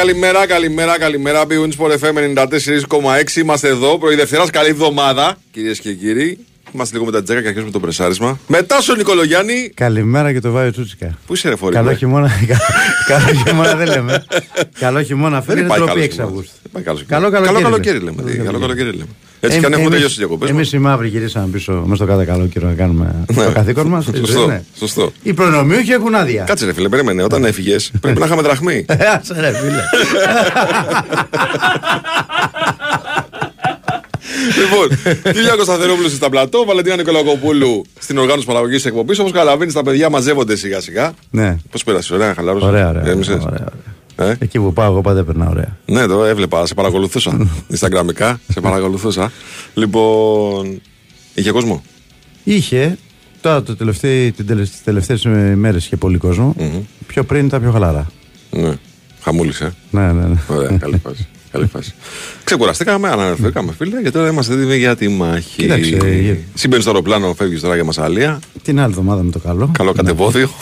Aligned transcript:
Καλημέρα, 0.00 0.46
καλημέρα, 0.46 0.98
καλημέρα, 0.98 0.98
καλημέρα. 0.98 1.44
Μπιούνι 1.44 1.74
Sport 1.78 1.90
FM 1.98 2.36
94,6. 3.28 3.36
Είμαστε 3.36 3.68
εδώ. 3.68 3.98
Πρωί 3.98 4.14
Δευτέρας, 4.14 4.50
καλή 4.50 4.68
εβδομάδα, 4.68 5.38
κυρίες 5.50 5.80
και 5.80 5.92
κύριοι. 5.92 6.46
Είμαστε 6.74 6.94
λίγο 6.94 7.06
με 7.06 7.12
τα 7.12 7.22
τζέκα 7.22 7.40
και 7.40 7.46
αρχίζουμε 7.48 7.70
το 7.70 7.80
πρεσάρισμα. 7.80 8.38
Μετά 8.46 8.80
στον 8.80 8.96
Νικολογιάννη. 8.96 9.70
Καλημέρα 9.74 10.32
και 10.32 10.40
το 10.40 10.50
Βάιο 10.50 10.70
Τσούτσικα. 10.70 11.18
Πού 11.26 11.34
είσαι, 11.34 11.48
ρε 11.48 11.56
φορή. 11.56 11.74
Καλό 11.74 11.94
χειμώνα. 11.94 12.30
Καλό 13.08 13.42
χειμώνα 13.46 13.74
δεν 13.74 13.86
λέμε. 13.86 14.24
Καλό 14.78 15.02
χειμώνα 15.02 15.42
φίλε. 15.42 15.60
Είναι 15.60 15.74
τροπή 15.74 16.12
6 16.16 16.20
Αυγούστου. 16.22 16.52
Καλό 17.06 17.30
καλοκαίρι 17.30 17.98
λέμε. 17.98 18.22
Καλό 18.44 18.58
καλοκαίρι 18.58 18.90
λέμε. 18.90 19.06
Έτσι 19.42 19.58
κι 19.58 19.64
αν 19.64 19.72
έχουν 19.72 19.90
τελειώσει 19.90 20.14
οι 20.14 20.18
διακοπές. 20.18 20.48
Εμείς 20.50 20.72
οι 20.72 20.78
μαύροι 20.78 21.08
γυρίσαμε 21.08 21.46
πίσω 21.46 21.82
με 21.86 21.96
στο 21.96 22.06
κάθε 22.06 22.24
καλό 22.24 22.46
καιρό 22.46 22.66
να 22.66 22.72
κάνουμε 22.74 23.24
το 23.34 23.40
Ναι. 23.44 23.52
καθήκον 23.52 23.86
μας. 23.86 24.04
Σωστό, 24.04 24.60
σωστό. 24.78 25.12
Οι 25.22 25.32
προνομιούχοι 25.32 25.92
έχουν 25.92 26.14
άδεια. 26.14 26.44
Κάτσε 26.44 26.64
ρε 26.66 26.72
φίλε, 26.72 26.88
περίμενε. 26.88 27.22
Όταν 27.22 27.44
έφυγες, 27.44 27.90
πρέπει 28.00 28.18
να 28.20 28.26
είχαμε 28.26 28.42
δραχμή. 28.42 28.84
Ε, 28.88 28.94
Άσε 29.20 29.40
ρε 29.40 29.52
φίλε. 29.52 29.82
λοιπόν, 34.60 35.14
Κυριακό 35.32 35.62
Σταθερόπουλος 35.62 36.12
στα 36.12 36.28
πλατό, 36.30 36.64
Βαλεντίνα 36.64 36.96
Νικολακοπούλου 36.96 37.84
στην 37.98 38.18
οργάνωση 38.18 38.46
παραγωγής 38.46 38.82
τη 38.82 38.88
εκπομπής. 38.88 39.18
Όπως 39.18 39.32
καταλαβαίνεις, 39.32 39.74
τα 39.74 39.82
παιδιά 39.82 40.10
μαζεύονται 40.10 40.56
σιγά 40.56 40.80
σιγά. 40.80 41.12
Ναι. 41.30 41.56
Πώς 41.70 41.84
πέρασες, 41.84 42.10
ωραία, 42.10 42.34
χαλάρωσες; 42.34 42.68
Ωραία, 42.68 42.88
ωραία. 42.88 43.02
Ηρέμησες; 43.02 43.34
ωραία, 43.44 43.68
ωραία. 44.16 44.30
Ε; 44.30 44.36
Εκεί 44.40 44.58
που 44.58 44.72
πάω, 44.72 44.90
εγώ 44.90 45.00
πάντα 45.00 45.24
περνάω 45.24 45.50
ωραία. 45.50 45.76
Ναι, 45.84 46.06
το 46.06 46.24
έβλεπα, 46.24 46.66
σε 46.66 46.74
παρακολουθούσα. 46.74 47.48
Instagramικά, 47.78 48.34
σε 48.48 48.60
παρακολουθούσα. 48.60 49.32
Λοιπόν, 49.74 50.80
είχε 51.34 51.50
κόσμο; 51.50 51.82
Είχε 52.44 52.98
τώρα 53.40 53.62
το 53.62 53.76
τελευταίο, 53.76 54.32
τις 54.32 54.82
τελευταίες 54.84 55.24
μέρες 55.54 55.84
είχε 55.84 55.96
πολύ 55.96 56.18
κόσμο. 56.18 56.54
Πιο 57.06 57.24
πριν 57.24 57.46
ήταν 57.46 57.60
πιο 57.60 57.70
χαλαρά. 57.70 58.06
Ναι, 58.50 58.72
χαμούλησε. 59.20 59.74
Ναι, 59.90 60.12
ναι, 60.12 60.26
ναι. 60.26 60.36
Ωραία, 60.48 60.76
καλή 60.76 61.00
φάση. 61.04 61.28
Καλή 61.52 61.66
φάση. 61.66 61.92
Ξεκουραστήκαμε, 62.44 63.08
ανανεωθήκαμε 63.08 63.72
φίλε 63.78 64.02
και 64.02 64.10
τώρα 64.10 64.28
είμαστε 64.28 64.54
έτοιμοι 64.54 64.76
για 64.76 64.96
τη 64.96 65.08
μάχη. 65.08 65.62
Κοίταξε, 65.62 65.88
για- 66.20 66.38
Συμπαίνεις 66.54 66.84
στο 66.84 66.92
αεροπλάνο, 66.92 67.34
φεύγεις 67.34 67.60
τώρα 67.60 67.74
για 67.74 67.84
Μασαλία. 67.84 68.38
Την 68.62 68.78
άλλη 68.80 68.90
εβδομάδα 68.90 69.22
με 69.22 69.30
το 69.30 69.38
καλό. 69.38 69.70
Καλό 69.78 69.92
κατεβόδιο. 69.92 70.50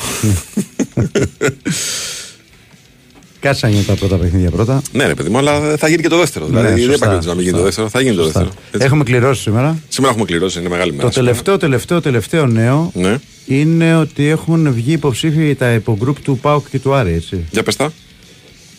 Κάτσαν 3.40 3.70
για 3.70 3.82
τα 3.82 3.94
πρώτα 3.94 4.16
παιχνίδια 4.16 4.50
πρώτα. 4.50 4.82
ναι, 4.92 5.06
ρε 5.06 5.14
παιδί 5.14 5.28
μου, 5.28 5.38
αλλά 5.38 5.76
θα 5.76 5.88
γίνει 5.88 6.02
και 6.02 6.08
το 6.08 6.18
δεύτερο. 6.18 6.46
Ναι, 6.48 6.60
Δηλαδή 6.60 6.80
δεν 6.80 6.90
σωστά, 6.90 7.06
υπάρχει 7.06 7.26
να 7.28 7.34
μην 7.34 7.44
γίνει 7.44 7.56
το 7.58 7.64
σωστά. 7.64 7.82
δεύτερο, 7.82 7.88
θα 7.88 8.00
γίνει 8.00 8.16
το 8.16 8.22
Σωστά. 8.22 8.40
δεύτερο. 8.40 8.62
Έτσι. 8.72 8.86
Έχουμε 8.86 9.04
κληρώσει 9.04 9.42
σήμερα. 9.42 9.78
Σήμερα 9.88 10.12
έχουμε 10.12 10.26
κληρώσει, 10.28 10.58
είναι 10.58 10.68
μεγάλη 10.68 10.90
μέρα. 10.92 11.02
Το 11.04 11.10
σήμερα. 11.12 11.30
τελευταίο, 11.30 11.56
τελευταίο, 11.56 12.00
τελευταίο 12.00 12.46
νέο 12.46 12.90
Ναι, 12.94 13.18
είναι 13.46 13.96
ότι 13.96 14.26
έχουν 14.28 14.72
βγει 14.72 14.92
υποψήφιοι 14.92 15.54
τα 15.54 15.72
υπογκρουπ 15.72 16.20
του 16.22 16.38
ΠΑΟΚ 16.38 16.68
και 16.70 16.78
του 16.78 16.94
Άρη, 16.94 17.12
έτσι. 17.12 17.44
για 17.50 17.62
πες 17.62 17.76
τα. 17.76 17.92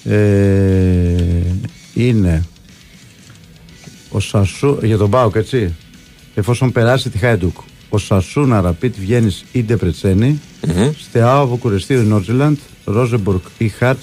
Ε, 0.04 0.16
είναι 1.94 2.46
ο 4.10 4.20
Σασού, 4.20 4.78
για 4.84 4.98
τον 4.98 5.10
ΠΑΟΚ, 5.10 5.36
έτσι. 5.36 5.76
Εφόσον 6.36 6.72
περάσει 6.72 7.10
τη 7.10 7.18
Χάιντουκ. 7.18 7.58
Ο 7.90 7.98
Σασούνα 7.98 8.62
Ραπίτ 8.62 8.96
βγαίνεις 9.00 9.46
ή 9.52 9.64
Ντεπρετσένη, 9.64 10.40
Στεάο 11.08 11.48
Βουκουρεστίου 11.48 12.02
Νότζιλαντ, 12.02 12.58
Ρόζεμπουργκ 12.86 13.40
ή 13.58 13.68
Χάτ 13.68 13.98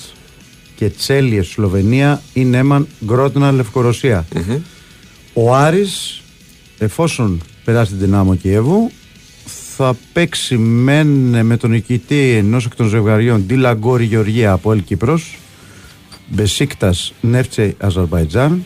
και 0.76 0.88
Τσέλιε 0.88 1.42
Σλοβενία 1.42 2.22
ή 2.32 2.44
Νέμαν 2.44 2.86
Γκρότνα 3.04 3.52
Λευκορωσία. 3.52 4.26
Ο 5.32 5.54
Άρης 5.54 6.22
εφόσον 6.78 7.41
περάσει 7.64 7.91
την 7.91 8.00
Δυνάμο 8.00 8.34
Κιέβου 8.34 8.91
θα 9.76 9.97
παίξει 10.12 10.56
μεν 10.56 11.06
με 11.47 11.56
τον 11.56 11.70
νικητή 11.70 12.30
ενός 12.30 12.66
εκ 12.66 12.74
των 12.74 12.88
ζευγαριών 12.88 13.44
Ντίλα 13.47 13.74
Γκόρι 13.74 14.04
Γεωργία 14.04 14.53
ΑΠΟΕΛ 14.52 14.84
Κύπρος 14.84 15.38
Μπεσίκτας 16.28 17.12
Νέφτσι 17.20 17.74
Αζερμπαϊτζάν 17.78 18.64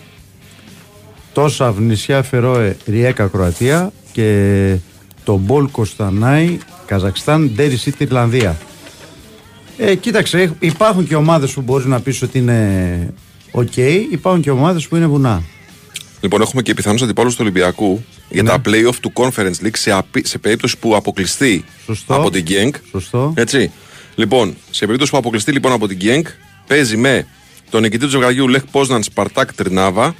Τόρσαβν 1.32 1.75
Νησιά 1.78 2.22
Φερόε 2.22 2.76
Ριέκα 2.87 3.26
Κροατία 3.26 3.93
και 4.12 4.76
Τομπόλ 5.25 5.70
Κοστανάι 5.70 6.58
Καζακστάν 6.87 7.50
Ντέρι 7.54 7.76
Σίτι 7.76 8.03
Ιρλανδία 8.03 8.56
ε, 9.78 9.94
κοίταξε, 9.94 10.38
έχ- 10.41 10.53
υπάρχουν 10.59 11.06
και 11.06 11.15
ομάδες 11.15 11.53
που 11.53 11.60
μπορείς 11.60 11.87
να 11.87 12.00
πεις 12.00 12.22
ότι 12.22 12.38
είναι 12.38 13.15
οκ, 13.50 13.76
υπάρχουν 14.10 14.43
και 14.43 14.50
ομάδες 14.50 14.88
που 14.88 14.97
είναι 14.97 15.06
βουνά. 15.06 15.43
Λοιπόν, 16.20 16.41
έχουμε 16.41 16.62
και 16.62 16.75
πιθανούς 16.75 17.03
αντιπάλους 17.03 17.32
του 17.34 17.38
Ολυμπιακού 17.43 18.04
για 18.31 18.43
Ναι. 18.43 18.49
τα 18.49 18.60
playoff 18.66 18.94
του 19.00 19.12
Conference 19.15 19.65
League 19.65 19.76
σε, 19.76 19.91
απει- 19.93 20.26
σε 20.26 20.38
περίπτωση 20.38 20.78
που 20.78 20.97
αποκλειστεί 20.97 21.65
Σωστό. 21.87 22.15
από 22.15 22.31
την 22.31 22.44
Genk. 22.49 22.70
Σωστό. 22.91 23.32
Έτσι. 23.37 23.70
Λοιπόν, 24.15 24.54
σε 24.70 24.84
περίπτωση 24.84 25.10
που 25.10 25.16
αποκλειστεί 25.16 25.53
λοιπόν 25.53 25.72
από 25.72 25.88
την 25.88 25.99
Genk, 26.00 26.26
παίζει 26.66 26.97
με 26.97 27.26
τον 27.70 27.82
νικητή 27.82 28.04
του 28.04 28.10
ζευγαριού 28.10 28.48
Λεχ 28.48 28.62
Πόσναν 28.70 29.03
Σπαρτάκ 29.03 29.54
Τρνάβα 29.54 30.14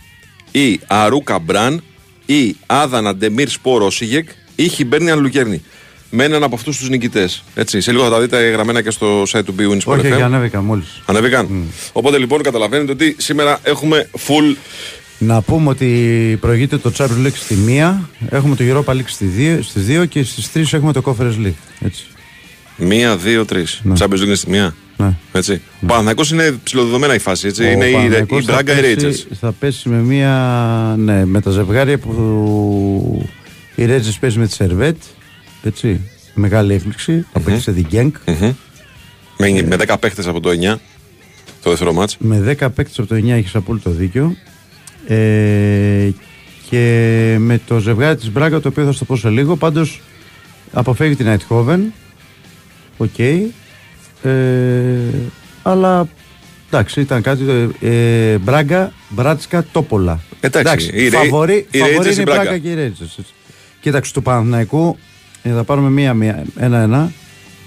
ή 0.50 0.81
Αρούκα 0.87 1.38
Μπραν 1.38 1.83
ή 2.27 2.56
Άδανα 2.66 3.15
Ντεμίρ 3.16 3.49
Σπορ 3.49 3.87
Όσιγεκ 3.87 4.28
ή 4.56 4.69
Χιμπέρνιαν 4.69 5.21
Λουκέρνη. 5.21 5.62
Με 6.11 6.25
έναν 6.25 6.43
από 6.43 6.55
αυτούς 6.55 6.78
τους 6.78 6.88
νικητές. 6.88 7.44
Έτσι. 7.55 7.81
Σε 7.81 7.91
λίγο 7.93 8.05
θα 8.05 8.11
τα 8.11 8.21
δείτε 8.21 8.50
γραμμένα 8.50 8.83
και 8.83 8.91
στο 8.91 9.22
site 9.22 9.44
του 9.44 9.55
BWIN 9.59 9.72
Sport 9.72 9.99
Όχι, 9.99 10.09
FM. 10.09 10.12
όχι, 10.12 10.22
ανέβηκα 10.22 10.61
μόλις. 10.62 11.03
Ανέβηκαν. 11.06 11.49
Οπότε 11.93 12.19
λοιπόν 12.19 12.43
καταλαβαίνετε 12.43 12.93
ότι 12.93 13.16
σήμερα 13.19 13.59
έχουμε 13.62 14.09
full 14.27 14.56
Να 15.19 15.43
πούμε 15.43 15.69
ότι 15.69 16.38
προηγείται 16.41 16.77
το 16.78 16.93
Champions 16.99 17.27
League 17.27 17.34
στη 17.34 17.55
μία, 17.55 18.09
έχουμε 18.28 18.56
το 18.56 18.65
Europa 18.69 18.93
League 18.93 19.06
στη 19.06 19.25
δύο, 19.25 19.62
στις 19.62 19.84
δύο 19.84 20.05
και 20.05 20.22
στις 20.22 20.53
τρεις 20.53 20.72
έχουμε 20.72 20.93
το 20.93 21.03
Conference 21.05 21.47
League. 21.47 21.81
Έτσι. 21.81 22.05
Μία, 22.77 23.17
δύο, 23.17 23.44
τρεις. 23.44 23.81
Ναι. 23.82 23.94
Champions 23.99 24.12
League 24.12 24.25
είναι 24.25 24.34
στη 24.34 24.50
μία. 24.50 24.75
Ναι. 25.00 25.12
Έτσι. 25.33 25.61
Ο 25.83 25.87
Παναθηναϊκός 25.87 26.31
είναι 26.31 26.59
ψηλοδεδομένα 26.62 27.15
η 27.15 27.19
φάση. 27.19 27.47
Έτσι. 27.47 27.62
Ο 27.65 27.71
είναι 27.71 27.87
η, 27.87 27.93
Παναθηναϊκός 27.93 28.41
η 28.43 28.44
θα 28.44 28.53
Μπράγκα 28.53 28.72
η 28.72 28.81
πέσει- 28.81 29.00
Ρέιτζερς. 29.00 29.27
Θα 29.41 29.53
πέσει 29.53 29.88
με 29.88 29.97
μία, 29.97 30.94
ναι, 30.99 31.25
με 31.25 31.41
τα 31.41 31.50
ζευγάρια 31.50 31.99
που 31.99 33.28
η 33.75 33.84
Ρέτζες 33.84 34.19
παίζει 34.19 34.38
με 34.38 34.47
τη 34.47 34.53
Σερβέτ, 34.53 34.97
έτσι, 35.62 36.00
μεγάλη 36.35 36.75
έκπληξη, 36.75 37.26
θα 37.32 37.41
παίξει 37.41 37.61
σε 37.61 37.73
την 37.73 37.87
Genk, 37.93 38.11
Με, 39.37 39.62
με 39.67 39.76
10 39.88 39.97
παίχτες 40.00 40.26
από 40.26 40.41
το 40.41 40.50
9. 40.50 40.75
Το 41.62 41.70
δεύτερο 41.70 41.93
ματς. 41.93 42.17
με 42.19 42.38
10 42.61 42.69
παίκτες 42.75 42.99
από 42.99 43.08
το 43.08 43.14
9 43.14 43.29
έχεις 43.29 43.55
απόλυτο 43.55 43.91
δίκιο. 43.91 44.37
Ε, 45.06 46.08
και 46.70 47.37
με 47.38 47.61
το 47.67 47.79
ζευγάρι 47.79 48.17
της 48.17 48.31
Μπράγκα 48.31 48.61
το 48.61 48.69
οποίο 48.69 48.85
θα 48.85 48.93
στο 48.93 49.05
πω 49.05 49.17
σε 49.17 49.29
λίγο 49.29 49.56
πάντως 49.56 50.00
αποφεύγει 50.73 51.14
την 51.17 51.26
Eindhoven 51.38 51.79
OK 52.97 53.19
ε, 54.22 54.31
αλλά 55.62 56.08
εντάξει 56.70 57.00
ήταν 57.00 57.22
κάτι 57.22 57.44
το- 57.44 57.87
ε, 57.87 58.38
Μπράγκα, 58.38 58.93
Μπάτσκα, 59.08 59.64
Τόπολα 59.72 60.20
Εντάξει, 60.40 60.87
η 60.93 60.99
Ρέι- 61.08 61.11
φαβορί, 61.11 61.67
η 61.70 61.78
φαβορί 61.79 61.97
Rangers, 61.99 62.05
είναι 62.05 62.12
η 62.12 62.17
η 62.19 62.22
Μπράγκα. 62.25 62.43
Μπράγκα 62.43 62.58
και 62.58 62.69
η 62.70 62.75
Rangers 62.75 63.02
έτσι. 63.19 63.25
κοίταξε 63.81 64.12
του 64.12 64.22
Παναθηναϊκού 64.22 64.99
ε, 65.43 65.50
θα 65.50 65.64
πάρουμε 65.64 65.90
μία, 65.90 66.14
μία, 66.14 66.44
ένα-ένα 66.58 67.12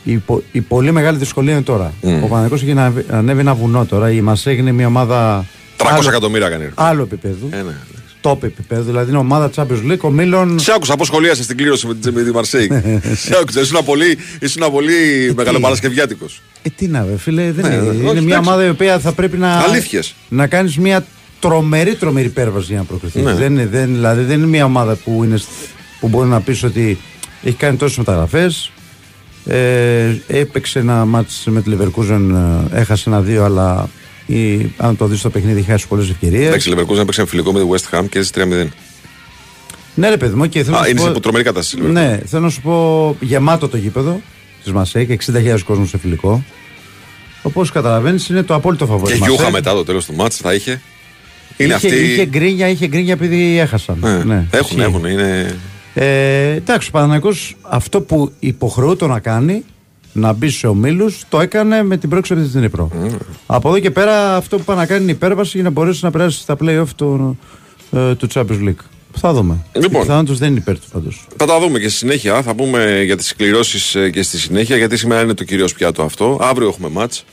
η, 0.03 0.15
πο- 0.17 0.43
η 0.51 0.61
πολύ 0.61 0.91
μεγάλη 0.91 1.17
δυσκολία 1.17 1.53
είναι 1.53 1.61
τώρα. 1.61 1.93
Ο 2.03 2.07
Παναθηναϊκός 2.09 2.61
έχει 2.61 2.73
να 2.73 2.85
ανέβει- 2.85 3.11
ανέβει 3.11 3.39
ένα 3.39 3.53
βουνό 3.53 3.85
τώρα. 3.85 4.11
Η 4.11 4.21
Μασέγ 4.21 4.57
είναι 4.57 4.71
μια 4.71 4.87
ομάδα 4.87 5.45
300 5.77 5.87
άλλο, 5.97 6.07
εκατομμύρια 6.07 6.49
κάνει. 6.49 6.69
άλλο 6.75 7.01
επίπεδου. 7.03 7.49
Ε, 7.51 7.55
ναι. 7.55 7.71
Top 8.23 8.43
επίπεδου. 8.43 8.83
Δηλαδή 8.83 9.09
είναι 9.09 9.17
ομάδα 9.19 9.49
Champions 9.55 9.91
League. 9.91 9.97
Ο 10.01 10.09
Μίλων. 10.09 10.59
Σε 10.59 10.71
άκουσα 10.75 10.95
πώ 10.95 11.05
σχολίασε 11.05 11.45
την 11.45 11.57
κλήρωση 11.57 11.87
με 11.87 11.95
τη, 11.95 12.11
με 12.11 12.21
τη 12.23 12.31
Μαρσέικ. 12.31 12.71
Σε 13.15 13.37
άκουσα. 13.41 13.59
Ήσουν 13.61 13.85
πολύ, 13.85 14.17
ήσουν 14.39 14.71
πολύ 14.71 14.93
μεγαλοπαρασκευιάτικο. 15.35 16.25
Ε, 16.61 16.69
τι 16.75 16.87
να 16.87 17.03
βε, 17.03 17.17
φίλε. 17.17 17.51
Δεν 17.51 17.65
Ναι, 17.69 17.75
είναι. 17.75 17.87
όχι, 17.89 17.97
είναι 17.97 18.11
μια 18.11 18.19
εντάξει. 18.19 18.37
ομάδα 18.39 18.65
η 18.65 18.69
οποία 18.69 18.99
θα 18.99 19.11
πρέπει 19.11 19.37
να. 19.37 19.57
Αλήθειες. 19.59 20.15
Να 20.29 20.47
κάνεις 20.47 20.77
μια 20.77 21.05
τρομερή, 21.39 21.95
τρομερή 21.95 22.25
υπέρβαση 22.27 22.65
για 22.69 22.77
να 22.77 22.83
προκριθεί. 22.83 23.21
Ναι. 23.21 23.33
Δεν, 23.33 23.51
είναι, 23.51 23.65
δεν, 23.67 23.85
δηλαδή 23.93 24.23
δεν 24.23 24.37
είναι 24.37 24.47
μια 24.47 24.65
ομάδα 24.65 24.95
που, 24.95 25.23
είναι, 25.23 25.37
σ- 25.37 25.47
που 25.99 26.07
μπορεί 26.07 26.27
να 26.29 26.41
πεις 26.41 26.63
ότι 26.63 26.97
έχει 27.43 27.55
κάνει 27.55 27.77
τόσες 27.77 27.97
μεταγραφές. 27.97 28.71
Ε, 29.45 30.15
έπαιξε 30.27 30.79
ένα 30.79 31.05
μάτς 31.05 31.43
με 31.45 31.61
τη 31.61 31.71
Leverkusen, 31.73 32.29
ε, 32.73 32.79
έχασε 32.79 33.09
ένα-δύο, 33.09 33.43
αλλά 33.43 33.89
η, 34.33 34.71
αν 34.77 34.97
το 34.97 35.05
δεις 35.05 35.19
στο 35.19 35.29
παιχνίδι, 35.29 35.59
έχει 35.59 35.69
χάσει 35.69 35.87
πολλές 35.87 36.09
ευκαιρίες. 36.09 36.47
Εντάξει, 36.47 36.69
η 36.69 36.73
Leverkusen 36.77 36.97
έπαιξε 36.97 37.25
φιλικό 37.25 37.51
με 37.53 37.59
τη 37.59 37.65
West 37.71 37.97
Ham 37.99 38.05
και 38.09 38.19
έζησε 38.19 38.33
3-0. 38.35 38.67
Ναι, 39.95 40.09
ρε 40.09 40.17
παιδί 40.17 40.35
μου, 40.35 40.49
και 40.49 40.63
θέλω 40.63 40.75
Α, 40.75 40.79
να 40.79 40.85
σου 40.85 40.91
είναι 40.91 41.01
πω- 41.01 41.13
σε 41.13 41.19
τρομερή 41.19 41.43
κατάσταση. 41.43 41.77
η 41.77 41.85
Leverkusen. 41.87 41.91
Ναι, 41.91 42.19
θέλω 42.25 42.43
να 42.43 42.49
σου 42.49 42.61
πω 42.61 43.15
γεμάτο 43.19 43.67
το 43.67 43.77
γήπεδο 43.77 44.21
της 44.63 44.71
Μασέκ, 44.71 45.09
60.000 45.09 45.63
κόσμος 45.65 45.89
σε 45.89 45.97
φιλικό. 45.97 46.43
Όπως 47.41 47.71
καταλαβαίνεις, 47.71 48.29
είναι 48.29 48.43
το 48.43 48.53
απόλυτο 48.55 48.85
φαβόρι. 48.85 49.11
Και 49.11 49.17
της 49.17 49.27
γιούχα 49.27 49.41
Μασέκ. 49.43 49.53
μετά 49.55 49.73
το 49.73 49.83
τέλος 49.83 50.05
του 50.05 50.13
μάτς 50.13 50.37
θα 50.37 50.53
είχε. 50.53 50.81
Είναι 51.57 51.75
είχε, 51.75 51.87
αυτή. 51.87 51.99
είχε 52.05 52.25
γκρίνια, 52.25 52.67
είχε 52.67 52.87
γκρίνια 52.87 53.13
επειδή 53.13 53.59
έχασαν. 53.59 53.97
Ναι, 54.01 54.23
Ναι, 54.23 54.45
έχουν, 54.51 54.77
ισχύει. 54.77 54.81
έχουν. 54.81 55.05
Είναι... 55.05 55.55
Ε, 55.93 56.51
εντάξει, 56.51 56.87
ο 56.87 56.91
Παναθηναϊκός 56.91 57.55
αυτό 57.61 58.01
που 58.01 58.31
υποχρεούται 58.39 59.07
να 59.07 59.19
κάνει, 59.19 59.63
να 60.13 60.33
μπει 60.33 60.49
σε 60.49 60.67
ομίλους, 60.67 61.23
το 61.29 61.39
έκανε 61.39 61.83
με 61.83 61.97
την 61.97 62.09
πρόκληση 62.09 62.33
από 62.33 62.51
την 62.51 62.59
Δνήπρο. 62.59 62.91
Από 63.45 63.69
εδώ 63.69 63.79
και 63.79 63.91
πέρα, 63.91 64.35
αυτό 64.35 64.57
που 64.57 64.63
πάει 64.63 64.77
να 64.77 64.85
κάνει 64.85 65.01
είναι 65.01 65.11
υπέρβαση 65.11 65.51
για 65.53 65.63
να 65.63 65.69
μπορέσει 65.69 66.03
να 66.03 66.11
περάσει 66.11 66.39
στα 66.39 66.57
playoff 66.61 66.87
του, 66.95 67.39
ε, 67.91 68.15
του 68.15 68.27
Champions 68.33 68.67
League. 68.67 68.83
Θα 69.15 69.33
δούμε. 69.33 69.65
Λοιπόν. 69.73 70.01
Οι 70.01 70.03
πιθανότητες 70.03 70.37
δεν 70.39 70.49
είναι 70.49 70.59
υπέρ 70.59 70.79
του 70.79 70.87
πάντως. 70.91 71.27
Θα 71.37 71.45
τα 71.45 71.59
δούμε 71.59 71.79
και 71.79 71.89
στη 71.89 71.97
συνέχεια. 71.97 72.41
Θα 72.41 72.55
πούμε 72.55 73.01
για 73.03 73.17
τις 73.17 73.35
κληρώσεις 73.35 73.97
και 74.11 74.21
στη 74.23 74.37
συνέχεια, 74.37 74.77
γιατί 74.77 74.97
σήμερα 74.97 75.21
είναι 75.21 75.33
το 75.33 75.43
κυρίως 75.43 75.73
πιάτο 75.73 76.03
αυτό. 76.03 76.37
Αύριο 76.41 76.67
έχουμε 76.67 76.89
μάτς. 76.89 77.25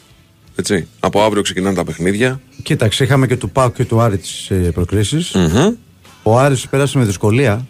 Έτσι. 0.56 0.87
Από 1.00 1.23
αύριο 1.23 1.43
ξεκινάνε 1.43 1.76
τα 1.76 1.85
παιχνίδια. 1.85 2.41
Κοίταξε, 2.62 3.05
είχαμε 3.05 3.26
και 3.26 3.37
του 3.37 3.50
Πάου 3.50 3.73
και 3.73 3.85
του 3.85 4.00
Άρη 4.00 4.19
τις 4.19 4.50
προκλήσει. 4.75 5.17
Μμμ. 5.35 5.75
Ο 6.23 6.38
Άρης 6.38 6.69
πέρασε 6.69 6.99
με 6.99 7.05
δυσκολία. 7.05 7.67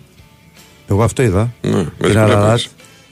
Εγώ 0.89 1.03
αυτό 1.03 1.23
είδα. 1.23 1.53
Ναι, 1.61 1.87
με 1.99 2.09
Την 2.09 2.19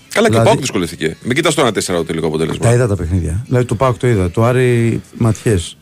δυσκολία 0.08 0.14
Αραράτ. 0.14 0.14
πέρασε. 0.14 0.14
Καλά, 0.14 0.28
και 0.28 0.34
ο 0.36 0.38
Δηλαδή- 0.38 0.44
Πάοκ 0.44 0.60
δυσκολεύτηκε. 0.60 1.16
Μην 1.22 1.34
κοιτάς 1.36 1.54
το 1.54 1.62
1-4 1.62 1.96
το 1.96 2.04
τελικό 2.04 2.28
Τα 2.28 2.34
αποτέλεσμα. 2.34 2.72
είδα 2.72 2.86
τα 2.86 2.96
παιχνίδια. 2.96 3.42
Δηλαδή 3.46 3.64
του 3.64 3.76
Πάουκ 3.76 3.98
το 3.98 4.06
είδα. 4.06 4.30
Του 4.30 4.42
Άρη 4.44 5.00
ματιές. 5.18 5.76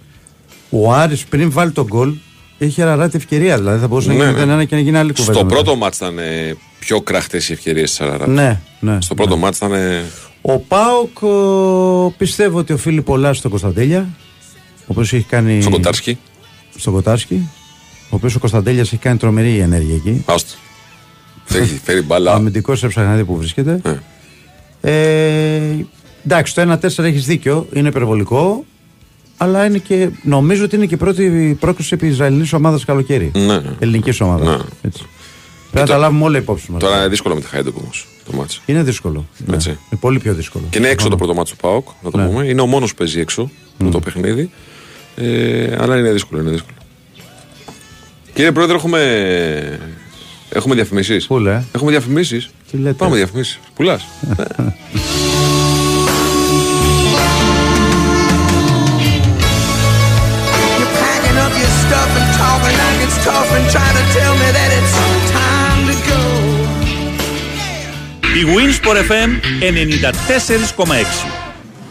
Ο 0.71 0.93
Άρης 0.93 1.25
πριν 1.25 1.51
βάλει 1.51 1.71
τον 1.71 1.85
γκολ 1.87 2.15
είχε 2.59 2.83
αραράτη 2.83 3.17
ευκαιρία. 3.17 3.57
Δηλαδή 3.57 3.81
θα 3.81 3.89
μπορούσε 3.89 4.09
Ναι, 4.09 4.15
να 4.17 4.25
γίνει 4.31 4.45
ναι. 4.47 4.55
0-1 4.63 4.65
και 4.67 4.75
να 4.75 4.81
γίνει 4.81 4.97
άλλη 4.99 5.13
κουβέντα. 5.13 5.33
Στο 5.33 5.43
μετά. 5.45 5.55
πρώτο 5.55 5.77
μάτς 5.77 5.97
ήταν 5.97 6.19
ε, 6.19 6.57
πιο 6.79 7.01
κραχτές 7.01 7.49
οι 7.49 7.53
ευκαιρίες 7.53 7.91
της 7.91 8.01
Αραράτη. 8.01 8.31
Ναι, 8.31 8.61
ναι. 8.81 8.99
Στο 9.01 9.15
πρώτο 9.15 9.37
μάτς 9.37 9.57
ήταν. 9.57 9.73
ε, 9.73 10.05
Ο 10.43 10.59
Πάοκ 10.59 11.23
ο, 11.23 12.11
πιστεύω 12.17 12.59
ότι 12.59 12.73
οφείλει 12.73 13.03
πολλά 13.03 13.33
στον 13.35 13.51
Κωνσταντέλια. 13.51 14.09
Ο 14.81 14.85
οποίος 14.87 15.13
έχει 15.13 15.25
κάνει. 15.25 15.61
στον 15.61 15.73
Κοντάρσκι. 15.73 16.19
Στον 16.77 16.93
Κοτάρσκι. 16.93 17.49
Ο 18.11 18.17
οποίος 18.17 18.35
ο 18.35 18.39
Κωνσταντέλιας 18.39 18.87
έχει 18.87 18.97
κάνει 18.97 19.19
τρομερή 19.19 19.59
ενέργεια 19.59 19.95
εκεί. 19.95 20.23
Άστο. 20.27 20.53
Έχει 21.55 21.81
φέρει 21.85 22.03
μπάλα. 22.03 22.33
Αμυντικός 22.33 22.83
έψαχνα 22.85 23.11
να 23.11 23.17
δει 23.17 23.25
που 23.25 23.37
βρίσκεται. 23.37 23.81
Ναι. 23.85 23.99
Ε, 24.91 25.87
εντάξει, 26.25 26.55
το 26.55 26.63
1-4 26.83 27.05
έχεις 27.05 27.27
δίκιο. 27.27 27.67
Είναι 27.73 27.89
υπερβολικό. 27.89 28.65
Αλλά 29.37 29.65
είναι 29.67 29.79
και, 29.79 30.09
νομίζω 30.23 30.65
ότι 30.65 30.77
είναι 30.77 30.87
και 30.87 30.95
η 30.95 30.99
πρώτη 30.99 31.57
πρόκληση 31.61 31.95
επί 31.95 32.07
Ισραηλινής 32.07 32.53
ομάδας 32.53 32.85
καλοκαίρι. 32.85 33.31
Ναι, 33.35 33.41
ναι. 33.47 33.63
Ελληνικής 33.79 34.21
ομάδας. 34.21 34.47
Ναι. 34.47 34.63
Έτσι. 34.83 35.05
Πρέπει 35.71 35.89
να 35.89 35.95
τα 35.95 36.01
λάβουμε 36.01 36.25
όλα 36.25 36.39
υπόψη 36.39 36.71
μας. 36.73 36.81
Τώρα 36.83 36.97
είναι 36.99 37.09
δύσκολο 37.09 37.35
με 37.35 37.41
τη 37.41 37.47
Χάιντεκ 37.47 37.77
όμως 37.77 38.07
το 38.31 38.37
μάτς. 38.37 38.63
Είναι 38.67 38.83
δύσκολο. 38.83 39.27
Ναι. 39.47 39.55
Έτσι. 39.55 39.69
Είναι 39.69 40.01
πολύ 40.01 40.19
πιο 40.19 40.35
δύσκολο. 40.35 40.65
Και 40.71 40.79
είναι 40.79 40.89
έξω 40.89 41.09
το 41.09 41.17
πρώτο 41.17 41.35
μάτσο 41.35 41.55
του 41.55 41.61
Πάοκ, 41.61 41.89
να 42.03 42.11
το 42.11 42.17
Ναι. 42.19 42.27
πούμε. 42.27 42.45
Είναι 42.47 42.61
ο 42.61 42.67
μόνος 42.67 42.91
που 42.91 42.97
παίζει 42.97 43.21
έξω 43.21 43.51
με 43.79 43.91
το 43.91 44.01
παιχνίδι. 44.01 44.51
Ε, 45.17 45.77
αλλά 45.81 45.99
είναι 45.99 46.13
δύσκολο, 46.13 46.41
είναι 46.41 46.51
δύσκολο. 46.51 46.77
Κύριε 48.35 48.53
Πρόεδρε, 48.53 48.77
έχουμε, 48.77 49.01
Έχουμε 50.49 50.75
διαφημίσεις. 50.75 51.27
Πούλε. 51.27 51.63
Έχουμε 51.73 51.91
διαφημίσεις. 51.91 52.49
Πάμε 52.97 53.17
διαφημίσεις. 53.17 53.59
Πουλάς. 53.75 54.07
Η 68.35 68.45
Winsport 68.45 69.11
FM 69.11 69.31
94,6. 69.61 71.46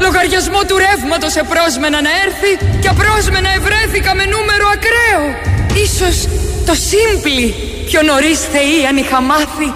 Λογαριασμό 0.00 0.60
του 0.68 0.76
ρεύματος 0.78 1.34
επρόσμενα 1.36 1.98
να 2.02 2.10
έρθει 2.24 2.52
και 2.80 2.88
απρόσμενα 2.88 3.50
ευρέθηκα 3.58 4.14
με 4.14 4.24
νούμερο 4.34 4.66
ακραίο. 4.76 5.22
Ίσως 5.84 6.16
το 6.68 6.74
σύμπλη 6.88 7.54
πιο 7.86 8.02
νωρίς 8.02 8.38
θεή 8.52 8.86
αν 8.88 8.96
είχα 8.96 9.20
μάθει. 9.20 9.68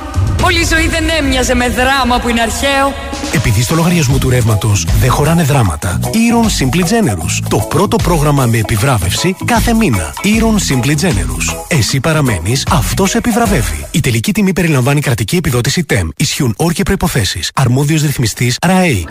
Όλη 0.45 0.61
η 0.61 0.67
ζωή 0.73 0.89
δεν 0.89 1.05
έμοιαζε 1.19 1.55
με 1.55 1.69
δράμα 1.69 2.19
που 2.21 2.29
είναι 2.29 2.41
αρχαίο. 2.41 2.95
Επειδή 3.35 3.63
στο 3.63 3.75
λογαριασμό 3.75 4.19
του 4.19 4.29
ρεύματος 4.31 4.87
δεν 5.01 5.11
χωράνε 5.11 5.43
δράματα. 5.43 6.01
Iron 6.03 6.47
Simply 6.47 6.81
Generous. 6.81 7.47
Το 7.49 7.57
πρώτο 7.57 7.97
πρόγραμμα 7.97 8.47
με 8.47 8.59
επιβράβευση 8.59 9.37
κάθε 9.45 9.75
μήνα. 9.75 10.15
Iron 10.23 10.73
Simply 10.73 10.91
Generous. 10.91 11.65
Εσύ 11.69 12.01
παραμένεις, 12.01 12.67
αυτός 12.71 13.15
επιβραβεύει. 13.15 13.87
Η 13.91 14.01
τελική 14.01 14.33
τιμή 14.33 14.53
περιλαμβάνει 14.53 15.01
κρατική 15.01 15.37
επιδότηση 15.37 15.85
TEM. 15.89 16.09
Ισχύουν 16.17 16.55
όροι 16.57 16.75
και 16.75 16.83
προποθέσει. 16.83 17.41
Αρμόδιος 17.55 18.03
ρυθμιστής 18.03 18.57
ΡΑΕ. 18.67 19.05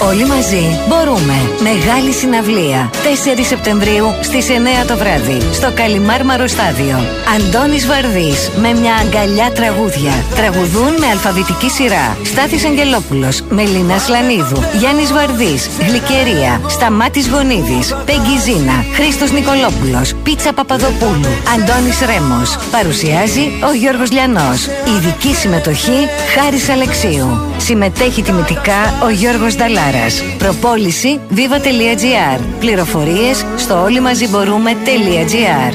Όλοι 0.00 0.26
μαζί 0.26 0.80
μπορούμε. 0.88 1.34
Μεγάλη 1.60 2.12
συναυλία. 2.12 2.90
4 3.38 3.44
Σεπτεμβρίου 3.48 4.06
στις 4.20 4.48
9 4.48 4.84
το 4.86 4.96
βράδυ. 4.96 5.38
Στο 5.52 5.70
Καλιμάρμαρο 5.74 6.46
Στάδιο. 6.46 6.98
Αντώνης 7.36 7.86
Βαρδής 7.86 8.50
με 8.60 8.72
μια 8.72 8.94
αγκαλιά 8.94 9.50
τραγούδια. 9.52 10.12
Τραγουδούν 10.34 10.92
με 10.98 11.06
αλφαβητική 11.06 11.70
σειρά. 11.70 12.16
Στάθης 12.24 12.64
Αγγελόπουλος, 12.64 13.42
Μελίνα 13.48 13.98
Σλανίδου, 13.98 14.62
Γιάννης 14.78 15.12
Βαρδής, 15.12 15.68
Γλυκερία, 15.86 16.60
Σταμάτης 16.68 17.28
Γονίδης, 17.28 17.94
Πέγγι 18.04 18.38
Ζήνα, 18.44 18.84
Χρήστος 18.94 19.30
Νικολόπουλος, 19.32 20.14
Πίτσα 20.22 20.52
Παπαδοπούλου, 20.52 21.32
Αντώνης 21.54 21.98
Ρέμος. 22.00 22.58
Παρουσιάζει 22.70 23.44
ο 23.68 23.72
Γιώργος 23.72 24.10
Λιανός. 24.10 24.60
Ειδική 24.92 25.34
συμμετοχή 25.34 25.98
Χάρης 26.34 26.68
Αλεξίου. 26.68 27.28
Συμμετέχει 27.56 28.22
τιμητικά 28.22 28.80
ο 29.04 29.08
Γιώργος 29.08 29.54
Νταλάρας. 29.90 30.22
Προπόληση 30.38 31.20
viva.gr. 31.30 32.40
Πληροφορίες 32.58 33.44
στο 33.56 33.82
όλοι 33.82 34.00
μαζί 34.00 34.28
μπορούμε.gr. 34.28 35.74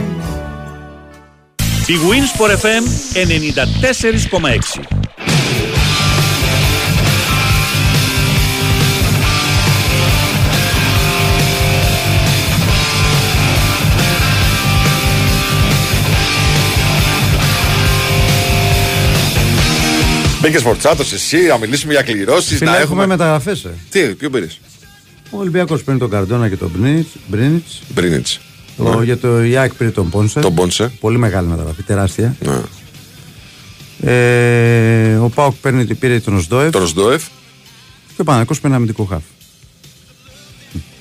Η 1.87 1.93
Winsport 2.09 2.51
FM 2.51 2.83
94,6. 4.81 5.02
Μπήκες 20.43 20.61
Φορτσάτος, 20.61 21.11
εσύ, 21.13 21.37
να 21.37 21.57
μιλήσουμε 21.57 21.93
για 21.93 22.01
κληρώσεις. 22.01 22.57
Φίλε, 22.57 22.69
Να 22.69 22.77
έχουμε 22.77 22.83
έχουμε. 23.01 23.05
μεταγραφές. 23.05 23.63
Ε. 23.63 23.73
Τι, 23.89 23.99
ποιο 24.01 24.29
πήρες; 24.29 24.59
Ο 25.29 25.37
Ολυμπιακός 25.37 25.83
παίρνει 25.83 25.99
τον 25.99 26.09
Καρντόνα 26.09 26.49
και 26.49 26.55
τον 26.55 26.71
Μπρίνιτ. 26.75 27.07
Μπρίνιτ. 27.93 28.27
Για 29.03 29.17
το 29.17 29.43
Ιάκ 29.43 29.73
πήρε 29.73 29.89
τον 29.89 30.09
Πόνσε. 30.09 30.39
Τον 30.39 30.55
Πόνσε. 30.55 30.91
Πολύ 30.99 31.17
μεγάλη 31.17 31.47
μεταγραφή, 31.47 31.83
τεράστια. 31.83 32.35
Ναι. 32.39 32.61
Ε, 34.11 35.15
ο 35.15 35.29
Πάοκ 35.29 35.53
παίρνει, 35.61 35.85
πήρε 35.85 36.19
τον 36.19 36.35
Οσδόεφ. 36.35 36.71
Τον 36.71 36.81
Ροσντόεφ. 36.81 37.23
Και 38.15 38.21
ο 38.21 38.23
Παναγικός 38.23 38.59
παίρνει 38.59 38.75
αμυντικό 38.75 39.03
χάφ. 39.03 39.21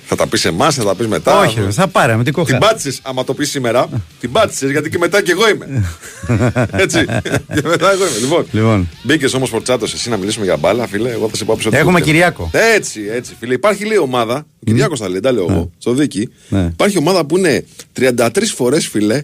Θα 0.06 0.16
τα 0.16 0.26
πεις 0.26 0.44
εμάς, 0.44 0.75
θα 0.75 0.85
τα 0.85 0.94
πεις 0.94 1.06
μετά. 1.06 1.38
Όχι, 1.40 1.61
ρε, 1.61 1.71
θα 1.71 1.88
πάρει 1.88 2.12
αμυντικό 2.12 2.44
Την 2.44 2.54
χάφ. 2.54 2.68
πάτησε, 2.71 2.99
άμα 3.02 3.25
το 3.25 3.35
πεις 3.35 3.50
σήμερα. 3.50 3.88
την 4.21 4.32
πάτησε, 4.32 4.66
γιατί 4.66 4.90
και 4.90 4.99
μετά 4.99 5.23
και 5.23 5.30
εγώ 5.30 5.49
είμαι. 5.49 5.85
Έτσι. 6.85 7.04
και 7.54 7.62
μετά 7.64 7.92
εγώ 7.92 8.06
είμαι. 8.06 8.18
Λοιπόν, 8.21 8.47
Λοιπόν. 8.50 8.88
μπήκες 9.02 9.35
όμως 9.35 9.49
Φορτσάτος, 9.50 9.92
εσύ 9.92 10.09
να 10.09 10.16
μιλήσουμε 10.16 10.44
για 10.44 10.56
μπάλα, 10.56 10.87
φίλε. 10.87 11.11
Εγώ 11.11 11.28
θα 11.28 11.37
σε 11.37 11.44
πάω 11.44 11.56
πίσω. 11.56 11.68
από 11.68 11.76
το 11.76 11.82
Έχουμε 11.82 11.99
κουτί. 11.99 12.11
Κυριάκο. 12.11 12.50
Έτσι, 12.52 13.00
έτσι, 13.12 13.37
φίλε. 13.40 13.54
Υπάρχει 13.54 13.85
λέει 13.85 13.97
ομάδα. 13.99 14.47
Κυριάκος 14.64 14.99
τα 14.99 15.09
λέει, 15.09 15.21
τα 15.21 15.32
λέω 15.32 15.47
εγώ. 15.50 15.71
Στο 15.78 15.92
δίκη. 15.92 16.28
Ναι. 16.49 16.61
Υπάρχει 16.73 16.99
ομάδα 16.99 17.25
που 17.25 17.37
είναι 17.38 17.64
33 18.00 18.28
φορές, 18.54 18.87
φίλε. 18.88 19.23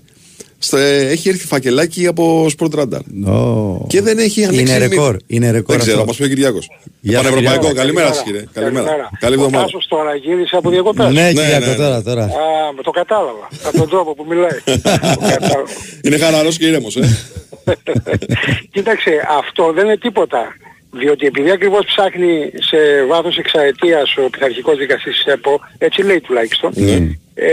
Στο- 0.58 0.76
έχει 0.76 1.28
έρθει 1.28 1.46
φακελάκι 1.46 2.06
από 2.06 2.46
Sport 2.58 2.78
Radar. 2.80 3.30
Ω. 3.32 3.86
Και 3.86 4.02
δεν 4.02 4.18
έχει 4.18 4.44
ανοίξει. 4.44 4.60
Είναι 4.74 4.78
μη- 4.84 4.88
ρεκόρ. 4.94 5.16
Είναι 5.26 5.50
ρεκόρ 5.50 5.76
Δεν 5.76 5.78
ξέρω, 5.84 5.94
αυτό. 5.96 6.06
μας 6.06 6.16
πει 6.16 6.22
ο 6.22 6.28
Κυριάκος. 6.28 6.68
Γεια 7.00 7.18
σου, 7.18 7.24
Πανευρωπαϊκό, 7.24 7.58
Κυριάκο. 7.60 7.76
καλημέρα 7.80 8.12
σας, 8.12 8.22
κύριε. 8.22 8.44
Καλημέρα. 8.52 9.10
Καλή 9.20 9.34
Ο 9.36 9.38
εβδομάδα. 9.38 9.64
Τάσος 9.64 9.86
τώρα 9.88 10.14
γύρισε 10.14 10.56
από 10.56 10.70
διακοπές. 10.70 11.06
Ναι, 11.12 11.20
Ναι, 11.22 11.28
Κυριάκο, 11.32 11.64
ναι, 11.64 11.66
ναι. 11.70 11.74
τώρα, 11.76 12.02
τώρα. 12.02 12.22
Α, 12.24 12.28
με 12.76 12.82
το 12.82 12.90
κατάλαβα. 12.90 13.48
Από 13.64 13.76
τον 13.78 13.88
τρόπο 13.88 14.14
που 14.14 14.24
μιλάει. 14.28 14.58
Το 15.14 15.20
κατάλαβα. 15.28 15.64
Είναι 16.02 16.18
χαλαρός 16.18 16.56
και 16.58 16.66
ήρεμος, 16.66 16.96
ε. 16.96 17.18
Κοίταξε, 18.74 19.10
αυτό 19.38 19.72
δεν 19.72 19.84
είναι 19.84 19.96
τίποτα. 19.98 20.42
Διότι 20.90 21.26
επειδή 21.26 21.50
ακριβώς 21.50 21.84
ψάχνει 21.86 22.50
σε 22.70 22.76
βάθος 23.08 23.36
εξαετίας 23.36 24.16
ο 24.16 24.30
πειθαρχικός 24.30 24.76
δικαστής 24.78 25.14
της 25.14 25.32
ΕΠΟ, 25.32 25.60
έτσι 25.78 26.02
λέει 26.02 26.20
τουλάχιστον, 26.20 26.72
Ναι. 26.74 26.92
ε, 27.34 27.50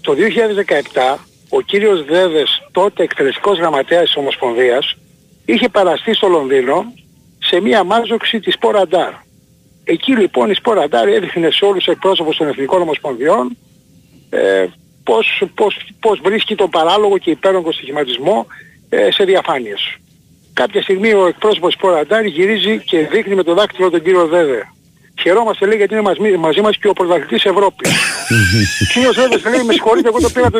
το 0.00 0.14
2017 0.14 1.18
ο 1.48 1.60
κύριος 1.60 2.04
Δέδες, 2.04 2.68
τότε 2.72 3.02
εκτελεστικός 3.02 3.58
γραμματέας 3.58 4.04
της 4.04 4.16
Ομοσπονδίας, 4.16 4.96
είχε 5.44 5.68
παραστεί 5.68 6.14
στο 6.14 6.28
Λονδίνο 6.28 6.92
σε 7.38 7.60
μία 7.60 7.84
μάζοξη 7.84 8.40
της 8.40 8.58
Ποραντάρ. 8.58 9.12
Εκεί 9.84 10.16
λοιπόν 10.16 10.50
η 10.50 10.54
Σποραντάρ 10.54 11.08
έδειχνε 11.08 11.50
σε 11.50 11.64
όλους 11.64 11.84
τους 11.84 11.92
εκπρόσωπους 11.94 12.36
των 12.36 12.48
Εθνικών 12.48 12.80
Ομοσπονδιών 12.82 13.56
ε, 14.30 14.66
πώς, 15.04 15.42
πώς, 15.54 15.76
πώς 16.00 16.20
βρίσκει 16.22 16.54
τον 16.54 16.70
παράλογο 16.70 17.18
και 17.18 17.30
υπέρογγο 17.30 17.72
στοιχηματισμό 17.72 18.46
ε, 18.88 19.10
σε 19.10 19.24
διαφάνειες. 19.24 19.96
Κάποια 20.52 20.82
στιγμή 20.82 21.12
ο 21.12 21.26
εκπρόσωπος 21.26 21.72
της 21.72 21.80
Ποραντάρ 21.80 22.24
γυρίζει 22.24 22.78
και 22.78 22.98
δείχνει 22.98 23.34
με 23.34 23.42
το 23.42 23.54
δάκτυλο 23.54 23.90
τον 23.90 24.02
κύριο 24.02 24.26
Δέδε. 24.26 24.68
Χαιρόμαστε 25.20 25.66
λέει 25.66 25.76
γιατί 25.76 25.94
είναι 25.94 26.02
μαζί, 26.02 26.36
μαζί 26.36 26.60
μας 26.60 26.76
και 26.76 26.88
ο 26.88 26.92
πρωταθλητής 26.92 27.44
Ευρώπης. 27.44 27.90
Κύριος 28.92 29.16
Βέβες 29.16 29.44
λέει 29.44 29.62
με 29.62 29.72
συγχωρείτε 29.72 30.08
εγώ 30.08 30.20
το 30.20 30.30
πήγα 30.30 30.50
το 30.50 30.58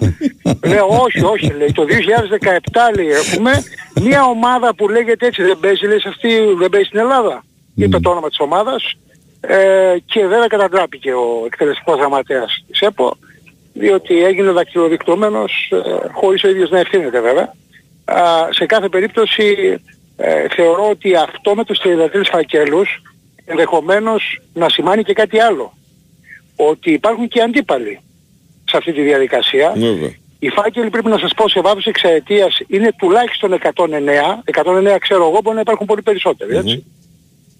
2004. 0.00 0.64
λέω 0.66 0.86
όχι 0.86 1.24
όχι 1.24 1.52
λέει 1.56 1.72
το 1.72 1.84
2017 1.88 2.94
λέει 2.96 3.06
έχουμε 3.06 3.62
μια 4.00 4.24
ομάδα 4.24 4.74
που 4.74 4.88
λέγεται 4.88 5.26
έτσι 5.26 5.42
δεν 5.42 5.58
παίζει 5.60 5.86
λέει 5.86 6.00
σε 6.00 6.08
αυτή 6.08 6.28
δεν 6.58 6.70
παίζει 6.70 6.86
στην 6.86 6.98
Ελλάδα. 6.98 7.44
Είπε 7.74 8.00
το 8.00 8.10
όνομα 8.10 8.28
της 8.28 8.38
ομάδας 8.38 8.94
ε, 9.40 9.96
και 10.06 10.26
βέβαια 10.26 10.46
κατατράπηκε 10.46 11.12
ο 11.12 11.42
εκτελεστικός 11.46 11.96
γραμματέας 11.96 12.64
της 12.68 12.80
ΕΠΟ 12.80 13.16
διότι 13.72 14.24
έγινε 14.24 14.50
δακτυλοδεικτούμενος 14.50 15.72
ε, 15.72 16.08
χωρίς 16.12 16.44
ο 16.44 16.48
ίδιος 16.48 16.70
να 16.70 16.78
ευθύνεται 16.78 17.20
βέβαια. 17.20 17.54
Α, 18.04 18.48
σε 18.50 18.66
κάθε 18.66 18.88
περίπτωση 18.88 19.80
ε, 20.16 20.48
θεωρώ 20.48 20.88
ότι 20.88 21.14
αυτό 21.14 21.54
με 21.54 21.64
τους 21.64 21.80
33 21.84 22.22
φακέλους 22.30 23.02
ενδεχομένως 23.48 24.40
να 24.52 24.68
σημάνει 24.68 25.02
και 25.02 25.12
κάτι 25.12 25.40
άλλο. 25.40 25.72
Ότι 26.56 26.92
υπάρχουν 26.92 27.28
και 27.28 27.40
αντίπαλοι 27.42 28.00
σε 28.64 28.76
αυτή 28.76 28.92
τη 28.92 29.02
διαδικασία. 29.02 29.72
Βέβαια. 29.76 30.14
Οι 30.38 30.48
φάκελοι 30.48 30.90
πρέπει 30.90 31.08
να 31.08 31.18
σας 31.18 31.32
πω 31.36 31.48
σε 31.48 31.60
βάθος 31.60 31.86
εξαετίας 31.86 32.60
είναι 32.66 32.92
τουλάχιστον 32.98 33.52
109. 33.52 34.42
109 34.44 34.96
ξέρω 34.98 35.28
εγώ 35.28 35.40
μπορεί 35.42 35.54
να 35.54 35.60
υπάρχουν 35.60 35.86
πολύ 35.86 36.02
περισσότεροι 36.02 36.56
έτσι. 36.56 36.84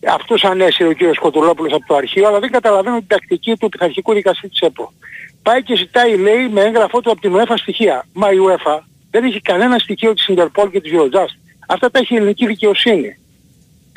Αυτούς 0.07 0.45
ανέσυρε 0.45 0.89
ο 0.89 0.93
κύριος 0.93 1.19
Κοτουλόπουλος 1.19 1.73
από 1.73 1.87
το 1.87 1.95
αρχείο 1.95 2.27
αλλά 2.27 2.39
δεν 2.39 2.51
καταλαβαίνω 2.51 2.99
την 2.99 3.07
τακτική 3.07 3.57
του 3.57 3.69
πειθαρχικού 3.69 4.13
δικαστή 4.13 4.49
της 4.49 4.61
ΕΠΟ. 4.61 4.93
Πάει 5.43 5.63
και 5.63 5.77
ζητάει 5.77 6.17
λέει 6.17 6.49
με 6.49 6.61
έγγραφό 6.61 7.01
του 7.01 7.11
από 7.11 7.21
την 7.21 7.33
UEFA 7.35 7.55
στοιχεία. 7.57 8.07
Μα 8.13 8.33
η 8.33 8.37
UEFA 8.47 8.79
δεν 9.11 9.25
έχει 9.25 9.41
κανένα 9.41 9.79
στοιχείο 9.79 10.15
της 10.15 10.31
Interpol 10.35 10.69
και 10.73 10.81
της 10.81 10.93
Eurojust. 10.95 11.35
Αυτά 11.69 11.91
τα 11.91 11.99
έχει 11.99 12.15
η 12.15 12.17
ελληνική 12.17 12.47
δικαιοσύνη. 12.47 13.19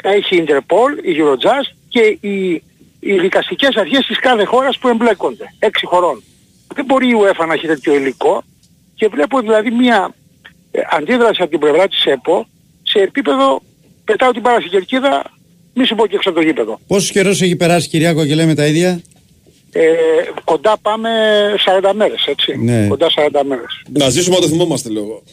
Τα 0.03 0.09
έχει 0.09 0.35
η 0.35 0.45
Interpol, 0.47 1.03
η 1.03 1.15
Eurojust 1.19 1.80
και 1.91 2.17
οι, 2.27 2.63
οι 2.99 3.13
δικαστικές 3.19 3.75
αρχές 3.75 4.05
της 4.05 4.19
κάθε 4.19 4.43
χώρας 4.43 4.77
που 4.77 4.87
εμπλέκονται. 4.87 5.45
Έξι 5.59 5.85
χωρών. 5.85 6.23
Δεν 6.75 6.85
μπορεί 6.85 7.07
η 7.07 7.13
UEFA 7.21 7.45
να 7.47 7.53
έχει 7.53 7.67
τέτοιο 7.67 7.95
υλικό 7.95 8.43
και 8.95 9.07
βλέπω 9.07 9.39
δηλαδή 9.39 9.71
μια 9.71 10.15
ε, 10.71 10.79
αντίδραση 10.91 11.41
από 11.41 11.51
την 11.51 11.59
πλευρά 11.59 11.87
της 11.87 12.05
ΕΠΟ 12.05 12.47
σε 12.83 12.99
επίπεδο 12.99 13.61
πετάω 14.03 14.31
την 14.31 14.41
παρασυγκερκίδα 14.41 15.23
μη 15.73 15.85
σου 15.85 15.95
πω 15.95 16.07
και 16.07 16.15
έξω 16.15 16.29
από 16.29 16.39
το 16.39 16.45
γήπεδο. 16.45 16.79
Πόσος 16.87 17.11
καιρός 17.11 17.41
έχει 17.41 17.55
περάσει, 17.55 17.87
Κυριάκο, 17.87 18.25
και 18.25 18.35
λέμε 18.35 18.55
τα 18.55 18.65
ίδια; 18.65 19.01
Ε, 19.71 19.81
κοντά 20.43 20.77
πάμε 20.81 21.09
40 21.81 21.91
μέρες, 21.93 22.25
έτσι. 22.25 22.57
Ναι. 22.57 22.87
Κοντά 22.87 23.07
40 23.15 23.41
μέρες. 23.45 23.81
Να 23.97 24.09
ζήσουμε 24.09 24.35
να 24.35 24.41
το 24.41 24.47
θυμόμαστε, 24.47 24.89
λέω 24.89 25.03
εγώ. 25.03 25.23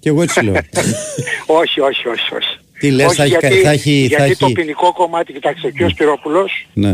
Και 0.00 0.08
εγώ 0.08 0.22
έτσι 0.22 0.44
λέω. 0.44 0.54
όχι, 1.60 1.80
όχι, 1.80 2.08
όχι, 2.08 2.34
όχι. 2.34 2.58
Τι 2.78 2.90
λες, 2.90 3.06
όχι, 3.06 3.16
θα 3.16 3.22
έχει- 3.22 3.30
γιατί, 3.38 3.56
θα 3.56 3.70
έχει- 3.70 3.90
γιατί 3.90 4.32
θα 4.32 4.36
το 4.38 4.44
έχει- 4.46 4.54
ποινικό 4.54 4.92
κομμάτι, 4.92 5.32
κοιτάξτε, 5.32 5.66
ο 5.68 5.70
κ. 5.86 5.90
Σπυρόπουλος, 5.90 6.66
ναι. 6.74 6.88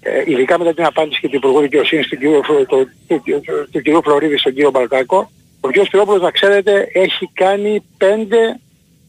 ε, 0.00 0.22
ειδικά 0.26 0.58
μετά 0.58 0.74
την 0.74 0.84
απάντηση 0.84 1.20
και 1.20 1.28
του 1.28 1.36
Υπουργού 1.36 1.60
Δικαιοσύνης 1.60 2.08
του 2.08 2.16
κ. 2.16 2.44
Φλο- 2.44 2.66
του, 2.66 2.88
του, 3.06 3.22
του, 3.24 3.42
του 3.70 3.82
κ. 3.82 4.04
Φλωρίδης 4.04 4.40
στον 4.40 4.54
κ. 4.54 4.70
Μπαλτάκο, 4.70 5.30
ο 5.60 5.68
κ. 5.68 5.74
Σπυρόπουλος, 5.86 6.20
να 6.22 6.30
ξέρετε, 6.30 6.88
έχει 6.92 7.30
κάνει 7.32 7.82
πέντε 7.96 8.60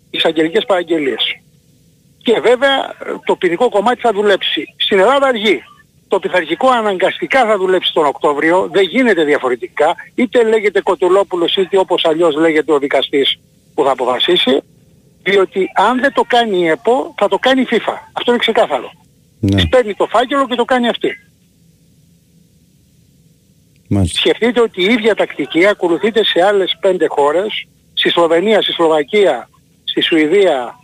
εισαγγελικές 0.09 0.65
παραγγελίες. 0.65 1.23
Και 2.17 2.39
βέβαια 2.39 2.75
ε, 3.05 3.11
το 3.25 3.35
ποινικό 3.35 3.69
κομμάτι 3.69 3.99
θα 4.01 4.11
δουλέψει. 4.13 4.73
Στην 4.77 4.99
Ελλάδα 4.99 5.27
αργεί. 5.27 5.63
Το 6.07 6.19
πειθαρχικό 6.19 6.69
αναγκαστικά 6.69 7.45
θα 7.45 7.57
δουλέψει 7.57 7.93
τον 7.93 8.05
Οκτώβριο, 8.05 8.69
δεν 8.71 8.83
γίνεται 8.83 9.23
διαφορετικά, 9.23 9.95
είτε 10.15 10.43
λέγεται 10.43 10.81
Κοτουλόπουλος 10.81 11.55
είτε 11.55 11.77
όπως 11.77 12.05
αλλιώς 12.05 12.35
λέγεται 12.35 12.71
ο 12.71 12.79
δικαστής 12.79 13.39
που 13.75 13.83
θα 13.83 13.91
αποφασίσει, 13.91 14.61
διότι 15.29 15.69
αν 15.75 15.99
δεν 15.99 16.13
το 16.13 16.23
κάνει 16.27 16.57
η 16.57 16.67
ΕΠΟ 16.67 17.13
θα 17.17 17.27
το 17.27 17.37
κάνει 17.37 17.61
η 17.61 17.67
FIFA. 17.71 17.93
Αυτό 18.13 18.31
είναι 18.31 18.39
ξεκάθαρο. 18.39 18.91
ναι. 19.39 19.55
Της 19.55 19.67
παίρνει 19.69 19.93
το 19.93 20.07
φάκελο 20.07 20.47
και 20.47 20.55
το 20.55 20.65
κάνει 20.65 20.87
αυτή. 20.87 21.09
Μάλιστα. 23.89 24.19
Σκεφτείτε 24.19 24.61
ότι 24.61 24.81
η 24.81 24.85
ίδια 24.85 25.15
τακτική 25.15 25.65
ακολουθείται 25.65 26.25
σε 26.25 26.41
άλλες 26.41 26.77
πέντε 26.79 27.07
χώρες, 27.09 27.67
στη 27.93 28.09
Σλοβενία, 28.09 28.61
στη 28.61 28.71
Σλοβακία, 28.71 29.49
στη 29.83 30.01
Σουηδία, 30.01 30.79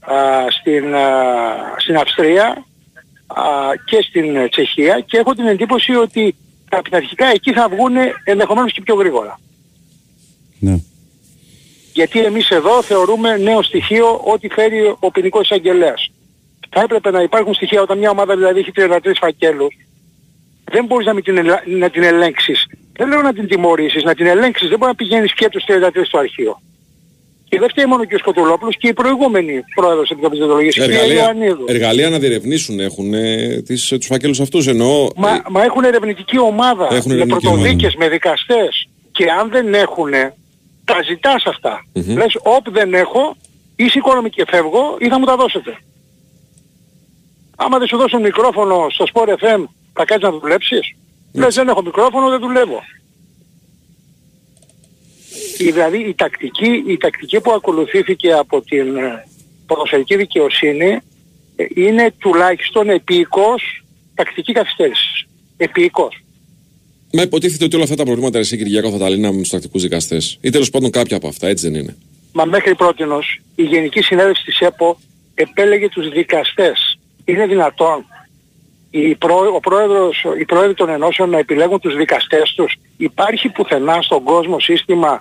α, 0.00 0.16
στην, 0.50 0.94
α, 0.94 1.04
στην 1.78 1.96
Αυστρία 1.96 2.64
α, 3.26 3.42
και 3.84 4.02
στην 4.08 4.36
ε, 4.36 4.48
Τσεχία 4.48 5.00
και 5.00 5.16
έχω 5.16 5.34
την 5.34 5.46
εντύπωση 5.46 5.94
ότι 5.94 6.36
τα 6.68 6.82
πειθαρχικά 6.82 7.26
εκεί 7.26 7.52
θα 7.52 7.68
βγουν 7.68 7.94
ενδεχομένως 8.24 8.72
και 8.72 8.80
πιο 8.80 8.94
γρήγορα. 8.94 9.40
Ναι. 10.58 10.76
Γιατί 11.94 12.24
εμείς 12.24 12.48
εδώ 12.50 12.82
θεωρούμε 12.82 13.36
νέο 13.36 13.62
στοιχείο 13.62 14.20
ό,τι 14.24 14.48
φέρει 14.48 14.94
ο 14.98 15.10
ποινικός 15.10 15.42
εισαγγελέας. 15.42 16.08
Θα 16.70 16.80
έπρεπε 16.80 17.10
να 17.10 17.22
υπάρχουν 17.22 17.54
στοιχεία 17.54 17.82
όταν 17.82 17.98
μια 17.98 18.10
ομάδα 18.10 18.36
δηλαδή 18.36 18.58
έχει 18.60 18.70
33 18.74 18.98
φακέλους. 19.20 19.74
Δεν 20.72 20.84
μπορείς 20.84 21.06
να, 21.06 21.12
μην 21.14 21.24
την, 21.24 21.36
ελα- 21.36 21.62
να 21.66 21.90
την 21.90 22.02
ελέγξεις. 22.02 22.66
Δεν 22.92 23.08
λέω 23.08 23.22
να 23.22 23.32
την 23.32 23.46
τιμωρήσεις, 23.48 24.02
να 24.02 24.14
την 24.14 24.26
ελέγξεις. 24.26 24.68
Δεν 24.68 24.78
μπορεί 24.78 24.90
να 24.90 24.96
πηγαίνεις 24.96 25.34
και 25.34 25.48
τους 25.48 25.64
33 25.68 26.04
στο 26.04 26.18
αρχείο. 26.18 26.60
Και 27.48 27.58
δεν 27.58 27.68
φταίει 27.68 27.84
μόνο 27.86 28.02
ο 28.02 28.06
κ. 28.14 28.18
Σκοτουλόπουλος 28.18 28.76
και 28.76 28.88
η 28.88 28.92
προηγούμενη 28.92 29.60
πρόεδρος 29.74 30.00
της 30.02 30.10
Επιτροπής 30.10 30.38
Διοντολογίας, 30.38 30.74
η 30.76 30.80
κυρία 30.80 30.94
Εργαλεία, 30.98 31.22
Ιωαννίδου. 31.22 31.64
εργαλεία 31.68 32.10
να 32.10 32.18
διερευνήσουν 32.18 32.80
έχουν 32.80 33.14
ε, 33.14 33.62
τις, 33.66 33.88
τους 33.88 34.06
φακέλους 34.06 34.40
αυτούς. 34.40 34.66
Εννοώ. 34.66 35.08
Μα, 35.16 35.30
ε, 35.34 35.42
μα 35.50 35.62
έχουν 35.64 35.84
ερευνητική 35.84 36.38
ομάδα 36.38 36.88
Έχουν 36.92 37.10
με 37.10 37.14
ερευνητική 37.14 37.46
πρωτοδίκες, 37.46 37.94
με 37.94 38.08
δικαστές. 38.08 38.88
Και 39.12 39.24
αν 39.40 39.50
δεν 39.50 39.74
έχουν, 39.74 40.10
τα 40.84 41.02
ζητάς 41.08 41.44
αυτά. 41.44 41.84
Μμμ. 41.92 42.16
Λες, 42.16 42.36
όπ 42.42 42.70
δεν 42.70 42.94
έχω, 42.94 43.36
ή 43.76 43.88
σηκώνομαι 43.88 44.28
και 44.28 44.44
φεύγω 44.48 44.96
ή 44.98 45.08
θα 45.08 45.18
μου 45.18 45.24
τα 45.24 45.36
δώσετε. 45.36 45.78
Άμα 47.56 47.78
δεν 47.78 47.86
σου 47.86 47.96
δώσουν 47.96 48.20
μικρόφωνο 48.20 48.86
στο 48.90 49.04
Sport 49.12 49.28
FM, 49.28 49.64
θα 49.92 50.04
κάτσεις 50.04 50.30
να 50.30 50.30
δουλέψεις; 50.30 50.96
Λες, 51.34 51.54
δεν 51.54 51.68
έχω 51.68 51.82
μικρόφωνο, 51.82 52.28
δεν 52.28 52.40
δουλεύω. 52.40 52.82
Η, 55.58 55.70
δηλαδή 55.70 55.98
η 55.98 56.14
τακτική, 56.14 56.84
η 56.86 56.96
τακτική 56.96 57.40
που 57.40 57.52
ακολουθήθηκε 57.52 58.32
από 58.32 58.60
την 58.60 58.96
ε, 58.96 59.26
ποδοσφαιρική 59.66 60.16
δικαιοσύνη 60.16 61.00
ε, 61.56 61.64
είναι 61.74 62.14
τουλάχιστον 62.18 62.88
επίοικος 62.88 63.84
τακτική 64.14 64.52
καθυστέρησης. 64.52 65.26
Επίοικος. 65.56 66.23
Μα 67.16 67.22
υποτίθεται 67.22 67.64
ότι 67.64 67.74
όλα 67.74 67.84
αυτά 67.84 67.96
τα 67.96 68.04
προβλήματα 68.04 68.38
εσύ 68.38 68.56
Κυριακό 68.56 68.90
θα 68.90 68.98
τα 68.98 69.08
λύναμε 69.08 69.34
με 69.34 69.40
τους 69.40 69.50
τακτικούς 69.50 69.82
δικαστές. 69.82 70.38
Ή 70.40 70.50
τέλος 70.50 70.70
πάντων 70.70 70.90
κάποια 70.90 71.16
από 71.16 71.28
αυτά, 71.28 71.46
έτσι 71.46 71.70
δεν 71.70 71.80
είναι. 71.80 71.96
Μα 72.32 72.44
μέχρι 72.44 72.74
πρότινος 72.74 73.40
η 73.54 73.62
Γενική 73.62 74.02
Συνέλευση 74.02 74.44
της 74.44 74.60
ΕΠΟ 74.60 74.98
επέλεγε 75.34 75.88
τους 75.88 76.08
δικαστές. 76.08 76.98
Είναι 77.24 77.46
δυνατόν 77.46 78.04
η 78.90 79.14
πρό, 79.14 79.52
ο 79.54 79.60
πρόεδρος, 79.60 80.24
οι 80.40 80.44
πρόεδροι 80.44 80.74
των 80.74 80.88
ενώσεων 80.88 81.30
να 81.30 81.38
επιλέγουν 81.38 81.80
τους 81.80 81.96
δικαστές 81.96 82.52
τους. 82.56 82.74
Υπάρχει 82.96 83.48
πουθενά 83.48 84.02
στον 84.02 84.22
κόσμο 84.22 84.60
σύστημα 84.60 85.20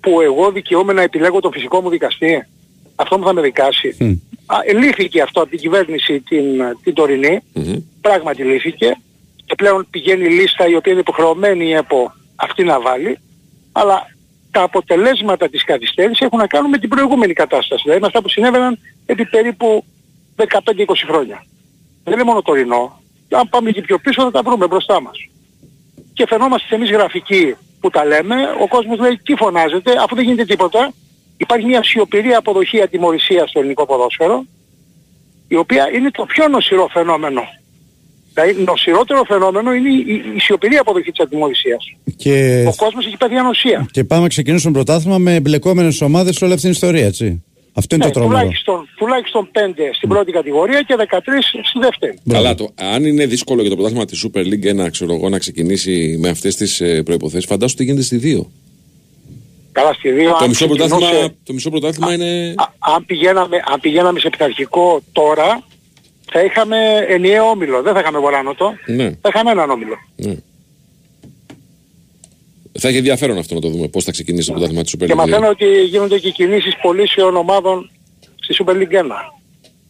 που 0.00 0.20
εγώ 0.20 0.50
δικαιούμαι 0.50 0.92
να 0.92 1.02
επιλέγω 1.02 1.40
τον 1.40 1.52
φυσικό 1.52 1.80
μου 1.80 1.88
δικαστή. 1.88 2.46
Αυτό 2.94 3.18
μου 3.18 3.24
θα 3.24 3.32
με 3.32 3.40
δικάσει. 3.40 3.96
Μμ. 3.98 4.12
Α, 4.46 4.56
λύθηκε 4.78 5.20
αυτό 5.22 5.40
από 5.40 5.50
την 5.50 5.58
κυβέρνηση 5.58 6.20
την, 6.20 6.44
την 6.82 6.94
τωρινή. 6.94 7.40
Μμμ. 7.52 7.76
Πράγματι 8.00 8.42
λύθηκε. 8.42 8.96
Και 9.52 9.58
πλέον 9.64 9.86
πηγαίνει 9.90 10.24
η 10.24 10.28
λίστα 10.28 10.68
η 10.68 10.74
οποία 10.74 10.92
είναι 10.92 11.00
υποχρεωμένη 11.00 11.64
η 11.64 11.72
ΕΠΟ 11.72 12.12
αυτή 12.36 12.64
να 12.64 12.80
βάλει. 12.80 13.18
Αλλά 13.72 14.06
τα 14.50 14.62
αποτελέσματα 14.62 15.48
της 15.48 15.64
καθυστέρησης 15.64 16.20
έχουν 16.20 16.38
να 16.38 16.46
κάνουν 16.46 16.70
με 16.70 16.78
την 16.78 16.88
προηγούμενη 16.88 17.32
κατάσταση. 17.32 17.82
Δηλαδή 17.82 18.00
με 18.00 18.06
αυτά 18.06 18.22
που 18.22 18.28
συνέβαιναν 18.28 18.78
επί 19.06 19.26
περίπου 19.26 19.84
15-20 20.36 20.46
χρόνια. 21.06 21.44
Δεν 22.04 22.14
είναι 22.14 22.22
μόνο 22.22 22.42
τωρινό. 22.42 23.02
Αν 23.30 23.48
πάμε 23.48 23.70
και 23.70 23.80
πιο 23.80 23.98
πίσω 23.98 24.22
θα 24.22 24.30
τα 24.30 24.42
βρούμε 24.42 24.66
μπροστά 24.66 25.00
μας. 25.00 25.18
Και 26.12 26.26
φαινόμαστε 26.26 26.74
εμείς 26.74 26.90
γραφικοί 26.90 27.56
που 27.80 27.90
τα 27.90 28.04
λέμε, 28.04 28.36
ο 28.60 28.68
κόσμος 28.68 28.98
λέει 28.98 29.20
τι 29.22 29.34
φωνάζετε, 29.36 29.92
αφού 30.02 30.14
δεν 30.14 30.24
γίνεται 30.24 30.44
τίποτα. 30.44 30.92
Υπάρχει 31.36 31.66
μια 31.66 31.82
σιωπηρή 31.82 32.34
αποδοχή 32.34 32.82
ατιμορρησίας 32.82 33.50
στο 33.50 33.58
ελληνικό 33.58 33.86
ποδόσφαιρο, 33.86 34.44
η 35.48 35.56
οποία 35.56 35.90
είναι 35.92 36.10
το 36.10 36.24
πιο 36.24 36.48
νοσηρό 36.48 36.88
φαινόμενο. 36.88 37.42
Δηλαδή 38.34 38.62
νοσηρότερο 38.62 39.22
φαινόμενο 39.26 39.72
είναι 39.72 39.88
η, 39.88 40.04
η, 40.06 40.12
η 40.36 40.40
σιωπηρή 40.40 40.76
αποδοχή 40.76 41.10
της 41.10 41.20
ατιμορρησίας. 41.24 41.84
Και, 42.16 42.64
Ο 42.68 42.74
κόσμος 42.76 43.06
έχει 43.06 43.16
πάθει 43.16 43.34
ανοσία. 43.36 43.88
και 43.90 44.04
πάμε 44.04 44.22
να 44.22 44.28
ξεκινήσουμε 44.28 44.72
πρωτάθλημα 44.72 45.18
με 45.18 45.34
εμπλεκόμενες 45.34 46.00
ομάδες 46.00 46.36
σε 46.36 46.44
όλη 46.44 46.52
αυτή 46.52 46.64
την 46.64 46.74
ιστορία, 46.74 47.06
έτσι. 47.06 47.42
Αυτό 47.74 47.94
είναι 47.94 48.04
Ναι, 48.04 48.10
το 48.10 48.18
τρομερό. 48.18 48.38
τουλάχιστον, 48.40 48.88
τουλάχιστον 48.96 49.48
5 49.52 49.58
στην 49.94 50.08
πρώτη 50.08 50.32
κατηγορία 50.32 50.82
και 50.82 50.94
13 50.98 50.98
στη 51.64 51.78
δεύτερη. 51.78 52.18
Μπράβο. 52.24 52.42
Καλά, 52.42 52.54
το, 52.54 52.70
αν 52.74 53.04
είναι 53.04 53.26
δύσκολο 53.26 53.60
για 53.60 53.70
το 53.70 53.76
πρωτάθλημα 53.76 54.04
της 54.04 54.26
Super 54.26 54.40
League 54.40 54.84
1 54.86 54.90
ξέρω 54.90 55.14
εγώ, 55.14 55.28
να 55.28 55.38
ξεκινήσει 55.38 56.16
με 56.20 56.28
αυτές 56.28 56.56
τις 56.56 56.80
ε, 56.80 57.02
προποθέσει, 57.02 57.46
φαντάσου 57.46 57.76
τι 57.76 57.84
γίνεται 57.84 58.02
στη 58.02 58.20
2. 58.42 58.46
Καλά 59.72 59.92
στη 59.92 60.08
2. 60.10 60.36
Το 60.40 60.48
μισό, 60.48 60.66
πρωτάθλημα, 60.66 61.28
το 61.44 61.52
μισό 61.52 61.70
πρωτάθλημα 61.70 62.12
είναι. 62.14 62.54
αν, 62.78 63.04
πηγαίναμε, 63.06 63.56
αν 63.72 63.80
πηγαίναμε 63.80 64.18
σε 64.20 64.28
πειθαρχικό 64.30 65.00
τώρα, 65.12 65.62
θα 66.32 66.44
είχαμε 66.44 66.76
ενιαίο 67.08 67.44
όμιλο. 67.44 67.82
Δεν 67.82 67.92
θα 67.94 68.00
είχαμε 68.00 68.18
βοράνοτο. 68.18 68.74
Ναι, 68.86 69.10
Θα 69.20 69.28
είχαμε 69.28 69.50
έναν 69.50 69.70
όμιλο. 69.70 69.94
ναι. 70.16 70.34
Θα 72.78 72.88
έχει 72.88 72.96
ενδιαφέρον 72.96 73.38
αυτό 73.38 73.54
να 73.54 73.60
το 73.60 73.68
δούμε 73.68 73.88
πώς 73.88 74.04
θα 74.04 74.10
ξεκινήσει 74.10 74.46
το 74.46 74.52
πρωτάθλημα 74.52 74.82
της 74.82 74.94
Super 74.96 75.06
Και 75.06 75.12
League. 75.12 75.16
μαθαίνω 75.16 75.48
ότι 75.48 75.66
γίνονται 75.84 76.18
και 76.18 76.30
κινήσεις 76.30 76.76
πωλήσεων 76.82 77.36
ομάδων 77.36 77.90
στη 78.40 78.64
Super 78.64 78.70
League 78.72 78.92
1. 78.92 79.04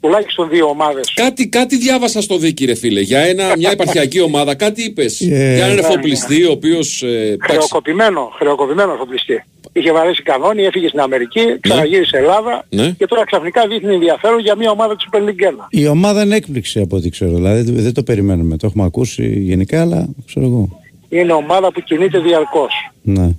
τουλάχιστον 0.01 0.49
δύο 0.49 0.67
ομάδες. 0.69 1.13
Κάτι, 1.15 1.49
κάτι 1.49 1.77
διάβασα 1.77 2.21
στο 2.23 2.37
δίκη, 2.39 2.65
ρε 2.65 2.75
φίλε. 2.75 3.01
Για 3.01 3.19
ένα, 3.21 3.57
μια 3.57 3.71
επαρχιακή 3.71 4.21
ομάδα, 4.21 4.55
κάτι 4.55 4.83
είπες. 4.83 5.21
Ε, 5.21 5.25
για 5.27 5.65
έναν 5.65 5.75
ναι, 5.75 5.81
εφοπλιστή, 5.81 6.45
ο 6.45 6.51
οποίος. 6.51 7.03
Ε, 7.03 7.07
εντάξει, 7.09 7.39
Χρεοκοπημένο, 7.57 8.33
χρεοκοπημένο 8.39 8.93
εφοπλιστή. 8.93 9.45
Είχε 9.73 9.93
βαρέσει 9.93 10.23
κανόνι, 10.23 10.63
έφυγε 10.63 10.89
στην 10.89 11.01
Αμερική, 11.01 11.41
ξαναγύρισε 11.61 12.17
Ελλάδα 12.17 12.65
Ναι. 12.69 12.91
και 12.99 13.07
τώρα 13.07 13.25
ξαφνικά 13.25 13.67
δείχνει 13.67 13.95
ενδιαφέρον 13.95 14.41
για 14.41 14.57
μια 14.57 14.71
ομάδα 14.71 14.97
του 14.97 15.09
Super 15.13 15.19
League 15.19 15.45
1. 15.51 15.67
Η 15.71 15.87
ομάδα 15.87 16.23
είναι 16.23 16.37
έκπληξη 16.37 16.81
από 16.81 16.97
ό,τι 16.97 17.11
ξέρω. 17.11 17.35
Δηλαδή 17.35 17.61
δεν- 17.63 17.83
δεν 17.83 17.95
το 17.95 18.03
περιμένουμε. 18.03 18.57
Το 18.57 18.67
έχουμε 18.67 18.85
ακούσει 18.85 19.39
γενικά, 19.39 19.81
αλλά 19.81 20.09
ξέρω 20.27 20.47
εγώ. 20.47 20.81
Είναι 21.09 21.33
ομάδα 21.33 21.73
που 21.73 21.81
κινείται 21.81 22.19
διαρκώς. 22.19 22.73
Ναι. 23.03 23.31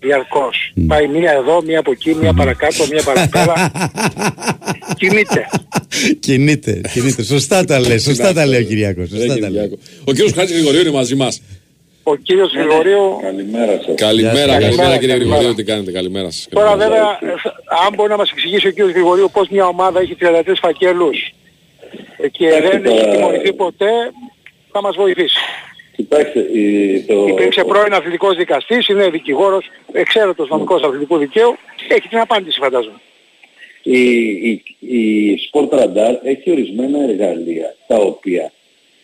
Διαρκώς. 0.00 0.72
Πάει 0.86 1.08
μία 1.08 1.32
εδώ, 1.32 1.62
μία 1.62 1.78
από 1.78 1.90
εκεί, 1.90 2.14
μία 2.20 2.32
παρακάτω, 2.32 2.86
μία 2.92 3.02
παραπέρα. 3.02 3.70
κινείται. 4.98 5.46
κινείται, 6.20 6.80
κινείται. 6.92 7.22
Σωστά 7.22 7.64
τα 7.64 7.80
λέει, 7.80 7.98
σωστά 7.98 8.32
τα 8.32 8.46
λέει 8.46 8.60
ο 8.60 8.64
Κυριάκος. 8.64 9.08
δεν 9.08 9.18
Σωστά 9.18 9.32
έγινε 9.32 9.46
τα 9.46 9.52
λέει. 9.52 9.62
Κυριάκο. 9.62 9.82
Ο 10.04 10.12
κύριος 10.12 10.32
Χάτζη 10.32 10.52
Γρηγορίου 10.54 10.80
είναι 10.80 10.90
μαζί 10.90 11.14
μας. 11.14 11.40
Ο 12.10 12.16
κύριος 12.16 12.52
Γρηγορίου 12.54 13.18
Καλημέρα 13.22 13.72
σας. 13.84 13.94
Καλημέρα, 13.94 14.34
Γεια 14.34 14.44
σας. 14.44 14.58
καλημέρα 14.58 14.58
Καλημέρα, 14.58 14.96
κύριε 14.98 15.14
καλημέρα. 15.14 15.36
Γρηγορίου, 15.36 15.54
τι 15.54 15.64
κάνετε, 15.64 15.90
καλημέρα 15.92 16.30
σας. 16.30 16.48
Τώρα 16.50 16.76
βέβαια, 16.76 17.18
ε, 17.22 17.26
θα- 17.42 17.54
αν 17.86 17.94
μπορεί 17.94 18.10
να 18.10 18.16
μας 18.16 18.30
εξηγήσει 18.30 18.66
ο 18.66 18.70
κύριος 18.70 18.90
Γρηγορίου 18.92 19.30
πώς 19.32 19.48
μια 19.48 19.66
ομάδα 19.66 20.00
έχει 20.00 20.14
33 20.14 20.58
φακέλους 20.60 21.32
ε, 22.16 22.28
και 22.28 22.44
Κοιτάξτε 22.46 22.68
δεν 22.78 22.84
έχει 22.84 23.00
τώρα- 23.00 23.12
τιμωρηθεί 23.16 23.52
ποτέ, 23.52 23.90
θα 24.72 24.80
μας 24.82 24.96
βοηθήσει. 24.96 25.38
Κοιτάξτε, 25.96 26.40
η- 26.40 27.00
το, 27.08 27.26
Υπήρξε 27.28 27.64
πρώην 27.64 27.92
αθλητικός 27.92 28.36
δικαστής, 28.36 28.88
είναι 28.88 29.08
δικηγόρος, 29.10 29.64
εξαίρετος 29.92 30.48
νομικός 30.48 30.82
αθλητικού 30.82 31.16
δικαίου, 31.16 31.56
έχει 31.88 32.08
την 32.08 32.18
απάντηση 32.18 32.58
φαντάζομαι. 32.60 33.00
η, 33.82 34.00
η, 34.50 34.62
η 34.78 35.38
Sport 35.52 35.68
Radar 35.78 36.14
έχει 36.22 36.50
ορισμένα 36.50 36.98
εργαλεία 37.08 37.74
τα 37.86 37.96
οποία 37.96 38.52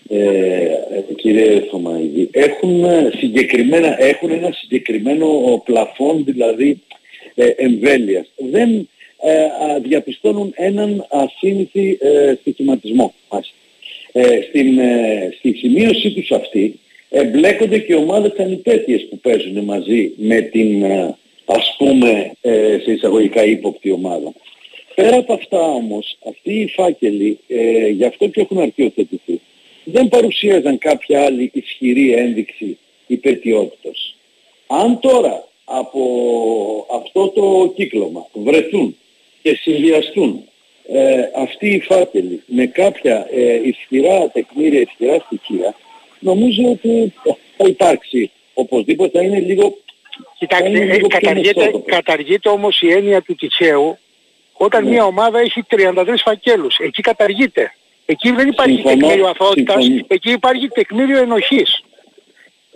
ε, 0.08 0.18
ε, 0.18 1.14
κύριε 1.16 1.60
Θωμαίδη 1.70 2.28
έχουν 2.32 2.84
ε, 2.84 3.10
συγκεκριμένα 3.16 4.02
έχουν 4.02 4.30
ένα 4.30 4.52
συγκεκριμένο 4.52 5.26
πλαφόν 5.64 6.24
δηλαδή 6.24 6.80
ε, 7.34 7.46
εμβέλειας 7.46 8.26
δεν 8.36 8.88
ε, 9.20 9.44
α, 9.44 9.80
διαπιστώνουν 9.82 10.52
έναν 10.56 11.06
ασύνηθι 11.10 11.98
ε, 12.00 12.34
στοιχηματισμό 12.40 13.14
μάλιστα. 13.30 13.54
ε, 14.12 14.40
στην, 14.48 14.78
ε, 14.78 15.34
στη 15.38 15.52
σημείωσή 15.52 16.10
τους 16.10 16.30
αυτή 16.30 16.78
εμπλέκονται 17.10 17.78
και 17.78 17.94
ομάδες 17.94 18.32
ανυπέτειες 18.38 19.06
που 19.10 19.18
παίζουν 19.18 19.64
μαζί 19.64 20.12
με 20.16 20.40
την 20.40 20.82
ε, 20.82 21.16
ας 21.44 21.74
πούμε 21.78 22.32
ε, 22.40 22.78
σε 22.82 22.92
εισαγωγικά 22.92 23.44
ύποπτη 23.44 23.90
ομάδα. 23.90 24.32
Πέρα 24.94 25.16
από 25.16 25.32
αυτά 25.32 25.60
όμως, 25.60 26.18
αυτοί 26.28 26.52
οι 26.52 26.66
φάκελοι, 26.66 27.38
ε, 27.48 27.88
γι' 27.88 28.04
αυτό 28.04 28.28
και 28.28 28.40
έχουν 28.40 28.58
αρχιοθετηθεί, 28.58 29.40
δεν 29.84 30.08
παρουσίαζαν 30.08 30.78
κάποια 30.78 31.24
άλλη 31.24 31.50
ισχυρή 31.54 32.12
ένδειξη 32.12 32.78
υπετιότητας. 33.06 34.14
Αν 34.66 35.00
τώρα 35.00 35.48
από 35.64 36.02
αυτό 36.90 37.28
το 37.28 37.72
κύκλωμα 37.76 38.26
βρεθούν 38.32 38.96
και 39.42 39.54
συνδυαστούν 39.54 40.44
ε, 40.88 41.20
αυτοί 41.36 41.68
οι 41.68 41.80
φάκελοι 41.80 42.42
με 42.46 42.66
κάποια 42.66 43.26
ε, 43.32 43.68
ισχυρά 43.68 44.28
τεκμήρια, 44.28 44.80
ισχυρά 44.80 45.18
στοιχεία, 45.26 45.74
νομίζω 46.20 46.62
ότι 46.70 47.12
θα 47.56 47.64
υπάρξει 47.68 48.30
οπωσδήποτε, 48.54 49.18
θα 49.18 49.24
είναι 49.24 49.38
λίγο 49.40 49.76
Κοιτάξτε, 50.38 50.68
είναι 50.68 50.78
ε, 50.78 50.84
λίγο 50.84 51.06
πιο 51.06 51.18
καταργείται, 51.18 51.58
μεσότοπο. 51.60 51.90
καταργείται 51.90 52.48
όμως 52.48 52.80
η 52.82 52.92
έννοια 52.92 53.22
του 53.22 53.34
τυχαίου 53.34 53.98
όταν 54.52 54.84
Ναι. 54.84 54.90
μια 54.90 55.04
ομάδα 55.04 55.38
έχει 55.40 55.62
33 55.70 56.14
φακέλους. 56.24 56.76
Εκεί 56.78 57.02
καταργείται. 57.02 57.74
Εκεί 58.06 58.30
δεν 58.30 58.48
υπάρχει 58.48 58.72
Συμφωνώ, 58.74 58.96
τεκμήριο 58.96 59.26
αθωότητας, 59.26 59.82
συμφωνώ. 59.84 60.04
εκεί 60.08 60.30
υπάρχει 60.30 60.68
τεκμήριο 60.68 61.18
ενοχής. 61.18 61.82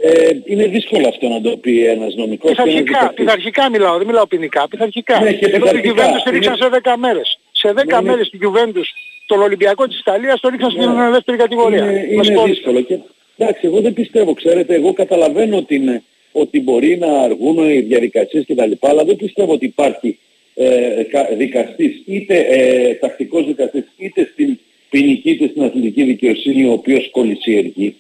Ε, 0.01 0.31
είναι 0.45 0.67
δύσκολο 0.67 1.09
αυτό 1.09 1.29
να 1.29 1.41
το 1.41 1.57
πει 1.57 1.85
ένας 1.85 2.15
νομικός 2.15 2.51
και 2.51 2.61
ένας 2.63 2.67
Πειθαρχικά, 2.75 2.99
δικαστής. 2.99 3.25
πειθαρχικά 3.25 3.71
μιλάω, 3.71 3.97
δεν 3.99 4.07
μιλάω 4.07 4.27
ποινικά, 4.27 4.69
πειθαρχικά. 4.69 5.21
Ναι, 5.21 5.33
και 5.33 5.47
Εδώ 5.47 5.53
την 5.67 5.81
πειθαρχικά. 5.81 5.95
Juventus 5.95 6.23
τη 6.25 6.31
ρίξαν 6.31 6.55
Είναι- 6.55 6.63
σε 6.65 6.69
10 6.71 6.97
μέρες. 6.97 7.39
Σε 7.53 7.73
10 7.73 8.01
Ναι, 8.03 8.09
μέρες 8.09 8.29
την 8.31 8.41
Juventus 8.43 8.85
τον 9.27 9.43
Ολυμπιακό 9.43 9.87
της 9.89 9.99
Ιταλίας 10.01 10.41
το 10.41 10.49
ρίξαν 10.49 10.71
στην 10.71 10.91
Ναι. 10.91 11.11
δεύτερη 11.11 11.37
κατηγορία. 11.39 11.79
Είναι, 11.83 11.93
Με 11.93 11.99
είναι 12.13 12.25
συγχωρείτε. 12.25 12.55
δύσκολο. 12.55 12.81
Και, 12.81 12.99
εντάξει, 13.37 13.61
εγώ 13.67 13.81
δεν 13.81 13.93
πιστεύω, 13.93 14.33
ξέρετε, 14.35 14.75
εγώ 14.75 14.93
καταλαβαίνω 14.93 15.63
την, 15.63 16.03
ότι 16.33 16.61
μπορεί 16.61 16.99
να 16.99 17.13
αργούν 17.21 17.71
οι 17.71 17.81
διαδικασίες 17.81 18.45
κτλ. 18.49 18.73
Αλλά 18.81 19.05
δεν 19.05 19.17
πιστεύω 19.17 19.53
ότι 19.53 19.65
υπάρχει 19.65 20.19
ε, 20.55 21.03
κα- 21.11 21.29
δικαστής, 21.37 22.03
είτε 22.07 22.39
ε, 22.39 22.95
τακτικός 22.95 23.47
δικαστής, 23.47 23.85
είτε 23.97 24.29
στην 24.33 24.59
ποινική 24.91 25.31
είτε 25.31 25.49
στην 25.49 25.63
αθλητική 25.63 26.03
δικαιοσύνη, 26.03 26.65
ο 26.65 26.73
οποίος 26.73 27.11
κολλησιεργεί. 27.11 27.97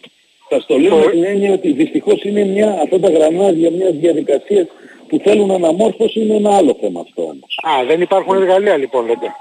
Θα 0.48 0.64
το 0.66 0.78
λέω 0.78 0.96
με 0.96 1.10
την 1.10 1.24
έννοια 1.24 1.52
ότι 1.52 1.72
δυστυχώς 1.72 2.22
είναι 2.22 2.44
μια, 2.44 2.80
αυτά 2.82 3.00
τα 3.00 3.10
γραμμάδια 3.10 3.70
μιας 3.70 3.94
διαδικασίας 3.94 4.66
που 5.08 5.18
θέλουν 5.18 5.50
αναμόρφωση 5.50 6.20
είναι 6.20 6.34
ένα 6.34 6.56
άλλο 6.56 6.76
θέμα 6.80 7.00
αυτό 7.00 7.22
όμως. 7.22 7.58
Α, 7.62 7.84
δεν 7.86 8.00
υπάρχουν 8.00 8.36
εργαλεία 8.36 8.76
λοιπόν 8.76 9.06
λέτε. 9.06 9.34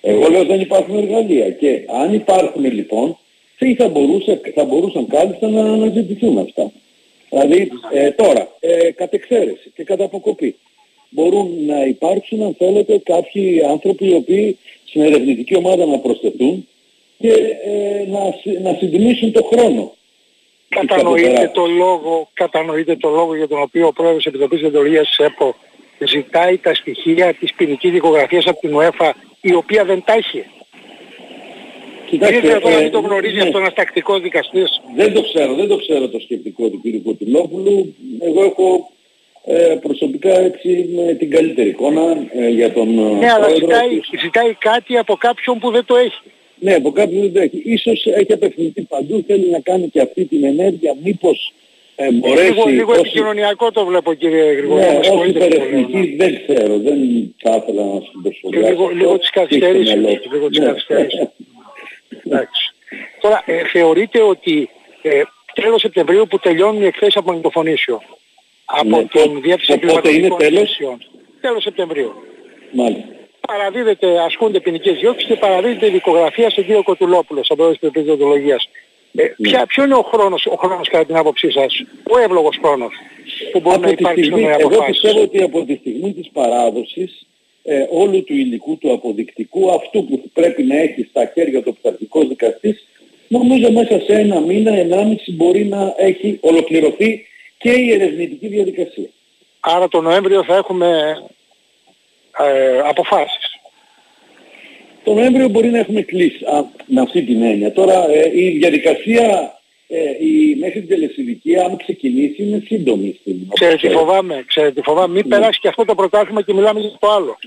Εγώ 0.00 0.28
λέω 0.28 0.44
δεν 0.44 0.60
υπάρχουν 0.60 0.96
εργαλεία 0.96 1.50
και 1.50 1.84
αν 2.02 2.14
υπάρχουν 2.14 2.64
λοιπόν 2.72 3.18
τι 3.58 3.74
θα, 3.74 3.88
μπορούσε, 3.88 4.40
θα 4.54 4.64
μπορούσαν 4.64 5.06
κάλλιστα 5.06 5.48
να 5.48 5.60
αναζητηθούν 5.60 6.38
αυτά. 6.38 6.72
Δηλαδή 7.30 7.70
ε, 7.92 8.10
τώρα, 8.10 8.48
ε, 8.60 8.90
κατ' 8.90 9.14
εξαίρεση 9.14 9.72
και 9.74 9.84
κατά 9.84 10.04
αποκοπή 10.04 10.56
μπορούν 11.10 11.64
να 11.66 11.84
υπάρξουν 11.84 12.42
αν 12.42 12.54
θέλετε 12.58 12.98
κάποιοι 12.98 13.62
άνθρωποι 13.64 14.06
οι 14.06 14.14
οποίοι 14.14 14.58
στην 14.84 15.02
ερευνητική 15.02 15.56
ομάδα 15.56 15.86
να 15.86 15.98
προσθεθούν 15.98 16.68
και 17.18 17.30
ε, 17.64 18.06
να, 18.10 18.20
συ- 18.42 18.60
να 18.60 18.74
συντηρήσουν 18.78 19.32
το 19.32 19.42
χρόνο. 19.42 19.92
Κατανοείτε 20.68 21.32
Κατ' 21.32 21.52
το 21.54 21.66
λόγο, 21.66 22.28
κατανοείτε 22.32 22.96
το 22.96 23.08
λόγο 23.08 23.34
για 23.36 23.48
τον 23.48 23.62
οποίο 23.62 23.86
ο 23.86 23.92
πρόεδρος 23.92 24.22
της 24.22 24.26
Επιτροπής 24.32 24.60
Διοντολογίας 24.60 25.08
της 25.08 25.26
ΕΠΟ 25.26 25.54
ζητάει 26.06 26.58
τα 26.58 26.74
στοιχεία 26.74 27.34
της 27.34 27.54
ποινικής 27.54 27.90
δικογραφίας 27.92 28.46
από 28.46 28.60
την 28.60 28.74
ΟΕΦΑ 28.74 29.14
η 29.40 29.54
οποία 29.54 29.84
δεν 29.84 30.02
τα 30.06 30.12
έχει. 30.12 30.44
Κοιτάξτε, 32.06 32.36
Είναι 32.36 32.46
δυνατόν 32.46 32.70
να 32.70 32.78
ε, 32.78 32.82
μην 32.82 32.90
το 32.90 32.98
γνωρίζει 33.00 33.34
ναι. 33.36 33.42
αυτό 33.42 33.58
ένας 33.58 33.72
τακτικός 33.74 34.20
δικαστής; 34.20 34.80
Δεν 34.96 35.12
το 35.14 35.22
ξέρω, 35.22 35.54
δεν 35.54 35.68
το 35.68 35.76
ξέρω 35.76 36.08
το 36.08 36.18
σκεπτικό 36.20 36.68
του 36.68 36.80
κ. 36.82 37.04
Κωτουλόπουλου. 37.04 37.94
Εγώ 38.20 38.44
έχω 38.44 38.90
ε, 39.44 39.78
προσωπικά 39.82 40.38
έτσι 40.38 40.88
με 40.94 41.12
την 41.14 41.30
καλύτερη 41.30 41.68
εικόνα 41.68 42.26
ε, 42.32 42.48
για 42.48 42.72
τον 42.72 42.98
ε, 42.98 43.02
Ναι, 43.02 43.30
αλλά 43.32 43.46
πρόεδρο. 43.46 43.66
ζητάει, 43.66 44.00
ζητάει 44.22 44.54
κάτι 44.54 44.96
από 44.98 45.14
κάποιον 45.16 45.58
που 45.58 45.70
δεν 45.70 45.84
το 45.84 45.96
έχει. 45.96 46.20
Ναι, 46.60 46.74
από 46.74 46.90
κάποιον 46.92 47.20
δεν 47.22 47.32
το 47.32 47.40
έχει. 47.40 47.62
Ίσως 47.64 48.06
έχει 48.06 48.32
απευθυνθεί 48.32 48.82
παντού, 48.82 49.24
θέλει 49.26 49.50
να 49.50 49.60
κάνει 49.60 49.88
και 49.88 50.00
αυτή 50.00 50.24
την 50.24 50.44
ενέργεια, 50.44 50.96
μήπως 51.02 51.52
ε, 51.96 52.12
μπορέσει... 52.12 52.52
Λίγο, 52.52 52.68
λίγο 52.68 52.90
όσοι- 52.92 53.00
επικοινωνιακό 53.00 53.70
το 53.72 53.84
βλέπω 53.86 54.14
κύριε 54.14 54.52
Γρηγορή. 54.52 54.80
Ναι, 54.80 54.86
με 54.92 54.96
όχι 54.98 55.04
συγχωρείτε 55.04 55.38
που 55.38 55.48
το 55.48 55.56
λέω, 55.58 55.68
ναι. 55.68 55.78
υπερεθνική, 55.78 56.16
δεν 56.16 56.40
ξέρω, 56.46 56.78
δεν 56.78 56.98
θα 57.42 57.56
ήθελα 57.56 57.84
να 57.84 58.00
σου 58.00 58.20
το 58.22 58.28
Και 58.28 58.34
σχολιάσω. 58.38 58.68
λίγο, 58.70 58.88
λίγο 58.88 59.18
της 59.18 59.30
καθυστέρησης. 59.30 59.84
Τι 59.84 59.90
στο 59.90 60.00
μυαλό. 60.00 60.20
Λίγο 60.32 60.48
της 60.48 60.58
Ναι. 60.58 60.64
καθυστέρησης. 60.66 61.26
Εντάξει. 62.24 62.72
Τώρα, 63.20 63.42
ε, 63.46 63.62
θεωρείτε 63.72 64.22
ότι 64.22 64.68
ε, 65.02 65.22
τέλος 65.54 65.80
Σεπτεμβρίου 65.80 66.26
που 66.30 66.38
τελειώνουν 66.38 66.82
οι 66.82 66.86
εκθέσεις 66.86 67.16
από 67.16 67.26
μαγνητοφωνήσιο 67.26 68.00
από 68.64 68.88
Ναι, 68.88 68.96
την 69.04 69.08
πο- 69.32 69.40
Διεύθυνση 69.40 69.78
πότε 69.86 69.86
είναι 69.86 69.96
Εγκληματικών 69.96 70.38
τέλος; 70.38 70.52
Υπηρεσιών. 70.62 70.98
Τέλος 71.40 71.62
Σεπτεμβρίου. 71.62 72.12
Μάλιστα. 72.72 73.04
Παραδίδεται, 73.46 74.18
ασκούνται 74.20 74.60
ποινικές 74.60 74.98
διώξεις 74.98 75.28
και 75.28 75.34
παραδίδεται 75.36 75.86
η 75.86 75.90
δικογραφία 75.90 76.50
στον 76.50 76.64
κύριο 76.64 76.82
Κοτουλόπουλο, 76.82 77.44
σαν 77.44 77.56
πρόεδρος 77.56 77.78
της 77.80 77.88
Επιτροπής 77.88 78.16
Διοντολογίας. 78.18 78.68
Ε, 79.14 79.22
Ναι. 79.22 79.48
ποια, 79.48 79.66
ποιο 79.66 79.84
είναι 79.84 79.94
ο 79.94 80.02
χρόνος, 80.02 80.46
ο 80.46 80.54
χρόνος 80.56 80.88
κατά 80.88 81.04
την 81.04 81.16
άποψή 81.16 81.50
σας, 81.50 81.82
ο 82.10 82.18
εύλογος 82.18 82.58
χρόνος 82.62 82.92
που 83.52 83.60
μπορεί 83.60 83.78
να 83.80 83.86
από 83.86 83.96
τη 83.96 84.02
υπάρξει 84.02 84.22
στιγμή, 84.24 84.42
με 84.42 84.50
εγώ 84.58 84.66
αποφάσεις. 84.66 85.00
πιστεύω 85.00 85.22
ότι 85.22 85.42
από 85.42 85.64
τη 85.64 85.74
στιγμή 85.74 86.12
της 86.12 86.28
παράδοσης 86.32 87.26
ε, 87.62 87.86
όλου 87.90 88.24
του 88.24 88.32
υλικού 88.34 88.78
του 88.78 88.92
αποδεικτικού, 88.92 89.70
αυτού 89.70 90.04
που 90.04 90.22
πρέπει 90.32 90.62
να 90.62 90.76
έχει 90.78 91.06
στα 91.10 91.30
χέρια 91.34 91.62
του 91.62 91.74
πειθαρχικός 91.74 92.28
δικαστής, 92.28 92.86
νομίζω 93.28 93.70
μέσα 93.72 94.00
σε 94.00 94.12
ένα 94.12 94.40
μήνα, 94.40 94.72
ενάμιση 94.76 95.32
μπορεί 95.32 95.64
να 95.64 95.94
έχει 95.96 96.38
ολοκληρωθεί 96.40 97.26
και 97.58 97.70
η 97.70 97.92
ερευνητική 97.92 98.46
διαδικασία. 98.48 99.08
Άρα 99.60 99.88
το 99.88 100.00
Νοέμβριο 100.00 100.44
θα 100.44 100.56
έχουμε 100.56 101.16
ε, 102.44 102.78
αποφάσεις. 102.88 103.46
Το 105.04 105.14
Νοέμβριο 105.14 105.48
μπορεί 105.48 105.68
να 105.68 105.78
έχουμε 105.78 106.02
κλείσει 106.02 106.44
α, 106.44 106.64
με 106.86 107.00
αυτή 107.00 107.22
την 107.22 107.42
έννοια. 107.42 107.72
Τώρα 107.72 108.10
ε, 108.10 108.40
η 108.40 108.48
διαδικασία 108.50 109.52
ε, 109.88 109.98
η, 110.26 110.56
μέχρι 110.58 110.80
την 110.80 110.88
τελεσιδική, 110.88 111.58
αν 111.58 111.76
ξεκινήσει, 111.76 112.42
είναι 112.42 112.62
σύντομη. 112.66 113.16
Στην, 113.20 113.36
όπως 113.44 113.54
Ξέρετε 113.58 113.76
τι 113.76 113.86
ξέρετε. 113.86 114.00
φοβάμαι, 114.00 114.44
ξέρετε 114.46 114.72
τι 114.74 114.82
φοβάμαι. 114.82 115.14
Μην 115.14 115.22
Ναι. 115.26 115.36
περάσει 115.36 115.60
και 115.60 115.68
αυτό 115.68 115.84
το 115.84 115.94
πρωτάθλημα 115.94 116.42
και 116.42 116.54
μιλάμε 116.54 116.80
για 116.80 116.96
το 116.98 117.08
άλλο. 117.10 117.38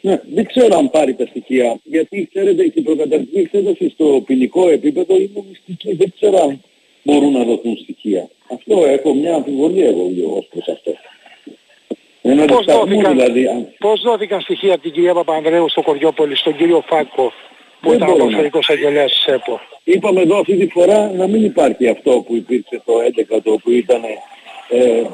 Ναι, 0.00 0.20
δεν 0.34 0.46
ξέρω 0.46 0.76
αν 0.76 0.90
πάρει 0.90 1.14
τα 1.14 1.26
στοιχεία, 1.26 1.78
γιατί 1.84 2.28
ξέρετε 2.34 2.66
και 2.68 2.78
η 2.78 2.82
προκαταρκτική 2.82 3.38
εξέταση 3.38 3.88
στο 3.88 4.22
ποινικό 4.26 4.68
επίπεδο 4.68 5.14
είναι 5.14 5.44
μυστική. 5.48 5.94
Δεν 5.94 6.12
ξέρω 6.16 6.42
αν 6.42 6.60
μπορούν 7.02 7.32
να 7.32 7.44
δοθούν 7.44 7.76
στοιχεία. 7.82 8.28
Αυτό 8.52 8.84
έχω 8.86 9.14
μια 9.14 9.34
αμφιβολία 9.34 9.86
εγώ 9.86 10.10
ως 10.36 10.46
προς 10.50 10.68
αυτό. 10.68 10.92
Ένα 12.22 12.44
Πώς 12.44 12.56
δισταγμό 12.56 12.84
δόθηκαν, 12.84 13.12
δηλαδή. 13.16 13.46
αν- 13.48 13.68
πώς 13.78 14.00
δόθηκαν 14.00 14.40
στοιχεία 14.40 14.72
από 14.74 14.82
την 14.82 14.92
κυρία 14.92 15.14
Παπανδρέου 15.14 15.68
στο 15.68 15.82
Κοριόπολη, 15.82 16.36
στον 16.36 16.56
κύριο 16.56 16.84
Φάκο, 16.86 17.32
που 17.80 17.88
Δεν 17.88 17.96
ήταν 17.96 18.08
ο 18.08 18.10
μπορώ 18.10 18.16
να- 18.16 18.24
Ποδοσφαιρικός 18.24 18.68
Αγγελέας 18.70 19.12
της 19.12 19.24
ΕΠΟ; 19.26 19.60
Είπαμε 19.84 20.20
εδώ 20.20 20.38
αυτή 20.38 20.56
τη 20.56 20.66
φορά 20.68 21.10
να 21.16 21.26
μην 21.26 21.44
υπάρχει 21.44 21.88
αυτό 21.88 22.10
που 22.26 22.36
υπήρξε 22.36 22.82
το 22.84 23.00
11 23.00 23.40
το 23.42 23.52
οποίο 23.52 23.76
ήταν, 23.76 24.02
ε, 24.68 24.78
ε, 24.78 25.04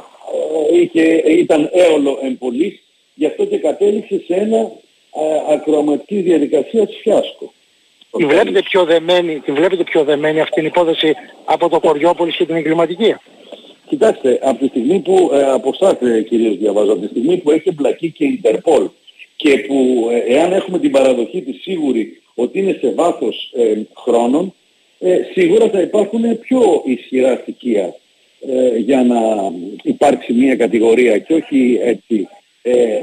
είχε, 0.80 1.02
ήταν 1.26 1.70
έολο 1.72 2.18
εμπολής 2.22 2.82
γι' 3.14 3.26
αυτό 3.26 3.44
και 3.44 3.58
κατέληξε 3.58 4.22
σε 4.26 4.34
ένα 4.34 4.58
ε, 4.58 5.52
ακροαματική 5.54 6.20
διαδικασία 6.20 6.88
φιάσκο. 7.02 7.52
Τη 8.16 8.24
βλέπετε 8.24 8.62
πιο 8.62 8.84
δεμένη, 8.84 9.40
τη 9.40 9.52
βλέπετε 9.52 9.84
πιο 9.84 10.04
δεμένη 10.04 10.40
αυτή 10.40 10.54
την 10.54 10.64
υπόθεση 10.64 11.14
από 11.44 11.68
το 11.68 11.80
Κοριόπολης 11.80 12.36
και 12.36 12.44
την 12.46 12.54
εγκληματική; 12.56 13.14
Κοιτάξτε, 13.88 14.38
από 14.42 14.58
τη 14.58 14.66
στιγμή 14.66 15.00
που, 15.00 15.30
ε, 15.32 15.42
από 15.42 15.70
εσάς 15.80 15.96
ε, 16.00 16.22
κυρίως 16.22 16.56
διαβάζω, 16.56 16.92
από 16.92 17.00
τη 17.00 17.06
στιγμή 17.06 17.36
που 17.36 17.50
έχει 17.50 17.68
εμπλακεί 17.68 18.10
και 18.10 18.24
η 18.24 18.32
Ιντερπολ 18.38 18.88
και 19.36 19.58
που 19.58 20.08
ε, 20.12 20.34
εάν 20.34 20.52
έχουμε 20.52 20.78
την 20.78 20.90
παραδοχή 20.90 21.42
της 21.42 21.62
σίγουρη 21.62 22.22
ότι 22.34 22.58
είναι 22.58 22.76
σε 22.80 22.92
βάθος 22.92 23.52
ε, 23.56 23.72
χρόνων, 23.96 24.54
ε, 24.98 25.18
σίγουρα 25.32 25.68
θα 25.68 25.80
υπάρχουν 25.80 26.38
πιο 26.38 26.82
ισχυρά 26.84 27.38
στοιχεία 27.42 27.94
ε, 28.40 28.78
για 28.78 29.02
να 29.04 29.18
υπάρξει 29.82 30.32
μια 30.32 30.56
κατηγορία 30.56 31.18
και 31.18 31.34
όχι 31.34 31.78
έτσι 31.82 32.28
ε, 32.62 32.98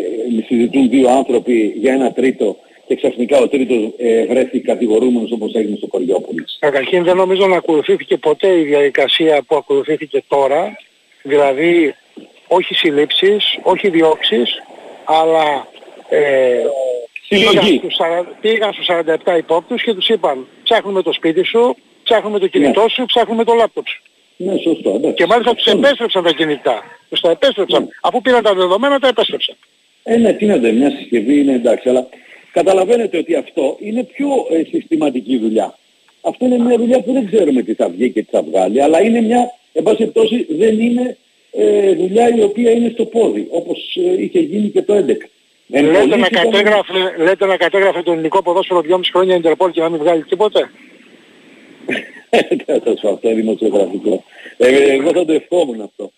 συζητούν 0.48 0.90
δύο 0.90 1.10
άνθρωποι 1.10 1.74
για 1.78 1.94
ένα 1.94 2.12
τρίτο 2.12 2.58
και 2.88 2.96
ξαφνικά 2.96 3.38
ο 3.38 3.48
τρίτος 3.48 3.78
ε, 3.98 4.26
βρέθη 4.26 4.60
κατηγορούμενος 4.60 5.32
όπως 5.32 5.54
έγινε 5.54 5.76
στο 5.78 5.88
Κοριόπολης. 5.88 6.58
Καταρχήν 6.60 7.04
δεν 7.04 7.16
νομίζω 7.16 7.48
να 7.48 7.56
ακολουθήθηκε 7.56 8.18
ποτέ 8.18 8.60
η 8.60 8.64
διαδικασία 8.64 9.42
που 9.48 9.56
ακολουθήθηκε 9.56 10.24
τώρα, 10.28 10.78
δηλαδή 11.24 11.96
όχι 12.48 12.74
συλλήψεις, 12.74 13.60
όχι 13.64 13.90
διώξεις, 13.90 14.50
αλλά 15.06 15.68
ε, 16.10 16.62
πήγαν, 17.30 17.52
Συλλογή. 17.52 17.78
στους, 17.78 17.96
40 18.00 18.24
πήγαν 18.42 18.74
στους 18.74 18.88
47 18.90 19.38
υπόπτους 19.38 19.84
και 19.84 19.94
τους 19.94 20.10
είπαν 20.10 20.48
ψάχνουμε 20.64 21.02
το 21.02 21.14
σπίτι 21.14 21.44
σου, 21.44 21.76
ψάχνουμε 22.04 22.40
το 22.40 22.48
κινητό 22.48 22.86
σου, 22.90 23.06
ψάχνουμε 23.06 23.44
το 23.44 23.54
λάπτοπ 23.54 23.88
σου. 23.88 24.02
Ναι, 24.38 24.58
σωστό. 24.58 24.90
εντάξει. 24.96 25.16
Και 25.16 25.26
μάλιστα 25.26 25.56
τους 25.56 25.66
επέστρεψαν 25.66 26.24
τα 26.24 26.32
κινητά. 26.32 26.84
Τους 27.10 27.20
τα 27.20 27.30
επέστρεψαν. 27.30 27.88
Αφού 28.02 28.22
πήραν 28.22 28.44
τα 28.44 28.54
δεδομένα 28.54 29.00
τα 29.00 29.08
επέστρεψαν. 29.08 29.56
Ε, 30.04 30.18
ναι, 30.18 30.34
τι 30.34 30.46
να 30.46 30.58
δει, 30.58 30.72
μια 30.72 30.90
συσκευή 30.90 31.40
είναι 31.40 31.54
εντάξει, 31.54 31.90
αλλά 31.90 32.08
καταλαβαίνετε 32.58 33.18
ότι 33.18 33.36
αυτό 33.36 33.78
είναι 33.80 34.04
πιο 34.04 34.28
ε, 34.50 34.64
συστηματική 34.64 35.38
δουλειά. 35.38 35.78
Αυτό 36.22 36.46
είναι 36.46 36.58
μια 36.58 36.78
δουλειά 36.78 37.00
που 37.02 37.12
δεν 37.14 37.26
ξέρουμε 37.32 37.62
τι 37.62 37.74
θα 37.74 37.90
βγει 37.90 38.12
και 38.12 38.22
τι 38.22 38.30
θα 38.32 38.42
βγάλει, 38.42 38.82
αλλά 38.82 39.02
είναι 39.02 39.22
μια, 39.22 39.52
εν 39.74 39.84
πάση 39.84 39.98
περιπτώσει, 39.98 40.46
δεν 40.50 40.80
είναι 40.80 41.18
ε, 41.52 41.94
δουλειά 41.96 42.36
η 42.36 42.42
οποία 42.42 42.72
είναι 42.72 42.90
στο 42.90 43.06
πόδι, 43.06 43.48
όπως 43.52 43.96
ε, 43.96 44.22
είχε 44.22 44.40
γίνει 44.40 44.70
και 44.70 44.82
το 44.82 44.94
11. 44.94 45.00
Εν 45.70 45.86
Λέτε 45.86 45.98
πολλής 46.00 46.10
να, 46.10 46.28
ήταν- 46.28 46.52
κατέγραφε, 46.52 46.94
λέτε 47.18 47.46
να 47.46 47.58
κατέγραφε 47.58 48.02
το 48.02 48.12
ελληνικό 48.12 48.42
ποδόσφαιρο 48.42 48.82
2,5 48.90 49.00
χρόνια 49.14 49.34
η 49.34 49.38
Ιντερπόλ 49.40 49.72
και 49.72 49.82
να 49.82 49.90
μην 49.90 50.00
βγάλει 50.00 50.24
τίποτε; 50.24 50.72
Θα 52.84 52.98
σου 53.00 53.10
αυτό 53.10 53.30
είναι 53.30 53.42
δημοσιογραφικό. 53.42 54.24
Ε, 54.58 54.92
εγώ 54.92 55.12
θα 55.14 55.26
το 55.26 55.34
ευχόμουν 55.34 55.82
αυτό. 55.82 56.12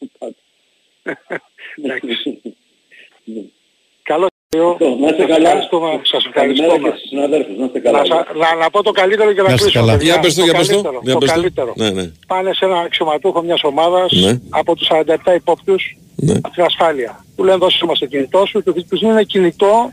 Καλό 4.04 4.26
Αυτό, 4.26 4.37
Να 4.58 5.08
είστε 5.08 5.18
Σας 5.18 5.28
καλά. 5.28 5.48
ευχαριστούμε. 5.50 5.90
Σας 6.04 6.24
Καλημέρα 6.32 6.64
ευχαριστούμε. 6.74 6.90
και 6.90 6.96
στους 6.98 7.10
συναδέλφους. 7.10 7.58
Να 7.58 7.66
είστε 7.66 7.80
καλά. 7.80 7.98
Να, 8.00 8.06
σα- 8.06 8.34
να, 8.44 8.56
να 8.64 8.70
πω 8.70 8.84
το 8.84 8.92
καλύτερο 8.92 9.30
και 9.34 9.42
να, 9.42 9.48
Να 9.48 9.54
είστε 9.54 9.64
κλείσουμε. 9.66 9.86
καλά. 9.86 9.98
παιδιά. 9.98 10.12
Για 10.14 10.22
πες 10.22 10.34
το, 10.36 10.44
για 10.44 10.54
πες 10.54 10.68
το. 10.68 10.74
καλύτερο, 10.74 11.00
Για 11.04 11.14
το 11.14 11.20
πες 11.20 11.30
το. 11.30 11.36
καλύτερο. 11.36 11.74
Ναι, 11.76 11.90
ναι. 11.90 12.06
Πάνε 12.28 12.54
σε 12.54 12.66
ένα 12.66 12.78
αξιωματούχο 12.80 13.42
μιας 13.42 13.64
ομάδας 13.64 14.12
Ναι. 14.12 14.40
από 14.50 14.76
τους 14.76 14.88
47 14.88 15.34
υπόπτους 15.36 15.98
Ναι. 16.16 16.32
από 16.34 16.50
την 16.50 16.64
ασφάλεια. 16.64 17.26
Του 17.36 17.44
λένε 17.44 17.58
δώσε 17.58 17.86
μας 17.86 18.00
το 18.00 18.06
κινητό 18.06 18.46
σου, 18.46 18.64
του 18.64 18.86
τους 18.90 19.02
είναι 19.02 19.24
κινητό, 19.24 19.92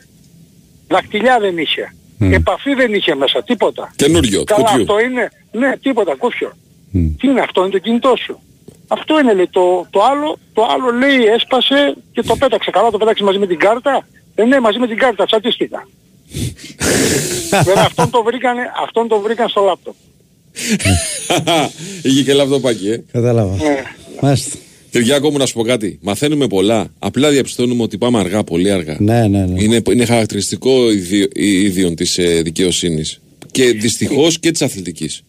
δαχτυλιά 0.88 1.38
δεν 1.40 1.58
είχε. 1.58 1.94
Επαφή 2.18 2.74
δεν 2.74 2.94
είχε 2.94 3.14
μέσα, 3.14 3.42
τίποτα. 3.42 3.92
Καινούριο, 3.96 4.44
Καλά, 4.44 4.62
κουτιού. 4.62 4.80
αυτό 4.80 5.00
είναι, 5.00 5.28
ναι, 5.52 5.76
τίποτα, 5.82 6.14
κούφιο. 6.14 6.52
Τι 6.92 7.28
είναι 7.28 7.40
αυτό, 7.40 7.60
είναι 7.62 7.70
το 7.70 7.78
κινητό 7.78 8.14
σου. 8.24 8.38
Αυτό 8.88 9.18
είναι 9.20 9.34
λέει 9.34 9.48
το, 9.50 9.86
το 9.90 10.00
άλλο, 10.10 10.36
το 10.52 10.62
άλλο 10.70 10.90
λέει 10.98 11.24
έσπασε 11.34 11.94
και 12.12 12.22
το 12.22 12.36
πέταξε. 12.36 12.70
Καλά 12.70 12.90
το 12.90 12.98
πέταξε 12.98 13.24
μαζί 13.24 13.38
με 13.38 13.46
την 13.46 13.58
κάρτα. 13.58 14.06
Ε, 14.34 14.44
ναι, 14.44 14.60
μαζί 14.60 14.78
με 14.78 14.86
την 14.86 14.96
κάρτα, 14.98 15.24
τσατίστηκα. 15.24 15.88
Βέβαια 17.64 17.84
αυτόν 17.84 18.10
το 18.10 18.22
βρήκαν, 18.22 18.56
αυτόν 18.84 19.08
το 19.08 19.20
βρήκαν 19.20 19.48
στο 19.48 19.62
λάπτοπ. 19.62 19.94
Είχε 22.02 22.22
και 22.22 22.32
λαπτοπάκι, 22.32 22.88
ε. 22.90 23.02
Κατάλαβα. 23.12 23.54
Ναι. 23.56 23.82
Μάλιστα. 24.20 24.58
Κυριάκο 24.90 25.30
μου 25.30 25.38
να 25.38 25.46
σου 25.46 25.52
πω 25.54 25.62
κάτι. 25.62 25.98
Μαθαίνουμε 26.02 26.46
πολλά. 26.46 26.86
Απλά 26.98 27.30
διαπιστώνουμε 27.30 27.82
ότι 27.82 27.98
πάμε 27.98 28.18
αργά, 28.18 28.44
πολύ 28.44 28.70
αργά. 28.70 28.96
Ναι, 29.00 29.26
ναι, 29.28 29.44
ναι. 29.46 29.62
Είναι, 29.62 29.82
είναι 29.90 30.04
χαρακτηριστικό 30.04 30.90
ιδιο- 30.90 31.30
η- 31.34 31.60
ίδιον 31.62 31.94
της 31.94 32.18
ε, 32.18 32.40
δικαιοσύνης. 32.42 33.20
Και 33.50 33.64
δυστυχώς 33.72 34.38
και 34.38 34.50
της 34.50 34.62
αθλητικής. 34.62 35.22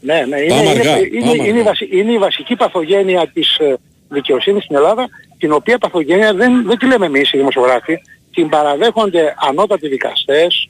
Ναι, 0.00 0.24
ναι, 0.28 0.36
είναι, 0.40 0.48
Πάμε 0.48 0.60
είναι, 0.62 0.70
αργά, 0.70 0.98
είναι, 0.98 1.20
πάμε 1.20 1.32
είναι, 1.32 1.42
αργά. 1.42 1.60
η 1.60 1.62
βασι- 1.62 1.92
είναι 1.92 2.12
η 2.12 2.18
βασική 2.18 2.56
παθογένεια 2.56 3.30
της 3.34 3.56
ε, 3.56 3.74
δικαιοσύνης 4.08 4.64
στην 4.64 4.76
Ελλάδα, 4.76 5.08
την 5.38 5.52
οποία 5.52 5.78
παθογένεια 5.78 6.34
δεν, 6.34 6.64
δεν 6.66 6.78
τη 6.78 6.86
λέμε 6.86 7.06
εμείς 7.06 7.32
οι 7.32 7.36
δημοσιογράφοι, 7.36 7.98
την 8.38 8.48
παραδέχονται 8.48 9.34
ανώτατοι 9.48 9.88
δικαστές, 9.88 10.68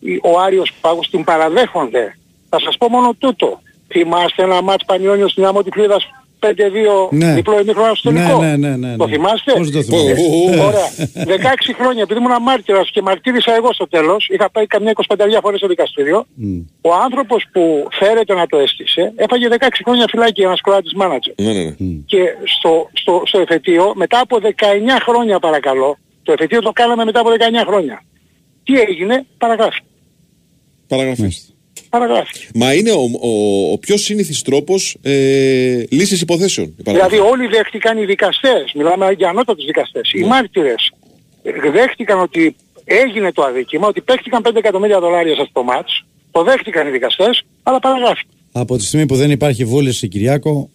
η- 0.00 0.20
ο 0.22 0.38
Άριος 0.40 0.72
Πάγος 0.80 1.08
την 1.10 1.24
παραδέχονται. 1.24 2.16
Θα 2.48 2.60
σας 2.60 2.76
πω 2.76 2.88
μόνο 2.88 3.14
τούτο. 3.18 3.60
Θυμάστε 3.88 4.42
ένα 4.42 4.62
μάτς 4.62 4.84
Πανιόνιος 4.84 5.30
στην 5.30 5.44
άμμο 5.44 5.62
Τυφλίδας 5.62 6.04
5-2 6.38 7.08
Ναι. 7.10 7.32
διπλό 7.34 7.60
ημίχρονο 7.60 7.94
στο 7.94 8.10
Ναι, 8.10 8.20
τελικό. 8.20 8.40
ναι, 8.42 8.56
ναι, 8.56 8.76
ναι, 8.76 8.96
Το 8.96 9.06
ναι. 9.06 9.12
θυμάστε; 9.12 9.52
Πώς 9.52 9.70
δεν 9.70 9.86
το 9.86 9.96
θυμάμαι. 9.96 10.10
Ω, 10.10 10.60
ω, 10.60 10.64
ω. 10.64 10.66
Ωραία. 10.66 10.88
16 11.26 11.72
χρόνια, 11.78 12.02
επειδή 12.02 12.20
ήμουν 12.20 12.42
μάρτυρας 12.42 12.90
και 12.90 13.02
μαρτύρησα 13.02 13.54
εγώ 13.54 13.72
στο 13.72 13.88
τέλος, 13.88 14.26
είχα 14.30 14.50
πάει 14.50 14.66
καμιά 14.66 14.90
25 14.90 15.40
φορές 15.42 15.58
στο 15.58 15.68
δικαστήριο, 15.68 16.26
ο 16.80 16.90
άνθρωπος 17.04 17.44
που 17.52 17.86
φέρεται 17.90 18.34
να 18.34 18.46
το 18.46 18.56
έστησε 18.58 19.12
έφαγε 19.16 19.48
16 19.48 19.82
χρόνια 19.84 20.06
φυλάκι 20.10 20.42
ένας 20.42 20.60
Κροάτης 20.60 20.92
μάνατζερ. 20.94 21.34
Ναι, 21.40 21.52
ναι, 21.52 21.62
ναι. 21.64 21.96
Και 22.06 22.20
στο, 22.58 22.88
στο, 22.92 23.22
στο 23.24 23.38
εφετείο, 23.38 23.92
μετά 23.94 24.20
από 24.20 24.38
19 24.42 24.48
χρόνια 25.06 25.38
παρακαλώ, 25.38 25.96
το 26.24 26.32
εφετείο 26.32 26.60
το 26.60 26.72
κάναμε 26.72 27.04
μετά 27.04 27.20
από 27.20 27.30
19 27.30 27.34
χρόνια. 27.66 28.04
Τι 28.64 28.80
έγινε, 28.80 29.26
παραγράφει. 29.38 29.80
Παραγραφή. 30.88 31.30
Παραγράφει. 31.88 32.48
Μα 32.54 32.74
είναι 32.74 32.90
ο, 32.90 33.10
ο, 33.20 33.30
ο 33.72 33.78
πιο 33.78 33.96
σύνηθι 33.96 34.42
τρόπος 34.42 34.96
ε, 35.02 35.84
λύσης 35.90 36.20
υποθέσεων. 36.20 36.74
η 36.78 36.82
παραγραφή. 36.82 37.14
Δηλαδή 37.14 37.32
όλοι 37.32 37.46
δέχτηκαν 37.46 37.98
οι 37.98 38.04
δικαστές, 38.04 38.72
μιλάμε 38.74 39.12
για 39.12 39.28
ανώτατους 39.28 39.64
δικαστές, 39.64 40.12
οι 40.12 40.24
μάρτυρες 40.24 40.92
ε, 41.42 41.70
δέχτηκαν 41.70 42.20
ότι 42.20 42.56
έγινε 42.84 43.32
το 43.32 43.42
αδίκημα, 43.42 43.88
ότι 43.88 44.00
παίχτηκαν 44.00 44.42
5 44.44 44.56
εκατομμύρια 44.56 45.00
δολάρια 45.00 45.36
σας 45.36 45.48
το 45.52 45.62
μάτς, 45.62 46.04
το 46.30 46.42
δέχτηκαν 46.42 46.88
οι 46.88 46.90
δικαστές, 46.90 47.42
αλλά 47.62 47.78
παραγράφει. 47.78 48.24
Από 48.52 48.76
τη 48.76 48.84
στιγμή 48.84 49.06
που 49.06 49.16
δεν 49.16 49.30
υπάρχει 49.30 49.64
βούληση, 49.64 50.08
Κυριάκο, 50.08 50.70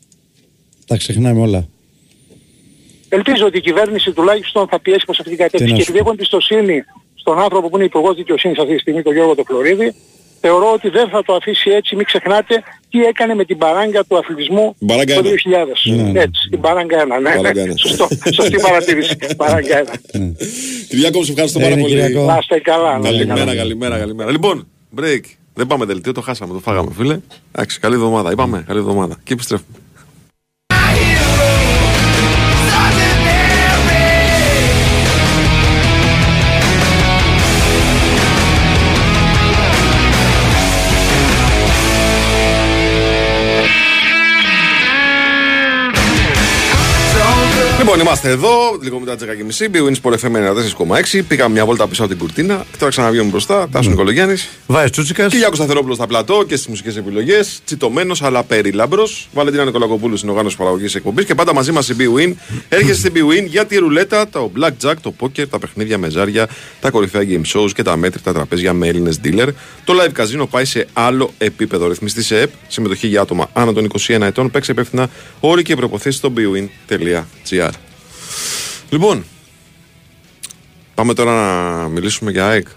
τα 0.86 0.98
ξεχνάμε 0.98 1.42
όλα. 1.42 1.68
Ελπίζω 3.10 3.46
ότι 3.46 3.58
η 3.58 3.62
κυβέρνηση 3.62 4.12
τουλάχιστον 4.12 4.68
θα 4.68 4.80
πιέσει 4.80 5.06
προς 5.06 5.20
αυτή 5.20 5.30
την 5.36 5.40
κατεύθυνση 5.40 5.66
Τι 5.66 5.72
και 5.72 5.78
να 5.78 5.84
σου 5.84 5.92
επειδή 5.92 6.04
έχω 6.04 6.12
εμπιστοσύνη 6.12 6.84
στον 7.16 7.40
άνθρωπο 7.40 7.70
που 7.70 7.76
είναι 7.76 7.86
υπουργός 7.86 8.16
δικαιοσύνης 8.16 8.58
αυτή 8.60 8.74
τη 8.74 8.80
στιγμή, 8.80 9.02
τον 9.02 9.14
Γιώργο 9.14 9.36
Τοφλωρίδη, 9.36 9.96
θεωρώ 10.42 10.72
ότι 10.74 10.90
δεν 10.90 11.10
θα 11.10 11.24
το 11.24 11.34
αφήσει 11.34 11.70
έτσι. 11.70 11.96
Μην 11.96 12.06
ξεχνάτε 12.06 12.64
τι 12.90 13.04
έκανε 13.04 13.34
με 13.36 13.46
την 13.46 13.58
παράγκα 13.58 14.04
του 14.04 14.18
αθλητισμού 14.18 14.76
Την 14.78 14.88
παράγκα 14.88 15.14
το 15.22 15.28
ένα. 15.28 15.66
2000. 15.86 15.96
Ναι, 15.96 16.04
ναι. 16.04 16.20
Έτσι, 16.20 16.50
την 16.50 16.60
παράγκα 16.60 17.04
1. 17.04 17.08
Ναι, 17.22 17.36
Παράγκα 17.36 17.62
ένα. 17.62 17.78
Σωστό, 17.78 18.08
σωστή 18.34 18.58
παρατήρηση. 18.62 19.16
παράγκα 19.38 19.84
1. 19.84 19.88
Κυριάκο, 20.90 21.18
μου 21.18 21.24
σε 21.24 21.32
ευχαριστώ 21.32 21.60
Έγινε, 21.60 21.76
πάρα 21.76 21.82
πολύ. 21.82 22.02
Κυριάκο. 22.02 22.26
Να 22.26 22.38
είστε 22.42 22.60
καλά. 22.60 22.98
να 22.98 23.10
είστε 23.10 23.26
καλά. 23.26 23.36
Καλημέρα, 23.36 23.56
καλημέρα, 23.56 23.98
καλημέρα. 23.98 24.32
Λοιπόν, 24.32 24.68
break. 24.98 25.22
Δεν 25.54 25.68
πάμε 25.68 25.86
δελτίο, 25.86 26.12
το 26.12 26.22
χάσαμε, 26.22 26.54
το 26.54 26.60
φάγαμε, 26.60 26.92
φίλε. 26.96 27.20
Εντάξει, 27.52 27.80
καλή 27.80 27.96
εβδομάδα. 27.96 28.32
Είπαμε, 28.32 28.64
καλή 28.68 28.80
εβδομάδα. 28.80 29.18
Και 29.24 29.34
επιστρέφουμε. 29.34 29.79
Λοιπόν, 48.00 48.14
είμαστε 48.14 48.30
εδώ, 48.30 48.78
λίγο 48.82 49.00
μετά 49.00 49.16
τις 49.16 49.28
10.30. 49.70 49.76
Big 49.76 49.88
Wins 49.88 49.96
Sport 50.02 50.14
FM 50.14 50.36
94,6. 51.16 51.22
Πήγαμε 51.28 51.54
μια 51.54 51.66
βόλτα 51.66 51.88
πίσω 51.88 52.02
από 52.02 52.12
την 52.12 52.20
κουρτίνα. 52.20 52.66
Τώρα 52.78 52.92
ξαναβγαίνουμε 52.92 53.30
μπροστά. 53.30 53.70
Τάσος 53.72 53.88
Νικολογιάννης. 53.88 54.50
Βάζει 54.68 54.90
Τσούτσικας. 54.90 55.32
Κυριάκο 55.32 55.56
Σταθερόπουλος 55.56 55.96
στα 55.96 56.08
πλατό 56.08 56.44
και 56.48 56.56
στις 56.56 56.68
μουσικές 56.68 56.98
επιλογές. 56.98 57.62
Τσιτωμένος 57.66 58.22
αλλά 58.22 58.44
περίλαμπρο. 58.44 59.08
Βαλεντίνα 59.34 59.66
Νικολακοπούλου 59.66 60.18
στην 60.18 60.30
οργάνωση 60.30 60.58
παραγωγής 60.58 60.96
εκπομπής. 60.96 61.26
Και 61.26 61.36
πάντα 61.36 61.54
μαζί 61.54 61.72
μας 61.72 61.90
η 61.90 61.96
Big 62.00 62.20
Win. 62.20 62.34
Έρχεσαι 62.70 63.00
στην 63.00 63.14
Big 63.16 63.32
Win 63.32 63.48
για 63.48 63.66
τη 63.66 63.78
ρουλέτα, 63.78 64.30
το 64.30 64.52
blackjack, 64.60 64.94
το 65.02 65.14
poker, 65.20 65.48
τα 65.50 65.60
παιχνίδια 65.60 65.98
με 65.98 66.10
ζάρια, 66.10 66.48
τα 66.80 66.90
κορυφαία 66.90 67.22
game 67.22 67.58
shows 67.58 67.70
και 67.76 67.84
τα 67.84 67.98
μέτρητα 67.98 68.34
τραπέζια 68.34 68.74
με 68.74 68.88
Έλληνες 68.88 69.20
dealer. 69.24 69.48
Το 69.84 69.94
live 69.94 70.22
casino 70.22 70.48
πάει 70.50 70.66
σε 70.66 70.88
άλλο 70.94 71.34
επίπεδο. 71.38 71.88
Ρυθμιστή 71.88 72.24
σε 72.24 72.40
ΕΠ, 72.40 72.52
συμμετοχή 72.68 73.08
για 73.08 73.22
άτομα 73.22 73.50
άνω 73.54 73.74
των 73.74 73.92
21 74.08 74.22
ετών. 74.22 74.52
Παίξε 74.52 74.72
υπεύθυνα 74.72 75.10
όροι 75.40 75.64
και 75.64 75.76
προποθέσεις 75.76 76.20
στο 76.20 76.34
bwin.gr. 76.38 77.72
Λοιπόν, 78.90 79.24
πάμε 80.96 81.14
τώρα 81.14 81.32
να 81.82 81.88
μιλήσουμε 81.88 82.32
για 82.32 82.48
ΑΕΚ. 82.48 82.68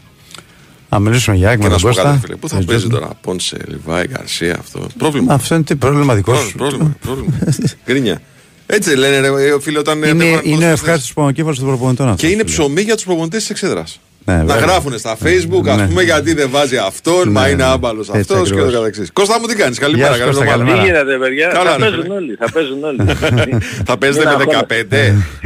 Να 0.88 0.98
μιλήσουμε 0.98 1.37
για 1.37 1.48
ΑΕΚ 1.48 1.57
Και 1.59 1.62
με 1.62 1.68
να 1.70 1.79
τον 1.79 1.90
σου 1.90 1.96
πω 1.96 2.03
κάτι, 2.03 2.09
Κώστα. 2.09 2.27
φίλε. 2.27 2.37
Πού 2.37 2.48
θα 2.48 2.57
Ε, 2.57 2.62
παίζει 2.62 2.81
Τζόρνταν. 2.81 3.01
τώρα, 3.01 3.18
Πόνσε, 3.20 3.57
Λιβάη, 3.68 4.07
Γκαρσία, 4.07 4.57
αυτό. 4.59 4.87
Πρόβλημα. 4.98 5.35
Αυτό 5.35 5.55
είναι 5.55 5.64
τι 5.64 5.77
πρόβλημα 5.77 6.14
δικό 6.14 6.35
σου. 6.35 6.53
Πρόβλημα, 6.57 6.96
πρόβλημα. 7.01 7.33
Γκρίνια. 7.87 8.22
Έτσι 8.66 8.96
λένε, 8.96 9.20
ρε, 9.29 9.61
φίλε, 9.61 9.79
όταν. 9.79 10.03
ε, 10.03 10.09
Είναι, 10.09 10.25
βλέπουν 10.25 10.29
είναι 10.31 10.38
ο 10.38 10.42
ποδοσφαιριστές. 10.44 10.81
ευχάριστο 10.81 11.12
πονοκέφαλο 11.14 11.57
των 11.57 11.66
προπονητών 11.66 12.09
αυτό. 12.09 12.27
Και 12.27 12.33
είναι 12.33 12.44
ψωμί 12.44 12.81
για 12.83 12.94
τους 12.94 13.05
προπονητές 13.05 13.40
της 13.40 13.51
εξέδρας. 13.51 14.01
Ναι, 14.24 14.35
να 14.37 14.44
βέβαια. 14.44 14.56
γράφουν 14.61 14.98
στα 14.98 15.16
facebook, 15.24 15.68
ας 15.68 15.76
Ναι. 15.76 15.87
πούμε, 15.87 16.02
γιατί 16.02 16.35
δεν 16.35 16.50
βάζει 16.50 16.76
αυτόν, 16.76 17.30
μα 17.30 17.42
Ναι, 17.42 17.48
είναι 17.48 17.64
ναι. 17.64 17.70
άμπαλος 17.70 18.08
Έτσι 18.08 18.20
αυτός 18.20 18.48
και 18.48 18.54
το 18.54 18.61
ακριβώς. 18.61 18.74
καθεξής. 18.78 19.12
Κώστα 19.12 19.40
μου 19.40 19.46
τι 19.46 19.54
κάνεις, 19.56 19.78
Γεια 19.78 19.87
καλημέρα, 19.87 20.12
σου, 20.12 20.18
καλή 20.18 20.30
Κώστα, 20.35 20.44
εβδομάδα. 20.44 20.72
Τι 20.72 20.78
καλημέρα. 20.78 21.02
γίνεται 21.02 21.24
παιδιά, 21.24 21.48
Καλά, 21.48 21.70
θα 21.70 21.76
ρε, 21.76 21.82
παίζουν 21.82 22.02
φίλε. 22.02 22.14
όλοι, 22.14 22.35
θα 22.42 22.50
παίζουν 22.52 22.85
όλοι. 22.85 22.98
Θα 23.88 23.98
παίζετε 23.98 24.24
Μην 24.28 24.37
με 24.37 24.42
αγχώνεσαι. 24.42 24.87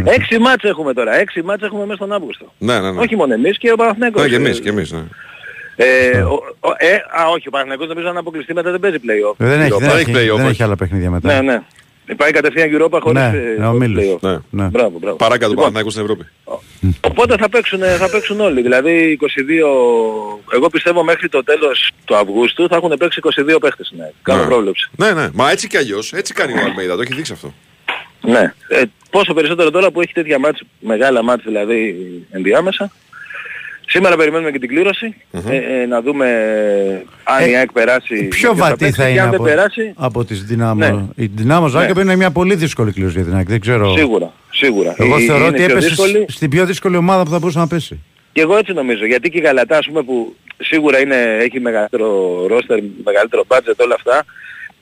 15. 0.05 0.13
Έξι 0.17 0.39
μάτς 0.39 0.65
έχουμε 0.65 0.93
τώρα, 0.93 1.17
έξι 1.21 1.43
μάτς 1.43 1.63
έχουμε 1.63 1.83
μέσα 1.85 1.97
στον 1.97 2.13
Αύγουστο. 2.13 2.53
Ναι, 2.59 2.81
ναι, 2.81 2.91
ναι. 2.93 3.01
Όχι 3.01 3.17
μόνο 3.17 3.33
εμείς 3.35 3.59
και 3.59 3.73
ο 3.73 3.77
Παναθηναϊκός. 3.77 4.23
Ναι, 4.23 4.29
και 4.29 4.35
εμείς, 4.35 4.61
και 4.61 4.69
εμείς, 4.69 4.93
ναι. 4.93 5.03
Ε, 5.79 6.19
ο, 6.19 6.35
ο, 6.61 6.69
ε, 6.77 6.95
α, 7.21 7.29
όχι, 7.35 7.49
ο 7.49 7.51
Παναθηναϊκός 7.51 7.89
νομίζω 7.89 8.09
αν 8.09 8.17
αποκλειστεί 8.17 8.55
μετά 8.55 8.71
δεν 8.71 8.81
παίζει 8.81 8.99
play-off. 9.07 9.35
Δεν 9.37 9.61
έχει, 9.61 9.71
Europa. 9.75 9.79
δεν 9.81 9.91
έχει 9.91 10.01
έχει, 10.01 10.11
play-off, 10.13 10.37
δεν 10.37 10.45
όχι. 10.45 10.51
έχει 10.51 10.63
άλλα 10.63 10.77
παιχνίδια 10.77 11.11
μετά. 11.11 11.33
Ναι, 11.35 11.41
ναι. 11.41 11.63
Πάει 12.17 12.31
κατευθείαν 12.31 12.69
Europa 12.73 12.99
χωρίς 13.03 13.21
Ναι, 13.21 13.27
ε, 13.39 13.59
ναι, 13.59 13.67
ο 13.67 13.71
χωρίς 13.71 13.89
Μίλος. 13.89 14.05
play-off. 14.05 14.21
Ναι. 14.21 14.63
Ναι. 14.63 14.69
Μπράβο, 14.69 14.99
μπράβο. 14.99 15.17
Παράκα 15.17 15.45
του 15.45 15.51
Λοιπόν, 15.51 15.57
Παναθηναϊκού 15.57 15.91
στην 15.91 16.03
Ευρώπη. 16.03 16.27
Οπότε 17.01 17.37
θα 17.37 17.49
παίξουν, 17.49 17.83
ε, 17.83 17.97
θα 17.97 18.11
παίξουν 18.11 18.41
όλοι. 18.41 18.63
Δηλαδή 18.63 19.19
22... 19.21 19.27
Εγώ 20.53 20.69
πιστεύω 20.69 21.05
μέχρι 21.05 21.29
το 21.29 21.45
τέλος 21.45 21.91
του 22.05 22.17
Αυγούστου 22.17 22.69
θα 22.69 22.77
έχουν 22.77 22.95
παίξει 22.99 23.21
22 23.55 23.57
παίχτες. 23.61 23.93
Ναι. 23.97 24.11
Κάνω 24.23 24.43
Ναι. 24.43 24.49
πρόβλεψη. 24.49 24.89
Ναι, 24.97 25.13
ναι. 25.13 25.29
Μα 25.33 25.51
έτσι 25.51 25.67
κι 25.69 25.77
αλλιώς. 25.77 26.13
Έτσι 26.13 26.33
κάνει 26.35 26.53
ο 26.53 26.57
Αλμέιδα, 26.65 26.95
το 26.97 27.01
έχει 27.03 27.15
δείξει 27.15 27.33
αυτό. 27.33 27.55
Ναι. 28.21 28.53
Ε, 28.69 28.83
πόσο 29.11 29.35
περισσότερο 29.35 29.71
τώρα 29.71 29.91
που 29.91 30.01
έχει 30.01 30.13
τέτοια 30.13 30.39
μάτς, 30.39 30.63
μεγάλα 30.79 31.23
μάτς 31.23 31.43
δηλαδή 31.45 31.95
ενδιάμεσα. 32.31 32.91
Σήμερα 33.97 34.17
περιμένουμε 34.17 34.51
και 34.51 34.59
την 34.59 34.69
κληρωση 34.69 35.15
ε, 35.51 35.57
ε, 35.83 35.87
να 35.87 36.03
δούμε 36.03 36.27
αν 37.25 37.43
Ε, 37.45 37.51
η 37.51 37.57
ΑΕΚ 37.57 37.73
περάσει. 37.73 38.15
Πιο 38.15 38.29
ποιος 38.29 38.57
βατή 38.57 38.77
παίξει 38.85 39.01
θα 39.01 39.05
και 39.07 39.11
είναι 39.11 39.21
αν 39.21 39.31
δεν 39.31 39.35
από, 39.41 39.49
περάσει, 39.49 39.93
από 39.97 40.25
τις 40.25 40.45
Δυνάμω. 40.45 40.75
Ναι. 40.91 41.05
Η 41.25 41.31
Δυνάμω 41.35 41.67
Ζάγκρεπ 41.69 41.97
Ναι. 41.97 42.03
είναι 42.03 42.17
μια 42.17 42.31
πολύ 42.31 42.55
δύσκολη 42.55 42.93
κλήρωση 42.93 43.15
για 43.17 43.25
την 43.25 43.35
ΑΕΚ. 43.37 43.47
Δεν 43.49 43.61
ξέρω. 43.61 43.97
σίγουρα, 43.97 44.33
σίγουρα. 44.53 44.95
Εγώ 44.99 45.17
Ε, 45.17 45.21
θεωρώ 45.21 45.39
είναι 45.47 45.49
ότι 45.49 45.57
πιο 45.57 45.65
έπεσε 45.65 45.89
δύσκολη. 45.89 46.25
σ- 46.29 46.31
στην 46.37 46.51
πιο 46.51 46.67
δύσκολη 46.67 46.97
ομάδα 46.97 47.23
που 47.23 47.31
θα 47.31 47.39
μπορούσε 47.39 47.59
να 47.59 47.67
πέσει. 47.67 48.01
Και 48.33 48.41
εγώ 48.41 48.57
έτσι 48.57 48.73
νομίζω. 48.73 49.07
Γιατί 49.07 49.31
και 49.31 49.39
η 49.39 49.41
Γαλατά, 49.41 49.79
ας 49.79 49.87
πούμε, 49.87 50.03
που 50.03 50.37
σίγουρα 50.59 51.01
είναι, 51.01 51.37
έχει 51.41 51.61
μεγαλύτερο 51.61 52.07
ρόστερ, 52.47 52.79
μεγαλύτερο 53.05 53.45
budget 53.49 53.75
όλα 53.77 53.95
αυτά, 53.95 54.25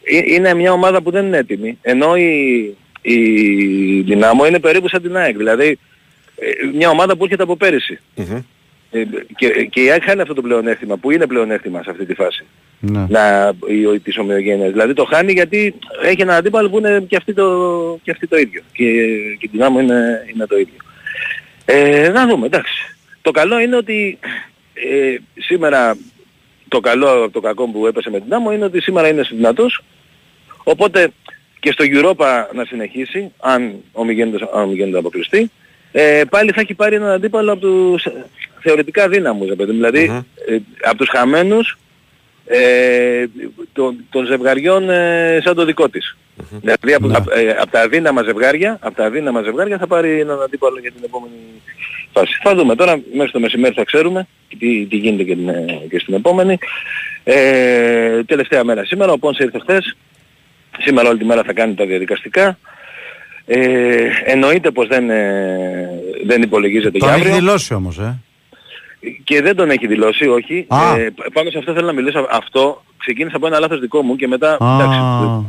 ε- 0.05 0.33
είναι 0.35 0.55
μια 0.55 0.73
ομάδα 0.73 1.03
που 1.03 1.11
δεν 1.11 1.27
είναι 1.27 1.37
έτοιμη. 1.37 1.79
Ενώ 1.83 2.17
η, 2.17 2.65
η 3.03 3.17
Δυνάμω 4.01 4.47
είναι 4.47 4.59
περίπου 4.59 4.89
σαν 4.89 5.03
την 5.03 5.17
ΑΕΚ. 5.17 5.37
Δηλαδή, 5.37 5.79
ε, 6.37 6.47
μια 6.77 6.89
ομάδα 6.89 7.17
που 7.17 7.25
έρχεται 7.25 7.43
από 7.43 7.57
πέρυσι. 7.57 7.99
Μμμ. 8.15 8.39
Ε, 8.95 9.05
και, 9.37 9.49
και 9.65 9.83
η 9.83 9.91
ΑΕΚ 9.91 10.03
χάνει 10.05 10.21
αυτό 10.21 10.35
το 10.35 10.43
πλεονέκτημα, 10.43 10.97
που 10.97 11.11
είναι 11.11 11.27
πλεονέκτημα 11.27 11.83
σε 11.83 11.91
αυτή 11.91 12.07
τη 12.07 12.15
φάση. 12.15 12.45
Ναι. 12.81 13.07
Να, 13.09 13.53
η, 13.69 13.87
ο- 13.87 14.01
της 14.01 14.19
ομοιογένειας. 14.19 14.73
Δηλαδή 14.73 14.93
το 14.93 15.05
χάνει 15.05 15.33
γιατί 15.33 15.75
έχει 16.03 16.23
έναν 16.23 16.37
αντίπαλο 16.37 16.71
που 16.71 16.79
είναι 16.79 17.05
και 17.09 17.17
αυτή 17.17 17.35
το, 17.35 17.99
και 18.03 18.11
αυτή 18.11 18.27
το 18.27 18.37
ίδιο. 18.37 18.63
Και, 18.73 18.85
και 19.39 19.47
η 19.47 19.49
Δυνάμω 19.53 19.81
είναι, 19.81 20.25
είναι 20.35 20.47
το 20.47 20.59
ίδιο. 20.59 20.75
Ε, 21.65 22.09
να 22.09 22.27
δούμε, 22.27 22.47
εντάξει. 22.47 22.97
Το 23.23 23.31
καλό 23.31 23.59
είναι 23.61 23.77
ότι 23.77 24.19
ε, 24.75 25.17
σήμερα 25.41 25.97
το 26.69 26.81
καλό 26.81 27.09
από 27.25 27.31
το 27.33 27.41
κακό 27.41 27.69
που 27.69 27.87
έπεσε 27.87 28.11
με 28.11 28.17
την 28.17 28.25
Δυνάμω 28.25 28.53
είναι 28.53 28.65
ότι 28.65 28.81
σήμερα 28.81 29.09
είναι 29.09 29.23
δυνατός. 29.31 29.81
Οπότε 30.65 31.09
και 31.61 31.73
στο 31.73 31.85
Europa 31.89 32.27
να 32.55 32.65
συνεχίσει, 32.65 33.33
αν 33.41 33.75
ο 33.93 34.05
Μιγέντος, 34.05 34.43
αν 34.55 34.63
ο 34.63 34.67
Μιγέντος 34.67 34.99
αποκλειστεί, 34.99 35.51
ε, 35.93 36.23
πάλι 36.31 36.51
θα 36.51 36.61
έχει 36.61 36.75
πάρει 36.75 36.95
έναν 36.95 37.11
αντίπαλο 37.11 37.53
από 37.53 37.61
τους 37.61 38.05
ε, 38.05 38.25
θεωρητικά 38.65 39.09
δύναμους, 39.09 39.49
ρε 39.49 39.55
παιδί 39.55 39.71
μου. 39.71 39.77
δηλαδή 39.77 40.09
Μμμ. 40.09 40.17
ε, 40.49 40.59
από 40.83 40.97
τους 40.97 41.09
χαμένους 41.09 41.79
ε, 42.47 43.25
των, 43.73 43.97
των 44.11 44.27
ζευγαριών 44.27 44.91
ε, 44.91 45.41
σαν 45.45 45.55
το 45.55 45.65
δικό 45.65 45.89
της. 45.89 46.17
Δηλαδή 46.61 46.95
από, 46.95 47.07
Ναι. 47.07 47.17
απ- 47.17 47.31
ε, 47.37 47.51
από 47.51 47.71
τα 47.71 47.81
αδύναμα 47.81 48.23
ζευγάρια, 48.23 48.79
από 48.81 48.95
τα 48.95 49.05
αδύναμα 49.05 49.43
ζευγάρια 49.43 49.79
θα 49.79 49.87
πάρει 49.87 50.21
έναν 50.21 50.43
αντίπαλο 50.43 50.79
για 50.81 50.91
την 50.93 51.01
επόμενη 51.05 51.33
φάση. 52.13 52.39
Θα 52.43 52.55
δούμε 52.55 52.75
τώρα, 52.75 53.01
μέχρι 53.15 53.33
το 53.33 53.41
μεσημέρι 53.41 53.75
θα 53.75 53.85
ξέρουμε 53.85 54.27
τι, 54.59 54.87
τι 54.87 54.97
γίνεται 54.97 55.23
και, 55.23 55.35
την, 55.35 55.49
ε, 55.49 55.65
και 55.91 55.99
στην 55.99 56.15
επόμενη. 56.15 56.59
Ε, 57.25 58.25
τελευταία 58.25 58.65
μέρα 58.65 58.85
σήμερα, 58.85 59.13
ο 59.13 59.19
Πόνσε 59.19 59.43
ήρθε 59.45 59.59
χθες. 59.59 59.97
Σήμερα 60.79 61.09
όλη 61.09 61.19
τη 61.19 61.25
μέρα 61.25 61.43
θα 61.43 61.53
κάνει 61.53 61.75
τα 61.75 61.87
διαδικαστικά. 61.87 62.59
Ε, 63.47 64.09
εννοείται 64.25 64.71
πως 64.71 64.87
δεν, 64.89 65.11
ε, 65.11 65.91
δεν 66.25 66.43
υπολογίζεται 66.43 66.99
Το 66.99 67.05
για 67.05 67.15
έχει 67.15 67.21
αύριο. 67.23 67.35
δηλώσει 67.39 67.75
όμως, 67.75 67.99
ε. 67.99 68.19
Και 69.25 69.43
δεν 69.43 69.57
τον 69.57 69.71
έχει 69.71 69.87
δηλώσει, 69.87 70.27
όχι. 70.29 70.65
Α. 70.69 70.99
Ε, 70.99 71.11
π- 71.11 71.33
πάνω 71.33 71.51
σε 71.51 71.59
αυτό 71.59 71.73
θέλω 71.73 71.87
να 71.87 71.93
μιλήσω. 71.93 72.27
Αυτό 72.31 72.83
ξεκίνησε 72.99 73.37
από 73.37 73.47
ένα 73.47 73.59
λάθος 73.59 73.81
δικό 73.81 74.03
μου 74.03 74.17
και 74.17 74.29
μετά... 74.29 74.57
Α, 74.61 74.75
εντάξει, 74.75 74.99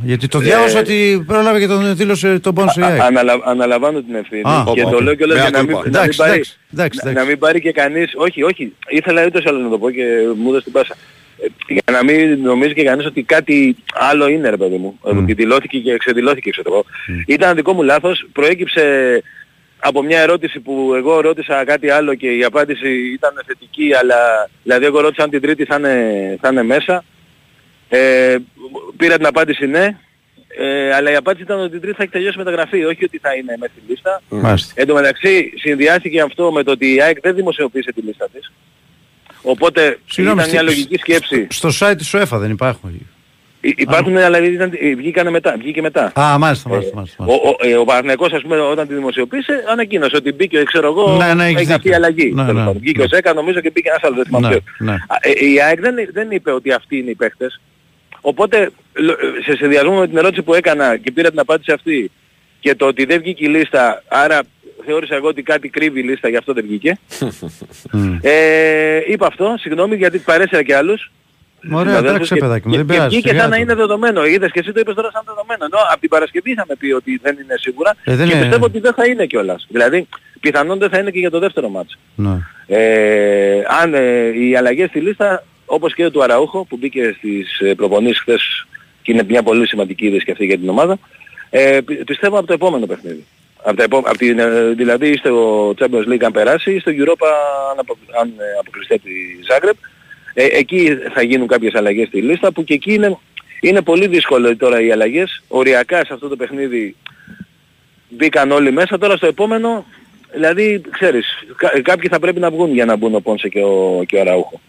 γιατί 0.04 0.28
το 0.28 0.38
ε, 0.38 0.42
διάβασα 0.42 0.80
ότι 0.80 1.24
πρόλαβε 1.28 1.60
και 1.60 1.68
τον 1.68 1.96
δήλωσε 1.96 2.40
τον 2.40 2.54
πόνσο 2.56 2.80
η 2.80 2.84
α- 2.84 2.88
ΑΕΚ. 2.88 3.02
αναλα- 3.02 3.42
αναλαμβάνω 3.46 4.02
την 4.02 4.16
ευθύνη 4.16 4.42
Α, 4.42 4.64
και 4.74 4.82
όπα, 4.82 4.90
το 4.90 4.96
όπα. 4.96 5.04
λέω 5.04 5.16
κιόλας 5.16 5.38
Mea 5.38 5.42
για 5.42 5.50
να 5.50 5.64
μην, 5.64 5.72
culpa. 5.76 5.80
να 5.80 5.84
μην 5.84 5.96
Εντάξει, 5.96 6.18
πάρει, 6.18 6.32
εντάξει, 6.32 6.58
εντάξει, 6.74 7.00
να- 7.04 7.10
εντάξει. 7.10 7.24
να 7.26 7.30
μην 7.30 7.40
πάρει 7.40 7.62
και 7.62 7.72
κανείς... 7.72 8.12
Όχι, 8.16 8.44
όχι. 8.44 8.74
Ήθελα 8.88 9.26
ούτως 9.26 9.44
ή 9.44 9.48
άλλως 9.50 9.62
να 9.64 9.70
το 9.70 9.78
πω 9.78 9.92
και 9.92 10.04
μου 10.36 10.50
έδωσε 10.50 10.64
την 10.64 10.72
πάσα. 10.74 10.96
Ε, 11.44 11.74
Για 11.74 11.82
να 11.92 12.04
μην 12.04 12.42
νομίζει 12.42 12.74
και 12.74 12.84
κανείς 12.84 13.06
ότι 13.06 13.24
κάτι 13.24 13.76
άλλο 13.94 14.28
είναι 14.28 14.50
ρε 14.50 14.58
παιδί 14.58 14.78
μου. 14.78 14.98
Ότι 15.02 15.34
δηλώθηκε 15.34 15.78
και 15.78 15.98
ξεδηλώθηκε 15.98 16.50
ξέρω 16.50 16.70
εγώ. 16.74 16.86
Ήταν 17.28 17.56
δικό 17.56 17.74
μου 17.74 17.84
λάθος. 17.84 18.28
Προέκυψε 18.32 18.84
από 19.88 20.02
μια 20.04 20.20
ερώτηση 20.20 20.60
που 20.60 20.94
εγώ 20.96 21.20
ρώτησα 21.22 21.64
κάτι 21.66 21.90
άλλο 21.90 22.16
και 22.16 22.32
η 22.36 22.44
απάντηση 22.44 23.12
ήταν 23.14 23.34
θετική 23.46 23.94
αλλά 23.94 24.50
δηλαδή 24.64 24.86
εγώ 24.86 25.00
ρώτησα 25.00 25.24
αν 25.24 25.30
την 25.30 25.42
τρίτη 25.42 25.66
θα 25.66 25.76
είναι, 25.76 26.38
θα 26.42 26.50
είναι 26.50 26.64
μέσα. 26.64 27.04
Ε, 27.90 28.36
πήρα 28.98 29.18
την 29.18 29.26
απάντηση 29.26 29.66
ναι. 29.68 29.98
Ε, 30.58 30.94
αλλά 30.94 31.12
η 31.12 31.16
απάντηση 31.16 31.44
ήταν 31.44 31.60
ότι 31.60 31.70
την 31.72 31.82
τρίτη 31.82 31.96
θα 31.96 32.04
έχει 32.04 32.12
τελειώσει 32.12 32.38
μεταγραφή, 32.38 32.84
όχι 32.86 33.04
ότι 33.04 33.18
θα 33.18 33.34
είναι 33.36 33.56
μέσα 33.60 33.72
στη 33.78 33.92
λίστα. 33.92 34.22
Μάλιστα. 34.30 34.74
Εν 34.76 34.88
τω 34.88 34.94
μεταξύ 34.94 35.54
συνδυάστηκε 35.56 36.22
αυτό 36.22 36.52
με 36.52 36.64
το 36.64 36.72
ότι 36.72 36.94
η 36.94 37.02
ΑΕΚ 37.02 37.20
δεν 37.22 37.36
δημοσιοποίησε 37.36 37.92
τη 37.92 38.02
λίστα 38.02 38.28
της. 38.34 38.52
Οπότε 39.42 40.00
Συγγνώμη, 40.06 40.40
ήταν 40.40 40.52
μια 40.52 40.60
στη- 40.62 40.70
λογική 40.70 40.98
σκέψη. 40.98 41.48
Στο 41.50 41.70
site 41.80 41.96
της 41.98 42.14
ΟΕΦΑ 42.14 42.38
δεν 42.38 42.52
υπάρχουν. 42.52 43.08
Υ- 43.68 43.80
Υπάρχουν 43.80 44.18
αλλά 44.18 44.38
ήταν, 44.44 44.72
βγήκανε 44.98 45.30
μετά, 45.30 45.56
βγήκε 45.58 45.82
μετά. 45.82 46.12
Α, 46.20 46.38
μάλιστα, 46.38 46.70
μάλιστα. 46.70 46.96
μάλιστα, 46.96 47.24
Ο, 47.24 47.26
μάλιστα. 47.26 47.50
ο, 47.50 47.68
ε, 47.68 47.76
ο 47.76 47.84
Παναθηναϊκός 47.86 48.34
ας 48.34 48.42
πούμε 48.42 48.60
όταν 48.60 48.88
τη 48.88 48.94
δημοσιοποίησε 48.94 49.64
ανακοίνωσε 49.72 50.16
ότι 50.16 50.32
μπήκε 50.32 50.64
ξέρω 50.64 50.88
εγώ 50.88 51.18
Ναι, 51.18 51.34
ναι, 51.34 51.44
έχεις 51.46 51.62
έχει 51.62 51.74
αυτή 51.74 51.88
η 51.88 51.92
δίκιο. 51.92 51.96
αλλαγή. 51.96 52.32
Ναι, 52.34 52.42
τέλος 52.46 52.54
ναι, 52.60 52.66
πάντων. 52.66 52.82
Βγήκε 52.82 52.98
ναι. 52.98 53.04
ο 53.04 53.08
Ζέκα 53.08 53.34
νομίζω 53.34 53.60
και 53.60 53.70
μπήκε 53.74 53.90
ένας 53.90 54.04
άλλος 54.04 54.16
δεν 54.16 54.26
θυμάμαι 54.26 54.48
Ναι, 54.48 54.54
ποιος. 54.54 54.76
ναι. 54.80 54.92
Α, 54.94 55.16
ε, 55.22 55.46
Η 55.52 55.62
ΑΕΚ 55.62 55.80
δεν, 55.82 55.96
δεν 56.14 56.32
είπε 56.32 56.52
ότι 56.52 56.72
αυτοί 56.72 56.98
είναι 56.98 57.10
οι 57.10 57.16
παίχτες. 57.16 57.62
Οπότε 58.22 58.70
λο- 58.94 59.18
σε 59.46 59.56
συνδυασμό 59.56 60.00
με 60.00 60.08
την 60.08 60.18
ερώτηση 60.18 60.42
που 60.42 60.54
έκανα 60.54 60.98
και 60.98 61.12
πήρα 61.12 61.30
την 61.30 61.40
απάντηση 61.40 61.72
αυτή 61.72 62.12
και 62.60 62.76
το 62.76 62.86
ότι 62.86 63.06
δεν 63.06 63.20
βγήκε 63.22 63.46
η 63.46 63.48
λίστα, 63.48 64.04
άρα 64.08 64.40
θεώρησα 64.86 65.16
εγώ 65.16 65.28
ότι 65.28 65.42
κάτι 65.42 65.70
κρύβει 65.70 66.00
η 66.00 66.04
λίστα, 66.04 66.30
γι' 66.30 66.38
αυτό 66.38 66.54
δεν 66.54 66.64
βγήκε. 66.68 66.98
Μμ. 67.92 68.18
Ε, 68.22 69.00
είπα 69.08 69.28
αυτό, 69.28 69.56
συγγνώμη 69.60 69.96
γιατί 69.96 70.18
παρέσυρα 70.18 70.64
και 70.64 70.76
άλλους. 70.76 71.12
Ωραία, 71.72 71.86
συναδέλφους 71.96 72.08
εντάξει, 72.16 72.34
και- 72.34 72.40
παιδάκι 72.40 72.68
μου, 72.68 72.72
και- 72.72 72.78
δεν 72.78 72.88
και 72.88 72.94
πειράζει, 72.94 73.10
βγήκε 73.10 73.28
σιγά 73.28 73.42
σαν 73.42 73.50
να 73.50 73.56
το. 73.56 73.62
είναι 73.62 73.76
δεδομένο. 73.76 74.26
Είδες 74.26 74.52
και 74.52 74.60
εσύ 74.60 74.72
το 74.72 74.80
είπες 74.80 74.96
τώρα 74.96 75.10
σαν 75.12 75.24
δεδομένο. 75.26 75.66
Ενώ 75.66 75.80
από 75.92 76.00
την 76.00 76.10
Παρασκευή 76.10 76.52
είχαμε 76.52 76.76
πει 76.80 76.92
ότι 76.92 77.20
δεν 77.24 77.38
είναι 77.44 77.56
σίγουρα 77.60 77.96
Ε, 78.04 78.16
δεν 78.16 78.28
και 78.28 78.34
είναι. 78.34 78.42
πιστεύω 78.42 78.66
ότι 78.66 78.80
δεν 78.80 78.94
θα 78.94 79.06
είναι 79.06 79.26
κιόλας. 79.26 79.66
Δηλαδή 79.70 80.08
πιθανόν 80.40 80.78
δεν 80.80 80.90
θα 80.90 80.98
είναι 81.00 81.12
και 81.12 81.20
για 81.20 81.30
το 81.30 81.40
δεύτερο 81.40 81.70
μάτς. 81.70 81.98
Ναι. 82.16 82.38
Ε, 82.68 83.64
αν 83.82 83.94
ε, 83.94 84.28
οι 84.40 84.56
αλλαγές 84.56 84.90
στη 84.90 85.00
λίστα 85.00 85.44
όπως 85.66 85.94
και 85.94 86.10
του 86.10 86.24
Αραούχο 86.24 86.66
που 86.66 86.78
μπήκε 86.78 87.16
στις 87.18 87.60
ε, 87.60 87.74
προπονήσεις 87.76 88.20
χθες 88.20 88.66
και 89.02 89.12
είναι 89.12 89.24
μια 89.28 89.44
πολύ 89.44 89.68
σημαντική 89.68 90.06
είδηση 90.06 90.26
και 90.26 90.32
αυτή 90.32 90.46
για 90.46 90.58
την 90.58 90.70
ομάδα 90.70 90.98
ε, 91.50 91.80
πι- 91.86 92.04
πιστεύω 92.04 92.38
από 92.38 92.48
το 92.48 92.54
επόμενο 92.54 92.86
παιχνίδι. 92.86 93.26
Από 93.68 93.78
τα 93.78 93.84
επό- 93.84 94.04
από 94.10 94.18
την, 94.18 94.40
ε, 94.40 94.62
δηλαδή 94.76 95.18
στο 95.18 95.70
Champions 95.80 96.08
League 96.14 96.24
αν 96.24 96.32
περάσει 96.32 96.72
ή 96.74 96.80
στο 96.80 96.92
Europa 96.92 97.28
αν, 97.72 97.80
απο, 97.80 97.98
αν 98.22 98.28
ε, 98.38 98.44
αποκλειστεί 98.60 98.94
από 98.94 99.04
τη 99.04 99.12
Zagreb 99.50 99.78
ε, 100.38 100.46
εκεί 100.52 100.98
θα 101.14 101.22
γίνουν 101.22 101.48
κάποιες 101.48 101.74
αλλαγές 101.74 102.08
στη 102.08 102.22
λίστα 102.22 102.52
που 102.52 102.64
και 102.64 102.74
εκεί 102.74 102.94
είναι, 102.94 103.18
είναι 103.62 103.82
πολύ 103.82 104.08
δύσκολο 104.08 104.58
τώρα 104.58 104.82
οι 104.82 104.92
αλλαγές. 104.92 105.44
Οριακά 105.48 106.06
σε 106.06 106.14
αυτό 106.14 106.28
το 106.28 106.36
παιχνίδι 106.36 106.96
μπήκαν 108.10 108.52
όλοι 108.52 108.72
μέσα. 108.72 108.98
Τώρα 108.98 109.16
στο 109.16 109.28
επόμενο, 109.28 109.86
δηλαδή 110.34 110.82
ξέρεις, 110.92 111.26
κα- 111.58 111.82
κάποιοι 111.82 112.10
θα 112.10 112.20
πρέπει 112.20 112.40
να 112.40 112.50
βγουν 112.50 112.74
για 112.74 112.86
να 112.86 112.96
μπουν 112.96 113.16
ο 113.16 113.20
Πόνσε 113.20 113.50
και 113.50 113.64
ο, 113.64 114.04
και 114.08 114.16
ο 114.16 114.22
Αραούχο. 114.22 114.60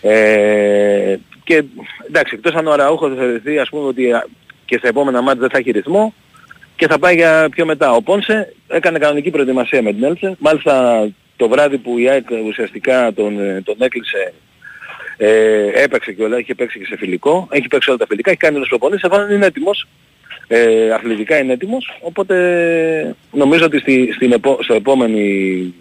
Ε, 0.00 1.16
και 1.44 1.62
εντάξει, 2.06 2.34
εκτός 2.34 2.54
αν 2.54 2.66
ο 2.66 2.72
Αραούχος 2.72 3.10
θα 3.10 3.16
θεωρηθεί 3.16 3.58
ας 3.58 3.68
πούμε 3.68 3.86
ότι 3.86 4.12
α, 4.12 4.26
και 4.64 4.78
στα 4.78 4.88
επόμενα 4.88 5.22
μάτια 5.22 5.40
δεν 5.40 5.50
θα 5.50 5.58
έχει 5.58 5.70
ρυθμό 5.70 6.14
και 6.76 6.86
θα 6.86 6.98
πάει 6.98 7.14
για 7.14 7.48
πιο 7.50 7.66
μετά. 7.66 7.92
Ο 7.92 8.02
Πόνσε 8.02 8.54
έκανε 8.68 8.98
κανονική 8.98 9.30
προετοιμασία 9.30 9.82
με 9.82 9.92
την 9.92 10.04
Έλτσε. 10.04 10.36
Μάλιστα 10.38 11.08
το 11.36 11.48
βράδυ 11.48 11.78
που 11.78 11.98
η 11.98 12.08
ΑΕΚ 12.08 12.26
ουσιαστικά 12.46 13.12
τον, 13.12 13.40
ε, 13.40 13.62
τον 13.64 13.76
έκλεισε 13.78 14.32
ε, 15.16 15.82
έπαιξε 15.82 16.12
και 16.12 16.22
όλα, 16.22 16.38
είχε 16.38 16.54
παίξει 16.54 16.78
και 16.78 16.84
σε 16.86 16.96
φιλικό, 16.96 17.48
έχει 17.50 17.68
παίξει 17.68 17.88
όλα 17.90 17.98
τα 17.98 18.06
φιλικά, 18.08 18.30
έχει 18.30 18.38
κάνει 18.38 18.56
όλες 18.56 18.68
τις 18.68 18.78
προπονήσεις, 18.78 19.08
αφού 19.10 19.32
είναι 19.32 19.46
έτοιμος, 19.46 19.86
ε, 20.46 20.90
αθλητικά 20.90 21.38
είναι 21.38 21.52
έτοιμος, 21.52 21.98
οπότε 22.00 22.34
νομίζω 23.32 23.64
ότι 23.64 23.78
στη, 23.78 24.12
στην 24.14 24.32
επο, 24.32 24.58
στο 24.62 24.74
επόμενη 24.74 25.74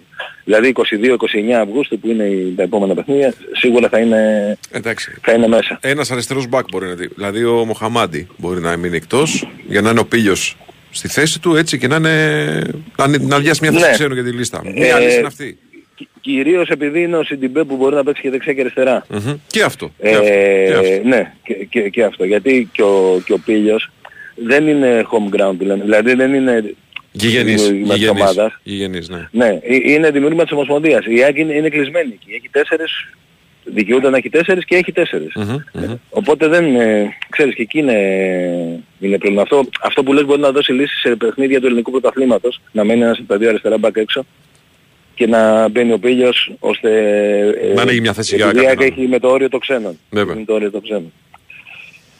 Δηλαδή 0.45 0.73
22-29 0.75 1.51
Αυγούστου 1.61 1.99
που 1.99 2.07
είναι 2.07 2.23
η- 2.23 2.53
τα 2.55 2.63
επόμενα 2.63 2.93
παιχνίδια 2.93 3.33
σίγουρα 3.51 3.89
θα 3.89 3.99
είναι, 3.99 4.57
Εντάξει. 4.71 5.15
θα 5.21 5.33
είναι 5.33 5.47
μέσα. 5.47 5.79
Ένας 5.81 6.11
αριστερός 6.11 6.47
μπακ 6.47 6.65
μπορεί 6.71 6.85
να 6.87 6.93
δει. 6.93 7.09
Δηλαδή 7.15 7.43
ο 7.43 7.65
Μοχαμάντι 7.65 8.27
μπορεί 8.37 8.61
να 8.61 8.77
μείνει 8.77 8.95
εκτός 8.95 9.47
για 9.67 9.81
να 9.81 9.89
είναι 9.89 9.99
ο 9.99 10.05
Πίλιος 10.05 10.57
στη 10.91 11.07
θέση 11.07 11.41
του 11.41 11.55
έτσι 11.55 11.77
και 11.77 11.87
να 11.87 11.95
είναι 11.95 12.61
να, 12.97 13.05
είναι- 13.05 13.17
να 13.17 13.35
αδειάσει 13.35 13.59
μια 13.61 13.71
θέση 13.71 13.85
Ναι. 13.85 13.91
ξένου 13.91 14.13
για 14.13 14.23
τη 14.23 14.31
λίστα. 14.31 14.61
Μια 14.75 14.97
Ε, 14.97 14.99
λύση 14.99 15.17
είναι 15.17 15.27
αυτή. 15.27 15.57
Κυ- 16.23 16.33
Κυρίως 16.35 16.69
επειδή 16.69 17.01
είναι 17.01 17.17
ο 17.17 17.23
Σιντιμπέ 17.23 17.63
που 17.63 17.75
μπορεί 17.75 17.95
να 17.95 18.03
παίξει 18.03 18.21
και 18.21 18.29
δεξιά 18.29 18.53
και 18.53 18.61
αριστερά. 18.61 19.05
Μμμ. 19.09 19.33
Και 19.47 19.63
αυτό. 19.63 19.91
Ε, 19.99 20.09
και 20.09 20.15
αυτό, 20.15 20.29
και 20.29 20.93
αυτό. 20.93 21.07
ναι, 21.07 21.33
και, 21.43 21.53
και, 21.53 21.89
και 21.89 22.03
αυτό. 22.03 22.23
Γιατί 22.25 22.69
και 22.71 22.81
ο, 22.81 23.21
και 23.25 23.33
ο 23.33 23.37
Πίλιος 23.45 23.89
δεν 24.35 24.67
είναι 24.67 25.05
home 25.11 25.35
ground 25.35 25.53
που 25.57 25.63
λένε. 25.65 25.83
Δηλαδή 25.83 26.13
δεν 26.13 26.33
είναι 26.33 26.73
Γηγενής, 27.11 27.61
δημιουργήμα 27.63 27.93
της 27.93 27.97
γηγενής, 28.01 28.21
ομάδας. 28.21 28.59
γηγενής, 28.63 29.09
ναι. 29.09 29.27
Ναι, 29.31 29.47
ε- 29.61 29.91
είναι 29.91 30.11
δημιούργημα 30.11 30.43
της 30.43 30.51
Ομοσπονδίας. 30.51 31.05
Η 31.05 31.23
ΑΕΚ 31.23 31.37
είναι, 31.37 31.53
είναι 31.53 31.69
κλεισμένη 31.69 32.11
εκεί. 32.13 32.33
Έχει 32.35 32.49
τέσσερις, 32.51 33.07
δικαιούται 33.63 34.09
να 34.09 34.17
έχει 34.17 34.29
τέσσερις 34.29 34.65
και 34.65 34.75
έχει 34.75 34.91
τέσσερις. 34.91 35.31
Μμμ, 35.35 35.57
μμμ. 35.73 35.95
Οπότε 36.09 36.47
δεν, 36.47 36.75
ε, 36.75 37.09
ξέρεις 37.29 37.55
και 37.55 37.61
εκεί 37.61 37.79
είναι, 37.79 37.97
είναι 38.99 39.17
πρόβλημα. 39.17 39.41
Αυτό, 39.41 39.65
αυτό 39.83 40.03
που 40.03 40.13
λες 40.13 40.25
μπορεί 40.25 40.41
να 40.41 40.51
δώσει 40.51 40.71
λύση 40.71 40.95
σε 40.99 41.15
παιχνίδια 41.15 41.59
του 41.59 41.65
ελληνικού 41.65 41.91
πρωταθλήματος, 41.91 42.61
να 42.71 42.83
μένει 42.83 43.01
ένας 43.01 43.17
από 43.19 43.27
τα 43.27 43.37
δύο 43.37 43.49
αριστερά 43.49 43.77
μπακ 43.77 43.95
έξω 43.97 44.25
και 45.15 45.27
να 45.27 45.67
μπαίνει 45.67 45.91
ο 45.91 45.99
Πίλιος 45.99 46.51
ώστε 46.59 46.89
ε, 47.61 47.73
Να 47.73 47.81
ανοίγει 47.81 48.01
μια 48.01 48.13
θέση 48.13 48.35
για 48.35 48.45
επειδή 48.45 48.63
η 48.63 48.67
ΑΕΚ 48.67 48.77
κάποιον 48.77 48.97
έχει 48.97 49.07
με 49.07 49.19
το 49.19 49.29
όριο 49.29 49.49
των 49.49 49.59
ξένων. 49.59 49.99
Βέβαια. 50.09 50.35
Είναι 50.35 50.45
το 50.45 50.53
όριο 50.53 50.71
των 50.71 50.81
ξένων. 50.81 51.11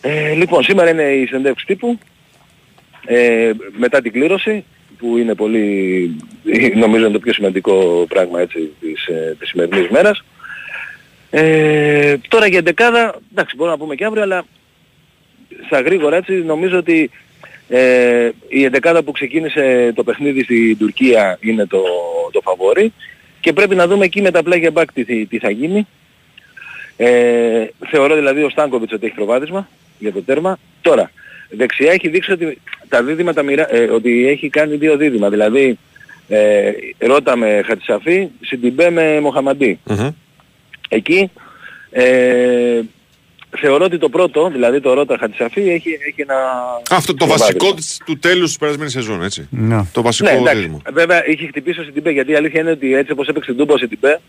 Ε, 0.02 0.34
λοιπόν, 0.34 0.64
σήμερα 0.64 0.90
είναι 0.90 1.04
η 1.04 1.26
συνέντευξη 1.26 1.66
τύπου. 1.66 2.00
Ε, 3.06 3.52
μετά 3.78 4.02
την 4.02 4.12
κλήρωση, 4.12 4.66
που 4.98 5.18
είναι 5.18 5.36
πολύ, 5.36 6.16
νομίζω 6.84 7.04
είναι 7.04 7.14
το 7.14 7.20
πιο 7.20 7.34
σημαντικό 7.34 8.06
πράγμα 8.10 8.40
έτσι, 8.40 8.72
της, 8.80 9.06
ε, 9.06 9.36
της 9.40 9.50
σημερινής 9.50 9.90
μέρας. 9.90 10.24
Ε, 11.30 12.18
τώρα 12.28 12.48
για 12.48 12.62
δεκάδα, 12.62 13.22
εντάξει 13.32 13.56
μπορούμε 13.56 13.76
να 13.76 13.82
πούμε 13.82 13.96
και 13.96 14.06
αύριο, 14.06 14.24
αλλά 14.24 14.46
στα 15.66 15.82
γρήγορα 15.82 16.16
έτσι 16.16 16.34
νομίζω 16.34 16.78
ότι 16.78 17.10
ε, 17.70 18.30
η 18.48 18.64
εντεκάδα 18.64 19.04
που 19.04 19.12
ξεκίνησε 19.12 19.92
το 19.96 20.04
παιχνίδι 20.04 20.44
στην 20.44 20.78
Τουρκία 20.78 21.38
είναι 21.42 21.66
το, 21.66 21.82
το 22.32 22.42
φαβόρι 22.44 22.94
και 23.40 23.54
πρέπει 23.54 23.76
να 23.76 23.88
δούμε 23.88 24.06
εκεί 24.06 24.22
με 24.22 24.32
τα 24.32 24.44
πλάγια 24.44 24.72
μπακ 24.72 24.94
τι, 24.94 25.06
τι- 25.06 25.26
τι 25.26 25.40
θα 25.40 25.50
γίνει. 25.50 25.88
Ε, 26.98 27.66
θεωρώ 27.90 28.16
δηλαδή 28.16 28.44
ο 28.44 28.50
Στάνκοβιτς 28.50 28.94
ότι 28.94 29.06
έχει 29.06 29.16
προβάδισμα 29.16 29.68
για 30.00 30.12
το 30.12 30.22
τέρμα. 30.22 30.60
Τώρα, 30.82 31.12
δεξιά 31.50 31.92
έχει 31.92 32.10
δείξει 32.10 32.32
ότι 32.32 32.58
τα 32.90 33.04
δίδυμα 33.04 33.34
τα 33.34 33.44
μοιρα... 33.44 33.76
ε, 33.76 33.84
ότι 33.84 34.28
έχει 34.28 34.50
κάνει 34.50 34.76
δύο 34.76 34.98
δίδυμα. 34.98 35.30
Δηλαδή, 35.30 35.78
ε, 36.28 36.72
Ρότα 36.98 37.36
με 37.36 37.62
Χατζισαφί, 37.66 38.28
Σιντιμπέ 38.42 38.90
με 38.90 39.20
Μοχαμαντί. 39.20 39.80
Μμμ. 39.84 40.10
Εκεί 40.90 41.32
ε, 41.92 42.82
θεωρώ 43.60 43.86
ότι 43.86 43.98
το 43.98 44.10
πρώτο, 44.10 44.50
δηλαδή 44.50 44.80
το 44.80 44.94
Ρότα 44.94 45.18
Χατζισαφί, 45.20 45.62
έχει, 45.70 45.90
έχει 46.08 46.22
ένα... 46.22 46.36
Αυτό 46.90 47.12
το 47.14 47.26
προβάδισμα. 47.26 47.46
βασικό 47.58 47.74
της- 47.74 48.02
του 48.06 48.20
τέλους 48.20 48.48
της 48.48 48.58
περασμένης 48.58 48.92
σεζόν, 48.94 49.24
έτσι. 49.24 49.48
Ναι. 49.52 49.82
Το 49.94 50.02
βασικό 50.02 50.30
Ναι, 50.32 50.38
εντάξει. 50.38 50.56
δίδυμο. 50.60 50.82
Βέβαια 50.94 51.28
είχε 51.28 51.48
χτυπήσει 51.48 51.80
ο 51.80 51.84
Σιντιμπέ 51.84 52.12
γιατί 52.12 52.32
η 52.32 52.36
αλήθεια 52.36 52.60
είναι 52.62 52.72
ότι 52.72 52.96
έτσι 52.96 53.12
όπως 53.12 53.28
έπαιξε 53.28 53.50
την 53.50 53.60
Τούμπα 53.60 53.74
ο 53.74 53.78
Σιντιμπέ, 53.78 54.20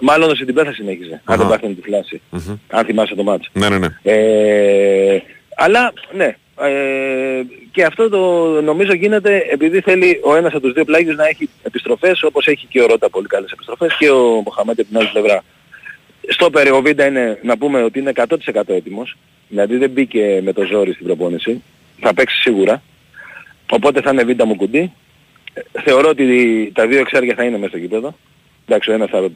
μάλλον 0.00 0.30
ο 0.30 0.34
Σιντιμπέ 0.34 0.64
θα 0.64 0.72
συνέχιζε. 0.72 1.20
Αν 1.24 1.36
δεν 1.36 1.46
Αχα. 1.46 1.54
πάθαινε 1.54 1.74
τη 1.74 1.80
φλάση. 1.82 2.20
Μμμ. 2.30 2.56
Αν 2.68 2.84
θυμάσαι 2.84 3.14
το 3.14 3.22
μάτσο. 3.22 3.50
Ναι, 3.52 3.68
ναι, 3.68 3.78
ναι. 3.78 3.88
Ε, 4.02 5.18
αλλά 5.56 5.92
ναι, 6.12 6.36
ε, 6.60 7.42
και 7.70 7.84
αυτό 7.84 8.08
το 8.08 8.20
νομίζω 8.62 8.92
γίνεται 8.94 9.46
επειδή 9.50 9.80
θέλει 9.80 10.20
ο 10.24 10.36
ένας 10.36 10.52
από 10.52 10.60
τους 10.62 10.72
δύο 10.72 10.84
πλάγιους 10.84 11.16
να 11.16 11.26
έχει 11.26 11.48
επιστροφές 11.62 12.22
όπως 12.22 12.46
έχει 12.46 12.66
και 12.66 12.82
ο 12.82 12.86
Ρώτα 12.86 13.10
πολύ 13.10 13.26
καλές 13.26 13.50
επιστροφές 13.52 13.96
και 13.98 14.10
ο 14.10 14.42
Μοχαμέτη 14.44 14.80
από 14.80 14.88
την 14.90 14.98
άλλη 14.98 15.08
πλευρά. 15.12 15.42
Στο 16.28 16.50
ο 16.74 16.80
Βίντα 16.82 17.06
είναι 17.06 17.38
να 17.42 17.56
πούμε 17.56 17.82
ότι 17.82 17.98
είναι 17.98 18.12
100% 18.14 18.62
έτοιμος, 18.66 19.16
δηλαδή 19.48 19.76
δεν 19.76 19.90
μπήκε 19.90 20.40
με 20.44 20.52
το 20.52 20.64
ζόρι 20.64 20.92
στην 20.92 21.06
προπόνηση, 21.06 21.62
θα 22.00 22.14
παίξει 22.14 22.40
σίγουρα, 22.40 22.82
οπότε 23.70 24.00
θα 24.00 24.10
είναι 24.10 24.24
Βίντα 24.24 24.46
μου 24.46 24.54
κουντί. 24.56 24.92
Ε, 25.54 25.60
Θεωρώ 25.84 26.08
ότι 26.08 26.70
τα 26.74 26.86
δύο 26.86 26.98
εξάρια 26.98 27.34
θα 27.34 27.44
είναι 27.44 27.56
μέσα 27.56 27.68
στο 27.68 27.78
γήπεδο. 27.78 28.16
Εντάξει, 28.68 28.90
ο 28.90 28.94
ένας 28.94 29.10
θα 29.10 29.28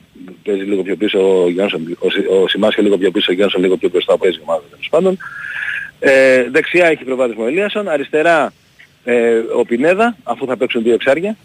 παίζει 0.44 0.62
λίγο 0.62 0.83
πιο 0.83 0.96
πίσω, 0.96 1.42
ο, 1.44 1.48
Γιόνσον, 1.50 1.96
ο, 1.98 2.11
Σι- 2.11 2.29
ο 2.29 2.48
Σιμάς 2.48 2.74
και 2.74 2.83
λίγο 2.83 2.98
πιο 2.98 3.11
πίσω, 3.11 3.33
ο 3.33 3.35
Γιόνσον 3.35 3.61
λίγο 3.61 3.76
πιο 3.76 3.88
μπροστά, 3.88 4.18
παίζει 4.18 4.37
η 4.38 4.40
ομάδα 4.44 4.62
τέλος 4.70 4.88
πάντων. 4.90 5.18
Ε, 6.00 6.50
δεξιά 6.50 6.87
έχει 6.87 7.05
προβάδισμα 7.05 7.44
ο 7.44 7.46
Ελίασον, 7.46 7.88
αριστερά 7.88 8.53
ε, 9.05 9.38
ο 9.57 9.64
Πινέδα, 9.64 10.16
αφού 10.22 10.46
θα 10.46 10.57
παίξουν 10.57 10.83
δύο 10.83 10.94
εξάρια. 10.94 11.37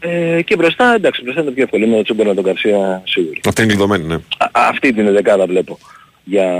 Ε, 0.00 0.42
και 0.42 0.56
μπροστά, 0.56 0.94
εντάξει, 0.94 1.22
μπροστά 1.22 1.40
είναι 1.40 1.48
το 1.48 1.54
πιο 1.54 1.64
εύκολο, 1.64 1.84
είναι 1.84 1.96
ο 1.96 2.02
Τσούμπερ 2.02 2.26
με 2.26 2.34
τον 2.34 2.44
Καρσία 2.44 3.02
σίγουρη. 3.04 3.40
Αυτή 3.48 3.62
είναι 3.62 3.70
κλειδωμένη, 3.70 4.04
ναι. 4.04 4.14
Α, 4.38 4.50
αυτή 4.52 4.92
την 4.92 5.12
δεκάδα 5.12 5.46
βλέπω 5.46 5.78
για, 6.24 6.52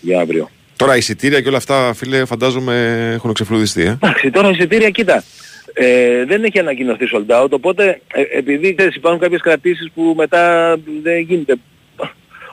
για 0.00 0.20
αύριο. 0.20 0.50
Τώρα 0.76 0.96
εισιτήρια 0.96 1.40
και 1.40 1.48
όλα 1.48 1.56
αυτά, 1.56 1.92
φίλε, 1.94 2.24
φαντάζομαι 2.24 3.10
έχουν 3.14 3.32
ξεφλουδιστεί, 3.32 3.82
ε. 3.82 3.98
Εντάξει, 4.02 4.30
τώρα 4.30 4.50
εισιτήρια, 4.50 4.90
κοίτα. 4.90 5.24
Ε, 5.72 6.24
δεν 6.24 6.44
έχει 6.44 6.58
ανακοινωθεί 6.58 7.04
sold 7.14 7.42
out, 7.42 7.50
οπότε 7.50 8.00
ε, 8.12 8.22
επειδή 8.38 8.74
ξέρεις, 8.74 8.94
υπάρχουν 8.94 9.20
κάποιες 9.20 9.40
κρατήσεις 9.40 9.90
που 9.94 10.14
μετά 10.16 10.76
δεν 11.02 11.18
γίνεται. 11.18 11.56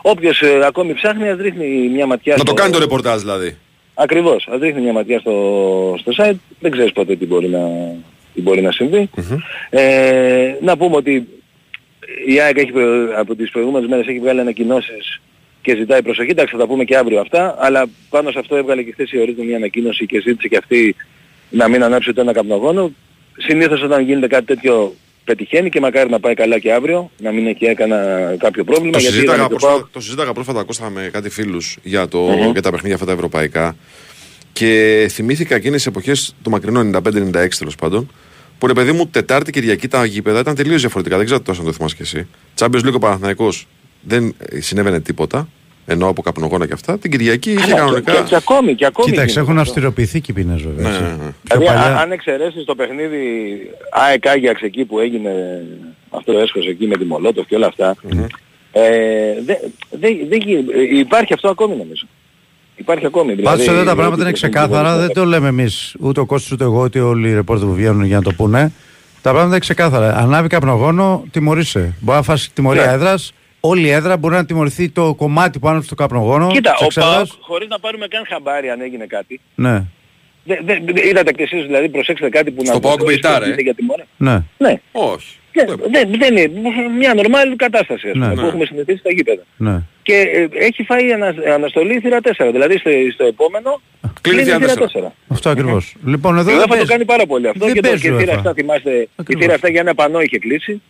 Όποιος 0.02 0.42
ε, 0.42 0.66
ακόμη 0.66 0.94
ψάχνει 0.94 1.30
ας 1.30 1.38
ρίχνει 1.40 1.90
μια 1.94 2.06
ματιά 2.06 2.34
Να 2.34 2.38
στο... 2.38 2.54
το 2.54 2.62
κάνει 2.62 2.72
το 2.72 2.80
ρεπορτάζ 2.80 3.22
δηλαδή. 3.22 3.58
Ακριβώς, 3.94 4.48
ας 4.52 4.60
ρίχνει 4.60 4.82
μια 4.82 4.94
ματιά 4.94 5.20
στο, 5.20 5.96
στο 6.00 6.12
site, 6.18 6.36
δεν 6.60 6.72
ξέρεις 6.72 6.92
πότε 6.92 7.16
τι 7.16 7.26
μπορεί 7.26 7.48
να, 7.48 7.60
τι 8.34 8.42
μπορεί 8.42 8.62
να 8.62 8.72
συμβεί. 8.72 9.10
Μμμ. 9.16 9.38
Ε, 9.70 10.56
να 10.62 10.78
πούμε 10.78 10.96
ότι 10.96 11.28
η 12.28 12.40
ΑΕΚ 12.40 12.58
έχει, 12.58 12.72
προ- 12.72 13.18
από 13.18 13.36
τις 13.36 13.52
προηγούμενες 13.52 13.90
μέρες 13.90 14.08
έχει 14.08 14.20
βγάλει 14.20 14.40
ανακοινώσεις 14.40 15.22
και 15.62 15.76
ζητάει 15.76 16.02
προσοχή, 16.02 16.30
εντάξει 16.32 16.54
θα 16.54 16.60
τα 16.60 16.68
πούμε 16.68 16.84
και 16.84 16.98
αύριο 16.98 17.20
αυτά, 17.20 17.56
αλλά 17.60 17.86
πάνω 18.10 18.32
σε 18.32 18.40
αυτό 18.40 18.56
έβγαλε 18.56 18.82
και 18.84 18.92
χθες 18.92 19.12
η 19.12 19.20
Ορίζον 19.20 19.46
μια 19.46 19.56
ανακοίνωση 19.56 20.06
και 20.06 20.22
ζήτησε 20.22 20.48
και 20.48 20.58
αυτή 20.58 20.96
να 21.50 21.68
μην 21.68 21.84
ανάψει 21.84 22.10
ούτε 22.10 22.22
ένα 22.22 22.34
καπνογόνο. 22.34 22.92
Συνήθως 23.38 23.82
όταν 23.82 24.04
γίνεται 24.04 24.28
κάτι 24.28 24.46
τέτοιο 24.46 24.96
πετυχαίνει 25.26 25.70
και 25.70 25.80
μακάρι 25.80 26.10
να 26.10 26.20
πάει 26.20 26.34
καλά 26.34 26.60
και 26.60 26.74
αύριο, 26.74 27.12
να 27.18 27.32
μην 27.32 27.48
έχει 27.48 27.66
έκανα 27.66 27.98
κάποιο 28.40 28.64
πρόβλημα. 28.64 28.92
Το 28.92 28.98
γιατί 28.98 29.14
συζήταγα, 29.16 29.38
είδαμε 29.38 29.50
το 29.50 29.56
πρόσφατα, 29.56 29.74
ΠΑΟΚ- 29.80 29.94
το 29.94 30.00
συζήταγα 30.00 30.34
πρόσφατα 30.34 30.64
Κώστα 30.64 30.90
με 30.90 31.10
κάτι 31.14 31.30
φίλους 31.30 31.78
για, 31.84 32.08
το, 32.08 32.20
Μμμ. 32.20 32.52
για 32.52 32.62
τα 32.62 32.70
παιχνίδια 32.72 32.94
αυτά 32.96 33.08
τα 33.08 33.14
ευρωπαϊκά 33.14 33.76
και 34.54 35.08
θυμήθηκα 35.12 35.56
εκείνες 35.56 35.76
τις 35.78 35.86
εποχές 35.86 36.36
του 36.44 36.50
μακρινό 36.50 36.80
95-96 36.80 37.48
τέλος 37.58 37.76
πάντων 37.76 38.12
που 38.58 38.68
ρε 38.68 38.74
παιδί 38.74 38.92
μου 38.92 39.08
Τετάρτη 39.08 39.52
Κυριακή 39.52 39.88
τα 39.88 40.06
γήπεδα 40.06 40.40
ήταν 40.40 40.56
τελείως 40.56 40.80
διαφορετικά. 40.82 41.16
Δεν 41.18 41.26
ξέρω 41.26 41.42
τόσο 41.42 41.60
αν 41.62 41.68
το 41.68 41.74
θυμάσαι 41.74 41.96
και 41.96 42.02
εσύ. 42.02 42.28
Τσάμπιος 42.56 42.84
λίγο 42.84 43.00
Παναθηναϊκός 43.00 43.68
δεν 44.02 44.36
ε, 44.50 44.60
συνέβαινε 44.60 45.00
τίποτα 45.00 45.48
ενώ 45.86 46.08
από 46.08 46.22
καπνογόνα 46.22 46.68
και 46.68 46.74
αυτά. 46.74 46.98
Την 47.00 47.12
Κυριακή 47.12 47.52
είχε 47.52 47.60
Καλά, 47.60 47.74
και, 47.74 47.80
κανονικά. 47.80 48.14
και, 48.14 48.22
και 48.28 48.36
ακόμη, 48.36 48.76
και 48.76 48.86
ακόμη 48.86 49.10
Κοίταξε, 49.10 49.32
γίνεται 49.32 49.40
έχουν 49.40 49.58
αυτό. 49.60 49.72
αυστηροποιηθεί 49.72 50.22
και 50.22 50.32
οι 50.32 50.34
ποινές 50.34 50.62
βέβαια. 50.62 50.90
Ναι, 50.90 50.96
έτσι. 50.96 51.02
ναι, 51.02 51.10
ναι. 51.10 51.16
Πιο 51.18 51.34
Δηλαδή, 51.60 51.66
παλιά- 51.66 51.84
αν, 51.92 51.98
αν 51.98 52.12
εξαιρέσεις 52.12 52.64
το 52.66 52.76
παιχνίδι 52.76 53.20
ΑΕΚ 53.92 54.28
Άγιαξ 54.28 54.62
εκεί 54.62 54.86
που 54.86 55.00
έγινε 55.00 55.32
αυτό 56.10 56.32
το 56.34 56.40
έσχος 56.40 56.68
εκεί 56.68 56.88
με 56.88 56.98
τη 56.98 57.06
Μολότοφ 57.06 57.48
και 57.48 57.56
όλα 57.56 57.68
αυτά, 57.68 57.96
ε, 58.72 58.82
δεν 59.46 59.58
δε, 59.92 60.08
δε, 60.30 60.36
γι- 60.36 60.66
ε, 60.74 60.98
υπάρχει 60.98 61.34
αυτό 61.34 61.50
ακόμη 61.50 61.76
νομίζω. 61.76 62.08
Υπάρχει 62.76 63.06
ακόμη. 63.06 63.36
Πάντως 63.36 63.60
δηλαδή, 63.60 63.78
εδώ 63.80 63.90
τα 63.90 63.96
πράγματα 63.96 64.14
ότι 64.14 64.22
είναι 64.22 64.30
το 64.32 64.36
ξεκάθαρα, 64.36 64.84
παιχνίδι 64.90 65.06
δεν 65.06 65.14
το 65.14 65.26
λέμε 65.26 65.48
εμείς, 65.48 65.96
ούτε 66.00 66.20
ο 66.20 66.26
Κώστας 66.26 66.52
ούτε 66.52 66.64
εγώ, 66.64 66.84
ούτε 66.84 67.00
όλοι 67.00 67.30
οι 67.30 67.34
ρεπόρτερ 67.34 67.68
που 67.68 67.74
βγαίνουν 67.74 68.04
για 68.04 68.16
να 68.16 68.22
το 68.24 68.34
πούνε. 68.34 68.62
Τα 69.22 69.30
πράγματα 69.30 69.48
είναι 69.50 69.60
ξεκάθαρα. 69.60 70.18
Ανάβει 70.18 70.48
καπνογόνο, 70.48 71.24
τιμωρείσαι. 71.32 71.94
Μπορεί 72.00 72.18
να 72.18 72.24
φας 72.24 72.50
τιμωρία 72.54 72.86
Ναι. 72.86 72.92
έδρας, 72.92 73.34
όλη 73.60 73.82
η 73.88 73.90
έδρα 73.90 74.18
μπορεί 74.18 74.36
να 74.36 74.46
τιμωρηθεί 74.46 74.90
το 74.90 75.14
κομμάτι 75.16 75.60
που 75.60 75.68
άνοιξε 75.68 75.90
το 75.90 75.96
καπνογόνο. 75.96 76.48
Κοίτα, 76.52 76.72
της 76.72 76.82
ο 76.82 76.86
εξέδρας. 76.86 77.14
ΠΑΟΚ 77.16 77.28
χωρίς 77.40 77.68
να 77.68 77.80
πάρουμε 77.80 78.08
καν 78.08 78.24
χαμπάρι 78.30 78.70
αν 78.70 78.82
έγινε 78.82 79.06
κάτι. 79.06 79.40
Ναι, 79.56 79.84
Δεν, 80.44 80.60
δεν, 80.66 80.84
δεν- 80.86 81.10
είδατε 81.10 81.32
και 81.32 81.44
εσείς 81.44 81.66
δηλαδή 81.66 81.90
προσέξτε 81.90 82.30
κάτι 82.30 82.52
που 82.52 82.66
Στο 82.66 82.74
να 82.74 82.80
ΠΑΟΚ 82.80 83.04
Μπεϊτάρ, 83.04 83.44
ε; 83.44 83.56
για 83.58 83.74
τιμωρία. 83.74 84.06
ναι. 84.18 84.44
Ναι. 84.58 84.74
Όχι. 84.92 85.38
Δεν, 85.54 85.80
δεν, 85.92 86.10
δεν 86.20 86.38
είναι 86.38 86.52
μια 86.98 87.14
νορμάλ 87.14 87.56
κατάσταση 87.56 88.08
ας 88.08 88.14
πούμε, 88.14 88.28
Ναι. 88.28 88.34
που 88.34 88.42
Ναι. 88.42 88.48
έχουμε 88.48 88.66
συνηθίσει 88.66 88.98
στα 88.98 89.12
γήπεδα. 89.12 89.42
ναι. 89.58 89.82
Και 90.04 90.14
ε, 90.14 90.48
έχει 90.66 90.84
φάει 90.84 91.12
ανα, 91.14 91.34
αναστολή 91.54 92.00
θύρα 92.00 92.18
4. 92.24 92.50
Δηλαδή 92.52 92.78
στο, 92.78 92.90
στο 93.14 93.26
επόμενο 93.26 93.82
Κλείνει 94.22 94.44
κλείνει 94.44 94.58
θύρα 94.60 94.74
θύρα 94.74 94.88
4. 94.94 95.08
4. 95.08 95.12
Αυτό 95.28 95.50
ακριβώς. 95.50 95.96
Λοιπόν, 96.06 96.38
εδώ 96.38 96.50
Η 96.52 96.54
δεν 96.54 96.62
UEFA 96.64 96.68
το 96.68 96.74
παίζει. 96.74 96.86
κάνει 96.86 97.06
πάρα 97.06 97.26
πολύ 97.26 97.48
αυτό 97.48 97.66
Δεν 97.66 97.74
και, 97.74 97.80
το, 97.82 97.88
παίζει 97.88 98.02
και 98.04 98.08
η 98.10 98.16
η 98.16 98.18
θύρα 98.20 98.42
UEFA. 98.46 98.50
7 98.50 98.54
θυμάστε, 98.56 98.92
η 98.92 99.08
Ακριβώς. 99.16 99.46
θύρα 99.46 99.58
7 99.68 99.72
για 99.72 99.82
ένα 99.82 99.96
πανό 99.96 100.22
είχε 100.22 100.40
κλείσει. 100.40 100.82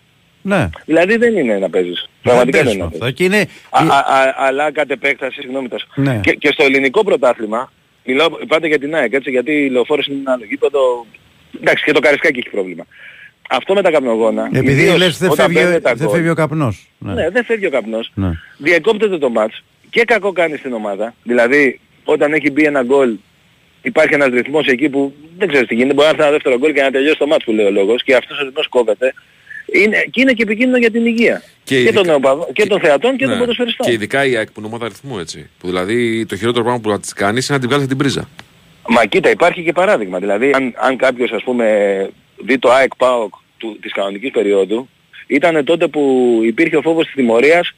Ναι. 0.41 0.69
Δηλαδή 0.85 1.17
δεν 1.17 1.37
είναι 1.37 1.57
να 1.57 1.69
παίζεις. 1.69 1.99
Δεν 2.01 2.09
Πραγματικά 2.21 2.57
δεν 2.57 2.65
παίζουν 2.65 2.81
είναι 2.81 2.81
να 2.83 2.85
αυτά. 2.85 2.99
παίζεις. 2.99 3.17
Και 3.17 3.23
είναι... 3.23 3.39
Α, 3.69 3.95
α, 3.95 4.17
α, 4.19 4.33
αλλά 4.47 4.71
κατ' 4.71 4.91
επέκταση, 4.91 5.41
συγγνώμη 5.41 5.67
Τάσο. 5.67 5.87
Ναι. 5.95 6.19
Και, 6.23 6.31
και 6.31 6.49
στο 6.51 6.63
ελληνικό 6.63 7.03
πρωτάθλημα, 7.03 7.71
μιλάω 8.05 8.29
πάντα 8.47 8.67
για 8.67 8.79
την 8.79 8.95
ΑΕΚ, 8.95 9.13
έτσι, 9.13 9.29
γιατί 9.29 9.51
η 9.51 9.69
λεωφόρος 9.69 10.07
είναι 10.07 10.17
ένα 10.19 10.31
άλλο 10.31 10.43
γήπεδο. 10.49 11.05
Εντάξει, 11.61 11.83
και 11.83 11.91
το 11.91 11.99
Καρισκάκι 11.99 12.39
έχει 12.39 12.49
πρόβλημα. 12.49 12.85
Αυτό 13.49 13.73
με 13.73 13.81
τα 13.81 13.91
καπνογόνα, 13.91 14.49
Επειδή 14.53 14.81
ιδίως 14.81 14.97
λες 14.97 15.17
δεν 15.17 15.29
όταν 15.29 15.45
φεύγει, 15.45 15.61
παίρνουν 15.63 15.81
τα 15.81 15.93
δεν 15.93 16.05
γκολ, 16.07 16.15
φεύγει 16.15 16.29
ο 16.29 16.33
καπνός. 16.35 16.87
Ναι. 16.97 17.13
ναι, 17.13 17.29
δεν 17.29 17.43
φεύγει 17.43 17.65
ο 17.65 17.69
καπνός. 17.69 18.11
Ναι. 18.13 18.29
Διακόπτεται 18.57 19.17
το 19.17 19.29
μάτς 19.29 19.63
και 19.89 20.03
κακό 20.03 20.31
κάνει 20.31 20.57
στην 20.57 20.73
ομάδα. 20.73 21.13
Δηλαδή, 21.23 21.79
όταν 22.03 22.33
έχει 22.33 22.51
μπει 22.51 22.63
ένα 22.63 22.83
γκολ, 22.83 23.15
υπάρχει 23.81 24.13
ένας 24.13 24.27
ρυθμός 24.27 24.67
εκεί 24.67 24.89
που 24.89 25.13
δεν 25.37 25.47
ξέρεις 25.47 25.67
τι 25.67 25.75
γίνεται. 25.75 25.93
Μπορεί 25.93 26.05
να 26.07 26.09
έρθει 26.13 26.21
ένα 26.23 26.31
δεύτερο 26.31 26.57
γκολ 26.57 26.73
και 26.73 26.81
να 26.81 26.91
τελειώσει 26.91 27.17
το 27.17 27.27
μάτς 27.27 27.43
που 27.43 27.51
λέει 27.51 27.65
ο 27.65 27.71
λόγος 27.71 28.03
και 28.03 28.15
αυτός 28.15 28.39
ο 28.39 28.43
ρυθμός 28.43 28.67
κόβεται. 28.67 29.13
Είναι, 29.73 29.97
και 30.11 30.21
είναι 30.21 30.33
και 30.33 30.43
επικίνδυνο 30.43 30.77
για 30.77 30.91
την 30.91 31.05
υγεία. 31.05 31.41
Και, 31.63 31.79
ειδικά- 31.79 32.01
των, 32.01 32.13
οπαδών- 32.15 32.53
και 32.53 32.65
των 32.65 32.79
θεατών 32.79 33.15
και 33.17 33.25
Ναι. 33.25 33.31
των 33.31 33.39
ποδοσφαιριστών. 33.39 33.87
Και 33.87 33.93
ειδικά 33.93 34.25
η 34.25 34.35
ΑΕΚ 34.35 34.47
που 34.51 34.53
είναι 34.57 34.67
ομάδα 34.67 34.85
αριθμού 34.85 35.19
έτσι. 35.19 35.49
Που 35.59 35.67
δηλαδή 35.67 36.25
το 36.25 36.35
χειρότερο 36.35 36.63
πράγμα 36.63 36.81
που 36.81 36.89
να 36.89 36.99
της 36.99 37.13
κάνεις 37.13 37.47
είναι 37.47 37.55
να 37.57 37.59
την 37.61 37.69
βγάλεις 37.69 37.87
την 37.87 37.97
πρίζα. 37.97 38.29
Μα 38.87 39.05
κοίτα, 39.05 39.29
υπάρχει 39.29 39.63
και 39.63 39.71
παράδειγμα. 39.71 40.19
Δηλαδή, 40.19 40.51
αν, 40.53 40.73
αν 40.77 40.97
κάποιος 40.97 41.31
ας 41.31 41.43
πούμε 41.43 41.65
δει 42.45 42.57
το 42.59 42.69
ΑΕΚ 42.71 42.95
ΠΑΟΚ 42.95 43.33
του, 43.57 43.77
της 43.81 43.91
κανονικής 43.93 44.31
περίοδου, 44.31 44.89
ήταν 45.27 45.63
τότε 45.63 45.87
που 45.87 46.39
υπήρχε 46.43 46.75
ο 46.77 46.81
φόβος 46.81 47.05
της 47.05 47.13
τιμωρίας, 47.13 47.71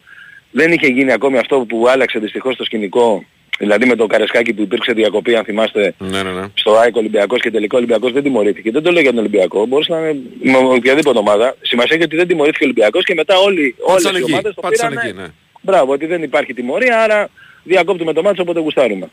δεν 0.51 0.71
είχε 0.71 0.87
γίνει 0.87 1.11
ακόμη 1.11 1.37
αυτό 1.37 1.59
που 1.59 1.87
άλλαξε 1.87 2.19
δυστυχώς 2.19 2.55
το 2.55 2.63
σκηνικό, 2.63 3.25
δηλαδή 3.59 3.85
με 3.85 3.95
το 3.95 4.05
Καρεσκάκι 4.07 4.53
που 4.53 4.61
υπήρξε 4.61 4.93
διακοπή, 4.93 5.35
αν 5.35 5.43
θυμάστε, 5.43 5.93
Ναι, 5.97 6.23
ναι, 6.23 6.31
ναι. 6.31 6.45
στο 6.53 6.75
ΑΕΚ 6.77 6.95
Ολυμπιακός 6.95 7.41
και 7.41 7.51
τελικά 7.51 7.75
ο 7.75 7.77
Ολυμπιακός 7.77 8.11
δεν 8.11 8.23
τιμωρήθηκε. 8.23 8.71
Δεν 8.71 8.83
το 8.83 8.91
λέω 8.91 9.01
για 9.01 9.09
τον 9.11 9.19
Ολυμπιακό, 9.19 9.65
μπορούσε 9.65 9.91
να 9.93 9.99
είναι 9.99 10.19
με 10.41 10.57
οποιαδήποτε 10.57 11.17
ομάδα. 11.19 11.55
Σημασία 11.61 11.95
έχει 11.95 12.03
ότι 12.05 12.15
δεν 12.15 12.27
τιμωρήθηκε 12.27 12.63
ο 12.63 12.67
Ολυμπιακός 12.67 13.03
και 13.03 13.13
μετά 13.13 13.37
όλοι, 13.37 13.75
όλες 13.79 14.03
Πάτησαν 14.03 14.15
οι 14.15 14.17
εκεί. 14.17 14.31
ομάδες 14.31 14.53
το 14.53 14.61
Πάτησαν 14.61 14.89
πήραν. 14.89 15.05
εκεί, 15.07 15.17
ναι. 15.17 15.25
Μπράβο, 15.61 15.91
ότι 15.91 16.05
δεν 16.05 16.23
υπάρχει 16.23 16.53
τιμωρία, 16.53 17.01
άρα 17.01 17.29
διακόπτουμε 17.63 18.13
το 18.13 18.21
μάτσο 18.21 18.41
όποτε 18.41 18.59
γουστάρουμε. 18.59 19.09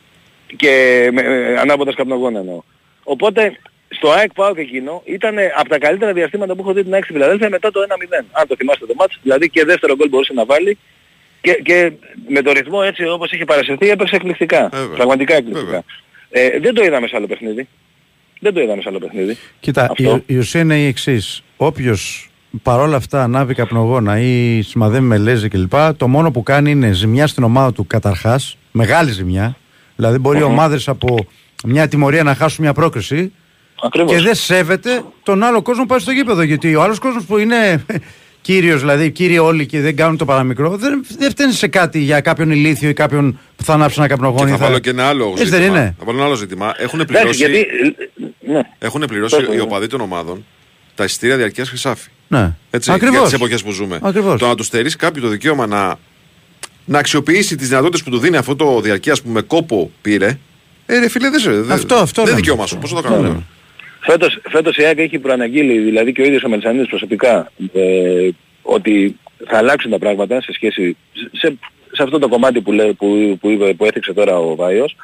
Και 0.56 1.08
με, 1.12 1.20
ε, 1.20 1.56
ανάποδα 1.58 1.92
σκαπνογόνα 1.92 2.38
εννοώ. 2.38 2.62
Οπότε 3.02 3.56
στο 3.96 4.10
ΑΕΚ 4.10 4.32
ΠΑΟΚ 4.32 4.58
εκείνο 4.58 5.02
ήταν 5.04 5.34
από 5.56 5.68
τα 5.68 5.78
καλύτερα 5.78 6.12
διαστήματα 6.12 6.54
που 6.54 6.60
έχω 6.62 6.72
δει 6.72 6.82
την 6.82 6.94
ΑΕΚ 6.94 7.04
στη 7.04 7.12
Φιλαδέλφια 7.12 7.48
μετά 7.48 7.70
το 7.70 7.80
1-0. 7.88 8.24
Αν 8.32 8.46
το 8.46 8.54
θυμάστε 8.56 8.86
το 8.86 8.94
μάτσο, 8.96 9.18
δηλαδή 9.22 9.50
και 9.50 9.64
δεύτερο 9.64 9.96
γκολ 9.96 10.08
μπορούσε 10.08 10.32
να 10.32 10.44
βάλει 10.44 10.78
και, 11.40 11.52
και 11.52 11.92
με 12.28 12.42
το 12.42 12.52
ρυθμό 12.52 12.80
έτσι 12.84 13.04
όπως 13.04 13.32
είχε 13.32 13.44
παρασυρθεί 13.44 13.88
έπαιξε 13.90 14.16
εκπληκτικά. 14.16 14.68
Βέβαια. 14.72 14.96
Πραγματικά 14.96 15.34
εκπληκτικά. 15.34 15.84
Ε, 16.30 16.58
δεν 16.60 16.74
το 16.74 16.84
είδαμε 16.84 17.06
σε 17.06 17.16
άλλο 17.16 17.26
παιχνίδι. 17.26 17.68
Δεν 18.40 18.54
το 18.54 18.60
είδαμε 18.60 18.82
σε 18.82 18.88
άλλο 18.88 18.98
παιχνίδι. 18.98 19.36
Κοίτα, 19.60 19.86
Αυτό. 19.90 20.16
η, 20.16 20.34
η 20.34 20.36
ουσία 20.36 20.60
είναι 20.60 20.78
η 20.78 20.86
εξής. 20.86 21.42
Όποιος 21.56 22.30
παρόλα 22.62 22.96
αυτά 22.96 23.22
ανάβει 23.22 23.54
καπνογόνα 23.54 24.18
ή 24.18 24.62
σημαδεύει 24.62 25.04
με 25.04 25.18
λέζε 25.18 25.48
κλπ. 25.48 25.72
Το 25.96 26.08
μόνο 26.08 26.30
που 26.30 26.42
κάνει 26.42 26.70
είναι 26.70 26.92
ζημιά 26.92 27.26
στην 27.26 27.44
ομάδα 27.44 27.72
του 27.72 27.86
καταρχάς. 27.86 28.56
Μεγάλη 28.72 29.10
ζημιά. 29.10 29.56
Δηλαδή, 29.96 30.18
μπορεί 30.18 30.38
οι 30.38 30.42
ομάδες 30.42 30.88
από 30.88 31.26
μια 31.64 31.88
τιμωρία 31.88 32.22
να 32.22 32.34
χάσουν 32.34 32.64
μια 32.64 32.72
πρόκριση. 32.72 33.32
Ακριβώς. 33.84 34.12
Και 34.14 34.20
δεν 34.22 34.34
σέβεται 34.34 35.02
τον 35.22 35.42
άλλο 35.42 35.62
κόσμο 35.62 35.82
που 35.82 35.88
πάει 35.88 35.98
στο 35.98 36.10
γήπεδο. 36.10 36.42
Γιατί 36.42 36.74
ο 36.74 36.82
άλλος 36.82 36.98
κόσμος 36.98 37.24
που 37.24 37.38
είναι 37.38 37.84
κύριος, 38.40 38.80
δηλαδή 38.80 39.10
κύριοι 39.10 39.38
όλοι 39.38 39.66
και 39.66 39.80
δεν 39.80 39.96
κάνουν 39.96 40.16
το 40.16 40.24
παραμικρό, 40.24 40.76
δεν, 40.76 41.04
δεν 41.18 41.30
φταίνει 41.30 41.52
σε 41.52 41.66
κάτι 41.66 41.98
για 41.98 42.20
κάποιον 42.20 42.50
ηλίθιο 42.50 42.88
ή 42.88 42.92
κάποιον 42.92 43.38
που 43.56 43.64
θα 43.64 43.72
ανάψει 43.72 43.94
ένα 43.98 44.06
Και 44.06 44.12
καπνογόνι. 44.12 44.50
θα 44.50 44.56
βάλω 44.56 44.78
και 44.78 44.90
ένα 44.90 45.06
άλλο 45.06 45.28
Έτσι 45.30 45.44
ζήτημα. 45.44 45.58
δεν 45.62 45.70
είναι. 45.70 45.94
Θα 45.98 46.04
βάλω 46.04 46.16
ένα 46.18 46.26
άλλο 46.26 46.34
ζήτημα. 46.36 46.74
Έχουν 46.76 47.00
Εντάξει, 47.00 47.18
πληρώσει, 47.20 47.38
γιατί... 47.38 47.66
Ναι. 48.52 48.60
έχουν 48.78 49.04
πληρώσει 49.08 49.36
Πες 49.36 49.46
το, 49.46 49.52
οι 49.52 49.56
ναι. 49.56 49.62
οπαδοί 49.62 49.86
των 49.86 50.00
ομάδων 50.00 50.44
τα 50.94 51.04
εισιτήρια 51.04 51.36
διαρκείας 51.36 51.68
χρυσάφι. 51.68 52.08
Ναι. 52.28 52.54
Έτσι, 52.70 52.92
Ακριβώς. 52.92 53.14
για 53.16 53.24
τις 53.24 53.32
εποχές 53.32 53.62
που 53.62 53.70
ζούμε. 53.70 53.98
Ακριβώς. 54.02 54.38
Το 54.40 54.46
να 54.46 54.54
τους 54.54 54.66
στερείς 54.66 54.96
κάποιο 54.96 55.22
το 55.22 55.28
δικαίωμα 55.28 55.66
να, 55.66 55.98
να 56.84 56.98
αξιοποιήσει 56.98 57.56
τις 57.56 57.68
δυνατότητες 57.68 58.02
που 58.02 58.10
του 58.10 58.18
δίνει 58.18 58.36
αυτό 58.36 58.56
το 58.56 58.80
διαρκείας 58.80 59.22
που 59.22 59.30
με 59.30 59.40
κόπο 59.40 59.90
πήρε, 60.02 60.38
ε, 60.86 60.98
ρε 60.98 61.08
φίλε, 61.08 61.30
δεν 61.30 61.40
σε- 61.40 61.50
δεν- 61.60 61.70
Αυτό, 61.72 61.94
αυτό 61.94 62.20
δεν 62.22 62.24
λέμε. 62.30 62.36
δικαίωμα 62.36 62.66
σου. 62.66 62.78
Πώς 62.78 62.90
θα 62.92 63.02
το 63.02 63.08
κάνω. 63.08 63.42
Ναι. 64.06 64.12
Φέτος, 64.12 64.38
φέτος 64.48 64.76
η 64.76 64.84
ΑΕΚ 64.84 64.98
έχει 64.98 65.18
προαναγγείλει, 65.18 65.78
δηλαδή 65.78 66.12
και 66.12 66.22
ο 66.22 66.24
ίδιος 66.24 66.42
ο 66.42 66.48
Μελισανίδης 66.48 66.88
προσωπικά, 66.88 67.52
ε, 67.72 68.28
ότι 68.62 69.18
θα 69.46 69.56
αλλάξουν 69.58 69.90
τα 69.90 69.98
πράγματα 69.98 70.40
σε 70.42 70.52
σχέση, 70.52 70.96
σε, 71.32 71.56
σε 71.92 72.02
αυτό 72.02 72.18
το 72.18 72.28
κομμάτι 72.28 72.60
που, 72.60 72.72
λέει, 72.72 72.92
που, 72.92 73.38
που, 73.40 73.50
είπε- 73.50 73.74
που 73.74 73.84
έθιξε 73.84 74.12
τώρα 74.12 74.38
ο 74.38 74.54
Βάιος. 74.54 74.96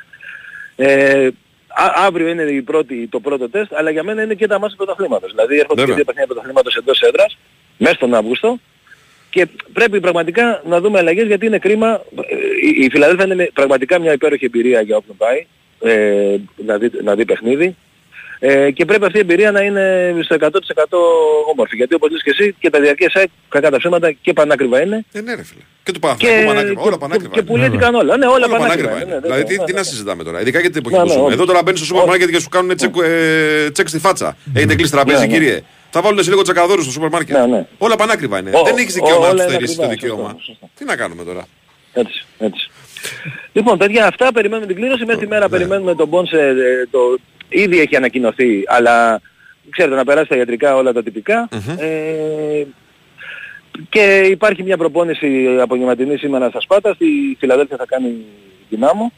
Ε, 0.76 1.26
α- 1.68 1.92
αύριο 2.06 2.28
είναι 2.28 2.42
η 2.42 2.62
πρώτη, 2.62 3.06
το 3.10 3.20
πρώτο 3.20 3.48
τεστ, 3.48 3.74
αλλά 3.74 3.90
για 3.90 4.02
μένα 4.02 4.22
είναι 4.22 4.34
και 4.34 4.46
τα 4.46 4.58
μάτια 4.58 4.76
του 4.76 4.84
πρωταθλήματος. 4.84 5.30
Δηλαδή 5.30 5.54
έρχονται 5.54 5.74
και 5.74 5.80
Βέβαια. 5.80 5.94
δύο 5.94 6.04
παιχνίδια 6.04 6.26
πρωταθλήματος 6.26 6.74
εντός 6.76 7.00
έδρας, 7.00 7.38
μέσα 7.78 7.94
στον 7.94 8.14
Αύγουστο, 8.14 8.58
και 9.30 9.46
πρέπει 9.72 10.00
πραγματικά 10.00 10.62
να 10.66 10.80
δούμε 10.80 10.98
αλλαγές 10.98 11.26
γιατί 11.26 11.46
είναι 11.46 11.58
κρίμα. 11.58 12.02
Ε, 12.16 12.34
Η, 12.66 12.84
η 12.84 12.88
Φιλαδέλφια 12.90 13.24
είναι 13.34 13.50
πραγματικά 13.54 13.98
μια 13.98 14.12
υπέροχη 14.12 14.44
εμπειρία 14.44 14.80
για 14.80 14.96
όποιον 14.96 15.16
πάει, 15.16 15.46
ε, 15.92 16.36
να, 16.66 16.78
δει, 16.78 16.90
να 17.02 17.14
δει 17.14 17.24
παιχνίδι. 17.24 17.76
Ε, 18.40 18.70
και 18.70 18.84
πρέπει 18.84 19.04
αυτή 19.04 19.16
η 19.16 19.20
εμπειρία 19.20 19.50
να 19.50 19.60
είναι 19.62 20.14
στο 20.22 20.36
100% 20.40 20.46
όμορφη. 21.52 21.76
Γιατί 21.76 21.94
όπως 21.94 22.10
λες 22.10 22.22
και 22.22 22.30
εσύ 22.30 22.54
και 22.58 22.70
τα 22.70 22.80
διαρκεία 22.80 23.10
site 23.14 23.26
κακά 23.48 23.70
τα 23.70 23.76
ψέματα 23.78 24.12
και 24.12 24.32
πανάκριβα 24.32 24.82
είναι. 24.82 25.04
Ε, 25.12 25.20
ναι, 25.20 25.34
ρε 25.34 25.44
φίλε. 25.44 25.60
Και 25.82 25.92
του 25.92 25.98
Παναθηναϊκού 26.00 26.46
πανάκριβα. 26.46 26.80
Όλα 26.82 26.90
και, 26.92 26.98
πανάκριβα. 26.98 27.34
και 27.34 27.40
είναι. 27.40 27.48
πουλήθηκαν 27.50 27.94
όλα. 27.94 28.16
Ναι, 28.16 28.26
όλα, 28.26 28.34
Όλα 28.34 28.48
πανάκριβα. 28.48 28.88
πανάκριβα 28.88 28.94
είναι, 28.94 29.04
είναι. 29.04 29.14
ναι, 29.14 29.20
Δηλαδή, 29.20 29.42
ναι, 29.42 29.48
τι, 29.48 29.56
ναι, 29.58 29.64
τι 29.64 29.72
ναι. 29.72 29.78
να 29.78 29.84
συζητάμε 29.84 30.22
τώρα. 30.24 30.40
Ειδικά 30.40 30.60
για 30.60 30.70
την 30.70 30.78
εποχή 30.80 30.96
Ναι, 30.96 31.02
που 31.02 31.08
ναι, 31.08 31.12
ζούμε. 31.14 31.24
όχι. 31.24 31.34
Εδώ 31.34 31.44
τώρα 31.44 31.62
μπαίνεις 31.62 31.78
στο 31.78 31.86
σούπερ 31.88 32.02
Όχι. 32.02 32.10
μάρκετ 32.10 32.30
και 32.30 32.40
σου 32.40 32.48
κάνουν 32.48 32.76
τσεκ, 32.76 32.94
ε, 33.02 33.70
τσεκ 33.70 33.88
στη 33.88 33.98
φάτσα. 33.98 34.36
Έχετε 34.54 34.74
κλείσει 34.74 34.90
τραπέζι, 34.90 35.18
Ναι, 35.20 35.26
ναι. 35.26 35.32
κύριε. 35.32 35.62
Θα 35.90 36.00
βάλουν 36.02 36.22
σε 36.22 36.30
λίγο 36.30 36.42
τσακαδόρους 36.42 36.82
στο 36.84 36.92
σούπερ 36.92 37.08
μάρκετ. 37.08 37.36
Ναι, 37.36 37.46
ναι. 37.46 37.66
Όλα 37.78 37.96
πανάκριβα 37.96 38.38
είναι. 38.38 38.50
Ω, 38.54 38.62
Δεν 38.64 38.76
έχεις 38.76 38.92
ό, 38.92 38.94
δικαίωμα 38.94 39.18
να 39.26 39.28
όλα 39.30 39.34
του 39.34 39.42
είναι 39.42 39.48
στερήσεις 39.50 39.76
το 39.76 39.82
ακριβά, 39.82 40.00
δικαίωμα. 40.00 40.28
σωστό, 40.28 40.42
σωστό. 40.44 40.70
Τι 40.78 40.84
να 40.84 40.96
κάνουμε 40.96 41.24
τώρα; 41.24 41.46
Έτσι, 41.92 42.24
έτσι. 42.38 42.70
Λοιπόν, 43.52 43.78
παιδιά, 43.78 44.06
αυτά 44.06 44.32
περιμένουμε 44.32 44.66
την 44.66 44.76
κλήρωση. 44.76 45.04
Μέχρι 45.04 45.20
τη 45.20 45.26
μέρα 45.26 45.48
περιμένουμε 45.48 45.94
τον 45.94 46.08
Μπόνσε. 46.08 46.36
ε, 46.36 46.86
Το... 46.90 46.98
Ήδη 47.48 47.80
έχει 47.80 47.96
ανακοινωθεί, 47.96 48.62
αλλά 48.66 49.20
ξέρετε 49.70 49.96
να 49.96 50.04
περάσει 50.04 50.28
τα 50.28 50.36
ιατρικά 50.36 50.76
όλα 50.76 50.92
τα 50.92 51.02
τυπικα 51.02 51.48
Ε, 51.78 52.64
και 53.88 54.26
υπάρχει 54.30 54.62
μια 54.62 54.76
προπόνηση 54.76 55.58
απογευματινή 55.60 56.16
σήμερα 56.16 56.48
στα 56.48 56.60
Σπάτα. 56.60 56.94
Στη 56.94 57.36
Φιλαδέλφια 57.38 57.76
θα 57.76 57.86
κάνει 57.86 58.24
δυνάμω. 58.68 59.12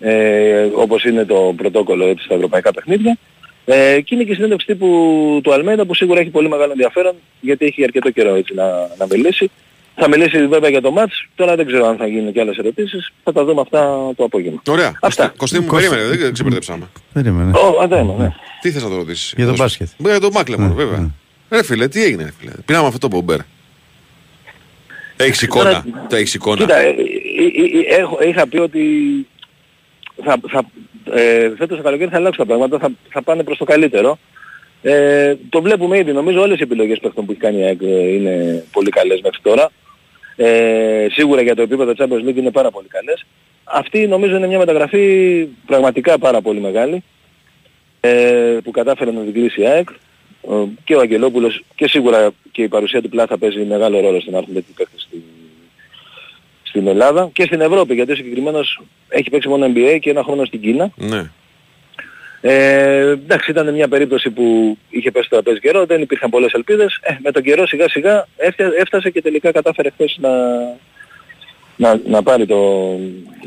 Ε, 0.00 0.68
όπως 0.74 1.04
είναι 1.04 1.24
το 1.24 1.54
πρωτόκολλο 1.56 2.06
έτσι, 2.06 2.24
στα 2.24 2.34
ευρωπαϊκά 2.34 2.72
παιχνίδια. 2.72 3.18
Ε, 3.64 4.00
και 4.00 4.14
είναι 4.14 4.24
και 4.24 4.32
η 4.32 4.34
συνέντευξη 4.34 4.66
τύπου 4.66 5.40
του 5.42 5.52
Αλμέιδα 5.52 5.86
που 5.86 5.94
σίγουρα 5.94 6.20
έχει 6.20 6.30
πολύ 6.30 6.48
μεγάλο 6.48 6.70
ενδιαφέρον 6.70 7.14
γιατί 7.40 7.66
έχει 7.66 7.84
αρκετό 7.84 8.10
καιρό 8.10 8.34
έτσι 8.34 8.54
να, 8.54 8.64
να 8.98 9.06
μιλήσει. 9.10 9.50
Θα 10.00 10.08
μιλήσει 10.08 10.46
βέβαια 10.46 10.70
για 10.70 10.80
το 10.80 10.90
μάτς, 10.90 11.26
τώρα 11.34 11.56
δεν 11.56 11.66
ξέρω 11.66 11.86
αν 11.86 11.96
θα 11.96 12.06
γίνουν 12.06 12.32
και 12.32 12.40
άλλες 12.40 12.56
ερωτήσεις, 12.56 13.12
θα 13.24 13.32
τα 13.32 13.44
δούμε 13.44 13.60
αυτά 13.60 13.78
το 14.16 14.24
απόγευμα. 14.24 14.62
Ωραία. 14.68 14.92
Αυτά. 15.02 15.32
Κωστή 15.36 15.60
μου, 15.60 15.66
Κώστα. 15.66 15.88
περίμενε, 15.90 16.16
δεν 16.16 16.32
ξεπερδέψαμε. 16.32 16.88
Περίμενε. 17.12 17.50
Ω, 17.58 17.82
α, 17.82 17.86
δεν, 17.86 18.14
ναι. 18.18 18.28
Τι 18.60 18.70
θες 18.70 18.82
να 18.82 18.88
το 18.88 18.96
ρωτήσεις; 18.96 19.32
Για 19.36 19.46
τον 19.46 19.54
Δώσε. 19.54 19.62
μπάσκετ. 19.62 19.88
Για 20.10 20.20
τον 20.20 20.30
Μάκλεμορ, 20.32 20.68
Ναι, 20.68 20.74
βέβαια. 20.74 20.98
ναι. 20.98 21.08
Ρε 21.50 21.64
φίλε, 21.64 21.88
τι 21.88 22.02
έγινε, 22.04 22.22
ρε 22.24 22.32
φίλε. 22.38 22.50
Πήραμε 22.64 22.86
αυτό 22.86 22.98
το 22.98 23.08
μπομπέρ. 23.08 23.38
Έχεις 25.16 25.42
εικόνα. 25.42 25.64
Τώρα- 25.64 25.84
Το 26.08 26.16
έχεις 26.16 26.34
εικόνα. 26.34 26.56
Κοίτα, 26.56 26.76
ε, 26.78 26.86
ε, 26.86 26.90
ε, 26.90 27.94
ε, 27.94 28.00
έχω, 28.00 28.18
είχα 28.22 28.48
πει 28.48 28.58
ότι 28.58 28.82
θα, 30.24 30.36
θα, 30.48 30.62
ε, 31.20 31.50
φέτος 31.58 31.76
το 31.76 31.82
καλοκαίρι 31.82 32.10
θα 32.10 32.16
αλλάξουν 32.16 32.46
τα 32.46 32.54
πράγματα, 32.54 32.78
θα, 32.78 32.90
θα 33.08 33.22
πάνε 33.22 33.42
προς 33.42 33.58
το 33.58 33.64
καλύτερο. 33.64 34.18
Ε, 34.82 35.34
το 35.48 35.62
βλέπουμε 35.62 35.98
ήδη, 35.98 36.12
νομίζω 36.12 36.40
όλες 36.40 36.58
οι 36.58 36.62
επιλογές 36.62 36.98
παίχτων 36.98 37.24
που 37.24 37.30
έχει 37.30 37.40
κάνει 37.40 37.58
η 37.58 37.64
ΑΕΚ 37.64 37.82
ε, 37.82 38.12
είναι 38.14 38.64
πολύ 38.72 38.88
καλές 38.90 39.20
μέχρι 39.22 39.38
τώρα. 39.42 39.70
Ε, 40.40 41.06
σίγουρα 41.10 41.42
για 41.42 41.54
το 41.54 41.62
επίπεδο 41.62 41.92
Champions 41.98 42.28
League 42.28 42.36
είναι 42.36 42.50
πάρα 42.50 42.70
πολύ 42.70 42.88
καλές. 42.88 43.26
Αυτή 43.64 44.06
νομίζω 44.06 44.36
είναι 44.36 44.46
μια 44.46 44.58
μεταγραφή 44.58 45.44
πραγματικά 45.66 46.18
πάρα 46.18 46.40
πολύ 46.40 46.60
μεγάλη 46.60 47.02
ε, 48.00 48.58
που 48.64 48.70
κατάφερε 48.70 49.10
να 49.10 49.20
την 49.20 49.32
κλείσει 49.32 49.60
η 49.60 49.66
ΑΕΚ 49.66 49.88
ε, 50.42 50.54
και 50.84 50.94
ο 50.94 51.00
Αγγελόπουλος 51.00 51.64
και 51.74 51.88
σίγουρα 51.88 52.30
και 52.52 52.62
η 52.62 52.68
παρουσία 52.68 53.02
του 53.02 53.08
Πλάθα 53.08 53.38
παίζει 53.38 53.64
μεγάλο 53.64 54.00
ρόλο 54.00 54.20
στο 54.20 54.30
να 54.30 54.38
έρθουν 54.38 54.54
τέτοιοι 54.54 54.72
παίκτες 54.76 55.02
στη, 55.02 55.22
στην 56.62 56.86
Ελλάδα 56.86 57.30
και 57.32 57.42
στην 57.42 57.60
Ευρώπη 57.60 57.94
γιατί 57.94 58.12
ο 58.12 58.14
συγκεκριμένος 58.14 58.82
έχει 59.08 59.30
παίξει 59.30 59.48
μόνο 59.48 59.72
NBA 59.74 59.98
και 60.00 60.10
ένα 60.10 60.22
χρόνο 60.22 60.44
στην 60.44 60.60
Κίνα. 60.60 60.90
Ναι. 60.96 61.30
Ε, 62.40 62.98
εντάξει 63.10 63.50
ήταν 63.50 63.74
μια 63.74 63.88
περίπτωση 63.88 64.30
που 64.30 64.78
είχε 64.90 65.10
πέσει 65.10 65.28
το 65.28 65.34
τραπέζι 65.36 65.60
καιρό, 65.60 65.86
δεν 65.86 66.00
υπήρχαν 66.02 66.30
πολλές 66.30 66.52
ελπίδες. 66.52 66.98
Ε, 67.02 67.12
με 67.22 67.30
τον 67.30 67.42
καιρό 67.42 67.66
σιγά 67.66 67.88
σιγά 67.88 68.26
έφτια- 68.36 68.72
έφτασε 68.78 69.10
και 69.10 69.22
τελικά 69.22 69.52
κατάφερε 69.52 69.90
χθες 69.90 70.16
να, 70.20 70.30
να, 71.76 72.00
να 72.06 72.22
πάρει 72.22 72.46
τον, 72.46 72.98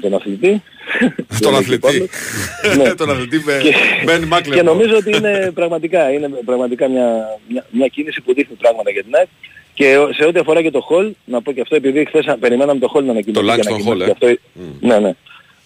τον 0.02 0.14
αθλητή. 0.14 0.62
Τον 1.42 1.56
αθλητή. 1.56 2.10
Ναι. 2.78 2.94
Τον 2.96 3.10
αθλητή 3.10 3.42
με 3.46 3.60
Και- 3.62 3.74
Ben 4.06 4.20
Και 4.20 4.26
Μάκλεμορ. 4.26 4.64
νομίζω 4.64 4.96
ότι 4.96 5.18
είναι 5.18 5.52
πραγματικά, 5.54 6.12
είναι 6.12 6.30
πραγματικά 6.46 6.88
μια, 6.88 7.40
μια, 7.48 7.66
μια 7.70 7.88
κίνηση 7.88 8.22
που 8.22 8.34
δείχνει 8.34 8.56
πράγματα 8.56 8.92
για 8.92 9.04
την 9.04 9.16
ΑΕΚ. 9.16 9.28
Και 9.74 9.98
ο- 9.98 10.14
σε 10.14 10.26
ό,τι 10.26 10.40
αφορά 10.40 10.62
και 10.62 10.72
το 10.72 10.88
Hall, 10.90 11.12
να 11.26 11.42
πω 11.42 11.52
και 11.52 11.62
αυτό, 11.62 11.76
επειδή 11.76 12.06
χθες 12.06 12.26
α- 12.28 12.38
περιμέναμε 12.38 12.80
το 12.80 12.92
Hall 12.96 13.04
να 13.04 13.12
ανακοινωθεί. 13.12 13.46
Το 13.48 13.54
και 13.54 13.62
Langston 13.62 13.68
ανακοινώθηκε 13.68 14.06
Hall, 14.06 14.08
ε. 14.08 14.12
αυτό- 14.12 14.42
Μμ. 14.54 14.88
Ναι, 14.88 15.00
ναι. 15.00 15.12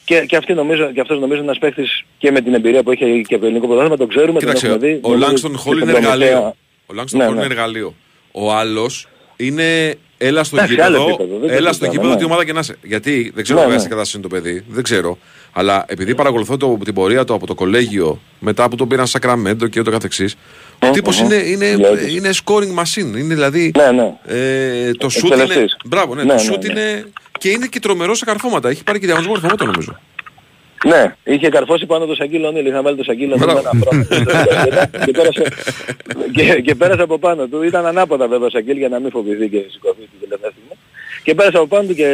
Και, 0.06 0.20
και, 0.26 0.36
αυτή 0.36 0.54
νομίζω, 0.54 0.92
και 0.92 1.02
αυτός 1.02 1.20
νομίζω 1.20 1.42
είναι 1.42 1.48
ένας 1.50 1.58
παίχτης 1.60 2.04
και 2.18 2.32
με 2.32 2.42
την 2.42 2.54
εμπειρία 2.54 2.84
που 2.84 2.92
έχει 2.92 3.22
και 3.28 3.34
από 3.34 3.40
το 3.44 3.46
ελληνικό 3.46 3.68
πρωτάθλημα, 3.68 3.98
τον 3.98 4.08
ξέρουμε, 4.08 4.40
Κοίταξε, 4.40 4.68
τον 4.68 4.76
έχουμε 4.76 4.88
δει. 4.92 5.00
ο 5.04 5.10
Νομίζω 5.10 5.26
Λάγκστον 5.28 5.52
και 5.52 5.58
Χολ 5.58 5.76
στον 5.78 5.90
είναι 5.90 6.00
προμηθέα- 6.00 6.28
εργαλείο. 6.30 6.56
Ο 6.86 6.94
Λάγκστον 6.94 7.20
Ναι, 7.20 7.26
Χολ 7.26 7.36
ναι. 7.36 7.44
είναι 7.44 7.54
εργαλείο. 7.54 7.94
Ο 8.32 8.54
άλλος 8.54 9.08
είναι 9.36 9.96
έλα 10.18 10.44
στο 10.44 10.56
Εντάξει, 10.58 10.82
άλλο 10.82 10.98
γήπεδο, 10.98 11.14
επίπεδο, 11.14 11.40
δεν 11.40 11.50
το 11.50 11.56
έλα 11.56 11.74
στο 11.74 11.86
συζητάμε, 11.86 11.92
γήπεδο 11.92 12.14
ναι. 12.14 12.18
τι 12.20 12.26
ομάδα 12.26 12.46
και 12.46 12.54
να 12.54 12.60
είσαι. 12.60 12.76
Γιατί 12.84 13.32
δεν 13.36 13.44
ξέρω 13.44 13.60
Ναι, 13.60 13.66
βέβαια 13.66 13.78
ναι. 13.82 13.84
σε 13.84 13.90
κατάσταση 13.90 14.18
είναι 14.18 14.28
το 14.28 14.36
παιδί, 14.36 14.64
δεν 14.70 14.84
ξέρω. 14.84 15.18
Αλλά 15.52 15.86
επειδή 15.88 16.16
παρακολουθώ 16.16 16.58
το, 16.58 16.78
την 16.84 16.94
πορεία 16.94 17.24
του 17.24 17.34
από 17.34 17.48
το 17.48 17.56
κολέγιο, 17.56 18.20
μετά 18.40 18.70
που 18.70 18.76
τον 18.76 18.88
πήραν 18.88 19.08
Σακραμέντο 19.08 19.68
και 19.68 19.80
ούτω 19.80 19.92
καθεξής, 19.92 20.36
ο 20.86 20.88
Μμμ, 20.88 20.94
τύπος 20.94 21.22
μμμ. 21.22 21.26
είναι, 21.32 21.36
είναι, 21.36 21.76
Λέω 21.76 21.98
είναι 22.08 22.30
scoring 22.44 22.82
machine. 22.84 23.18
Είναι 23.18 23.34
δηλαδή. 23.34 23.72
Ναι, 23.78 23.92
ναι. 23.92 24.14
Ε, 24.26 24.92
το 24.92 25.10
σουτ 25.10 25.34
είναι. 25.34 25.42
Εκτελεστής. 25.42 25.78
Μπράβο, 25.86 26.16
ναι, 26.16 26.24
Ναι, 26.24 26.28
το 26.28 26.34
ναι, 26.34 26.40
σουτ 26.40 26.66
ναι. 26.66 26.72
είναι. 26.72 27.06
Και 27.40 27.50
είναι 27.50 27.66
και 27.66 27.80
τρομερό 27.80 28.16
σε 28.16 28.26
καρφώματα. 28.26 28.70
Έχει 28.70 28.84
πάρει 28.84 29.00
και 29.00 29.06
διαγωνισμό 29.06 29.34
καρφωμάτων 29.34 29.68
νομίζω. 29.68 30.00
Ναι, 30.86 31.16
είχε 31.24 31.50
καρφώσει 31.50 31.86
πάνω 31.86 32.06
το 32.06 32.16
Σακύλο 32.16 32.52
Νίλ, 32.52 32.66
είχα 32.66 32.82
βάλει 32.82 32.98
το 32.98 33.04
Σακύλο 33.04 33.36
Νίλ 33.36 33.46
με 33.46 33.60
ένα 33.60 33.70
πρόβλημα 33.80 34.06
και, 35.06 35.12
πέρασε, 35.12 35.44
και, 36.32 36.62
και 36.62 36.76
πέρασε 36.76 37.02
από 37.02 37.20
πάνω 37.20 37.48
του. 37.48 37.64
Ήταν 37.64 37.86
ανάποδα 37.86 38.28
βέβαια 38.28 38.48
ο 38.48 38.50
Σακύλ 38.50 38.78
για 38.78 38.90
να 38.90 39.00
μην 39.00 39.12
φοβηθεί 39.12 39.50
και 39.50 39.62
σηκωθεί 39.72 40.00
την 40.00 40.20
τελευταία 40.20 40.50
στιγμή. 40.50 40.78
Και 41.24 41.36
πέρασε 41.36 41.58
από 41.58 41.68
πάνω 41.68 41.88
του 41.88 41.94
και, 41.96 42.10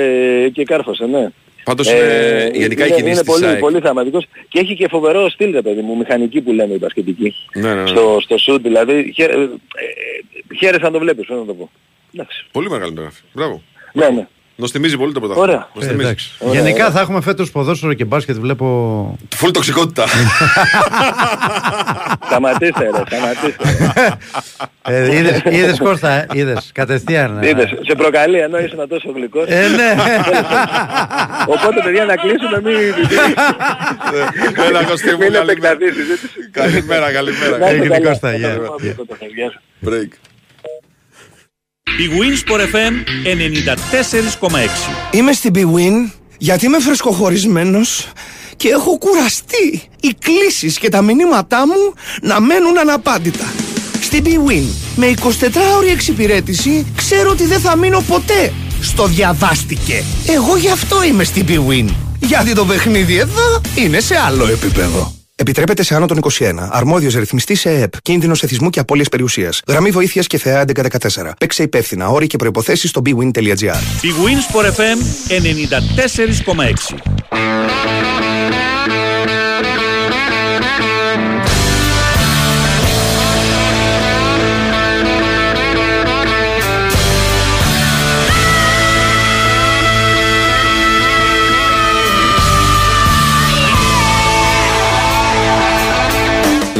και 0.54 0.64
κάρφωσε, 0.64 1.06
ναι. 1.06 1.28
Πάντως 1.64 1.88
ε, 1.88 2.52
γενικά 2.54 2.84
η 2.84 2.88
είναι, 2.88 2.96
κινήση 2.96 3.02
είναι 3.02 3.14
της 3.14 3.24
πολύ, 3.24 3.46
ΑΕΚ. 3.46 3.60
πολύ 3.60 3.80
θεαματικός 3.80 4.28
και 4.50 4.60
έχει 4.60 4.76
και 4.76 4.88
φοβερό 4.88 5.30
στυλ 5.30 5.52
ρε 5.52 5.62
παιδί 5.62 5.82
μου, 5.82 5.98
μηχανική 5.98 6.42
που 6.42 6.52
λέμε 6.52 6.74
η 6.74 6.78
μπασκετική. 6.80 7.36
Ναι, 7.54 7.74
ναι, 7.74 7.82
ναι. 7.82 7.88
Στο, 7.88 8.18
στο 8.22 8.38
σουτ 8.38 8.62
δηλαδή, 8.62 9.12
χαίρε, 9.16 9.34
ε, 9.34 9.44
ε, 9.44 10.56
χαίρεσαι 10.58 10.84
να 10.84 10.92
το 10.92 11.00
βλέπεις, 11.00 11.26
πώς 11.26 11.38
να 11.38 11.46
το 11.46 11.54
πω. 11.54 11.70
Εντάξει. 12.14 12.46
Πολύ 12.52 12.70
μεγάλη 12.70 12.90
μεταγραφή. 12.90 13.22
Μπράβο. 13.34 13.62
Ναι, 13.94 14.10
ναι. 14.10 14.28
Nos 14.62 14.68
θυμίζει 14.72 14.98
πολύ 14.98 15.14
το 15.14 15.20
πρωτάθλημα. 15.20 15.48
Ωραία. 15.52 15.68
Nos 15.76 15.82
Ε, 15.82 15.86
θυμίζει. 15.86 16.02
εντάξει. 16.04 16.32
Γενικά 16.52 16.92
θα 16.92 17.00
έχουμε 17.00 17.22
φέτος 17.22 17.52
ποδόσφαιρο 17.52 17.94
και 17.94 18.06
μπάσκετ. 18.06 18.36
Βλέπω. 18.38 18.66
Φουλ 19.36 19.52
τοξικότητα. 19.52 20.06
Σταματήστε 22.26 22.84
ρε, 22.84 23.04
σταματήστε. 23.08 24.18
ε, 24.82 25.16
είδες, 25.18 25.42
είδες 25.50 25.80
Κώστα, 25.80 26.10
ε, 26.12 26.26
είδες, 26.34 26.70
κατευθείαν. 26.74 27.40
ε. 27.44 27.48
Είδες, 27.48 27.70
σε 27.82 27.96
προκαλεί 27.96 28.38
ενώ 28.40 28.58
ήσουν 28.60 28.88
τόσο 28.88 29.12
γλυκός. 29.16 29.46
Ε, 29.48 29.68
ναι. 29.68 29.96
Οπότε 31.48 31.82
παιδιά 31.84 32.06
να 32.06 32.16
κλείσουμε 32.16 32.62
μην... 32.64 32.76
Έλα, 34.68 34.84
Κωστή 34.84 35.12
μου, 35.12 35.18
Μην 35.18 35.32
καλημέρα. 35.32 35.42
επεκταθεί 35.52 35.86
η 35.86 35.92
συζήτηση. 35.92 36.50
Καλημέρα, 36.52 37.12
καλημέρα. 37.12 37.58
Να 37.58 37.66
είστε 37.66 37.78
Έγινε, 37.78 37.88
καλά. 37.98 38.10
Κώστα, 38.10 38.36
γεια. 38.36 38.48
Να 38.48 38.54
Γεια. 38.82 38.96
το 38.96 39.06
πω, 39.06 39.16
γεια 39.36 39.52
σας. 39.52 39.62
Break. 39.86 40.31
Η 42.02 42.10
Winsport 42.20 42.60
FM 42.60 42.94
94,6. 44.50 44.50
Είμαι 45.12 45.34
στην 45.34 45.54
BWIN 45.56 46.12
γιατί 46.38 46.66
είμαι 46.66 46.80
φρεσκοχωρισμένος 46.80 48.08
και 48.56 48.68
έχω 48.68 48.98
κουραστεί 48.98 49.82
οι 50.00 50.16
κλήσεις 50.20 50.78
και 50.78 50.90
τα 50.90 51.02
μηνύματά 51.02 51.68
μου 51.68 51.94
να 52.22 52.40
μένουν 52.40 52.78
αναπάντητα. 52.80 53.54
Στην 54.02 54.24
BWIN 54.26 54.64
με 54.96 55.14
24ωρη 55.22 55.92
εξυπηρέτηση 55.92 56.86
ξέρω 56.96 57.30
ότι 57.30 57.46
δεν 57.46 57.60
θα 57.60 57.76
μείνω 57.76 58.02
ποτέ 58.08 58.54
στο 58.82 59.06
διαβάστηκε. 59.06 60.04
Εγώ 60.28 60.58
γι' 60.58 60.70
αυτό 60.70 61.04
είμαι 61.04 61.24
στην 61.24 61.46
BWIN. 61.48 61.86
Γιατί 62.20 62.54
το 62.54 62.66
παιχνίδι 62.66 63.18
εδώ 63.18 63.62
είναι 63.76 64.00
σε 64.00 64.16
άλλο 64.28 64.48
επίπεδο. 64.48 65.14
Επιτρέπεται 65.42 65.84
σε 65.84 65.96
άνω 65.96 66.06
των 66.06 66.20
21. 66.32 66.54
Αρμόδιος 66.70 67.16
ρυθμιστής 67.16 67.60
σε 67.60 67.70
ΕΕΠ. 67.70 68.02
Κίνδυνος 68.02 68.44
εθισμού 68.44 68.70
και 68.70 68.80
απώλειας 68.80 69.10
περιουσίας. 69.10 69.62
Γραμμή 69.68 69.90
βοήθειας 69.90 70.28
και 70.28 70.38
ΘΕΑ 70.38 70.66
1114. 70.66 71.34
Παίξε 71.40 71.64
υπεύθυνα. 71.64 72.08
Όροι 72.08 72.28
και 72.28 72.38
προϋποθέσεις 72.38 72.90
στο 72.90 73.02
bwin.gr. 73.06 73.80
Η 74.02 74.12
Winsport 74.24 74.66
FM 74.66 74.98
94,6. 75.28 76.96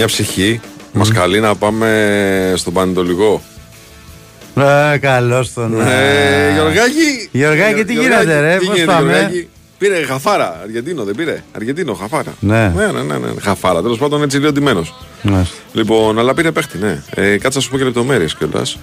Μια 0.04 0.10
ψυχή 0.10 0.60
μας 0.94 1.12
καλεί 1.12 1.40
να 1.40 1.56
πάμε 1.56 2.54
στον 2.56 2.74
Πανετολικό. 2.74 3.42
Ε, 4.56 4.98
καλώς 4.98 5.54
τον. 5.54 5.82
Ε, 5.82 6.52
Γιωργάκη. 6.54 7.30
Γιωργάκη, 7.32 7.86
τι 7.86 7.94
Γιωργάκη, 7.94 8.24
γίνεται, 8.24 8.40
ρε, 8.40 8.58
τι 8.58 8.66
πώς 8.66 8.76
γίνεται, 8.76 8.92
πάμε; 8.92 9.10
Γιωργάκη; 9.12 9.48
Πήρε 9.78 10.04
χαφάρα, 10.06 10.60
Αργεντίνο 10.64 11.04
δεν 11.04 11.16
πήρε; 11.16 11.44
Αργεντίνο, 11.56 11.94
χαφάρα. 11.94 12.34
Ναι. 12.40 12.68
ναι, 12.76 12.86
ναι, 12.92 13.02
ναι, 13.02 13.18
ναι. 13.18 13.28
Χαφάρα, 13.42 13.82
τέλος 13.82 13.98
πάντων 13.98 14.24
έτσι 14.24 14.38
λίγο 14.38 14.52
ντυμένος. 14.52 14.94
Μάλιστα. 15.22 15.56
Λοιπόν, 15.74 16.20
αλλά 16.20 16.34
πήρε 16.34 16.52
παίχτη, 16.52 16.78
ναι. 16.78 17.04
Ε, 17.16 17.38
κάτσε 17.38 17.58
να 17.58 17.64
σου 17.64 17.70
πω 17.70 17.78
και 17.78 17.84
λεπτομέρειες 17.84 18.36
κιόλας. 18.36 18.78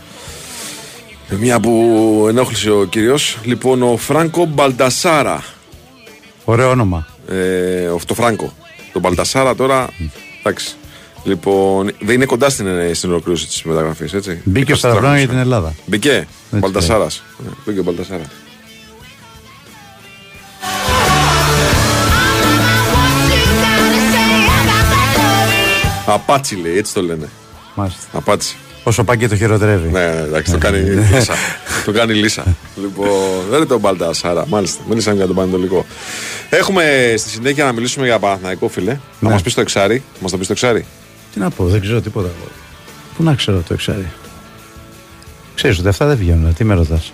Ε, 1.31 1.35
Μια 1.35 1.61
που 1.61 2.27
ενόχλησε 2.29 2.71
ο 2.71 2.85
κύριος. 2.85 3.39
Λοιπόν, 3.43 3.83
ο 3.83 3.97
Φράνκο 3.97 4.45
Μπαλτασάρα. 4.45 5.45
Ωραίο 6.45 6.71
όνομα. 6.71 7.07
Ε, 7.29 7.87
ο- 7.87 8.01
το 8.07 8.15
Φράνκο. 8.15 8.53
Το 8.93 9.01
Μπαλτασάρα 9.01 9.55
τώρα. 9.55 9.89
Εντάξει. 10.41 10.75
Λοιπόν, 11.29 11.91
δεν 12.01 12.15
είναι 12.15 12.25
κοντά 12.25 12.49
στην, 12.51 12.67
ε, 12.67 12.95
στην 12.95 13.11
ολοκλήρωση 13.11 13.47
της 13.47 13.63
μεταγραφής, 13.63 14.13
έτσι. 14.13 14.41
Μπήκε 14.45 14.75
στα 14.75 14.91
χρόνια 14.91 15.19
για 15.19 15.29
την 15.29 15.39
Ελλάδα. 15.39 15.75
Μπήκε. 15.87 16.27
Μπαλτασάρας. 16.51 17.23
Μπήκε 17.67 17.79
ο 17.81 17.83
Μπαλτασάρας. 17.83 18.27
Απάτσι 26.07 26.55
λέει, 26.57 26.77
έτσι 26.79 26.95
το 26.95 27.03
λένε. 27.03 27.29
Μάλιστα. 27.75 28.01
Απάτσι. 28.13 28.57
Όσο 28.85 29.05
πάει 29.05 29.17
και 29.17 29.29
το 29.29 29.37
χειροτερεύει. 29.37 29.89
Ναι, 29.89 30.07
ναι, 30.07 30.21
εντάξει, 30.21 30.53
το 30.53 30.59
κάνει 30.59 30.79
λύσα. 30.79 31.35
το 31.85 31.93
κάνει 31.93 32.13
λύσα. 32.15 32.45
λοιπόν, 32.81 33.09
δεν 33.49 33.57
είναι 33.57 33.67
τον 33.67 33.81
Μπαλτασάρα, 33.81 34.45
μάλιστα. 34.49 34.83
Μιλήσαμε 34.89 35.17
για 35.17 35.27
τον 35.27 35.35
Πανετολικό. 35.37 35.87
Έχουμε 36.51 37.15
στη 37.17 37.29
συνέχεια 37.29 37.65
να 37.65 37.73
μιλήσουμε 37.73 38.07
για 38.07 38.19
Παναθηναϊκό, 38.19 38.69
φίλε. 38.69 38.91
Να 38.93 38.99
Ναι. 39.21 39.31
μας 39.31 39.43
πεις 39.43 39.55
το 39.55 39.61
εξάρι. 39.61 40.03
Μας 40.21 40.31
το 40.31 40.37
πεις 40.39 40.47
το 40.47 40.53
εξάρι. 40.53 40.85
Τι 41.33 41.39
να 41.39 41.51
πω, 41.51 41.65
δεν 41.67 41.81
ξέρω 41.81 42.01
τίποτα. 42.01 42.29
Πού 43.17 43.23
να 43.23 43.35
ξέρω 43.35 43.63
το 43.69 43.75
εξάρι. 43.75 44.07
Ξέρεις 45.55 45.79
ότι 45.79 45.89
αυτά 45.89 46.07
δεν 46.07 46.17
βγαίνουν, 46.17 46.55
τι 46.55 46.65
με 46.65 46.75
ρωτάς; 46.75 47.13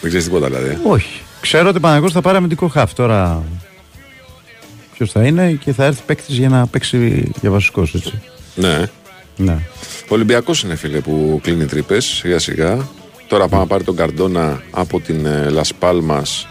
Δεν 0.00 0.08
ξέρεις 0.10 0.24
τίποτα 0.24 0.46
δηλαδή. 0.46 0.68
ε. 0.68 0.78
Όχι. 0.88 1.20
Ξέρω 1.40 1.68
ότι 1.68 1.76
ο 1.76 1.80
Παναγιώτης 1.80 2.14
θα 2.14 2.20
πάρει 2.20 2.36
αμυντικό 2.36 2.68
χαφ. 2.68 2.92
Τώρα 2.94 3.42
ποιος 4.94 5.10
θα 5.10 5.24
είναι 5.24 5.52
και 5.52 5.72
θα 5.72 5.84
έρθει 5.84 6.02
παίκτης 6.06 6.36
για 6.36 6.48
να 6.48 6.66
παίξει 6.66 7.30
για 7.40 7.50
βασικός 7.50 7.94
έτσι. 7.94 8.20
Ναι. 8.54 8.82
Ναι. 9.36 9.58
Ο 10.02 10.14
Ολυμπιακός 10.14 10.62
είναι 10.62 10.74
φίλε 10.74 11.00
που 11.00 11.40
κλείνει 11.42 11.64
τρύπες 11.64 12.04
σιγά 12.04 12.38
σιγά. 12.38 12.88
Τώρα 13.28 13.48
πάμε 13.48 13.62
να 13.62 13.68
πάρει 13.68 13.84
τον 13.84 13.96
Καρντόνα 13.96 14.62
από 14.70 15.00
την 15.00 15.26
Λας 15.50 15.74
Πάλμας 15.74 16.48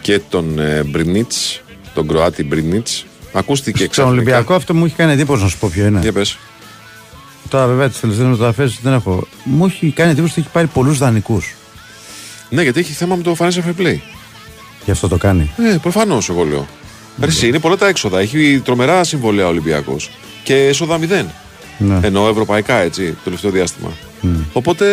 και 0.00 0.20
τον 0.28 0.58
ε, 0.58 0.82
Μπρινίτς, 0.84 1.62
τον 1.94 2.08
Κροάτι 2.08 2.44
Μπρινίτς. 2.44 3.04
Ακούστηκε 3.32 3.76
Στον 3.76 3.90
ξαφνικά. 3.90 4.16
Ολυμπιακό 4.16 4.54
αυτό 4.54 4.74
μου 4.74 4.84
έχει 4.84 4.94
κάνει 4.94 5.12
εντύπωση 5.12 5.42
να 5.42 5.48
σου 5.48 5.58
πω 5.58 5.68
ποιο 5.72 5.86
είναι. 5.86 6.00
Για 6.00 6.12
πες. 6.12 6.38
Τώρα 7.48 7.66
βέβαια 7.66 7.88
τις 7.88 8.00
τελευταίες 8.00 8.28
μεταγραφέ 8.28 8.72
δεν 8.82 8.92
έχω. 8.92 9.26
Μου 9.44 9.66
έχει 9.66 9.90
κάνει 9.90 10.10
εντύπωση 10.10 10.32
ότι 10.32 10.40
έχει 10.40 10.50
πάρει 10.50 10.66
πολλούς 10.66 10.98
δανεικούς. 10.98 11.54
Ναι, 12.48 12.62
γιατί 12.62 12.80
έχει 12.80 12.92
θέμα 12.92 13.16
με 13.16 13.22
το 13.22 13.36
Financial 13.38 13.44
Fair 13.44 13.80
Play. 13.80 13.98
Γι' 14.84 14.90
αυτό 14.90 15.08
το 15.08 15.16
κάνει. 15.16 15.50
Ε, 15.72 15.76
προφανώς 15.82 16.28
εγώ 16.28 16.44
λέω. 16.44 16.66
Εσύ, 17.20 17.48
είναι 17.48 17.58
πολλά 17.58 17.76
τα 17.76 17.88
έξοδα. 17.88 18.20
Έχει 18.20 18.60
τρομερά 18.64 19.04
συμβολέα 19.04 19.46
ο 19.46 19.48
Ολυμπιακός 19.48 20.10
και 20.42 20.54
έσοδα 20.54 20.98
μηδέν. 20.98 21.30
Ναι. 21.78 21.98
Εννοώ 22.02 22.28
ευρωπαϊκά 22.28 22.74
έτσι 22.74 23.10
το 23.10 23.18
τελευταίο 23.24 23.50
διάστημα. 23.50 23.90
Οπότε 24.52 24.86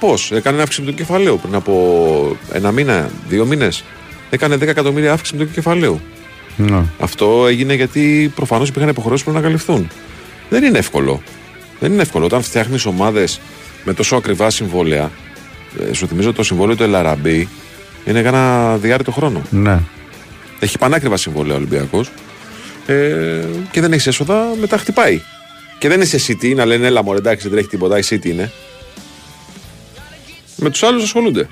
πώς, 0.00 0.30
έκανε 0.32 0.62
αύξηση 0.62 0.80
με 0.84 0.90
το 0.90 0.96
κεφαλαίο 0.96 1.36
πριν 1.36 1.54
από 1.54 2.36
ένα 2.52 2.70
μήνα, 2.70 3.10
δύο 3.28 3.46
μήνες. 3.46 3.84
Έκανε 4.30 4.54
10 4.54 4.60
εκατομμύρια 4.60 5.12
αύξηση 5.12 5.36
με 5.36 5.44
το 5.44 5.50
κεφαλαίο. 5.52 6.00
Ναι. 6.56 6.82
Αυτό 6.98 7.46
έγινε 7.46 7.74
γιατί 7.74 8.32
προφανώς 8.34 8.68
υπήρχαν 8.68 8.90
υποχρεώσεις 8.90 9.24
που 9.24 9.30
πρέπει 9.30 9.44
να 9.44 9.50
καλυφθούν. 9.50 9.90
Δεν 10.48 10.64
είναι 10.64 10.78
εύκολο. 10.78 11.22
Δεν 11.80 11.92
είναι 11.92 12.02
εύκολο. 12.02 12.24
Όταν 12.24 12.42
φτιάχνεις 12.42 12.86
ομάδες 12.86 13.40
με 13.84 13.92
τόσο 13.94 14.16
ακριβά 14.16 14.50
συμβόλαια, 14.50 15.10
ε, 15.90 15.92
σου 15.92 16.06
θυμίζω 16.06 16.32
το 16.32 16.42
συμβόλαιο 16.42 16.76
του 16.76 16.82
Ελαραμπή 16.82 17.48
είναι 18.04 18.22
κάνα 18.22 18.76
διάρρητο 18.76 19.10
χρόνο. 19.12 19.42
ναι. 19.50 19.78
Έχει 20.60 20.78
πανάκριβα 20.78 21.16
συμβόλαια 21.16 21.54
ο 21.54 21.56
Ολυμπιακός 21.56 22.10
ε, 22.86 23.44
και 23.70 23.80
δεν 23.80 23.92
έχεις 23.92 24.06
έσοδα, 24.06 24.44
μετά 24.60 24.78
χτυπάει. 24.78 25.20
Και 25.78 25.88
δεν 25.88 26.00
είσαι 26.00 26.18
City 26.26 26.54
να 26.54 26.64
λένε 26.64 26.86
έλα 26.86 27.02
μωρέ 27.04 27.18
εντάξει 27.18 27.42
δεν 27.42 27.52
τρέχει 27.52 27.68
τίποτα, 27.68 27.98
η 27.98 28.02
City 28.08 28.24
είναι. 28.24 28.52
Με 30.56 30.70
τους 30.70 30.82
άλλους 30.82 31.02
ασχολούνται. 31.02 31.48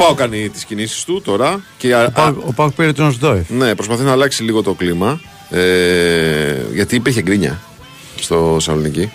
Πάο 0.00 0.14
κάνει 0.14 0.48
τις 0.48 0.64
κινήσεις 0.64 1.04
του 1.04 1.20
τώρα. 1.24 1.60
Και 1.78 1.94
α- 1.94 2.04
Ο 2.04 2.10
Πάουκ- 2.10 2.46
Ο 2.48 2.52
Πάουκ 2.52 2.72
πήρε 2.74 2.92
τον 2.92 3.06
Οσδόεφ. 3.06 3.50
Ναι, 3.50 3.74
προσπαθεί 3.74 4.02
να 4.02 4.12
αλλάξει 4.12 4.42
λίγο 4.42 4.62
το 4.62 4.72
κλίμα. 4.74 5.20
Ε, 5.50 6.54
γιατί 6.74 6.94
υπήρχε 6.94 7.22
γκρίνια 7.22 7.60
στο 8.20 8.56
Σαλονίκη. 8.60 9.10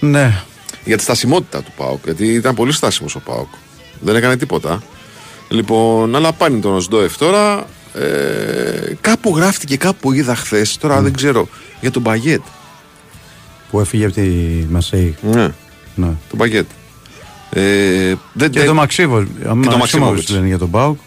Ναι. 0.00 0.42
Για 0.84 0.96
τη 0.96 1.02
στασιμότητα 1.02 1.62
του 1.62 1.72
Πάοκ. 1.76 2.00
Γιατί 2.04 2.26
ήταν 2.26 2.54
πολύ 2.54 2.72
στάσιμος 2.72 3.14
ο 3.14 3.20
Πάοκ. 3.20 3.48
Δεν 4.00 4.16
έκανε 4.16 4.36
τίποτα. 4.36 4.82
Λοιπόν, 5.48 6.16
αλλά 6.16 6.32
πάνε 6.32 6.58
τον 6.60 6.74
Οσντόεφ 6.74 7.16
τώρα. 7.16 7.66
Ε, 7.94 8.94
κάπου 9.00 9.36
γράφτηκε, 9.36 9.76
κάπου 9.76 10.12
είδα 10.12 10.34
χθες. 10.34 10.76
Τώρα 10.76 11.00
δεν 11.00 11.12
ξέρω. 11.12 11.48
Για 11.80 11.90
τον 11.90 12.02
Μπαγιέτ. 12.02 12.42
Που 13.70 13.80
έφυγε 13.80 14.04
από 14.04 14.14
τη 14.14 14.22
Μασέη. 14.70 15.16
Ναι, 15.20 15.42
Ναι. 15.94 16.06
τον 16.28 16.36
Μπαγιέτ. 16.36 16.66
Ε, 17.58 18.14
δεν 18.32 18.50
Και 18.50 18.58
δεν- 18.58 18.68
το 18.68 18.74
Μαξίβο. 18.74 19.14
Μαξίμοβιτς. 19.16 19.76
Μαξίμοβιτς 19.76 20.28
λένε 20.30 20.46
για 20.46 20.58
τον 20.58 20.70
Πάουκ. 20.70 20.98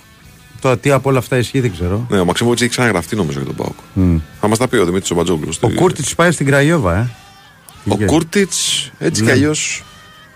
Τώρα 0.62 0.78
τι 0.78 0.92
από 0.92 1.10
όλα 1.10 1.18
αυτά 1.20 1.38
ισχύει 1.38 1.60
δεν 1.60 1.72
ξέρω. 1.72 2.06
Ναι, 2.10 2.20
ο 2.20 2.26
Μαξιμόβιτ 2.26 2.62
έχει 2.62 2.70
ξαναγραφτεί 2.70 3.16
νομίζω 3.16 3.38
για 3.40 3.48
τον 3.48 3.56
Πάοκ. 3.56 3.76
Μμ. 3.94 4.18
Θα 4.40 4.48
μας 4.48 4.58
τα 4.58 4.68
πει 4.68 4.76
ο 4.78 4.86
Δημήτρης 4.86 5.14
Μπατζόγλου. 5.14 5.50
Ο 5.60 5.70
Κούρτιτς 5.70 6.16
πάει 6.16 6.32
στην 6.32 6.46
Κραϊόβα, 6.46 6.96
ε. 6.98 7.10
Ο 7.88 7.96
Πήγε. 7.96 8.06
Κούρτιτς 8.06 8.92
έτσι 9.00 9.22
κι 9.22 9.28
Ναι. 9.28 9.34
αλλιώς. 9.34 9.84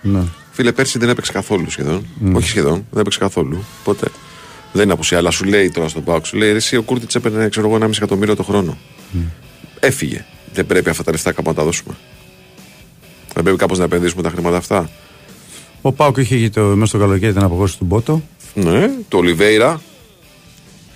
Ναι. 0.01 0.21
Φίλε, 0.51 0.71
πέρσι 0.71 0.97
δεν 0.99 1.09
έπαιξε 1.09 1.31
καθόλου 1.31 1.69
σχεδόν. 1.69 2.05
Όχι 2.33 2.47
σχεδόν, 2.47 2.85
δεν 2.91 2.99
έπαιξε 2.99 3.19
καθόλου. 3.19 3.63
Ποτέ. 3.83 4.07
Δεν 4.71 4.83
είναι 4.83 4.93
απουσία, 4.93 5.17
αλλά 5.17 5.31
σου 5.31 5.43
λέει 5.43 5.69
τώρα 5.71 5.87
στον 5.87 6.03
Πάοκ, 6.03 6.25
σου 6.25 6.37
λέει 6.37 6.49
«Ρε 6.51 6.57
εσύ 6.57 6.75
ο 6.77 6.81
Κούρτιτς 6.83 7.15
έπαιρνε 7.15 7.49
ξέρω 7.49 7.67
εγώ 7.67 7.75
1,5 7.75 7.97
εκατομμύριο 7.97 8.35
το 8.35 8.43
χρόνο. 8.43 8.77
Έφυγε. 9.79 10.25
Δεν 10.53 10.65
πρέπει 10.65 10.89
αυτά 10.89 11.03
τα 11.03 11.11
λεφτά 11.11 11.31
κάπου 11.31 11.49
να 11.49 11.55
τα 11.55 11.63
δώσουμε. 11.63 11.93
Δεν 13.33 13.43
πρέπει 13.43 13.57
κάπως 13.57 13.77
να 13.77 13.83
επενδύσουμε 13.83 14.21
τα 14.21 14.29
χρήματα 14.29 14.57
αυτά. 14.57 14.89
Ο 15.85 15.91
Πάουκ 15.91 16.17
είχε 16.17 16.49
το, 16.49 16.61
μέσα 16.61 16.85
στο 16.85 16.97
καλοκαίρι 16.97 17.33
την 17.33 17.43
αποχώρηση 17.43 17.77
του 17.77 17.85
Μπότο. 17.85 18.21
Ναι, 18.53 18.89
το 19.07 19.17
Ολιβέηρα. 19.17 19.81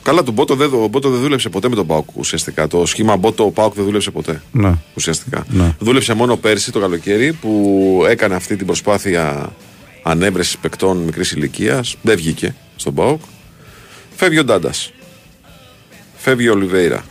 Καλά, 0.03 0.23
τον 0.23 0.33
Μπότο 0.33 0.55
δεν, 0.55 0.73
ο 0.73 0.88
Μπότο 0.88 1.09
δεν 1.09 1.21
δούλεψε 1.21 1.49
ποτέ 1.49 1.69
με 1.69 1.75
τον 1.75 1.88
Πάοκ 1.88 2.15
ουσιαστικά. 2.15 2.67
Το 2.67 2.85
σχήμα 2.85 3.17
Μπότο 3.17 3.45
ο 3.45 3.51
Πάοκ 3.51 3.73
δεν 3.73 3.85
δούλεψε 3.85 4.11
ποτέ. 4.11 4.41
Ναι. 4.51 4.73
Ουσιαστικά. 4.95 5.45
Ναι. 5.49 5.75
Δούλεψε 5.79 6.13
μόνο 6.13 6.35
πέρσι 6.35 6.71
το 6.71 6.79
καλοκαίρι 6.79 7.33
που 7.33 8.03
έκανε 8.07 8.35
αυτή 8.35 8.55
την 8.55 8.65
προσπάθεια 8.65 9.53
ανέβρεσης 10.03 10.57
παικτών 10.57 10.97
μικρής 10.97 11.31
ηλικίας. 11.31 11.95
Δεν 12.01 12.15
βγήκε 12.15 12.55
στον 12.75 12.93
Πάοκ. 12.93 13.21
Φεύγει 14.15 14.39
ο 14.39 14.43
Ντάντας. 14.43 14.91
Φεύγει 16.15 16.47
ο 16.49 16.53
Ολιβέιρα. 16.53 17.05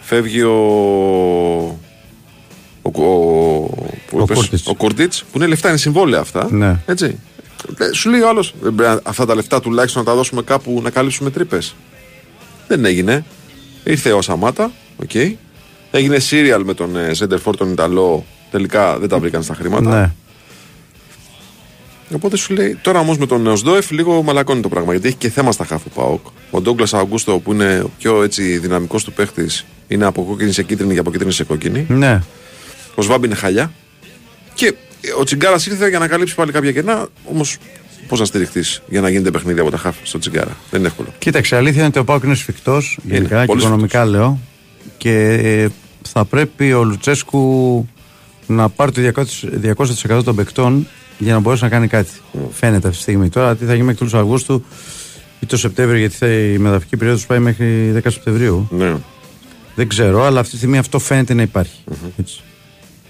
Φεύγει 0.00 0.42
ο. 0.42 1.78
Ο, 2.92 3.02
ο, 3.02 3.66
που 4.10 4.18
Ο 4.18 4.22
είπες, 4.22 4.36
Κούρτιτς. 4.36 4.66
ο 4.66 4.74
Κούρτιτς, 4.74 5.24
που 5.32 5.38
είναι 5.38 5.46
λεφτά, 5.46 5.68
είναι 5.68 5.78
συμβόλαια 5.78 6.20
αυτά. 6.20 6.48
Ναι. 6.50 6.80
Έτσι. 6.86 7.18
Ε, 7.78 7.92
Σου 7.92 8.10
λέει 8.10 8.20
ο 8.20 8.28
άλλος, 8.28 8.54
αυτά 9.02 9.26
τα 9.26 9.34
λεφτά 9.34 9.60
τουλάχιστον 9.60 10.02
να 10.04 10.10
τα 10.10 10.16
δώσουμε 10.16 10.42
κάπου 10.42 10.80
να 10.82 10.90
καλύψουμε 10.90 11.30
τρύπες. 11.30 11.74
Δεν 12.68 12.84
έγινε. 12.84 13.24
Ήρθε 13.84 14.12
ο 14.12 14.22
Σαμάτα, 14.22 14.70
οκ. 15.02 15.14
Έγινε 15.90 16.18
σίριαλ 16.18 16.64
με 16.64 16.74
τον 16.74 16.96
ε, 16.96 17.14
σέντερ 17.14 17.39
φορ 17.39 17.56
τον 17.56 17.72
Ιταλό. 17.72 18.24
Τελικά 18.50 18.98
δεν 18.98 19.08
τα 19.08 19.18
βρήκαν 19.18 19.42
στα 19.42 19.54
χρήματα. 19.54 20.00
Ναι. 20.00 20.10
Οπότε 22.14 22.36
σου 22.36 22.52
λέει, 22.52 22.78
τώρα 22.82 22.98
όμως 23.00 23.18
με 23.18 23.26
τον 23.26 23.42
Νεοσδόεφ 23.42 23.90
λίγο 23.90 24.22
μαλακώνει 24.22 24.60
το 24.60 24.68
πράγμα 24.68 24.92
γιατί 24.92 25.06
έχει 25.08 25.16
και 25.16 25.28
θέμα 25.30 25.52
στα 25.52 25.64
χάφου 25.64 25.88
Πάοκ. 25.94 26.26
Ο 26.50 26.60
Ντόγκλας 26.60 26.94
Αγκούστο 26.94 27.38
που 27.38 27.52
είναι 27.52 27.80
ο 27.84 27.90
πιο 27.98 28.22
έτσι 28.22 28.58
δυναμικός 28.58 29.04
του 29.04 29.12
παίχτης 29.12 29.64
είναι 29.88 30.04
από 30.04 30.22
κόκκινη 30.24 30.52
σε 30.52 30.62
κίτρινη 30.62 30.92
και 30.94 30.98
από 31.00 31.10
κίτρινη 31.10 31.32
σε 31.32 31.44
κόκκινη. 31.44 31.86
Ναι. 31.88 32.20
Ο 32.94 33.02
Σβάμπ 33.02 33.24
είναι 33.24 33.34
χαλιά. 33.34 33.72
Και 34.54 34.74
ο 35.18 35.24
Τσιγκάρας 35.24 35.66
ήρθε 35.66 35.88
για 35.88 35.98
να 35.98 36.08
καλύψει 36.08 36.34
πάλι 36.34 36.52
κάποια 36.52 36.72
κενά. 36.72 37.06
Όμως 37.24 37.56
πώς 38.08 38.18
να 38.18 38.24
στηριχτείς 38.24 38.82
για 38.88 39.00
να 39.00 39.08
γίνεται 39.08 39.30
παιχνίδι 39.30 39.60
από 39.60 39.70
τα 39.70 39.76
χάφ 39.76 39.96
στο 40.02 40.18
Τσιγκάρα; 40.18 40.56
Δεν 40.70 40.80
είναι 40.80 40.88
εύκολο. 40.88 41.08
Κοίταξε, 41.18 41.56
αλήθεια 41.56 41.78
είναι 41.78 41.88
ότι 41.88 41.98
ο 41.98 42.04
Πάουκ 42.04 42.22
είναι 42.22 42.34
σφιχτός 42.34 42.98
γενικά 43.02 43.40
και 43.40 43.46
πολύ 43.46 43.60
οικονομικά 43.60 44.04
λέω. 44.04 44.38
Και 44.96 45.28
ε, 45.42 45.68
θα 46.02 46.24
πρέπει 46.24 46.72
ο 46.72 46.84
Λουτσέσκου 46.84 47.88
να 48.46 48.68
πάρει 48.68 48.92
το 48.92 49.22
200%, 49.66 50.14
200% 50.18 50.24
των 50.24 50.34
παικτών 50.34 50.86
για 51.18 51.32
να 51.32 51.38
μπορέσει 51.38 51.62
να 51.62 51.68
κάνει 51.68 51.86
κάτι. 51.88 52.10
Φαίνεται 52.52 52.86
αυτή 52.88 52.96
τη 52.96 53.02
στιγμή. 53.02 53.28
Τώρα 53.28 53.56
τι 53.56 53.64
θα 53.64 53.72
γίνει 53.72 53.84
μέχρι 53.84 53.98
τέλος 53.98 54.14
Αυγούστου 54.14 54.64
ή 55.40 55.46
το 55.46 55.56
Σεπτέμβριο, 55.56 55.98
γιατί 55.98 56.14
θα, 56.14 56.26
η 56.26 56.58
μεταγραφική 56.58 56.96
περίοδος 56.96 57.26
πάει 57.26 57.38
μέχρι 57.38 57.92
10 57.96 58.00
Σεπτεμβρίου. 58.04 58.68
Ναι. 58.70 58.94
Δεν 59.74 59.88
ξέρω, 59.88 60.24
αλλά 60.24 60.40
αυτή 60.40 60.50
τη 60.50 60.56
στιγμή 60.56 60.78
αυτό 60.78 60.98
φαίνεται 60.98 61.34
να 61.34 61.42
υπάρχει. 61.42 61.78
Έτσι. 62.18 62.42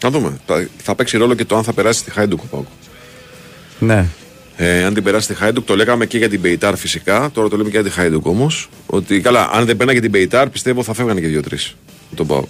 Να 0.05 0.11
δούμε. 0.11 0.38
Θα, 0.46 0.68
θα 0.82 0.94
παίξει 0.94 1.16
ρόλο 1.16 1.34
και 1.34 1.44
το 1.44 1.57
αν 1.57 1.64
θα 1.64 1.72
περάσει 1.72 1.98
στη 1.98 2.11
Χάιντουκ 2.11 2.42
ο 2.42 2.46
ΠΑΟΚ. 2.51 2.66
Ναι. 3.78 4.07
Ε, 4.57 4.84
αν 4.84 4.94
την 4.94 5.02
περάσει 5.02 5.24
στη 5.24 5.34
Χάιντουκ, 5.34 5.66
το 5.66 5.76
λέγαμε 5.76 6.07
και 6.07 6.18
για 6.18 6.28
την 6.28 6.40
Μπεϊτάρ 6.40 6.76
φυσικά. 6.76 7.30
Τώρα 7.32 7.48
το 7.48 7.57
λέμε 7.57 7.70
και 7.70 7.80
για 7.80 7.84
τη 7.84 7.94
Χάιντουκ 7.94 8.26
όμως. 8.26 8.68
Ότι 8.86 9.20
καλά, 9.20 9.50
αν 9.52 9.64
δεν 9.64 9.76
πέρναγε 9.76 10.00
την 10.00 10.11
Μπεϊτάρ, 10.11 10.48
πιστεύω 10.48 10.82
θα 10.82 10.94
φεύγανε 10.94 11.20
και 11.20 11.26
δύο-τρεις 11.26 11.76
τον 12.14 12.26
Πάοκ. 12.26 12.46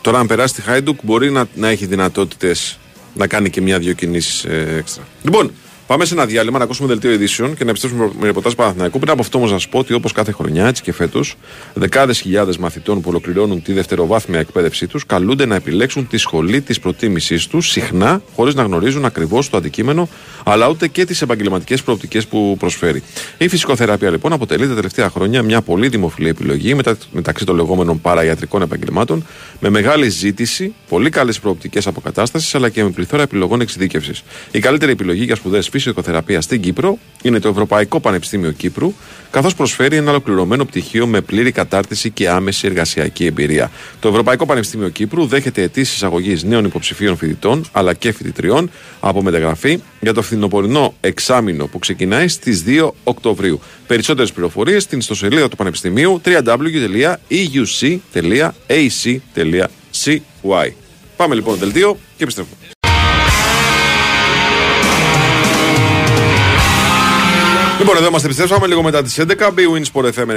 Τώρα, 0.00 0.18
αν 0.18 0.26
περάσει 0.26 0.54
τη 0.54 0.62
Χάιντουκ, 0.62 0.98
μπορεί 1.02 1.30
να, 1.30 1.46
να 1.54 1.68
έχει 1.68 1.86
δυνατότητες 1.86 2.78
να 3.14 3.26
κάνει 3.26 3.50
και 3.50 3.60
μια-δυο 3.60 3.92
κινήσεις 3.92 4.44
ε, 4.44 4.74
έξτρα. 4.78 5.04
Λοιπόν, 5.22 5.52
πάμε 5.86 6.04
σε 6.04 6.14
ένα 6.14 6.26
διάλειμμα 6.26 6.58
να 6.58 6.64
ακούσουμε 6.64 6.88
δελτίο 6.88 7.10
ειδήσεων 7.12 7.56
και 7.56 7.64
να 7.64 7.70
επιστρέψουμε 7.70 8.10
με 8.20 8.26
ρεπορτάζ 8.26 8.52
Παναθηναϊκού. 8.52 8.98
Πριν 8.98 9.10
από 9.12 9.20
αυτό 9.20 9.38
όμως 9.38 9.50
να 9.50 9.58
σας 9.58 9.68
πω 9.68 9.78
ότι 9.78 9.92
όπως 9.92 10.12
κάθε 10.12 10.32
χρονιά, 10.32 10.66
έτσι 10.66 10.82
και 10.82 10.92
φέτος, 10.92 11.34
δεκάδες 11.74 12.20
χιλιάδες 12.20 12.56
μαθητών 12.58 13.00
που 13.00 13.08
ολοκληρώνουν 13.08 13.62
τη 13.62 13.72
δευτεροβάθμια 13.72 14.38
εκπαίδευσή 14.38 14.86
τους 14.86 15.06
καλούνται 15.06 15.46
να 15.46 15.54
επιλέξουν 15.54 16.06
τη 16.08 16.16
σχολή 16.16 16.60
της 16.60 16.80
προτίμησής 16.80 17.46
τους 17.46 17.68
συχνά 17.70 18.22
χωρίς 18.34 18.54
να 18.54 18.62
γνωρίζουν 18.62 19.04
ακριβώς 19.04 19.50
το 19.50 19.56
αντικείμενο 19.56 20.08
αλλά 20.44 20.68
ούτε 20.68 20.88
και 20.88 21.04
τις 21.04 21.22
επαγγελματικές 21.22 21.82
προοπτικές 21.82 22.26
που 22.26 22.56
προσφέρει. 22.58 23.02
Η 23.38 23.48
φυσικοθεραπεία 23.48 24.10
λοιπόν 24.10 24.32
αποτελεί 24.32 24.68
τα 24.68 24.74
τελευταία 24.74 25.10
χρόνια 25.10 25.42
μια 25.42 25.60
πολύ 25.60 25.88
δημοφιλή 25.88 26.28
επιλογή 26.28 26.74
μετα- 26.74 26.96
μεταξύ 27.12 27.44
των 27.44 27.56
λεγόμενων 27.56 28.00
παραϊατρικών 28.00 28.62
επαγγελμάτων 28.62 29.26
με 29.60 29.70
μεγάλη 29.70 30.08
ζήτηση, 30.08 30.74
πολύ 30.88 31.10
καλές 31.10 31.40
προοπτικές 31.40 31.86
αποκατάστασης 31.86 32.54
αλλά 32.54 32.68
και 32.68 32.82
με 32.82 32.90
πληθώρα 32.90 33.22
επιλογών 33.22 33.60
εξειδίκευσης. 33.60 34.22
Η 34.50 34.58
καλύτερη 34.58 34.92
επιλογή 34.92 35.24
για 35.24 35.34
σπουδέ 35.34 35.62
φυσικοθεραπεία 35.82 36.40
στην 36.40 36.60
Κύπρο 36.60 36.98
είναι 37.22 37.38
το 37.38 37.48
Ευρωπαϊκό 37.48 38.00
Πανεπιστήμιο 38.00 38.50
Κύπρου, 38.50 38.92
καθώς 39.30 39.54
προσφέρει 39.54 39.96
ένα 39.96 40.10
ολοκληρωμένο 40.10 40.64
πτυχίο 40.64 41.06
με 41.06 41.20
πλήρη 41.20 41.52
κατάρτιση 41.52 42.10
και 42.10 42.28
άμεση 42.28 42.66
εργασιακή 42.66 43.26
εμπειρία. 43.26 43.70
Το 44.00 44.08
Ευρωπαϊκό 44.08 44.46
Πανεπιστήμιο 44.46 44.88
Κύπρου 44.88 45.26
δέχεται 45.26 45.62
αιτήσεις 45.62 45.94
εισαγωγής 45.94 46.42
νέων 46.42 46.64
υποψηφίων 46.64 47.16
φοιτητών 47.16 47.64
αλλά 47.72 47.94
και 47.94 48.12
φοιτητριών 48.12 48.70
από 49.00 49.22
μεταγραφή 49.22 49.80
για 50.00 50.14
το 50.14 50.22
φθινοπορεινό 50.22 50.94
εξάμεινο 51.00 51.66
που 51.66 51.78
ξεκινάει 51.78 52.28
στις 52.28 52.64
2 52.66 52.90
Οκτωβρίου. 53.04 53.60
Περισσότερες 53.86 54.32
πληροφορίες 54.32 54.82
στην 54.82 54.98
ιστοσελίδα 54.98 55.48
του 55.48 55.56
Πανεπιστημίου 55.56 56.20
www.euc.ac.cy. 56.24 56.60
Πάμε 61.16 61.34
λοιπόν 61.34 61.56
δελτίο 61.56 61.98
και 62.16 62.22
επιστρέφουμε. 62.22 62.65
Λοιπόν, 67.78 67.96
εδώ 67.96 68.06
είμαστε, 68.06 68.26
επιστρέψαμε 68.26 68.66
λίγο 68.66 68.82
μετά 68.82 69.02
τις 69.02 69.18
11. 69.18 69.24
BWIN 69.48 69.82
Sport 69.92 70.04
FM 70.04 70.28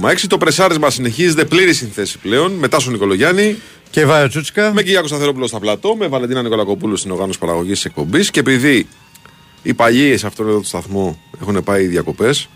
94,6. 0.00 0.26
Το 0.28 0.38
πρεσάρισμα 0.38 0.90
συνεχίζεται 0.90 1.44
πλήρη 1.44 1.72
συνθέση 1.74 2.18
πλέον. 2.18 2.52
Μετά 2.52 2.80
στον 2.80 2.92
Νικολογιάννη. 2.92 3.56
Και 3.90 4.04
Βάιο 4.04 4.28
Τσούτσικα. 4.28 4.72
Με 4.72 4.82
Κυριάκο 4.82 5.06
Σταθερόπουλος 5.06 5.48
στα 5.48 5.58
πλατό. 5.58 5.96
Με 5.96 6.06
Βαλεντίνα 6.06 6.42
Νικολακοπούλου 6.42 6.96
στην 6.96 7.10
οργάνωση 7.10 7.38
παραγωγής 7.38 7.72
της 7.74 7.84
εκπομπής. 7.84 8.30
Και 8.30 8.40
επειδή 8.40 8.88
οι 9.62 9.74
παλιοί 9.74 10.16
σε 10.16 10.26
αυτόν 10.26 10.48
εδώ 10.48 10.58
το 10.58 10.64
σταθμό 10.64 11.18
έχουν 11.40 11.62
πάει 11.64 11.86
διακοπές. 11.86 12.48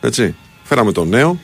Έτσι. 0.00 0.34
Φέραμε 0.62 0.92
τον 0.92 1.08
νέο 1.08 1.38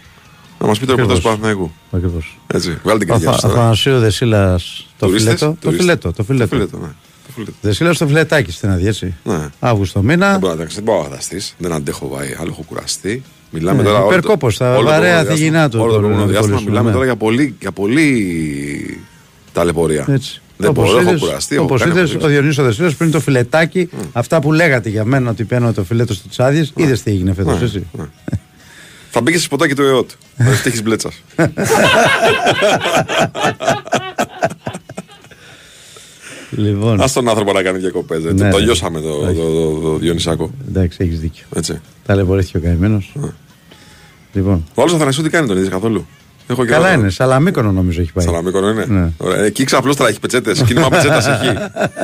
να 0.58 0.66
μας 0.66 0.78
πει 0.78 0.86
το 0.86 0.94
ρεπορτάζ 0.94 1.18
του 1.20 1.28
Ακριβώς. 1.28 1.40
Παναθηναϊκού. 1.40 1.72
Ακριβώς. 1.90 2.38
Έτσι. 2.46 2.78
Βγάλε 2.82 2.98
την 2.98 3.08
καρδιά 3.08 3.32
σου 3.32 3.40
τώρα. 3.40 3.54
Αθανασίου 3.54 3.98
Δεσίλα 3.98 4.58
το 4.98 5.06
Τουρίστες, 5.06 5.38
φιλέτο. 5.38 5.46
Το 5.46 5.56
τουρίστες. 5.60 5.84
φιλέτο. 5.84 6.12
Το 6.12 6.24
φιλέτο. 6.24 6.48
Το 6.48 6.56
φιλέτο, 6.56 6.78
ναι. 6.78 6.92
Το 7.34 7.40
φιλέτο. 7.40 7.52
Δεσίλα 7.60 7.94
το 7.94 8.06
φιλετάκι 8.06 8.50
στην 8.52 8.70
άδεια, 8.70 8.88
έτσι. 8.88 9.14
Ναι. 9.24 9.48
Αύγουστο 9.60 10.02
μήνα. 10.02 10.30
Δεν 10.30 10.38
μπορώ 10.38 10.54
να 10.54 10.64
δεν 10.64 10.82
μπορώ 10.82 10.98
να 10.98 11.04
φανταστεί. 11.04 11.42
Δεν 11.58 11.72
αντέχω 11.72 12.08
βάει. 12.08 12.36
Άλλο 12.40 12.48
έχω 12.50 12.62
κουραστεί. 12.66 13.22
Μιλάμε 13.50 13.82
Ναι, 13.82 13.88
τώρα. 13.88 13.98
όλο 13.98 14.06
το- 14.08 14.12
υπερκόπος, 14.12 14.56
τα 14.56 14.70
όλο 14.70 14.78
το 14.78 14.84
βαρέα 14.84 15.00
προηγούμενο 15.00 15.36
θυγινά 15.36 15.50
διάστημα- 15.58 15.68
του 15.68 15.78
Όλο 15.78 15.86
το 15.86 15.92
τον 15.92 16.00
προηγούμενο 16.02 16.30
διάστημα 16.30 16.46
Νικολίσου, 16.60 16.68
μιλάμε 16.70 16.88
ναι. 16.88 16.94
τώρα 16.94 17.04
για 17.04 17.16
πολύ, 17.16 17.54
για 17.60 17.72
πολύ 17.72 19.00
ταλαιπωρία. 19.52 20.04
Έτσι. 20.08 20.40
Δεν 20.56 20.68
Όπως 20.70 20.84
μπορώ, 20.86 20.98
έχω 21.00 21.08
είδες- 21.08 21.20
κουραστεί. 21.20 21.54
έχω 21.54 21.64
Όπως 21.64 21.80
κάνει, 21.80 21.92
είδες, 21.92 22.14
έχω 22.14 22.24
ο 22.24 22.28
Διονύσης 22.28 22.58
ο 22.58 22.62
Δεσίλας 22.62 22.94
πριν 22.94 23.10
το 23.10 23.20
φιλετάκι, 23.20 23.88
αυτά 24.12 24.40
που 24.40 24.52
λέγατε 24.52 24.88
για 24.88 25.04
μένα 25.04 25.30
ότι 25.30 25.44
παίρνω 25.44 25.72
το 25.72 25.84
φιλέτο 25.84 26.14
στις 26.14 26.40
άδειες, 26.40 26.72
είδες 26.76 27.02
τι 27.02 27.10
έγινε 27.10 27.34
φέτος, 27.34 27.58
Ναι, 27.58 27.64
έτσι. 27.64 27.86
ναι. 27.92 28.04
Θα 29.10 29.20
μπήκες 29.20 29.42
σε 29.42 29.48
ποτάκι 29.48 29.74
του 29.74 29.82
ΕΟΤ. 29.82 30.10
Θα 30.36 30.50
τύχει 30.70 30.82
μπλέτσας. 30.82 31.22
Λοιπόν, 36.56 37.00
Α 37.02 37.10
τον 37.12 37.28
άνθρωπο 37.28 37.52
να 37.52 37.62
κάνει 37.62 37.78
διακοπές. 37.78 38.22
Ναι, 38.22 38.32
το 38.50 38.56
ναι. 38.58 38.58
λιώσαμε 38.58 39.00
το, 39.00 39.18
το, 39.20 39.32
το, 39.32 39.80
το 39.80 39.96
Διονυσάκο. 39.98 40.50
εντάξει, 40.68 40.98
έχεις 41.00 41.20
δίκιο. 41.20 41.44
Έτσι. 41.54 41.80
Ταλαιπωρήθηκε 42.06 42.56
ο 42.56 42.60
καημένος. 42.60 43.12
Λοιπόν, 44.32 44.64
Ο 44.74 44.80
άλλος 44.82 44.94
Αθανασίου 44.94 45.22
τι 45.22 45.28
κάνει 45.30 45.46
τον 45.46 45.56
είδες 45.56 45.68
καθόλου; 45.68 46.06
Έχω 46.46 46.64
και 46.64 46.70
καλά 46.70 46.86
άλλο. 46.88 47.00
είναι, 47.00 47.10
Σαλαμίκονο 47.10 47.72
νομίζω 47.72 48.00
έχει 48.00 48.12
πάει. 48.12 48.24
Σαλαμίκονο 48.24 48.68
είναι. 48.68 48.84
Ναι. 48.88 49.08
Ωραία. 49.16 49.44
Εκεί 49.44 49.64
ξαπλώστρα 49.64 50.08
έχει 50.08 50.20
πετσέτες. 50.20 50.62
Κίνημα 50.62 50.88
πετσέτας 50.88 51.26
έχει. 51.26 51.54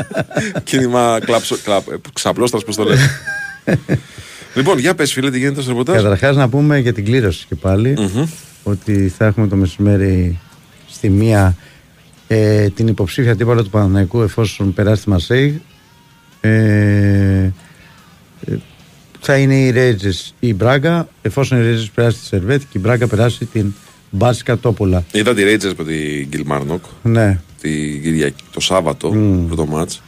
Κίνημα 0.64 1.18
κλαψο- 1.24 1.58
κλαπ- 1.64 1.90
ε, 1.92 1.96
ξαπλώστρας, 2.12 2.64
πώς 2.64 2.76
το 2.76 2.84
λένε. 2.84 3.00
λοιπόν, 4.56 4.78
για 4.78 4.94
πες, 4.94 5.12
φίλε, 5.12 5.30
τι 5.30 5.38
γίνεται 5.38 5.60
στο 5.60 5.70
ρεπορτάζ; 5.70 6.02
Καταρχάς 6.02 6.36
να 6.36 6.48
πούμε 6.48 6.78
για 6.78 6.92
την 6.92 7.04
κλήρωση 7.04 7.46
και 7.48 7.54
πάλι 7.54 7.96
ότι 8.62 9.12
θα 9.16 9.24
έχουμε 9.26 9.46
το 9.48 9.56
μεσημέρι 9.56 10.38
στη 10.88 11.08
μία 11.10 11.56
ε, 12.32 12.68
την 12.68 12.86
υποψήφια 12.88 13.32
αντίπαλο 13.32 13.62
του 13.62 13.70
Παναθηναϊκού 13.70 14.22
εφόσον 14.22 14.72
περάσει 14.74 15.02
τη 15.02 15.08
Μαρσέιγ. 15.08 15.62
Ε, 16.40 16.50
ε, 16.50 17.50
θα 19.20 19.36
είναι 19.36 19.54
η 19.54 19.70
Rangers 19.70 20.34
ή 20.40 20.48
η 20.48 20.54
Μπράγκα. 20.56 21.08
Εφόσον 21.22 21.58
η 21.58 21.62
Rangers 21.62 21.90
περάσει 21.90 22.18
τη 22.18 22.24
Σερβέτ 22.24 22.60
και 22.60 22.78
η 22.78 22.80
Μπράγκα 22.82 23.06
περάσει 23.06 23.44
την 23.44 23.74
Μπάτσκα 24.10 24.58
Τόπολα. 24.58 25.04
Είδα 25.12 25.34
τη 25.34 25.42
Rangers 25.46 25.72
με 25.76 25.84
την 25.84 26.26
Κιλμάρνοκ 26.28 26.84
Ναι, 27.02 27.40
την 27.60 28.02
Κυριακή, 28.02 28.42
το 28.52 28.60
Σάββατο, 28.60 29.08
πρώτο 29.46 29.66
μάτς. 29.66 30.02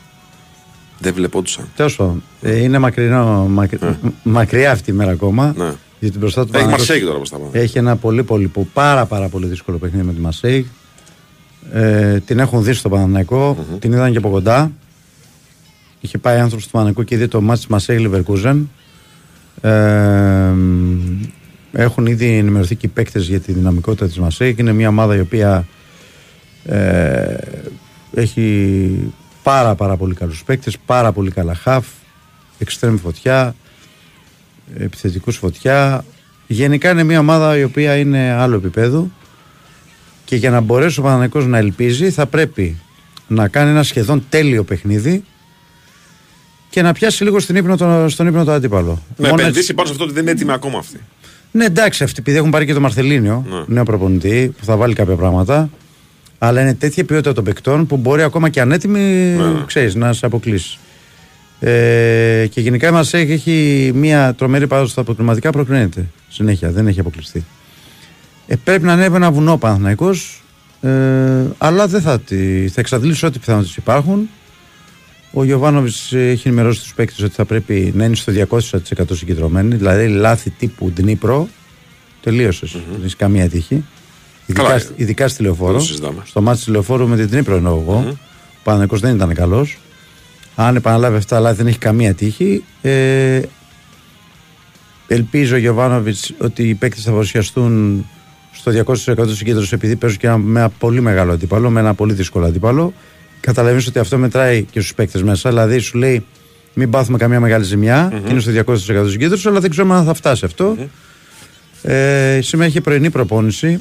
Δεν 0.99 1.15
βλεπόντουσαν. 1.15 1.69
τέλος 1.77 1.97
πάντων. 1.97 2.23
Ε, 2.43 2.59
είναι 2.63 2.79
μακρινό, 2.79 3.47
μακρι- 3.49 3.83
μ- 3.83 4.09
μακριά 4.23 4.71
αυτή 4.71 4.91
η 4.91 4.95
μέρα 4.95 5.11
ακόμα. 5.11 5.55
Ναι. 5.57 5.73
Γιατί 6.01 6.19
μπροστά 6.19 6.41
του 6.47 6.51
Έχει 6.55 6.65
Παναθηναϊκός 6.65 6.79
Μαρσέγγι 6.89 7.05
τώρα 7.05 7.17
προς 7.17 7.31
τα 7.31 7.37
πάνω. 7.37 7.51
Έχει 7.53 7.79
ένα 7.79 7.97
πολύ, 7.97 8.23
πολύ, 8.23 8.47
που- 8.49 8.69
πάρα, 8.73 9.05
πάρα 9.07 9.29
πολύ 9.29 9.47
δύσκολο 9.47 9.79
παιχνίδι 9.79 10.07
με 10.07 10.13
τη 10.13 10.21
Μασέη. 10.21 10.67
Ε, 11.71 12.21
την 12.21 12.39
έχουν 12.39 12.65
δει 12.65 12.73
στο 12.73 12.89
παναθηναικο 12.89 13.67
την 13.79 13.93
είδαν 13.93 14.13
και 14.13 14.19
από 14.19 14.31
κοντά. 14.31 14.73
Είχε 16.01 16.19
πάει 16.19 16.39
άνθρωπος 16.39 16.65
του 16.65 16.71
Παναθηναϊκού 16.71 17.05
και 17.05 17.15
είδε 17.15 17.27
το 17.27 17.41
μάτι 17.41 17.59
της 17.59 17.69
Μασέη 17.69 17.99
Λιβερκούζεν. 17.99 18.71
Ε, 19.61 20.53
έχουν 21.73 22.07
ήδη 22.07 22.37
ενημερωθεί 22.37 22.77
και 22.77 22.87
οι 22.87 22.89
παίκτες 22.89 23.27
για 23.27 23.41
τη 23.41 23.53
δυναμικότητα 23.53 24.07
της 24.07 24.19
Μασέη. 24.19 24.55
Είναι 24.59 24.73
μια 24.73 24.89
ομάδα 24.89 25.17
η 25.17 25.21
οποία 25.21 25.67
ε, 26.65 27.37
έχει 28.15 29.13
πάρα 29.43 29.75
πάρα 29.75 29.97
πολύ 29.97 30.15
καλούς 30.15 30.45
παίκτες, 30.45 30.79
πάρα 30.87 31.13
πολύ 31.13 31.31
καλά 31.31 31.55
χαφ, 31.55 31.87
εξτρέμ 32.59 32.97
φωτιά, 32.97 33.55
επιθετικούς 34.79 35.37
φωτιά. 35.37 36.05
Γενικά 36.47 36.91
είναι 36.91 37.03
μια 37.03 37.19
ομάδα 37.19 37.59
η 37.59 37.65
οποία 37.65 37.97
είναι 37.97 38.33
άλλο 38.33 38.57
επίπεδο 38.57 39.11
και 40.33 40.39
για 40.39 40.51
να 40.51 40.61
μπορέσει 40.61 40.99
ο 40.99 41.03
Παναθηναϊκός 41.03 41.47
να 41.47 41.59
ελπίζει 41.59 42.11
θα 42.11 42.27
πρέπει 42.27 42.77
να 43.29 43.49
κάνει 43.49 43.71
ένα 43.71 43.83
σχεδόν 43.83 44.25
τέλειο 44.29 44.65
παιχνίδι 44.65 45.25
και 46.71 46.83
να 46.83 46.93
πιάσει 46.93 47.25
λίγο 47.25 47.41
στην 47.41 47.57
ύπνο 47.57 47.77
το, 47.77 48.09
στον 48.09 48.27
ύπνο 48.27 48.45
το 48.45 48.53
αντίπαλο. 48.53 49.03
Να 49.17 49.29
Μόνο 49.29 49.35
επενδύσει 49.41 49.59
έτσι- 49.59 49.75
πάνω 49.75 49.87
σε 49.87 49.93
αυτό 49.93 50.05
ότι 50.05 50.13
δεν 50.13 50.23
είναι 50.23 50.31
έτοιμοι 50.33 50.53
ακόμα 50.53 50.79
αυτοί. 50.79 51.01
ναι, 51.51 51.65
εντάξει, 51.65 52.05
αυτοί 52.05 52.17
επειδή 52.21 52.37
έχουν 52.37 52.51
πάρει 52.51 52.67
και 52.67 52.73
τον 52.73 52.83
Μαρθελίνιο, 52.83 53.45
Ναι. 53.49 53.75
νέο 53.75 53.83
προπονητή, 53.85 54.55
που 54.59 54.65
θα 54.65 54.77
βάλει 54.77 54.95
κάποια 54.95 55.15
πράγματα. 55.15 55.71
Αλλά 56.39 56.61
είναι 56.61 56.75
τέτοια 56.75 57.05
ποιότητα 57.05 57.33
των 57.33 57.45
παικτών 57.45 57.87
που 57.87 57.97
μπορεί 57.97 58.23
ακόμα 58.23 58.49
και 58.49 58.61
ανέτοιμοι, 58.61 59.01
Ναι. 59.37 59.65
ξέρεις, 59.67 59.95
να 59.95 60.13
σε 60.13 60.27
αποκλείσει. 60.27 60.79
Ε, 61.61 62.47
και 62.51 62.61
γενικά 62.61 62.93
μας 62.93 63.15
έχει, 63.15 63.33
έχει 63.33 63.91
μια 63.95 64.35
τρομερή 64.35 64.67
παράδοση 64.67 64.93
στα 64.93 65.01
αποτελεσματικά, 65.01 65.51
προκρίνεται 65.51 66.07
συνέχεια, 66.29 66.71
δεν 66.71 66.87
έχει 66.87 67.01
αποκλειστεί. 67.01 67.45
Ε, 68.47 68.57
πρέπει 68.57 68.85
να 68.85 68.93
ανέβει 68.93 69.17
ένα 69.17 69.31
βουνό 69.31 69.53
ο 69.53 69.59
Παναθηναϊκός, 69.59 70.43
ε, 70.81 70.91
αλλά 71.59 71.87
δεν 71.87 72.01
θα, 72.01 72.21
τη, 72.21 72.69
θα 72.69 72.81
εξαντλήσει 72.81 73.27
ό,τι 73.27 73.39
πιθανότητες 73.39 73.77
υπάρχουν. 73.77 74.29
Ο 75.33 75.45
Γιωβάνοβιτς 75.45 76.13
έχει 76.13 76.49
ενημερώσει 76.49 76.81
τους 76.81 76.95
παίκτες 76.95 77.21
ότι 77.25 77.35
θα 77.35 77.45
πρέπει 77.45 77.93
να 77.97 78.05
είναι 78.05 78.15
στο 78.15 78.33
200% 78.51 78.61
συγκεντρωμένοι, 79.13 79.75
δηλαδή 79.75 80.09
λάθη 80.09 80.51
τύπου 80.51 80.91
Ντνίπρο. 80.91 81.49
Τελείωσες. 82.21 82.73
Δεν 82.73 83.01
έχεις 83.01 83.17
καμία 83.17 83.49
τύχη. 83.49 83.85
Ειδικά, 84.47 84.67
Καλά, 84.67 84.79
στη- 84.79 84.93
ειδικά 84.97 85.29
στη 85.29 85.43
λεωφόρο. 85.43 85.71
δεν 85.71 85.81
το 85.81 85.87
συζητάμε. 85.87 86.23
Στο 86.25 86.41
μάτι 86.43 86.59
της 86.59 86.67
λεωφόρου 86.69 87.09
με 87.09 87.17
την 87.17 87.29
Ντνίπρο 87.29 87.55
εννοώ 87.57 87.81
εγώ. 87.81 87.95
Ο 88.09 88.61
Παναγενικό 88.63 88.97
δεν 88.97 89.15
ήταν 89.15 89.35
καλός. 89.35 89.79
Αν 90.55 90.77
επαναλάβει 90.77 91.17
αυτά, 91.17 91.37
αλλά 91.37 91.55
δεν 91.55 91.67
έχει 91.67 91.79
καμία 91.79 92.15
τύχη. 92.15 92.65
Ε, 92.83 93.41
ελπίζω 95.07 95.55
ο 95.55 95.59
Γιωβάνοβιτς 95.59 96.33
ότι 96.39 96.69
οι 96.69 96.75
παίκτες 96.75 97.03
θα 97.05 97.11
παρουσιαστούν 97.11 98.05
στο 98.65 98.95
200% 99.25 99.35
συγκέντρωσης 99.35 99.73
επειδή 99.73 99.97
παίζουν 99.97 100.19
και 100.19 100.27
ένα, 100.27 100.39
με 100.39 100.59
ένα 100.61 100.69
πολύ 100.69 101.01
μεγάλο 101.01 101.33
αντίπαλο, 101.33 101.71
με 101.71 101.81
ένα 101.81 101.95
πολύ 101.95 102.13
δύσκολο 102.13 102.47
αντίπαλο. 102.47 102.93
Καταλαβαίνεις 103.41 103.87
ότι 103.87 103.99
αυτό 103.99 104.19
μετράει 104.19 104.63
και 104.63 104.81
στους 104.81 104.95
παίκτες 104.95 105.23
μέσα. 105.23 105.49
Δηλαδή 105.49 105.79
σου 105.79 105.99
λέει 105.99 106.25
μην 106.75 106.91
πάθουμε 106.91 107.19
καμία 107.19 107.41
μεγάλη 107.41 107.65
ζημιά, 107.65 108.21
και 108.25 108.31
είναι 108.31 108.41
στο 108.41 108.53
200% 108.67 108.77
συγκέντρωσης, 109.11 109.47
αλλά 109.47 109.61
δεν 109.61 109.71
ξέρουμε 109.71 109.95
αν 109.95 110.05
θα 110.05 110.15
φτάσει 110.15 110.45
αυτό. 110.45 110.77
Ε, 111.83 112.39
σήμερα 112.43 112.69
είχε 112.69 112.81
πρωινή 112.81 113.11
προπόνηση. 113.11 113.81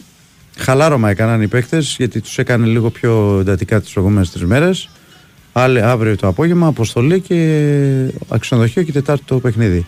Χαλάρωμα 0.57 1.09
έκαναν 1.09 1.41
οι 1.41 1.47
παίκτες 1.47 1.95
γιατί 1.97 2.21
τους 2.21 2.37
έκανε 2.37 2.65
λίγο 2.65 2.89
πιο 2.89 3.37
εντατικά 3.39 3.81
τις 3.81 3.91
προηγούμενες 3.91 4.31
τρεις 4.31 4.45
μέρες. 4.45 4.89
Άλλη 5.53 5.81
αύριο 5.81 6.15
το 6.15 6.27
απόγευμα, 6.27 6.67
αποστολή 6.67 7.19
και 7.19 7.67
αξιονοδοχείο 8.27 8.83
και 8.83 8.91
Τετάρτη 8.91 9.23
το 9.25 9.39
παιχνίδι. 9.39 9.85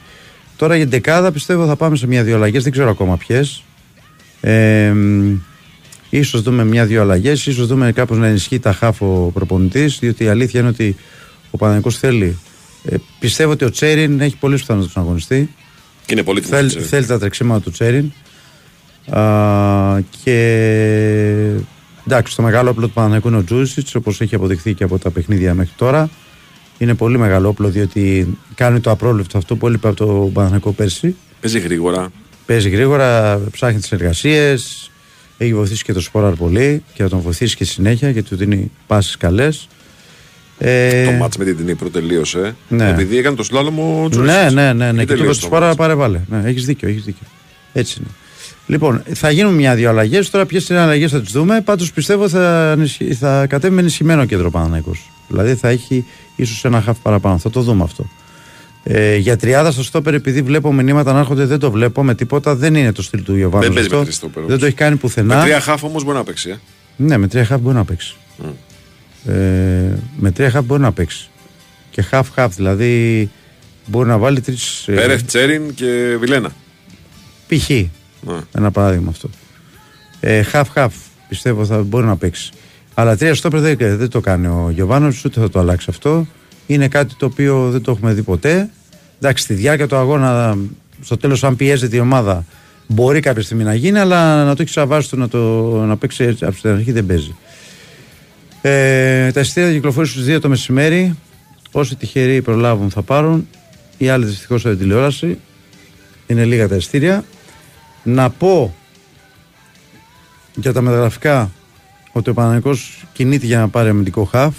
Τώρα 0.55 0.75
για 0.75 0.83
την 0.83 0.93
δεκάδα 0.93 1.31
πιστεύω 1.31 1.65
θα 1.65 1.75
πάμε 1.75 1.95
σε 1.95 2.07
μια-δύο 2.07 2.35
αλλαγές, 2.35 2.63
δεν 2.63 2.71
ξέρω 2.71 2.89
ακόμα 2.89 3.17
ποιες. 3.17 3.63
Ε, 4.45 4.91
μ, 4.91 5.35
ίσως 6.09 6.41
δούμε 6.41 6.65
μια-δύο 6.65 7.01
αλλαγές, 7.01 7.45
ίσως 7.45 7.67
δούμε 7.67 7.91
κάπως 7.91 8.17
να 8.17 8.27
ενισχύει 8.27 8.59
τα 8.59 8.73
χάφο 8.73 9.31
προπονητής, 9.33 9.97
διότι 9.99 10.23
η 10.23 10.27
αλήθεια 10.27 10.59
είναι 10.59 10.69
ότι 10.69 10.95
ο 11.51 11.57
Παναγενικός 11.57 11.97
θέλει. 11.97 12.37
Ε, 12.83 12.95
πιστεύω 13.19 13.51
ότι 13.51 13.65
ο 13.65 13.69
Τσέριν 13.69 14.19
έχει 14.19 14.37
πολλές 14.37 14.59
πιθανότητες 14.59 14.95
να 14.95 15.01
αγωνιστεί. 15.01 15.49
Και 16.05 16.13
είναι 16.13 16.23
πολύ 16.23 16.41
Θέλει, 16.41 16.67
τιμητικό. 16.69 16.95
θέλει 16.95 17.05
τα 17.05 17.19
τρεξίματα 17.19 17.61
του 17.61 17.71
Τσέριν. 17.71 18.11
Α, 19.09 19.99
και 20.23 20.35
εντάξει, 22.07 22.35
το 22.35 22.41
μεγάλο 22.41 22.69
όπλο 22.69 22.87
του 22.87 22.93
Παναθηναϊκού 22.93 23.27
είναι 23.27 23.37
ο 23.37 23.43
Τζούσιτς, 23.43 23.95
όπως 23.95 24.21
έχει 24.21 24.35
αποδειχθεί 24.35 24.73
και 24.73 24.83
από 24.83 24.97
τα 24.99 25.09
παιχνίδια 25.09 25.53
μέχρι 25.53 25.73
τώρα. 25.75 26.09
Είναι 26.77 26.93
πολύ 26.93 27.17
μεγάλο 27.17 27.47
όπλο 27.47 27.69
διότι 27.69 28.37
κάνει 28.55 28.79
το 28.79 28.91
απρόβλεπτο 28.91 29.37
αυτό 29.37 29.55
που 29.55 29.67
έλειπε 29.67 29.87
από 29.87 29.97
το 29.97 30.29
Παναθηναϊκό 30.33 30.71
πέρσι. 30.71 31.15
Παίζει 31.41 31.59
γρήγορα. 31.59 32.11
Παίζει 32.45 32.69
γρήγορα, 32.69 33.41
ψάχνει 33.51 33.79
τις 33.79 33.91
εργασίε. 33.91 34.55
Έχει 35.37 35.53
βοηθήσει 35.53 35.83
και 35.83 35.93
το 35.93 35.99
Σπόραρ 36.01 36.33
πολύ 36.33 36.83
και 36.93 37.03
θα 37.03 37.09
τον 37.09 37.19
βοηθήσει 37.19 37.55
και 37.55 37.65
συνέχεια 37.65 38.09
γιατί 38.09 38.29
του 38.29 38.35
δίνει 38.35 38.71
πάσει 38.87 39.17
καλές. 39.17 39.67
Ε, 40.57 41.05
Το 41.05 41.11
μάτς 41.11 41.37
με 41.37 41.45
την 41.45 41.57
Τινή 41.57 41.75
τελείωσε. 41.91 42.55
Ναι. 42.69 42.89
Επειδή 42.89 43.17
έκανε 43.17 43.35
το 43.35 43.43
σλάλομο 43.43 43.97
ο 43.99 44.03
ναι, 44.03 44.09
Τζούρισιτς. 44.09 44.53
ναι, 44.53 44.73
ναι, 44.73 44.91
ναι. 44.91 44.99
Και 44.99 45.05
του 45.07 45.13
είπε 45.13 45.15
τελείωσε 45.15 45.39
του 45.39 45.45
το 45.45 45.51
πάρε, 45.51 45.65
μάτς. 45.65 45.77
πάρε 45.77 45.93
βάλε. 45.93 46.19
Ναι, 46.29 46.41
έχεις 46.49 46.65
δίκιο, 46.65 46.89
έχεις 46.89 47.03
δίκιο. 47.03 47.27
Έτσι 47.73 47.95
είναι. 47.99 48.09
Λοιπόν, 48.67 49.03
θα 49.13 49.31
γίνουν 49.31 49.53
μια-δύο 49.53 49.89
αλλαγές. 49.89 50.29
Τώρα, 50.29 50.45
ποιες 50.45 50.69
είναι 50.69 50.79
οι 50.79 50.81
αλλαγές 50.81 51.11
θα 51.11 51.21
τις 51.21 51.31
δούμε. 51.31 51.61
Πάντως 51.61 51.91
πιστεύω 51.91 52.29
θα, 52.29 52.71
ενισχυ- 52.71 53.13
θα 53.19 53.47
κατέβει 53.47 53.73
με 53.73 53.81
ενισχυμένο 53.81 54.25
κέντρο 54.25 54.51
Παναναϊκός. 54.51 55.09
Δηλαδή 55.27 55.55
θα 55.55 55.69
έχει 55.69 56.05
ίσως 56.35 56.65
ένα 56.65 56.81
χαφ 56.81 56.97
παραπάνω. 56.99 57.37
Θα 57.37 57.49
το 57.49 57.61
δούμε 57.61 57.83
αυτό. 57.83 58.09
Ε, 58.83 59.15
για 59.15 59.37
τριάδα 59.37 59.71
στο 59.71 59.83
στόπερ, 59.83 60.13
επειδή 60.13 60.41
βλέπω 60.41 60.73
μηνύματα 60.73 61.13
να 61.13 61.19
έρχονται, 61.19 61.45
δεν 61.45 61.59
το 61.59 61.71
βλέπω 61.71 62.03
με 62.03 62.15
τίποτα. 62.15 62.55
Δεν 62.55 62.75
είναι 62.75 62.91
το 62.91 63.01
στυλ 63.01 63.23
του 63.23 63.35
Ιωβάνου. 63.35 63.63
Δεν 63.63 63.73
παίζει 63.73 63.87
αυτό. 63.87 63.97
με 63.97 64.03
τρεις 64.03 64.15
στόπερ, 64.15 64.41
Δεν 64.41 64.45
όμως. 64.45 64.59
το 64.59 64.65
έχει 64.65 64.75
κάνει 64.75 64.95
πουθενά. 64.95 65.35
Με 65.35 65.43
τρία 65.43 65.59
χάφ 65.59 65.83
όμως 65.83 66.03
μπορεί 66.03 66.17
να 66.17 66.23
παίξει. 66.23 66.49
Ε. 66.49 66.55
Ναι, 66.95 67.17
με 67.17 67.27
τρία 67.27 67.45
χαφ 67.45 67.61
μπορεί 67.61 67.75
να 67.75 67.85
παίξει. 67.85 68.15
Ε, 69.25 69.33
με 70.17 70.31
τρία 70.31 70.49
χαφ 70.49 70.65
μπορεί 70.65 70.81
να 70.81 70.91
παίξει. 70.91 71.29
Και 71.89 72.01
χαφ-χαφ, 72.01 72.55
δηλαδή 72.55 73.29
μπορεί 73.85 74.07
να 74.07 74.17
βάλει 74.17 74.41
τρεις. 74.41 74.83
Πέρεθ, 74.85 75.21
Τσέριν 75.23 75.73
και 75.73 76.17
Βιλένα. 76.19 76.51
π.χ. 77.47 77.69
Ναι. 77.69 78.39
Ένα 78.51 78.71
παράδειγμα 78.71 79.09
αυτό. 79.09 79.29
Ε, 80.19 80.43
half-half 80.53 80.87
πιστεύω 81.29 81.65
θα 81.65 81.83
μπορεί 81.83 82.05
να 82.05 82.15
παίξει. 82.17 82.51
Αλλά 82.93 83.17
τρία 83.17 83.35
στόπερ 83.35 83.59
δεν, 83.59 83.77
δεν 83.79 84.09
το 84.09 84.19
κάνει 84.19 84.47
ο 84.47 84.69
Γιωβάνος, 84.73 85.25
ούτε 85.25 85.39
θα 85.39 85.49
το 85.49 85.59
αλλάξει 85.59 85.87
αυτό. 85.89 86.27
Είναι 86.67 86.87
κάτι 86.87 87.15
το 87.15 87.25
οποίο 87.25 87.69
δεν 87.69 87.81
το 87.81 87.91
έχουμε 87.91 88.13
δει 88.13 88.21
ποτέ. 88.21 88.69
Εντάξει, 89.17 89.43
στη 89.43 89.53
διάρκεια 89.53 89.87
του 89.87 89.95
αγώνα, 89.95 90.57
στο 91.01 91.17
τέλος, 91.17 91.43
αν 91.43 91.55
πιέζεται 91.55 91.95
η 91.95 91.99
ομάδα, 91.99 92.45
μπορεί 92.87 93.19
κάποια 93.19 93.41
στιγμή 93.41 93.63
να 93.63 93.73
γίνει, 93.73 93.99
αλλά 93.99 94.45
να 94.45 94.55
το 94.55 94.61
έχει 94.61 94.71
σαβάσει 94.71 95.17
να, 95.17 95.27
το, 95.27 95.39
να 95.85 95.97
παίξει 95.97 96.23
έτσι 96.23 96.45
από 96.45 96.61
την 96.61 96.69
αρχή 96.69 96.91
δεν 96.91 97.05
παίζει. 97.05 97.35
Ε, 98.61 99.31
τα 99.31 99.39
εισιτήρια 99.39 99.69
θα 99.69 99.75
κυκλοφορήσουν 99.75 100.21
στις 100.21 100.35
2 100.35 100.41
το 100.41 100.49
μεσημέρι. 100.49 101.17
Όσοι 101.71 101.95
τυχεροί 101.95 102.41
προλάβουν 102.41 102.89
θα 102.89 103.01
πάρουν. 103.01 103.47
Οι 103.97 104.09
άλλοι 104.09 104.25
δυστυχώς 104.25 104.65
από 104.65 104.69
την 104.69 104.83
τηλεόραση. 104.83 105.39
Είναι 106.27 106.45
λίγα 106.45 106.67
τα 106.67 106.75
εισιτήρια. 106.75 107.23
Να 108.03 108.29
πω 108.29 108.75
για 110.55 110.73
τα 110.73 110.81
μεταγραφικά 110.81 111.51
ότι 112.11 112.29
ο 112.29 112.33
Παναγικός 112.33 113.05
κινείται 113.13 113.45
για 113.45 113.59
να 113.59 113.67
πάρει 113.67 113.89
αμυντικό 113.89 114.23
χαφ. 114.23 114.55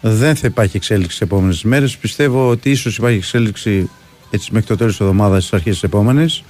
Δεν 0.00 0.36
θα 0.36 0.46
υπάρχει 0.46 0.76
εξέλιξη 0.76 1.16
σε 1.16 1.24
επόμενες 1.24 1.62
μέρες. 1.62 1.96
Πιστεύω 1.96 2.48
ότι 2.48 2.70
ίσως 2.70 2.96
υπάρχει 2.96 3.16
εξέλιξη 3.16 3.90
έτσι 4.30 4.48
μέχρι 4.52 4.66
το 4.68 4.76
τέλος 4.76 4.92
της 4.92 5.00
εβδομάδας, 5.00 5.38
στις 5.44 5.52
αρχές 5.54 5.72
της 5.72 5.82
επόμενης. 5.82 6.42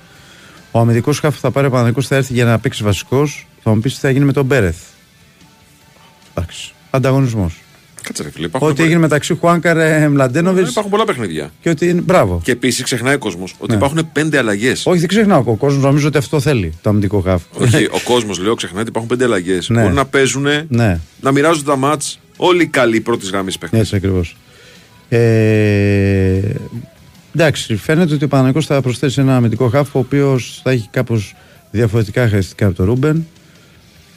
Ο 0.70 0.78
αμυντικός 0.78 1.18
χαφ 1.18 1.34
που 1.34 1.40
θα 1.40 1.50
πάρει 1.50 1.66
ο 1.66 1.70
Παναγικός 1.70 2.06
θα 2.06 2.16
έρθει 2.16 2.32
για 2.32 2.44
να 2.44 2.58
παίξει 2.58 2.82
βασικός. 2.82 3.46
Θα 3.62 3.70
μου 3.74 3.80
πεις 3.80 3.94
τι 3.94 4.00
θα 4.00 4.10
γίνει 4.10 4.24
με 4.24 4.32
τον 4.32 4.44
Μπέρεθ. 4.44 4.76
Εντάξει. 6.34 6.72
Ανταγωνισμός. 6.90 7.60
Κάτσε 8.02 8.22
ρε 8.22 8.30
φίλε. 8.30 8.46
Υπάρχουν, 8.46 8.70
Ό,τι 8.70 8.82
έγινε 8.82 8.98
μεταξύ 8.98 9.34
Χουάνκαρ 9.34 9.76
ε, 9.76 10.08
Μλαντένοβιτς 10.08 10.70
υπάρχουν 10.70 10.90
πολλά 10.92 11.04
παιχνίδια. 11.04 11.50
και 11.60 11.68
ότι. 11.70 11.88
είναι- 11.88 12.00
Μπράβο. 12.00 12.40
Και 12.44 12.52
επίσης 12.52 12.82
ξεχνάει 12.84 13.14
ο 13.14 13.18
κόσμος 13.18 13.54
ότι 13.58 13.70
Ναι. 13.70 13.76
υπάρχουν 13.76 14.08
πέντε 14.12 14.38
αλλαγές. 14.38 14.86
Όχι, 14.86 14.98
δεν 14.98 15.08
ξεχνάω. 15.08 15.42
Ο 15.46 15.54
κόσμος 15.56 15.82
νομίζω 15.82 16.06
ότι 16.08 16.18
αυτό 16.18 16.40
θέλει 16.40 16.72
το 16.82 16.88
αμυντικό 16.90 17.20
χαφ. 17.20 17.42
Όχι, 17.58 17.84
ο 17.84 18.00
κόσμος 18.04 18.38
λέω 18.38 18.54
ξεχνάει 18.54 18.80
ότι 18.80 18.88
υπάρχουν 18.88 19.08
πέντε 19.10 19.24
αλλαγές. 19.24 19.68
Ναι. 19.68 19.82
Μπορεί 19.82 19.94
να 19.94 20.04
παίζουν, 20.06 20.46
ναι. 20.68 21.00
να 21.20 21.32
μοιράζονται 21.32 21.70
τα 21.70 21.76
μάτς 21.76 22.20
όλοι 22.40 22.62
οι 22.62 22.66
καλοί 22.66 23.00
πρώτης 23.00 23.30
γραμμής 23.30 23.58
παίχτες. 23.58 23.80
Έτσι 23.80 23.96
ακριβώς. 23.96 24.36
Ε, 25.08 26.40
εντάξει, 27.34 27.76
φαίνεται 27.76 28.14
ότι 28.14 28.24
ο 28.24 28.28
Παναγικός 28.28 28.66
θα 28.66 28.80
προσθέσει 28.80 29.20
ένα 29.20 29.36
αμυντικό 29.36 29.68
χάφ 29.68 29.94
ο 29.94 29.98
οποίος 29.98 30.60
θα 30.62 30.70
έχει 30.70 30.88
κάπως 30.90 31.34
διαφορετικά 31.70 32.18
χαρακτηριστικά 32.20 32.66
από 32.66 32.74
τον 32.74 32.86
Ρούμπεν. 32.86 33.26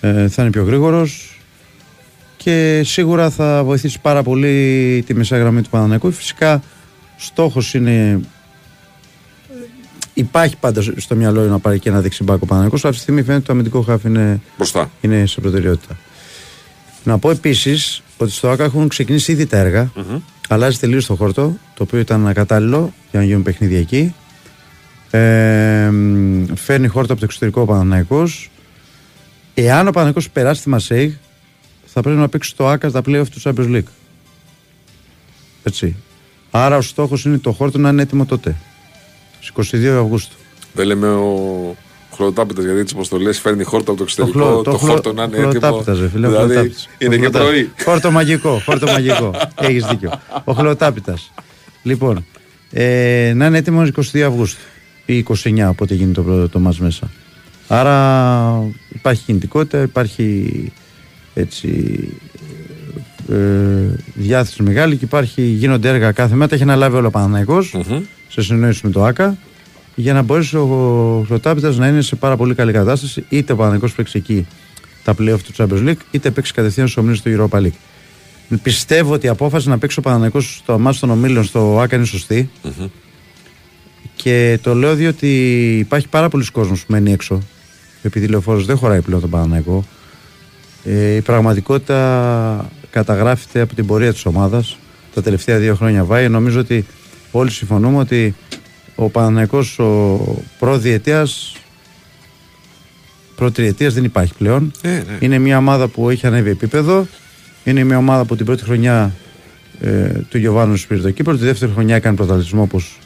Ε, 0.01 0.27
θα 0.27 0.41
είναι 0.41 0.51
πιο 0.51 0.63
γρήγορος 0.63 1.39
και 2.37 2.81
σίγουρα 2.85 3.29
θα 3.29 3.63
βοηθήσει 3.63 3.99
πάρα 3.99 4.23
πολύ 4.23 5.03
τη 5.05 5.13
μεσαία 5.13 5.39
γραμμή 5.39 5.61
του 5.61 5.69
Παναναϊκού. 5.69 6.11
Φυσικά 6.11 6.63
στόχος 7.17 7.73
είναι. 7.73 8.19
Υπάρχει 10.13 10.57
πάντα 10.57 10.81
στο 10.95 11.15
μυαλό 11.15 11.41
να 11.43 11.59
πάρει 11.59 11.79
και 11.79 11.89
ένα 11.89 12.01
δεξιμπάκο 12.01 12.45
Παναναϊκός 12.45 12.79
αλλά 12.85 12.93
αυτή 12.93 13.05
τη 13.05 13.11
στιγμή 13.11 13.21
φαίνεται 13.21 13.37
ότι 13.37 13.45
το 13.45 13.53
αμυντικό 13.53 13.81
χάφ 13.81 14.03
είναι, 14.03 14.41
Μπροστά. 14.57 14.91
είναι 15.01 15.25
σε 15.25 15.41
προτεραιότητα. 15.41 15.97
Να 17.03 17.17
πω 17.17 17.29
επίσης 17.29 18.02
ότι 18.17 18.31
στο 18.31 18.49
ΑΚΑ 18.49 18.63
έχουν 18.63 18.87
ξεκινήσει 18.87 19.31
ήδη 19.31 19.45
τα 19.45 19.57
έργα. 19.57 19.91
Αλλάζει 20.49 20.77
τελείως 20.77 21.05
το 21.05 21.15
χόρτο, 21.15 21.57
το 21.73 21.83
οποίο 21.83 21.99
ήταν 21.99 22.27
ακατάλληλο 22.27 22.93
για 23.11 23.19
να 23.19 23.25
γίνουν 23.25 23.43
παιχνίδια 23.43 23.79
εκεί. 23.79 24.13
Ε, 25.11 25.89
μ, 25.91 26.45
φέρνει 26.55 26.87
χόρτα 26.87 27.11
από 27.11 27.21
το 27.21 27.25
εξωτερικό 27.25 27.61
ο 27.61 27.65
Παναναϊκός. 27.65 28.51
Εάν 29.53 29.87
ο 29.87 29.91
Παναναϊκός 29.91 30.29
περάσει 30.29 30.61
τη 30.61 30.69
Μασέιγ, 30.69 31.11
θα 31.85 32.01
πρέπει 32.01 32.17
να 32.17 32.29
παίξει 32.29 32.55
το 32.55 32.67
ΆΚΑ 32.67 32.89
στα 32.89 33.01
playoff 33.05 33.25
του 33.31 33.41
Champions 33.43 33.75
League. 33.75 33.91
Έτσι. 35.63 35.95
Άρα 36.51 36.77
ο 36.77 36.81
στόχος 36.81 37.25
είναι 37.25 37.37
το 37.37 37.51
χόρτο 37.51 37.77
να 37.77 37.89
είναι 37.89 38.01
έτοιμο 38.01 38.25
τότε. 38.25 38.55
Στις 39.39 39.73
22 39.73 39.85
Αυγούστου. 39.85 40.35
Δεν 40.73 40.85
λέμε 40.85 41.07
ο 41.07 41.75
Χλωτάπητα 42.15 42.61
γιατί 42.61 42.83
τις 42.83 42.93
αποστολές 42.93 43.39
φέρνει 43.39 43.63
χόρτα 43.63 43.89
από 43.91 43.97
το 43.97 44.03
εξωτερικό. 44.03 44.39
Το, 44.39 44.45
χλω- 44.71 44.79
χλω- 44.79 44.91
χόρτο 44.91 45.13
να 45.13 45.23
είναι 45.23 45.35
έτοιμο. 45.37 45.49
χλωτάπητας, 45.51 45.99
ρε 45.99 46.09
φίλε, 46.09 46.27
ο 46.27 46.29
δηλαδή 46.29 46.51
χλωτάπητας. 46.53 46.89
είναι 46.97 47.15
Ο 47.15 47.17
και 47.17 47.23
χλωτάπητας. 47.23 47.49
πρωί. 47.51 47.71
Χόρτο 47.85 48.11
μαγικό, 48.11 48.61
χόρτο 48.65 48.85
μαγικό. 48.87 49.31
Έχεις 49.61 49.85
δίκιο. 49.85 50.11
Ο 50.43 50.53
χλωτάπητα. 50.53 51.13
Λοιπόν, 51.83 52.25
ε, 52.71 53.31
να 53.35 53.45
είναι 53.45 53.57
έτοιμος 53.57 53.89
22 53.89 54.21
Αυγούστου 54.21 54.59
ή 55.05 55.17
29, 55.17 55.69
όποτε 55.69 55.93
γίνει 55.93 56.13
το, 56.13 56.21
πρώτο- 56.23 56.49
το 56.49 56.59
μας 56.59 56.79
μέσα. 56.79 57.09
Άρα 57.67 58.71
υπάρχει 58.93 59.23
κινητικότητα, 59.23 59.81
υπάρχει 59.81 60.71
έτσι, 61.33 61.99
ε, 63.31 63.35
διάθεση 64.13 64.63
μεγάλη 64.63 64.95
και 64.97 65.05
υπάρχει, 65.05 65.41
γίνονται 65.41 65.89
έργα 65.89 66.11
κάθε 66.11 66.33
μέρα. 66.35 66.47
Τα 66.47 66.55
έχει 66.55 66.63
αναλάβει 66.63 66.95
όλο 66.95 67.07
ο 67.07 67.11
παναθηναικος 67.11 67.75
σε 68.27 68.41
συνεννόηση 68.41 68.81
με 68.83 68.91
το 68.91 69.03
ΑΚΑ 69.05 69.37
για 69.95 70.13
να 70.13 70.21
μπορέσεις 70.21 70.53
ο 70.53 71.23
Χρωτάπητας 71.27 71.77
να 71.77 71.87
είναι 71.87 72.01
σε 72.01 72.15
πάρα 72.15 72.37
πολύ 72.37 72.55
καλή 72.55 72.71
κατάσταση 72.71 73.25
είτε 73.29 73.53
ο 73.53 73.55
Παναθηναϊκός 73.55 73.95
παίξει 73.95 74.17
εκεί 74.17 74.47
τα 75.03 75.15
playoff 75.19 75.39
του 75.43 75.53
Champions 75.57 75.89
League 75.89 76.01
είτε 76.11 76.31
παίξει 76.31 76.53
κατευθείαν 76.53 76.87
στο 76.87 77.01
ομίλιο 77.01 77.21
του 77.23 77.49
Europa 77.51 77.61
League. 77.61 77.77
Πιστεύω 78.63 79.13
ότι 79.13 79.25
η 79.25 79.29
απόφαση 79.29 79.69
να 79.69 79.77
παίξει 79.77 79.99
ο 79.99 80.01
Παναθηναϊκός 80.01 80.55
στο 80.55 80.79
μάτι 80.79 80.99
των 80.99 81.09
ομίλων 81.09 81.43
στο 81.43 81.79
ΑΚΑ 81.79 81.95
είναι 81.95 82.05
σωστή. 82.05 82.49
Και 84.15 84.59
το 84.61 84.73
λέω 84.73 84.95
διότι 84.95 85.27
υπάρχει 85.77 86.07
πάρα 86.07 86.29
πολλοί 86.29 86.45
κόσμος 86.51 86.79
που 86.79 86.91
μένει 86.91 87.11
έξω. 87.11 87.41
Επειδή 88.01 88.27
λεωφόρος 88.27 88.65
δεν 88.65 88.77
χωράει 88.77 89.01
πλέον 89.01 89.21
τον 89.21 89.29
Παναναϊκό. 89.29 89.85
Ε, 90.83 91.15
η 91.15 91.21
πραγματικότητα 91.21 92.69
καταγράφεται 92.89 93.61
από 93.61 93.75
την 93.75 93.85
πορεία 93.85 94.13
της 94.13 94.25
ομάδας 94.25 94.77
τα 95.13 95.21
τελευταία 95.21 95.59
δύο 95.59 95.75
χρόνια 95.75 96.03
βάει. 96.03 96.29
Νομίζω 96.29 96.59
ότι 96.59 96.85
όλοι 97.31 97.51
συμφωνούμε 97.51 97.97
ότι 97.97 98.35
ο 98.95 99.09
Παναναϊκός 99.09 99.79
ο 99.79 100.19
προδιετίας 100.59 101.55
προτριετίας 103.35 103.93
δεν 103.93 104.03
υπάρχει 104.03 104.33
πλέον. 104.37 104.71
Ε, 104.81 104.89
ναι. 104.89 105.03
Είναι 105.19 105.39
μια 105.39 105.57
ομάδα 105.57 105.87
που 105.87 106.09
έχει 106.09 106.27
ανέβει 106.27 106.49
επίπεδο. 106.49 107.07
Είναι 107.63 107.83
μια 107.83 107.97
ομάδα 107.97 108.25
που 108.25 108.35
την 108.35 108.45
πρώτη 108.45 108.63
χρονιά 108.63 109.13
ε, 109.81 110.09
του 110.29 110.37
Γιωβάνου 110.37 110.81
πήρε 110.87 111.01
το 111.01 111.11
κύπελο. 111.11 111.37
Τη 111.37 111.43
δεύτερη 111.43 111.71
χρονιά 111.71 111.95
έκανε 111.95 112.15
πρωταθλητισμό 112.15 112.61
όπως 112.61 112.97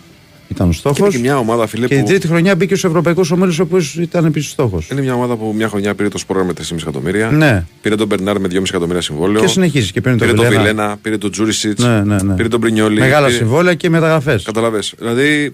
ήταν 0.48 0.68
ο 0.68 0.72
Και 0.72 0.78
στόχος. 0.78 1.00
είναι 1.00 1.10
και 1.10 1.18
μια 1.18 1.38
ομάδα, 1.38 1.68
φίλε, 1.68 1.88
Και 1.88 1.96
την 1.96 2.04
που 2.04 2.10
τρίτη 2.10 2.28
χρονιά 2.28 2.56
μπήκε 2.56 2.76
στους 2.76 2.90
Ευρωπαϊκούς 2.90 3.32
Ομίλους, 3.32 3.60
ο 3.60 3.64
οποίο 3.64 3.80
ήταν 4.00 4.26
επίσης 4.26 4.52
στόχος. 4.52 4.88
είναι 4.92 5.02
μια 5.02 5.14
ομάδα 5.14 5.36
που 5.36 5.54
μια 5.56 5.68
χρονιά 5.70 5.96
πήρε 5.96 6.10
το 6.10 6.18
σπόρο 6.18 6.46
με 6.46 6.54
3,5 6.54 6.78
εκατομμύρια. 6.82 7.30
Ναι. 7.32 7.66
Πήρε 7.82 7.96
τον 7.96 8.08
Μπερνάρ 8.08 8.40
με 8.40 8.48
2,5 8.52 8.62
εκατομμύρια 8.68 9.02
συμβόλαιο. 9.02 9.42
Και 9.42 9.48
συνεχίζει 9.48 9.92
και 9.92 10.02
παίρνει 10.02 10.18
τον 10.18 10.28
Πήρε 10.28 10.40
τον 10.40 10.48
Βιλένα. 10.48 10.70
Βιλένα, 10.72 10.98
πήρε 11.02 11.18
τον 11.18 11.32
Τζούρισιτς, 11.32 11.84
Ναι, 11.84 12.02
ναι, 12.02 12.16
ναι. 12.24 12.34
πήρε 12.34 12.48
τον 12.48 12.60
Πρινιόλη. 12.60 13.00
Μεγάλα 13.00 13.26
πήρε... 13.26 13.38
συμβόλαια 13.38 13.74
και 13.74 13.90
μεταγραφές. 13.90 14.44
Καταλαβέ. 14.44 14.80
Δηλαδή 14.98 15.54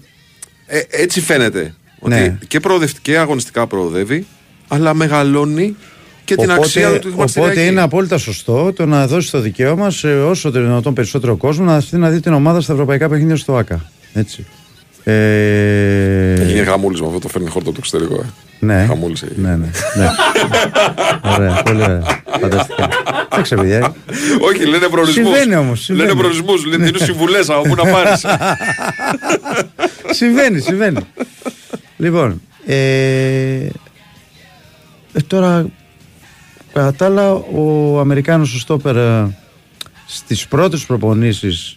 ε, 0.66 0.80
έτσι 0.90 1.20
φαίνεται. 1.20 1.74
Ότι 1.98 2.14
Ναι. 2.14 2.38
και, 2.48 2.60
προοδευτικά, 2.60 3.00
και 3.02 3.18
αγωνιστικά 3.18 3.66
προοδεύει, 3.66 4.26
αλλά 4.68 4.94
μεγαλώνει 4.94 5.76
και 6.24 6.36
την 6.36 6.50
αξία 6.50 6.88
του 6.88 6.94
οπότε 6.96 7.10
χρηματιστηριακή. 7.10 7.66
είναι 7.66 7.80
απόλυτα 7.80 8.18
σωστό 8.18 8.72
το 8.72 8.86
να 8.86 9.06
δώσει 9.06 9.30
το 9.30 9.40
δικαίωμα 9.40 9.90
σε 9.90 10.20
όσο 10.22 10.50
το 10.50 10.60
δυνατόν 10.60 10.94
περισσότερο 10.94 11.36
κόσμο 11.36 11.64
να 11.64 11.74
έρθει 11.74 11.96
να 11.96 12.10
δει 12.10 12.20
την 12.20 12.32
ομάδα 12.32 12.60
στα 12.60 12.72
ευρωπαϊκά 12.72 13.08
παιχνίδια 13.08 13.36
στο 13.36 13.56
ΑΚΑ. 13.56 13.90
Έτσι. 14.12 14.46
Ε, 15.06 16.32
Έγινε 16.40 16.64
χαμούλη 16.64 17.00
με 17.00 17.06
αυτό 17.06 17.18
το 17.18 17.28
φέρνει 17.28 17.48
χόρτο 17.48 17.70
από 17.70 17.78
το 17.80 17.84
εξωτερικό. 17.84 18.20
Ε. 18.60 18.66
ναι. 18.66 18.84
Χαμούλης 18.88 19.22
έγινε. 19.22 19.48
ναι, 19.48 19.56
ναι, 19.56 19.70
ναι. 19.96 20.10
ωραία, 21.34 21.62
πολύ 21.62 21.82
ωραία. 21.82 22.02
Φανταστικά. 22.40 22.88
Εντάξει, 23.32 23.54
παιδιά. 23.54 23.76
ε. 23.76 23.92
Όχι, 24.40 24.66
λένε 24.66 24.86
προορισμούς. 24.88 25.26
Συμβαίνει 25.26 25.56
όμως, 25.56 25.80
συμβαίνει. 25.82 26.08
Λένε 26.08 26.20
προορισμούς, 26.20 26.64
λένε 26.64 26.84
δίνουν 26.84 27.00
συμβουλές 27.00 27.50
από 27.50 27.62
πού 27.62 27.74
να 27.74 27.90
πάρεις. 27.92 28.26
συμβαίνει, 30.10 30.60
συμβαίνει. 30.60 31.00
λοιπόν, 31.96 32.40
ε, 32.66 32.74
ε, 35.12 35.20
τώρα 35.26 35.66
κατά 36.72 36.94
τα 36.94 37.04
άλλα 37.04 37.32
ο 37.32 37.98
Αμερικάνος 38.00 38.54
ο 38.54 38.58
στόπερ 38.58 38.96
ε, 38.96 39.36
στις 40.06 40.46
πρώτες 40.46 40.84
προπονήσεις 40.84 41.76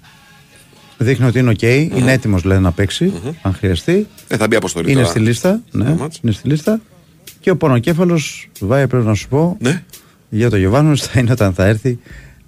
δείχνει 0.97 1.25
ότι 1.25 1.39
είναι 1.39 1.49
οκ, 1.49 1.61
είναι 1.61 2.11
έτοιμος 2.11 2.43
λέει 2.43 2.59
να 2.59 2.71
παίξει 2.71 3.13
αν 3.41 3.53
χρειαστεί. 3.53 4.07
Ε, 4.27 4.37
θα 4.37 4.47
μπει 4.47 4.55
αποστολή 4.55 4.91
Είναι 4.91 4.99
τώρα. 4.99 5.11
στη 5.11 5.19
λίστα, 5.19 5.61
ναι, 5.71 5.85
Στο 5.85 5.95
μάτς. 5.95 6.19
είναι 6.23 6.31
στη 6.31 6.47
λίστα. 6.47 6.79
Και 7.39 7.49
ο 7.51 7.57
πονοκέφαλος, 7.57 8.49
Βάη 8.59 8.87
πρέπει 8.87 9.05
να 9.05 9.13
σου 9.13 9.27
πω, 9.27 9.57
Ναι. 9.59 9.83
για 10.29 10.49
το 10.49 10.57
Γιωβάνος 10.57 11.01
θα 11.01 11.19
είναι 11.19 11.31
όταν 11.31 11.53
θα 11.53 11.65
έρθει 11.65 11.99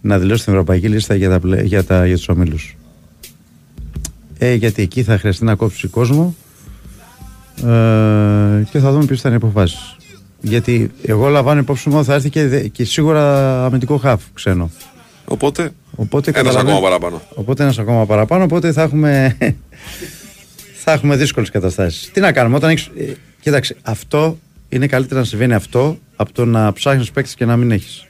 να 0.01 0.19
δηλώσει 0.19 0.43
την 0.43 0.53
Ευρωπαϊκή 0.53 0.87
Λίστα 0.87 1.15
για, 1.15 1.29
τα, 1.29 1.39
πλε- 1.39 1.65
για, 1.65 1.83
τα, 1.83 2.05
για 2.07 2.15
τους 2.15 2.27
ομίλους. 2.29 2.77
Ε, 4.37 4.53
γιατί 4.53 4.81
εκεί 4.81 5.03
θα 5.03 5.17
χρειαστεί 5.17 5.43
να 5.43 5.55
κόψει 5.55 5.87
κόσμο 5.87 6.35
ε, 7.57 8.63
και 8.71 8.79
θα 8.79 8.91
δούμε 8.91 9.05
ποιες 9.05 9.21
θα 9.21 9.29
είναι 9.29 9.37
οι 9.41 9.41
αποφάσεις. 9.43 9.95
Γιατί 10.41 10.91
εγώ 11.05 11.27
λαμβάνω 11.29 11.59
υπόψη 11.59 11.89
μου 11.89 11.97
ότι 11.97 12.05
θα 12.05 12.13
έρθει 12.13 12.29
και, 12.29 12.47
δε- 12.47 12.67
και 12.67 12.83
σίγουρα 12.85 13.65
αμυντικό 13.65 13.97
χαφ 13.97 14.21
ξένο. 14.33 14.69
Οπότε 15.31 15.71
Οπότε 15.95 16.29
ένας 16.29 16.41
καταλαβαίνω- 16.43 16.77
ακόμα 16.77 16.81
παραπάνω. 16.97 17.21
Οπότε 17.35 17.63
ένας 17.63 17.79
ακόμα 17.79 18.05
παραπάνω, 18.05 18.43
οπότε 18.43 18.71
θα 18.71 18.81
έχουμε, 18.81 19.37
θα 20.83 20.91
έχουμε 20.91 21.15
δύσκολες 21.15 21.49
καταστάσεις. 21.49 22.09
Τι 22.13 22.19
να 22.19 22.31
κάνουμε, 22.31 22.55
όταν 22.55 22.69
έχεις... 22.69 22.89
ε, 22.97 23.11
κοίταξε, 23.41 23.75
αυτό 23.81 24.37
είναι 24.69 24.87
καλύτερα 24.87 25.19
να 25.19 25.25
συμβαίνει 25.25 25.53
αυτό 25.53 25.97
από 26.15 26.33
το 26.33 26.45
να 26.45 26.73
ψάχνεις 26.73 27.11
παίκτες 27.11 27.33
και 27.35 27.45
να 27.45 27.57
μην 27.57 27.71
έχεις. 27.71 28.03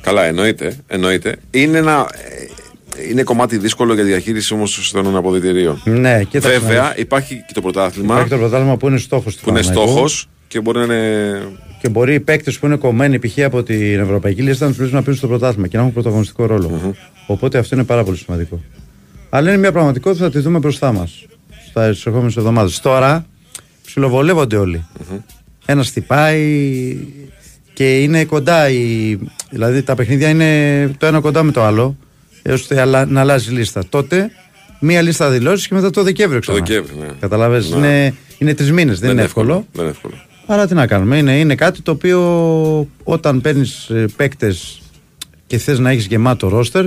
Καλά, 0.00 0.24
εννοείται. 0.24 0.76
εννοείται. 0.86 1.36
Είναι, 1.50 1.78
ένα, 1.78 2.08
ε, 2.98 3.10
είναι 3.10 3.22
κομμάτι 3.22 3.58
δύσκολο 3.58 3.94
για 3.94 4.04
διαχείριση 4.04 4.54
όμως 4.54 4.90
των 4.92 5.16
αποδητηρίων. 5.16 5.80
Ναι, 5.84 6.22
κοίταξε. 6.24 6.58
να 6.58 6.66
Βέβαια, 6.66 6.90
δεις. 6.92 7.02
υπάρχει 7.02 7.34
και 7.46 7.52
το 7.54 7.60
πρωτάθλημα 7.60 8.14
Υπάρχει 8.14 8.30
το 8.30 8.36
πρωτάθλημα 8.38 8.76
που 8.76 8.88
είναι 8.88 8.98
στόχος 8.98 9.36
του 9.36 9.42
που 9.42 9.48
είναι 9.50 9.58
Παναθηναϊκού. 9.60 9.90
στόχος 9.92 10.28
και 10.54 10.60
μπορεί 10.60 10.78
να 10.78 10.84
είναι. 10.84 11.42
Και 11.80 11.88
μπορεί 11.88 12.14
οι 12.14 12.20
παίκτες 12.20 12.58
που 12.58 12.66
είναι 12.66 12.76
κομμένοι 12.76 13.18
π.χ. 13.18 13.38
από 13.44 13.62
την 13.62 14.00
Ευρωπαϊκή 14.00 14.42
Λίστα 14.42 14.66
να 14.66 14.72
τους 14.72 14.92
να 14.92 15.02
πίνουν 15.02 15.18
στο 15.18 15.26
πρωτάθλημα 15.28 15.66
και 15.66 15.76
να 15.76 15.82
έχουν 15.82 15.94
πρωταγωνιστικό 15.94 16.46
ρόλο. 16.46 16.94
Οπότε 17.26 17.58
αυτό 17.58 17.74
είναι 17.74 17.84
πάρα 17.84 18.04
πολύ 18.04 18.16
σημαντικό. 18.16 18.60
Αλλά 19.30 19.48
είναι 19.48 19.58
μια 19.58 19.72
πραγματικότητα 19.72 20.24
που 20.24 20.30
θα 20.32 20.38
τη 20.38 20.44
δούμε 20.44 20.58
μπροστά 20.58 20.92
μας 20.92 21.26
στις 21.68 22.06
ερχόμενε 22.06 22.32
εβδομάδες. 22.36 22.80
Τώρα 22.80 23.26
ψιλοβολεύονται 23.86 24.56
όλοι. 24.56 24.84
Ένας 25.66 25.88
χτυπάει 25.88 26.96
και 27.72 27.98
είναι 28.02 28.24
κοντά. 28.24 28.68
Η... 28.70 29.18
Δηλαδή 29.50 29.82
τα 29.82 29.94
παιχνίδια 29.94 30.28
είναι 30.28 30.90
το 30.98 31.06
ένα 31.06 31.20
κοντά 31.20 31.42
με 31.42 31.52
το 31.52 31.62
άλλο. 31.62 31.96
ώστε 32.50 32.80
αλλα- 32.80 33.06
να 33.06 33.20
αλλάζει 33.20 33.50
η 33.52 33.56
λίστα. 33.56 33.82
Τότε 33.88 34.30
μία 34.80 35.02
λίστα 35.02 35.30
δηλώσεις 35.30 35.68
και 35.68 35.74
μετά 35.74 35.90
το 35.90 36.02
Δεκέμβριο 36.02 36.40
Το 36.40 36.52
ξανά. 36.52 36.66
Δεκέμβρη, 36.66 36.96
ναι. 36.98 37.12
Καταλαβες, 37.20 37.70
Ναι. 37.70 37.76
Είναι, 37.76 38.14
είναι 38.38 38.54
τρεις 38.54 38.72
μήνες, 38.72 38.98
δεν, 39.00 39.10
είναι 39.10 39.22
εύκολο. 39.22 39.66
Δεν 39.72 39.82
είναι 39.82 39.90
εύκολο. 39.90 40.14
Άρα 40.46 40.66
τι 40.66 40.74
να 40.74 40.86
κάνουμε. 40.86 41.16
Είναι, 41.18 41.38
είναι 41.38 41.54
κάτι 41.54 41.82
το 41.82 41.90
οποίο 41.90 42.88
όταν 43.04 43.40
παίρνεις 43.40 43.90
παίκτες 44.16 44.82
και 45.46 45.58
θες 45.58 45.78
να 45.78 45.90
έχεις 45.90 46.06
γεμάτο 46.06 46.48
ρόστερ 46.48 46.86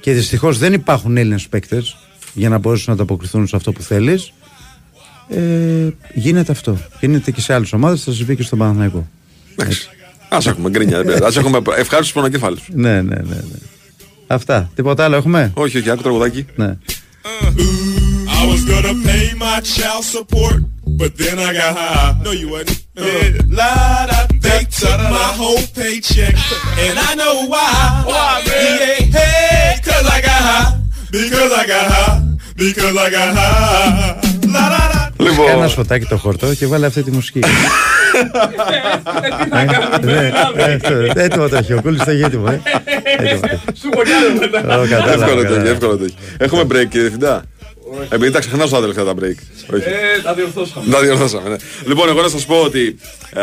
και 0.00 0.12
δυστυχώς 0.12 0.58
δεν 0.58 0.72
υπάρχουν 0.72 1.16
Έλληνες 1.16 1.48
παίκτες 1.48 1.96
για 2.34 2.48
να 2.48 2.58
μπορέσουν 2.58 2.84
να 2.86 2.92
ανταποκριθούν 2.92 3.46
σε 3.46 3.56
αυτό 3.56 3.72
που 3.72 3.82
θέλεις. 3.82 4.32
Ε, 5.28 5.88
γίνεται 6.14 6.52
αυτό. 6.52 6.78
Γίνεται 7.00 7.30
και 7.30 7.40
σε 7.40 7.54
άλλες 7.54 7.72
ομάδες, 7.72 8.02
θα 8.02 8.12
συμβεί 8.12 8.36
και 8.36 8.42
στον 8.42 8.58
Παναθηναϊκό. 8.58 9.08
Α 10.28 10.38
έχουμε 10.46 10.70
γκρίνια. 10.70 10.96
δεν 10.96 11.06
πειράζει. 11.06 11.24
Ας 11.24 11.36
έχουμε 11.36 11.60
ευχάριστους 11.76 12.12
πονοκέφαλου. 12.12 12.58
Ναι, 12.84 13.02
ναι, 13.02 13.14
ναι, 13.14 13.34
ναι. 13.34 13.58
Αυτά. 14.26 14.70
Τίποτα 14.74 15.04
άλλο 15.04 15.16
έχουμε; 15.16 15.50
Όχι, 15.54 15.78
όχι, 15.78 15.90
άκου 15.90 16.02
τραγουδάκι. 16.02 16.46
Ναι. 16.54 16.76
I 18.40 18.46
was 18.52 18.64
gonna 18.72 18.94
pay 19.08 19.24
my 19.44 19.58
child 19.74 20.04
support, 20.16 20.60
but 21.00 21.12
then 21.20 21.36
I 21.48 21.50
got 21.60 21.72
high. 21.80 22.12
No, 22.24 22.30
you 22.40 22.48
wasn't. 22.54 22.78
Uh, 22.96 23.04
la, 23.58 23.70
da, 24.10 24.18
they 24.46 24.62
took 24.80 25.00
my 25.18 25.28
whole 25.40 25.62
paycheck, 25.78 26.34
and 26.84 26.94
I 27.08 27.10
know 27.20 27.34
why. 27.52 27.70
Why, 28.10 28.42
man? 28.46 28.80
Yeah, 28.80 29.18
hey, 29.18 29.80
cause 29.86 30.06
I 30.16 30.18
got 30.28 30.40
high. 30.50 30.70
Because 31.16 31.52
I 31.60 31.64
got 31.72 31.84
high. 31.94 32.16
Because 32.62 32.94
I 33.04 33.08
got 33.16 33.28
high. 33.38 34.20
La, 34.54 34.64
da, 34.74 34.82
da. 34.92 35.00
Λοιπόν, 35.18 35.48
Ένα 35.48 35.68
σφωτάκι 35.68 36.06
το 36.06 36.16
χορτό 36.16 36.54
και 36.54 36.66
βάλε 36.66 36.86
αυτή 36.86 37.02
τη 37.02 37.10
μουσική. 37.10 37.40
Ναι, 40.02 40.12
ναι, 40.12 40.32
αυτό. 40.74 41.20
Έτοιμο 41.20 41.48
το 41.48 41.56
έχει. 41.56 41.72
Ο 41.72 41.80
Κούλης 41.82 42.04
το 42.04 42.10
έχει 42.10 42.22
έτοιμο. 42.22 42.44
ε. 42.48 42.60
Έτοιμο 43.16 43.40
το 43.40 43.50
έχει. 43.50 43.54
Ω, 44.56 44.86
κατάλαβα, 44.88 45.12
εύκολο 45.12 45.42
το 45.42 45.54
έχει, 45.54 45.64
κατάλαβα. 45.64 45.70
εύκολο 45.70 45.96
το 45.96 46.04
έχει. 46.04 46.14
Έχουμε 46.38 46.62
break, 46.62 46.68
κύριε 46.68 47.00
Διευθυντά. 47.00 47.42
Επειδή 48.08 48.30
τα 48.30 48.38
ξεχνάω 48.38 48.66
στα 48.66 48.80
τελευταία 48.80 49.04
τα 49.04 49.12
break. 49.12 49.74
Όχι. 49.74 49.84
Ε, 49.88 50.20
τα 50.22 50.34
διορθώσαμε. 50.34 50.90
Τα 50.90 51.00
διορθώσαμε, 51.00 51.48
ναι. 51.48 51.56
Λοιπόν, 51.86 52.08
εγώ 52.08 52.22
να 52.22 52.28
σας 52.28 52.46
πω 52.46 52.54
ότι 52.62 52.96
α, 53.32 53.42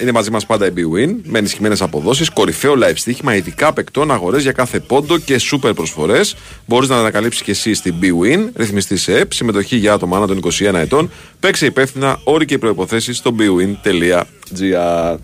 είναι 0.00 0.12
μαζί 0.12 0.30
μας 0.30 0.46
πάντα 0.46 0.66
η 0.66 0.70
BWIN 0.76 1.14
με 1.22 1.38
ενισχυμένες 1.38 1.82
αποδόσεις, 1.82 2.30
κορυφαίο 2.30 2.74
live 2.78 2.92
στοίχημα, 2.94 3.34
ειδικά 3.34 3.72
παικτών, 3.72 4.10
αγορές 4.10 4.42
για 4.42 4.52
κάθε 4.52 4.80
πόντο 4.80 5.18
και 5.18 5.40
super 5.50 5.72
προσφορές. 5.74 6.36
Μπορείς 6.66 6.88
να 6.88 6.98
ανακαλύψεις 6.98 7.42
και 7.42 7.50
εσύ 7.50 7.74
στην 7.74 7.94
BWIN, 8.02 8.50
ρυθμιστή 8.56 8.96
σε 8.96 9.18
ΕΠ, 9.18 9.32
συμμετοχή 9.32 9.76
για 9.76 9.92
άτομα 9.92 10.16
άνω 10.16 10.26
των 10.26 10.40
21 10.58 10.74
ετών. 10.74 11.10
Παίξε 11.40 11.66
υπεύθυνα, 11.66 12.20
όροι 12.24 12.44
και 12.44 12.58
προποθέσει 12.58 13.14
στο 13.14 13.34
bwin.gr. 13.38 15.16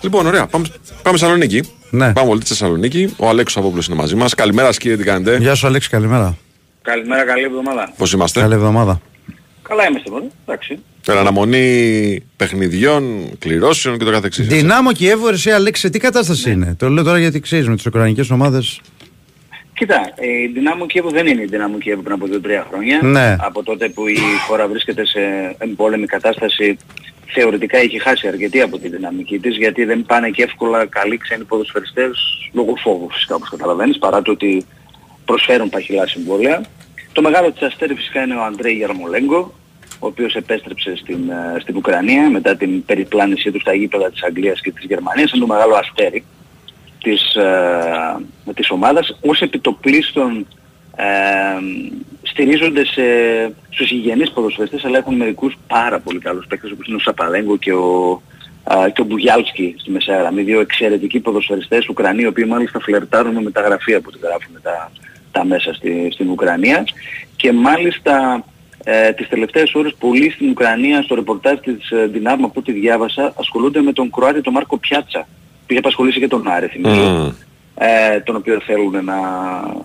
Λοιπόν, 0.00 0.26
ωραία. 0.26 0.46
Πάμε, 0.46 0.66
πάμε 1.02 1.18
Θεσσαλονίκη. 1.18 1.62
Ναι. 1.90 2.12
Πάμε 2.12 2.30
όλοι 2.30 2.40
στη 2.40 2.48
Θεσσαλονίκη. 2.48 3.14
Ο 3.16 3.28
Αλέξος 3.28 3.56
Αβόπουλο 3.56 3.82
είναι 3.86 3.96
μαζί 3.96 4.14
μας. 4.14 4.34
Καλημέρα, 4.34 4.70
κύριε, 4.70 4.96
τι 4.96 5.04
κάνετε; 5.04 5.36
Γεια 5.36 5.54
σου 5.54 5.66
Αλέξη, 5.66 5.88
καλημέρα. 5.88 6.36
Καλημέρα, 6.82 7.24
καλή 7.24 7.44
εβδομάδα. 7.44 7.92
Πώς 7.96 8.12
είμαστε; 8.12 8.40
Καλή 8.40 8.54
εβδομάδα. 8.54 9.00
Καλά 9.62 9.88
είμαστε 9.88 10.10
μόνο. 10.10 10.24
Εντάξει. 10.46 10.78
Εν 11.06 11.16
αναμονή 11.16 12.22
παιχνιδιών, 12.36 13.30
κληρώσεων 13.38 13.98
και 13.98 14.04
το 14.04 14.10
καθεξής. 14.10 14.46
Δυνάμω 14.46 14.92
και 14.92 15.04
η 15.04 15.08
Εύω, 15.08 15.28
εσύ 15.28 15.50
Αλέξη, 15.50 15.80
σε 15.80 15.90
τι 15.90 15.98
κατάσταση 15.98 16.50
είναι; 16.50 16.74
Το 16.78 16.88
λέω 16.88 17.04
τώρα 17.04 17.18
γιατί 17.18 17.40
ξέρεις 17.40 17.68
με 17.68 17.74
τις 17.74 17.86
ουκρανικές 17.86 18.30
ομάδες. 18.30 18.80
Κοίτα, 19.74 20.12
ε, 20.14 20.26
η 20.26 20.46
Δυνάμο 20.54 20.86
Κιέβου 20.86 21.10
δεν 21.10 21.26
είναι 21.26 21.42
η 21.42 21.44
Δυνάμο 21.44 21.78
Κιέβου 21.78 22.02
πριν 22.02 22.14
από 22.14 22.26
2-3 22.26 22.66
χρόνια. 22.70 23.00
Ναι. 23.02 23.36
Από 23.40 23.62
τότε 23.62 23.88
που 23.88 24.08
η 24.08 24.18
χώρα 24.46 24.68
βρίσκεται 24.68 25.06
σε 25.06 25.20
εμπόλεμη 25.58 26.06
κατάσταση 26.06 26.76
θεωρητικά 27.26 27.78
έχει 27.78 28.00
χάσει 28.00 28.28
αρκετή 28.28 28.60
από 28.60 28.78
τη 28.78 28.88
δυναμική 28.88 29.38
της 29.38 29.56
γιατί 29.56 29.84
δεν 29.84 30.04
πάνε 30.06 30.30
και 30.30 30.42
εύκολα 30.42 30.86
καλοί 30.86 31.16
ξένοι 31.16 31.44
ποδοσφαιριστές 31.44 32.18
λόγω 32.52 32.74
φόβου 32.76 33.10
φυσικά 33.10 33.34
όπως 33.34 33.48
καταλαβαίνεις 33.48 33.98
παρά 33.98 34.22
το 34.22 34.30
ότι 34.30 34.66
προσφέρουν 35.30 35.68
παχυλά 35.68 36.06
συμβόλαια. 36.06 36.60
Το 37.12 37.22
μεγάλο 37.22 37.52
της 37.52 37.62
αστέρι 37.62 37.94
φυσικά 37.94 38.22
είναι 38.22 38.34
ο 38.34 38.42
Αντρέι 38.42 38.74
Γερμολέγκο 38.74 39.54
ο 39.98 40.06
οποίος 40.06 40.34
επέστρεψε 40.34 40.96
στην, 40.96 41.30
ε, 41.30 41.60
στην 41.60 41.76
Ουκρανία 41.76 42.30
μετά 42.30 42.56
την 42.56 42.84
περιπλάνησή 42.84 43.50
του 43.50 43.60
στα 43.60 43.74
γήπεδα 43.74 44.10
της 44.10 44.22
Αγγλίας 44.22 44.60
και 44.60 44.72
της 44.72 44.84
Γερμανίας. 44.84 45.32
Είναι 45.32 45.40
το 45.40 45.52
μεγάλο 45.52 45.74
αστέρι 45.74 46.24
της, 47.02 47.34
ε, 47.34 48.52
της 48.54 48.70
ομάδας. 48.70 49.18
Ως 49.20 49.40
επιτοπλίστων 49.40 50.46
ε, 50.96 51.06
στηρίζονται 52.22 52.84
σε, 52.84 53.02
στους 53.70 53.90
υγιενείς 53.90 54.30
ποδοσφαιριστές 54.30 54.84
αλλά 54.84 54.98
έχουν 54.98 55.16
μερικούς 55.16 55.54
πάρα 55.66 55.98
πολύ 56.00 56.18
καλούς 56.18 56.46
παίκτες 56.46 56.70
όπως 56.70 56.86
είναι 56.86 56.96
ο 56.96 57.00
Σαπαλέγκο 57.00 57.56
και 57.56 57.72
ο, 57.72 58.22
α, 58.64 58.88
και 58.88 59.00
ο 59.00 59.04
Μπουγιάλσκι 59.04 59.74
στη 59.78 59.90
Μεσαία 59.90 60.18
Γραμμή. 60.18 60.42
Δύο 60.42 60.60
εξαιρετικοί 60.60 61.20
ποδοσφαιριστές 61.20 61.88
Ουκρανοί 61.88 62.22
οι 62.22 62.26
οποίοι 62.26 62.44
μάλιστα 62.48 62.80
φλερτάρουν 62.80 63.32
με 63.34 63.42
μεταγραφή 63.42 63.94
από 63.94 64.08
ό,τι 64.08 64.18
γράφουν 64.26 64.54
τα, 64.62 64.90
τα 65.32 65.44
μέσα 65.44 65.74
στη, 65.74 66.08
στην 66.12 66.30
Ουκρανία 66.30 66.84
και 67.36 67.52
μάλιστα 67.52 68.44
ε, 68.84 69.12
τις 69.12 69.28
τελευταίες 69.28 69.74
ώρες 69.74 69.94
πολλοί 69.98 70.30
στην 70.30 70.50
Ουκρανία 70.50 71.02
στο 71.02 71.14
ρεπορτάζ 71.14 71.58
της 71.58 71.90
ε, 71.90 72.06
Δυνάμου 72.06 72.44
από 72.44 72.60
ό,τι 72.60 72.72
διάβασα 72.72 73.34
ασχολούνται 73.38 73.80
με 73.80 73.92
τον 73.92 74.10
Κροάτι 74.10 74.40
τον 74.40 74.52
Μάρκο 74.52 74.78
Πιάτσα 74.78 75.28
που 75.66 75.66
είχε 75.66 75.78
απασχολήσει 75.78 76.18
και 76.18 76.28
τον 76.28 76.48
Άρη 76.48 76.66
θυμίζω 76.66 77.34
ε, 77.82 78.20
τον 78.20 78.36
οποίο 78.36 78.60
θέλουν 78.66 79.04
να, 79.04 79.18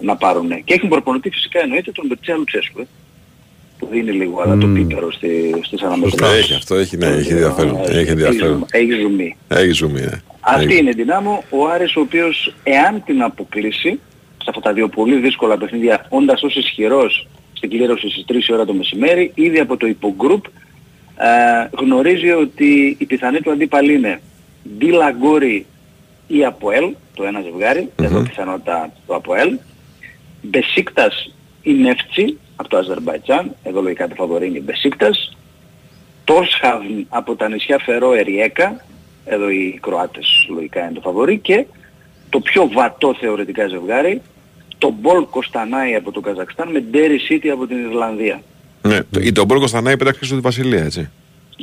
να 0.01 0.15
πάρουν. 0.15 0.63
Και 0.63 0.73
έχουν 0.73 0.89
προπονητή 0.89 1.29
φυσικά 1.29 1.59
εννοείται 1.61 1.91
τον 1.91 2.05
Μπετσέα 2.07 2.35
Λουτσέσκου, 2.35 2.79
ε, 2.79 2.87
που 3.79 3.87
δίνει 3.91 4.11
λίγο 4.11 4.41
αλλά 4.41 4.57
το 4.57 4.67
πίπερο 4.67 5.11
στη, 5.11 5.49
στις 5.49 5.67
Σωστά, 5.69 5.87
αναμετρήσεις. 5.87 6.37
έχει 6.37 6.53
αυτό, 6.53 6.75
έχει, 6.75 6.97
ναι, 6.97 7.05
έχει 7.07 7.31
ενδιαφέρον. 7.31 7.79
Έχει 7.87 8.09
ενδιαφέρον. 8.09 8.65
Έχει 8.71 8.91
ζουμί. 8.91 9.37
Έχει 9.47 9.71
ζουμί, 9.71 10.01
ναι. 10.01 10.21
Αυτή 10.39 10.65
Έχει. 10.65 10.77
είναι 10.77 10.89
η 10.89 10.93
δυνάμω. 10.93 11.43
Ο 11.49 11.67
Άρης 11.67 11.95
ο 11.95 11.99
οποίος 11.99 12.53
εάν 12.63 13.03
την 13.05 13.21
αποκλείσει 13.21 13.99
σε 14.45 14.51
αυτά 14.55 14.61
τα 14.61 14.73
δύο 14.73 14.87
πολύ 14.87 15.15
δύσκολα 15.15 15.57
παιχνίδια 15.57 16.05
όντας 16.09 16.43
ως 16.43 16.55
ισχυρός 16.55 17.27
στην 17.53 17.69
κλήρωση 17.69 18.09
στις 18.09 18.25
3 18.27 18.49
η 18.49 18.53
ώρα 18.53 18.65
το 18.65 18.73
μεσημέρι 18.73 19.31
ήδη 19.35 19.59
από 19.59 19.77
το 19.77 19.87
υπογκρουπ 19.87 20.45
ε, 21.17 21.67
γνωρίζει 21.77 22.31
ότι 22.31 22.95
η 22.99 23.05
πιθανή 23.05 23.41
του 23.41 23.51
αντίπαλη 23.51 23.93
είναι 23.93 24.21
Ντίλα 24.77 25.11
Γκόρι 25.11 25.65
ή 26.27 26.45
Αποέλ, 26.45 26.93
το 27.13 27.23
ένα 27.23 27.41
ζευγάρι, 27.41 27.91
εδώ 28.01 28.21
πιθανότητα 28.21 28.91
το 29.07 29.15
Αποέλ, 29.15 29.57
Μπεσίκτας 30.41 31.33
ή 31.61 31.71
Νέφτσι 31.73 32.37
από 32.55 32.69
το 32.69 32.77
Αζερμπαϊτζάν, 32.77 33.55
εδώ 33.63 33.81
λογικά 33.81 34.07
το 34.07 34.15
φαβορεί 34.15 34.47
είναι 34.47 34.57
η 34.57 34.61
Μπεσίκτας, 34.65 35.37
Τόρσαβν 36.23 37.05
από 37.09 37.35
τα 37.35 37.49
νησιά 37.49 37.79
Φερόε 37.79 38.13
Ριέκα, 38.13 38.85
εδώ 39.25 39.49
οι 39.49 39.79
Κροάτες 39.81 40.47
λογικά 40.49 40.81
είναι 40.81 40.93
το 40.93 41.01
φαβορεί 41.01 41.37
και 41.37 41.65
το 42.29 42.39
πιο 42.39 42.69
βατό 42.73 43.15
θεωρητικά 43.19 43.67
ζευγάρι, 43.67 44.21
Τομπόλ 44.85 45.25
Κοστανάι 45.29 45.95
από 45.95 46.11
το 46.11 46.19
Καζακστάν 46.19 46.71
με 46.71 46.79
Ντέρι 46.79 47.17
Σίτι 47.17 47.49
από 47.49 47.67
την 47.67 47.77
Ιρλανδία. 47.89 48.41
Ναι, 48.81 48.99
το- 49.11 49.19
η 49.19 49.31
Τομπόλ 49.31 49.67
Κοστανάι 49.67 49.97
πέταξε 49.97 50.25
στη 50.25 50.35
Βασιλεία, 50.39 50.83
έτσι. 50.83 51.09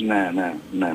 Ναι, 0.07 0.31
ναι, 0.35 0.53
ναι. 0.79 0.93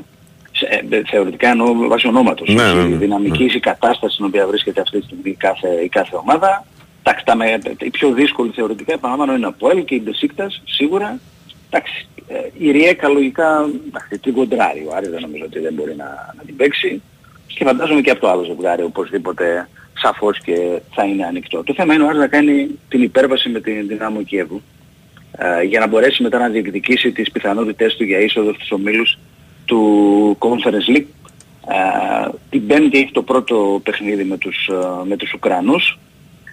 Σε- 0.52 0.86
ε, 0.90 1.02
θεωρητικά 1.10 1.50
εννοώ 1.50 1.74
βάσει 1.88 2.08
ονόματος. 2.08 2.48
Ναι, 2.54 2.64
όχι 2.64 2.76
ναι, 2.76 2.84
ναι, 2.84 2.94
η 2.94 2.98
δυναμική 2.98 3.44
η 3.44 3.60
κατάσταση 3.60 4.14
στην 4.14 4.26
οποία 4.26 4.48
βρίσκεται 4.48 4.82
αυτή 4.82 5.00
τη 5.00 5.06
στιγμή 5.06 5.30
η 5.30 5.34
κάθε, 5.34 5.68
η 5.84 5.90
κάθε 5.90 6.16
ομάδα. 6.16 6.66
Εντάξει, 7.04 7.26
τα 7.26 7.36
με, 7.36 7.60
η 7.82 7.90
πιο 7.90 8.12
δύσκολη 8.14 8.52
θεωρητικά 8.56 8.94
επαναλαμβάνω 8.94 9.38
είναι 9.38 9.46
από 9.46 9.70
Ελ 9.70 9.84
και 9.86 9.96
η 9.96 10.02
Μπεσίκτας 10.06 10.62
σίγουρα. 10.66 11.20
Εντάξει, 11.70 12.08
ε, 12.28 12.36
η 12.58 12.72
Ριέκα 12.72 13.08
λογικά 13.08 13.70
εντάξει, 13.88 14.20
την 14.20 14.34
κοντράρει 14.34 14.86
ο 14.90 14.96
Άρης 14.96 15.10
δεν 15.10 15.22
νομίζω 15.22 15.44
ότι 15.46 15.60
δεν 15.60 15.74
μπορεί 15.74 15.96
να, 15.98 16.34
να 16.38 16.44
την 16.46 16.56
παίξει. 16.56 17.02
Και 17.48 17.64
φαντάζομαι 17.66 18.02
και 18.02 18.12
από 18.12 18.20
το 18.20 18.30
άλλο 18.30 18.44
ζευγάρι 18.44 18.84
οπωσδήποτε 18.84 19.70
σαφώς 20.02 20.40
και 20.40 20.82
θα 20.94 21.04
είναι 21.04 21.26
ανοιχτό. 21.26 21.64
Το 21.64 21.74
θέμα 21.74 21.94
είναι 21.94 22.04
ο 22.04 22.08
Άρης 22.08 22.20
να 22.20 22.28
κάνει 22.28 22.80
την 22.90 23.02
υπέρβαση 23.02 23.50
με 23.50 23.60
την 23.60 23.88
δυνάμω 23.88 24.22
Κιέβου 24.24 24.62
ε, 25.38 25.64
για 25.64 25.80
να 25.80 25.88
μπορέσει 25.88 26.24
μετά 26.24 26.38
να 26.38 26.50
διεκδικήσει 26.50 27.12
τις 27.12 27.32
πιθανότητες 27.32 27.96
του 27.96 28.04
για 28.04 28.20
είσοδο 28.20 28.54
στους 28.54 28.72
ομίλους 28.72 29.18
του 29.66 30.38
Conference 30.40 30.96
League. 30.96 31.06
Ε, 31.68 32.30
την 32.50 32.68
Πέμπτη 32.68 32.98
έχει 32.98 33.12
το 33.12 33.22
πρώτο 33.22 33.82
παιχνίδι 33.84 34.24
με 34.24 34.38
τους, 34.38 34.68
ε, 34.68 35.08
με 35.08 35.16
τους 35.16 35.34
Ουκρανούς 35.34 35.98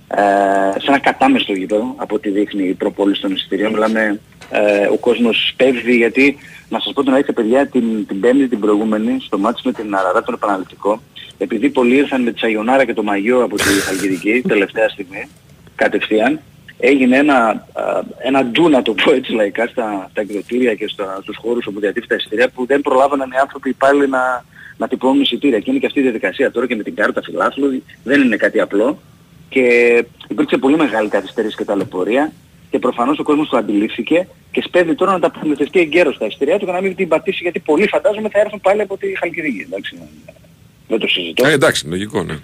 ε, 0.09 0.81
σε 0.81 0.87
ένα 0.87 0.99
κατάμεστο 0.99 1.53
γήπεδο 1.53 1.95
από 1.97 2.15
ό,τι 2.15 2.31
δείχνει 2.31 2.69
η 2.69 2.75
προπόληση 2.75 3.21
των 3.21 3.33
εισιτηρίων. 3.33 3.73
Μιλάμε, 3.73 4.21
ε, 4.51 4.87
ο 4.87 4.97
κόσμος 4.97 5.55
πέφτει 5.57 5.97
γιατί, 5.97 6.37
να 6.69 6.81
σας 6.81 6.93
πω 6.93 7.03
την 7.03 7.13
αλήθεια 7.13 7.33
παιδιά, 7.33 7.67
την, 7.67 8.07
την 8.07 8.21
Πέμπτη 8.21 8.49
την 8.49 8.61
προηγούμενη, 8.61 9.19
στο 9.21 9.39
μάτς 9.39 9.63
με 9.63 9.73
την 9.73 9.95
Αραρά 9.95 10.23
τον 10.23 10.35
επαναληπτικό, 10.35 11.01
επειδή 11.39 11.71
πολλοί 11.71 11.95
ήρθαν 11.97 12.23
με 12.23 12.33
τη 12.33 12.39
Σαγιονάρα 12.39 12.85
και 12.85 12.95
το 12.95 13.03
Μαγιό 13.03 13.43
από 13.43 13.57
τη 13.57 13.63
Χαλκιδική, 13.63 14.43
τελευταία 14.49 14.89
στιγμή, 14.89 15.29
κατευθείαν, 15.75 16.41
έγινε 16.79 17.17
ένα, 17.17 17.37
α, 17.73 18.03
ένα 18.19 18.45
ντου 18.45 18.69
να 18.69 18.83
το 18.83 18.95
πω 18.95 19.13
έτσι 19.13 19.33
λαϊκά 19.33 19.67
στα, 19.67 20.09
στα 20.11 20.21
εκδοτήρια 20.21 20.75
και 20.75 20.89
στα, 20.89 21.19
στους 21.23 21.37
χώρους 21.37 21.67
όπου 21.67 21.81
διατίθεται 21.81 22.15
τα 22.15 22.21
εισιτήρια 22.21 22.49
που 22.49 22.67
δεν 22.67 22.81
προλάβαιναν 22.81 23.31
οι 23.31 23.37
άνθρωποι 23.37 23.73
πάλι 23.73 24.09
να, 24.09 24.45
να 24.77 24.89
τυπώνουν 24.89 25.21
εισιτήρια. 25.21 25.59
Και 25.59 25.71
είναι 25.71 25.79
και 25.79 25.87
αυτή 25.87 25.99
η 25.99 26.03
διαδικασία 26.03 26.51
τώρα 26.51 26.67
και 26.67 26.77
με 26.77 26.83
την 26.83 26.95
κάρτα 26.95 27.23
φιλάθλου 27.23 27.83
δεν 28.03 28.21
είναι 28.21 28.37
κάτι 28.37 28.61
απλό 28.61 28.99
και 29.49 29.65
υπήρξε 30.29 30.57
πολύ 30.57 30.77
μεγάλη 30.77 31.09
καθυστέρηση 31.09 31.57
και 31.57 31.65
ταλαιπωρία 31.65 32.33
και 32.71 32.79
προφανώς 32.79 33.19
ο 33.19 33.23
κόσμος 33.23 33.49
το 33.49 33.57
αντιλήφθηκε 33.57 34.29
και 34.51 34.63
σπέβδει 34.67 34.95
τώρα 34.95 35.13
να 35.13 35.19
τα 35.19 35.31
προμηθευτεί 35.31 35.81
εγκαίρως 35.81 36.19
τα 36.19 36.27
εισιτήρια 36.27 36.59
του 36.59 36.65
για 36.65 36.75
να 36.75 36.81
μην 36.81 36.95
την 36.95 37.09
πατήσει 37.09 37.43
γιατί 37.43 37.61
πολλοί 37.61 37.89
φαντάζομαι 37.89 38.29
θα 38.29 38.41
έρθουν 38.41 38.61
πάλι 38.61 38.81
από 38.81 38.97
τη 38.97 39.19
Χαλκιδική. 39.19 39.61
Εντάξει, 39.61 39.99
δεν 40.89 40.99
το 40.99 41.07
συζητώ. 41.09 41.47
Ε, 41.47 41.53
εντάξει, 41.53 41.87
λογικό, 41.87 42.23
ναι. 42.23 42.39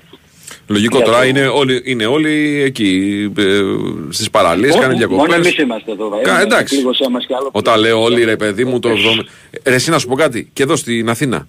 Λογικό 0.66 0.97
Για 0.97 1.05
τώρα 1.07 1.18
το- 1.20 1.24
είναι 1.26 1.47
όλοι, 1.47 1.82
είναι 1.84 2.07
όλοι 2.07 2.62
εκεί 2.62 3.30
ε, 3.38 3.61
στις 4.09 4.30
παραλίες, 4.30 4.74
Μόνο- 4.74 4.82
κάνουν 4.82 5.09
Μόνο 5.11 5.34
εμείς 5.34 5.55
διακοπές. 5.55 5.64
είμαστε 5.64 5.93
εδώ. 5.93 6.20
Κα- 6.22 6.41
ε, 6.41 6.43
εντάξει. 6.43 6.74
Λίγο 6.76 6.93
σε 6.95 7.11
μας 7.11 7.26
και 7.26 7.34
άλλο. 7.38 7.49
Όταν 7.53 7.80
λέω 7.80 8.03
όλοι 8.03 8.24
ρε 8.24 8.36
παιδί 8.36 8.64
μου 8.64 8.78
το 8.78 8.88
70. 8.88 9.24
Ρε, 9.64 9.74
εσύ 9.74 9.91
να 9.91 9.99
σου 9.99 10.07
πω 10.09 10.14
κάτι, 10.14 10.51
και 10.53 10.62
εδώ 10.62 10.76
στην 10.76 11.09
Αθήνα. 11.09 11.47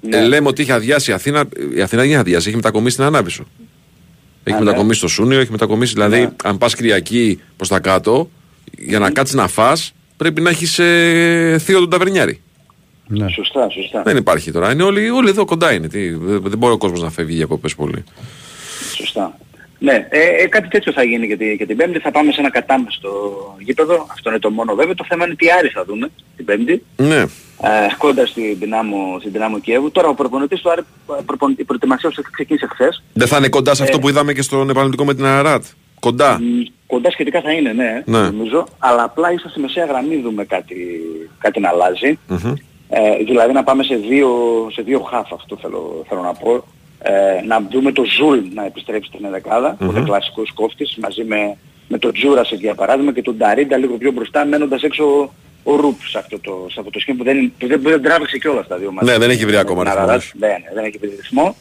Ναι. 0.00 0.16
Ε, 0.16 0.20
λέμε 0.26 0.48
ότι 0.48 0.62
είχε 0.62 0.72
αδειάσει 0.72 1.10
η 1.10 1.14
Αθήνα. 1.14 1.44
Η 1.74 1.80
Αθήνα 1.80 2.00
δεν 2.00 2.10
είχε 2.10 2.18
αδειάσει, 2.20 2.46
έχει 2.48 2.56
μετακομίσει 2.56 2.92
στην 2.92 3.04
Ανάπησο. 3.04 3.44
Έχει 4.44 4.56
Α, 4.56 4.58
ναι. 4.58 4.64
μετακομίσει 4.64 4.98
στο 4.98 5.08
Σούνιο, 5.08 5.40
έχει 5.40 5.50
μετακομίσει. 5.50 5.92
Δηλαδή, 5.92 6.28
αν 6.44 6.58
πας 6.58 6.74
Κυριακή 6.74 7.40
προς 7.56 7.68
τα 7.68 7.78
κάτω, 7.80 8.30
για 8.78 8.98
να 8.98 9.10
κάτσεις 9.10 9.34
να 9.34 9.48
φας 9.48 9.92
πρέπει 10.16 10.40
να 10.40 10.50
έχεις 10.50 10.78
ε, 10.78 11.56
θείο 11.64 11.78
τον 11.78 11.90
ταβερνιάρη. 11.90 12.40
Ναι. 13.12 13.28
Σωστά, 13.28 13.68
σωστά. 13.70 14.02
Δεν 14.02 14.16
υπάρχει 14.16 14.50
τώρα. 14.52 14.72
Είναι 14.72 14.82
όλοι, 14.82 15.10
όλοι 15.10 15.28
εδώ 15.28 15.44
κοντά 15.44 15.72
είναι. 15.72 15.88
Τι, 15.88 16.10
δεν, 16.10 16.40
δεν 16.42 16.58
μπορεί 16.58 16.72
ο 16.72 16.78
κόσμος 16.78 17.02
να 17.02 17.10
φεύγει 17.10 17.36
διακοπέ 17.36 17.68
πολύ. 17.76 18.04
Σωστά. 18.96 19.38
Ναι, 19.78 20.06
ε, 20.10 20.20
ε, 20.42 20.46
κάτι 20.46 20.68
τέτοιο 20.68 20.92
θα 20.92 21.02
γίνει 21.02 21.26
και, 21.28 21.36
τη, 21.36 21.56
και 21.56 21.66
την 21.66 21.76
Πέμπτη. 21.76 21.98
Θα 21.98 22.10
πάμε 22.10 22.32
σε 22.32 22.40
ένα 22.40 22.50
κατάμεστο 22.50 23.10
γήπεδο. 23.58 24.06
Αυτό 24.12 24.30
είναι 24.30 24.38
το 24.38 24.50
μόνο 24.50 24.74
βέβαιο. 24.74 24.94
Το 24.94 25.04
θέμα 25.08 25.24
είναι 25.26 25.34
τι 25.34 25.46
Άρη 25.58 25.68
θα 25.68 25.84
δούμε 25.84 26.10
την 26.36 26.44
Πέμπτη. 26.44 26.82
Ναι. 26.96 27.20
Ε, 27.62 27.68
κοντά 27.98 28.26
στην 28.26 28.56
Δυνάμο, 28.58 29.16
στην 29.18 29.32
Δυνάμο 29.32 29.58
Κιέβου. 29.60 29.90
Τώρα 29.90 30.08
ο 30.08 30.14
προπονητής 30.14 30.60
του 30.60 30.70
Άρη, 30.70 30.80
ε, 31.18 31.22
προπονητή, 31.26 31.60
η 31.62 31.64
προετοιμασία 31.64 32.10
του 32.10 32.22
ξεκίνησε 32.32 32.66
χθες. 32.72 33.02
Δεν 33.12 33.26
θα 33.26 33.36
είναι 33.36 33.48
κοντά 33.48 33.74
σε 33.74 33.82
αυτό 33.82 33.96
Ε. 33.96 34.00
που 34.00 34.08
είδαμε 34.08 34.32
και 34.32 34.42
στον 34.42 34.68
επαναληπτικό 34.68 35.04
με 35.04 35.14
την 35.14 35.24
Αραράτ. 35.24 35.64
Κοντά; 36.00 36.40
Μ, 36.40 36.44
Κοντά 36.86 37.10
σχετικά 37.10 37.40
θα 37.40 37.52
είναι, 37.52 37.72
ναι, 37.72 38.02
Ναι. 38.06 38.18
νομίζω. 38.18 38.66
Αλλά 38.78 39.02
απλά 39.02 39.32
ίσως 39.32 39.50
στη 39.50 39.60
μεσαία 39.60 39.84
γραμμή 39.84 40.16
δούμε 40.16 40.44
κάτι, 40.44 40.74
κάτι 41.38 41.60
να 41.60 41.68
αλλάζει. 41.68 42.18
Μμμ. 42.28 42.52
Ε, 42.92 43.16
δηλαδή 43.24 43.52
να 43.52 43.62
πάμε 43.64 43.82
σε 43.82 43.94
δύο, 43.96 44.30
σε 44.72 44.82
δύο 44.82 45.00
χαφ 45.00 45.32
αυτό 45.32 45.56
θέλω, 45.56 46.04
θέλω 46.08 46.20
να 46.20 46.32
πω. 46.34 46.64
Ε, 47.02 47.42
να 47.46 47.66
δούμε 47.70 47.92
το 47.92 48.04
Ζουλ 48.04 48.38
να 48.54 48.64
επιστρέψει 48.64 49.10
στην 49.12 49.24
ενδεκάδα, 49.24 49.76
που 49.78 49.84
είναι 49.84 50.00
κλασικός 50.04 50.52
κόφτης, 50.52 50.96
μαζί 51.02 51.24
με 51.24 51.56
με 51.92 51.98
τον 51.98 52.12
Τζούρασεκ 52.12 52.58
για 52.60 52.74
παράδειγμα 52.74 53.12
και 53.12 53.22
τον 53.22 53.36
Νταρίντα 53.36 53.76
λίγο 53.76 53.96
πιο 53.96 54.12
μπροστά 54.12 54.44
μένοντας 54.44 54.82
έξω 54.82 55.32
ο 55.62 55.76
Ρουπ 55.76 56.00
σε 56.10 56.18
αυτό 56.18 56.38
το, 56.38 56.66
σε 56.70 56.76
αυτό 56.78 56.90
το 56.90 56.98
σχήμα 57.00 57.16
που 57.18 57.24
δεν, 57.24 57.36
είναι- 57.38 57.52
που 57.58 57.66
δεν, 57.66 57.82
που 57.82 57.88
δεν 57.88 58.02
τράβηξε 58.02 58.38
κιόλας 58.38 58.66
τα 58.66 58.76
δύο 58.76 58.92
μάτια. 58.92 59.12
Ναι, 59.12 59.18
δεν 59.18 59.30
έχει 59.30 59.44
βρει 59.46 59.56
ακόμα 59.56 59.84
Να 59.84 59.90
ρυθμό, 59.90 60.06
ραράς. 60.06 60.24
όχι. 60.24 60.32
Ναι, 60.38 60.46
ναι, 60.46 60.70
δεν 60.74 60.84
έχει 60.84 60.98
βρει 60.98 61.10
ρυθμό. 61.20 61.56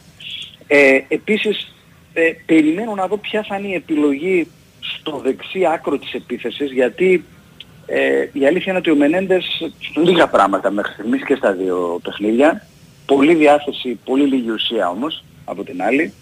Ε, 0.68 1.00
επίσης, 1.08 1.74
ε, 2.14 2.22
περιμένω 2.46 2.96
να 2.96 3.08
δω 3.08 3.18
ποια 3.18 3.44
θα 3.48 3.58
είναι 3.58 3.68
η 3.68 3.74
επιλογή 3.74 4.48
στο 4.80 5.22
δεξί 5.24 5.66
άκρο 5.74 5.98
της 5.98 6.14
επίθεσης, 6.14 6.72
γιατί 6.72 7.26
ε, 7.90 8.30
η 8.34 8.46
αλήθεια 8.46 8.66
είναι 8.68 8.78
ότι 8.78 8.92
ο 8.92 8.96
Μενέντες 8.96 9.72
λίγα 9.96 10.28
πράγματα 10.28 10.72
μέχρι 10.72 10.94
στιγμής 10.94 11.24
και 11.24 11.36
στα 11.36 11.54
δύο 11.54 12.00
παιχνίδια. 12.04 12.68
Πολύ 13.06 13.36
διάθεση, 13.36 14.00
πολύ 14.06 14.26
λίγη 14.26 14.52
ουσία 14.52 14.90
όμως 14.90 15.24
από 15.46 15.64
την 15.64 15.82
άλλη. 15.82 16.14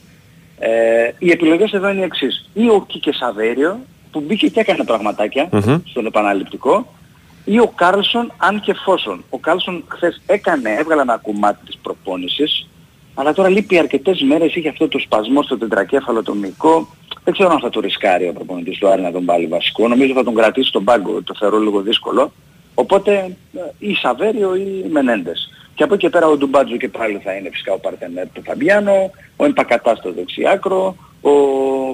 Ε, 0.60 1.12
οι 1.20 1.32
επιλογές 1.32 1.72
εδώ 1.72 1.90
είναι 1.90 2.00
οι 2.00 2.04
εξής. 2.04 2.50
Ή 2.54 2.70
ο 2.70 2.86
Κίκε 2.88 3.16
Σαβέριο 3.16 3.80
που 4.12 4.20
μπήκε 4.20 4.48
και 4.48 4.60
έκανε 4.60 4.84
πραγματάκια 4.84 5.50
Μμμ. 5.52 5.78
στον 5.86 6.06
επαναληπτικό 6.06 6.94
ή 7.46 7.60
ο 7.60 7.72
Κάρλσον 7.76 8.34
αν 8.38 8.62
και 8.62 8.72
εφόσον. 8.72 9.24
Ο 9.30 9.38
Κάρλσον 9.38 9.84
χθες 9.88 10.22
έκανε, 10.26 10.76
έβγαλε 10.80 11.02
ένα 11.02 11.18
κομμάτι 11.18 11.66
της 11.66 11.78
προπόνησης 11.82 12.68
αλλά 13.20 13.34
τώρα 13.34 13.50
λείπει 13.50 13.78
αρκετές 13.78 14.22
μέρες, 14.22 14.56
είχε 14.56 14.70
αυτό 14.70 14.88
το 14.88 15.00
σπασμό 15.00 15.44
στο 15.44 15.58
τετρακέφαλο 15.58 16.24
το 16.24 16.34
μυϊκό. 16.34 16.88
Δεν 17.28 17.36
ξέρω 17.36 17.52
αν 17.52 17.60
θα 17.60 17.70
το 17.70 17.80
ρισκάρει 17.80 18.28
ο 18.28 18.34
προπονητής 18.34 18.78
του 18.78 18.88
Άρη 18.88 19.02
να 19.02 19.12
τον 19.12 19.26
βάλει 19.26 19.48
βασικό. 19.48 19.88
Νομίζω 19.88 20.14
θα 20.14 20.24
τον 20.24 20.36
κρατήσει 20.36 20.68
στον 20.68 20.84
πάγκο, 20.84 21.22
το 21.24 21.36
θεωρώ 21.40 21.60
λίγο 21.60 21.82
δύσκολο. 21.82 22.32
Οπότε 22.74 23.12
ε, 23.54 23.60
ή 23.80 23.94
Σαβέριο 23.94 24.56
ή 24.56 24.86
Μενέντες. 24.92 25.50
Και 25.76 25.84
από 25.84 25.94
εκεί 25.94 26.04
και 26.04 26.10
πέρα 26.10 26.28
ο 26.28 26.38
Ντουμπάτζο 26.38 26.78
και 26.78 26.88
πάλι 26.88 27.22
θα 27.24 27.34
είναι 27.34 27.50
φυσικά 27.50 27.74
ο 27.74 27.78
παρτενέρ 27.80 28.28
του 28.34 28.42
Φαμπιάνο, 28.46 29.12
ο 29.36 29.46
Εμπακατά 29.46 29.96
στο 29.96 30.12
δεξιάκρο, 30.12 30.96
ο 31.22 31.32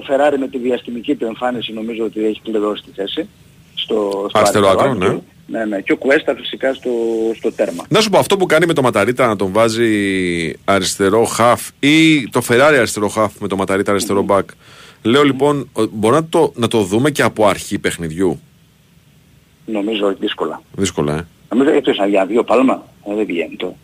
Φεράρι 0.06 0.38
με 0.38 0.48
τη 0.48 0.58
διαστημική 0.58 1.14
του 1.14 1.24
εμφάνιση 1.24 1.72
νομίζω 1.72 2.04
ότι 2.04 2.24
έχει 2.24 2.40
πληρώσει 2.42 2.82
τη 2.82 2.90
θέση. 2.94 3.28
Στο, 3.74 4.26
στο 4.28 4.38
Αριστερό 4.38 4.68
αριστερό 4.68 4.90
άκρο, 4.90 5.08
ναι. 5.08 5.58
ναι, 5.58 5.64
ναι. 5.64 5.80
Και 5.80 5.92
ο 5.92 5.96
Κουέστα 5.96 6.34
φυσικά 6.34 6.74
στο, 6.74 6.90
στο 7.34 7.52
τέρμα. 7.52 7.84
Να 7.88 8.00
σου 8.00 8.10
πω 8.10 8.18
αυτό 8.18 8.36
που 8.36 8.46
κάνει 8.46 8.66
με 8.66 8.72
το 8.72 8.82
Ματαρίτα 8.82 9.26
να 9.26 9.36
τον 9.36 9.52
βάζει 9.52 10.52
αριστερό 10.64 11.24
χαφ 11.24 11.68
ή 11.78 12.28
το 12.28 12.40
Φεράρι 12.40 12.76
αριστερό 12.76 13.08
χαφ 13.08 13.32
με 13.40 13.48
το 13.48 13.56
Ματαρίτα 13.56 13.90
αριστερό 13.90 14.22
μπακ. 14.22 14.48
Λέω 15.04 15.22
λοιπόν, 15.22 15.68
ο- 15.72 15.84
μπορεί 15.92 16.14
να 16.14 16.24
το, 16.24 16.52
να 16.54 16.68
το 16.68 16.80
δούμε 16.82 17.10
και 17.10 17.22
από 17.22 17.46
αρχή 17.46 17.78
παιχνιδιού; 17.78 18.40
Νομίζω 19.66 20.06
ότι 20.06 20.16
δύσκολα. 20.20 20.62
Δύσκολα, 20.76 21.14
ε. 21.16 21.26
Νομίζω 21.54 21.76
ότι 21.76 21.90
για 21.90 22.18
να 22.20 22.26
βγει 22.26 22.38
ο 22.38 22.44
Πάλμα 22.44 22.82
ε, 23.10 23.14
δεν 23.14 23.26
βγαίνει 23.26 23.56
το. 23.56 23.74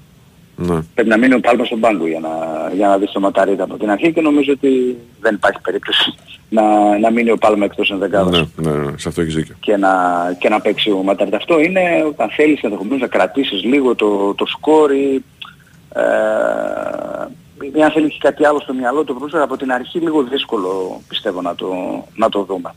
Ναι. 0.57 0.83
Πρέπει 0.95 1.09
να 1.09 1.17
μείνει 1.17 1.35
ο 1.35 1.41
Πάλμα 1.41 1.65
στον 1.65 1.81
πάγκο 1.81 2.07
για 2.07 2.21
να, 2.21 2.29
για 2.75 2.89
να 2.89 2.99
δεις 2.99 3.11
το 3.11 3.21
ματαρίτα 3.21 3.65
από 3.65 3.77
την 3.79 3.91
αρχή 3.91 4.13
και 4.13 4.21
νομίζω 4.21 4.53
ότι 4.53 4.97
δεν 5.21 5.35
υπάρχει 5.35 5.61
περίπτωση 5.61 6.15
να, 6.57 6.99
να 6.99 7.11
μείνει 7.11 7.31
ο 7.31 7.37
Πάλμα 7.37 7.65
εκτός 7.65 7.91
ενδεκάδας 7.91 8.49
Ναι, 8.57 8.71
ναι, 8.71 8.77
ναι, 8.77 8.99
σε 8.99 9.09
αυτό 9.09 9.21
έχεις 9.21 9.35
δίκιο. 9.35 9.55
και, 9.61 9.77
να, 9.77 9.89
και 10.39 10.49
να 10.49 10.61
παίξει 10.61 10.91
ο 10.91 11.03
Ματαρίτα. 11.03 11.37
Αυτό 11.37 11.61
είναι 11.61 12.05
όταν 12.09 12.31
θέλεις 12.31 12.61
ενδεχομένως 12.63 13.01
να 13.01 13.07
κρατήσεις 13.07 13.63
λίγο 13.65 13.95
το, 13.95 14.35
το 14.35 14.47
σκόρ 14.47 14.93
ή 14.93 15.25
ε, 15.95 16.01
ή 17.73 17.83
αν 17.83 17.91
θέλει 17.91 18.09
και 18.09 18.19
κάτι 18.21 18.45
άλλο 18.45 18.61
στο 18.61 18.75
μυαλό 18.75 19.05
του 19.05 19.15
πρόσφατα 19.15 19.45
από 19.45 19.57
την 19.57 19.73
αρχή 19.73 19.99
λίγο 19.99 20.23
δύσκολο 20.23 21.01
πιστεύω 21.09 21.41
να 21.43 21.55
το, 21.55 21.69
να 22.17 22.29
το 22.29 22.43
δούμε. 22.43 22.75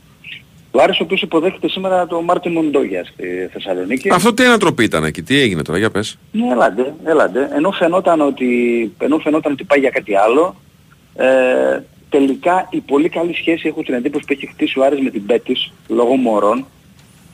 Ο 0.70 0.82
Άρης 0.82 1.00
ο 1.00 1.02
οποίος 1.02 1.22
υποδέχεται 1.22 1.68
σήμερα 1.68 2.06
τον 2.06 2.24
Μάρτιν 2.24 2.52
Μοντόγια 2.52 3.04
στη 3.04 3.48
Θεσσαλονίκη. 3.52 4.08
Αυτό 4.12 4.34
τι 4.34 4.44
ανατροπή 4.44 4.84
ήταν 4.84 5.04
εκεί, 5.04 5.22
τι 5.22 5.40
έγινε 5.40 5.62
τώρα, 5.62 5.78
για 5.78 5.90
πες. 5.90 6.18
Ναι, 6.32 6.52
έλαντε, 6.52 6.94
έλαντε. 7.04 7.48
Ενώ 7.52 7.70
φαινόταν 7.70 8.20
ότι, 8.20 8.48
ενώ 8.98 9.18
φαινόταν 9.18 9.52
ότι 9.52 9.64
πάει 9.64 9.78
για 9.78 9.90
κάτι 9.90 10.16
άλλο, 10.16 10.56
ε, 11.14 11.80
τελικά 12.08 12.68
η 12.70 12.80
πολύ 12.80 13.08
καλή 13.08 13.34
σχέση 13.34 13.68
έχω 13.68 13.82
την 13.82 13.94
εντύπωση 13.94 14.24
που 14.26 14.32
έχει 14.32 14.46
χτίσει 14.46 14.78
ο 14.78 14.84
Άρης 14.84 15.00
με 15.00 15.10
την 15.10 15.26
Πέτης 15.26 15.72
λόγω 15.88 16.14
μωρών 16.14 16.66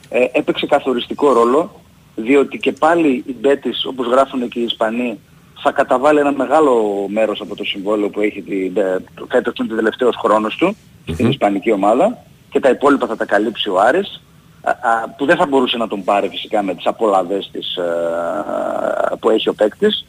ε, 0.08 0.24
έπαιξε 0.32 0.66
καθοριστικό 0.66 1.32
ρόλο 1.32 1.80
διότι 2.16 2.58
και 2.58 2.72
πάλι 2.72 3.24
η 3.26 3.34
Μπέτης 3.40 3.84
όπως 3.84 4.06
γράφουν 4.06 4.48
και 4.48 4.58
οι 4.58 4.62
Ισπανοί 4.62 5.18
θα 5.62 5.72
καταβάλει 5.72 6.18
ένα 6.18 6.32
μεγάλο 6.32 7.04
μέρος 7.08 7.40
από 7.40 7.56
το 7.56 7.64
συμβόλαιο 7.64 8.08
που 8.08 8.20
έχει 8.20 8.42
την, 8.42 8.76
ε, 8.76 8.96
φέτος 9.28 9.54
είναι 9.58 9.68
το 9.68 9.74
τελευταίος 9.74 10.16
χρόνος 10.16 10.56
του 10.56 10.76
στην 11.12 11.30
Ισπανική 11.30 11.72
ομάδα 11.72 12.18
και 12.50 12.60
τα 12.60 12.68
υπόλοιπα 12.68 13.06
θα 13.06 13.16
τα 13.16 13.24
καλύψει 13.24 13.68
ο 13.68 13.80
Άρης 13.80 14.20
α, 14.62 14.70
α, 14.70 15.08
που 15.16 15.26
δεν 15.26 15.36
θα 15.36 15.46
μπορούσε 15.46 15.76
να 15.76 15.88
τον 15.88 16.04
πάρει 16.04 16.28
φυσικά 16.28 16.62
με 16.62 16.74
τις 16.74 16.86
απολαβές 16.86 17.50
της, 17.52 17.76
ε, 17.76 17.82
που 19.20 19.30
έχει 19.30 19.48
ο 19.48 19.54
παίκτης. 19.54 20.06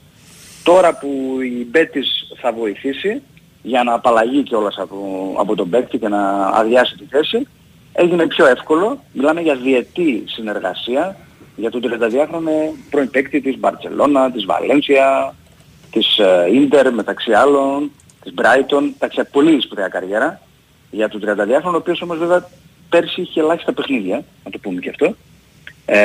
Τώρα 0.63 0.97
που 0.97 1.37
η 1.41 1.67
Μπέτης 1.69 2.33
θα 2.41 2.51
βοηθήσει 2.51 3.21
για 3.61 3.83
να 3.83 3.93
απαλλαγεί 3.93 4.43
κιόλας 4.43 4.77
από, 4.77 5.33
από 5.37 5.55
τον 5.55 5.69
παίκτη 5.69 5.97
και 5.97 6.07
να 6.07 6.47
αδειάσει 6.47 6.95
τη 6.97 7.05
θέση, 7.09 7.47
έγινε 7.93 8.27
πιο 8.27 8.45
εύκολο. 8.45 8.99
Μιλάμε 9.13 9.41
για 9.41 9.55
διετή 9.55 10.23
συνεργασία 10.27 11.15
για 11.55 11.71
τον 11.71 11.81
32χρονο 11.83 12.75
πρώην 12.89 13.09
παίκτη 13.09 13.41
της 13.41 13.57
Μπαρτσελώνα, 13.59 14.31
της 14.31 14.45
Βαλένσια, 14.45 15.35
της 15.91 16.17
ε, 16.17 16.49
Ίντερ 16.53 16.93
μεταξύ 16.93 17.31
άλλων, 17.31 17.91
της 18.23 18.33
Μπράιτον, 18.33 18.93
εντάξει 18.95 19.23
πολύ 19.31 19.61
σπουδαία 19.61 19.87
καριέρα 19.87 20.41
για 20.91 21.09
τον 21.09 21.21
32χρονο, 21.25 21.73
ο 21.73 21.75
οποίος 21.75 22.01
όμως 22.01 22.17
βέβαια 22.17 22.49
πέρσι 22.89 23.21
είχε 23.21 23.39
ελάχιστα 23.39 23.73
παιχνίδια, 23.73 24.23
να 24.43 24.51
το 24.51 24.57
πούμε 24.57 24.79
και 24.79 24.89
αυτό, 24.89 25.15
ε, 25.85 25.99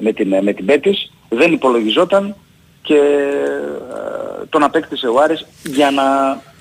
με 0.00 0.12
την, 0.12 0.34
με 0.42 0.52
την 0.52 0.64
Πέτης, 0.64 1.12
δεν 1.28 1.52
υπολογιζόταν 1.52 2.36
και 2.82 2.94
ε, 2.94 4.46
τον 4.48 4.62
απέκτησε 4.62 5.06
ο 5.06 5.20
Άρης 5.20 5.46
για 5.64 5.90
να 5.90 6.02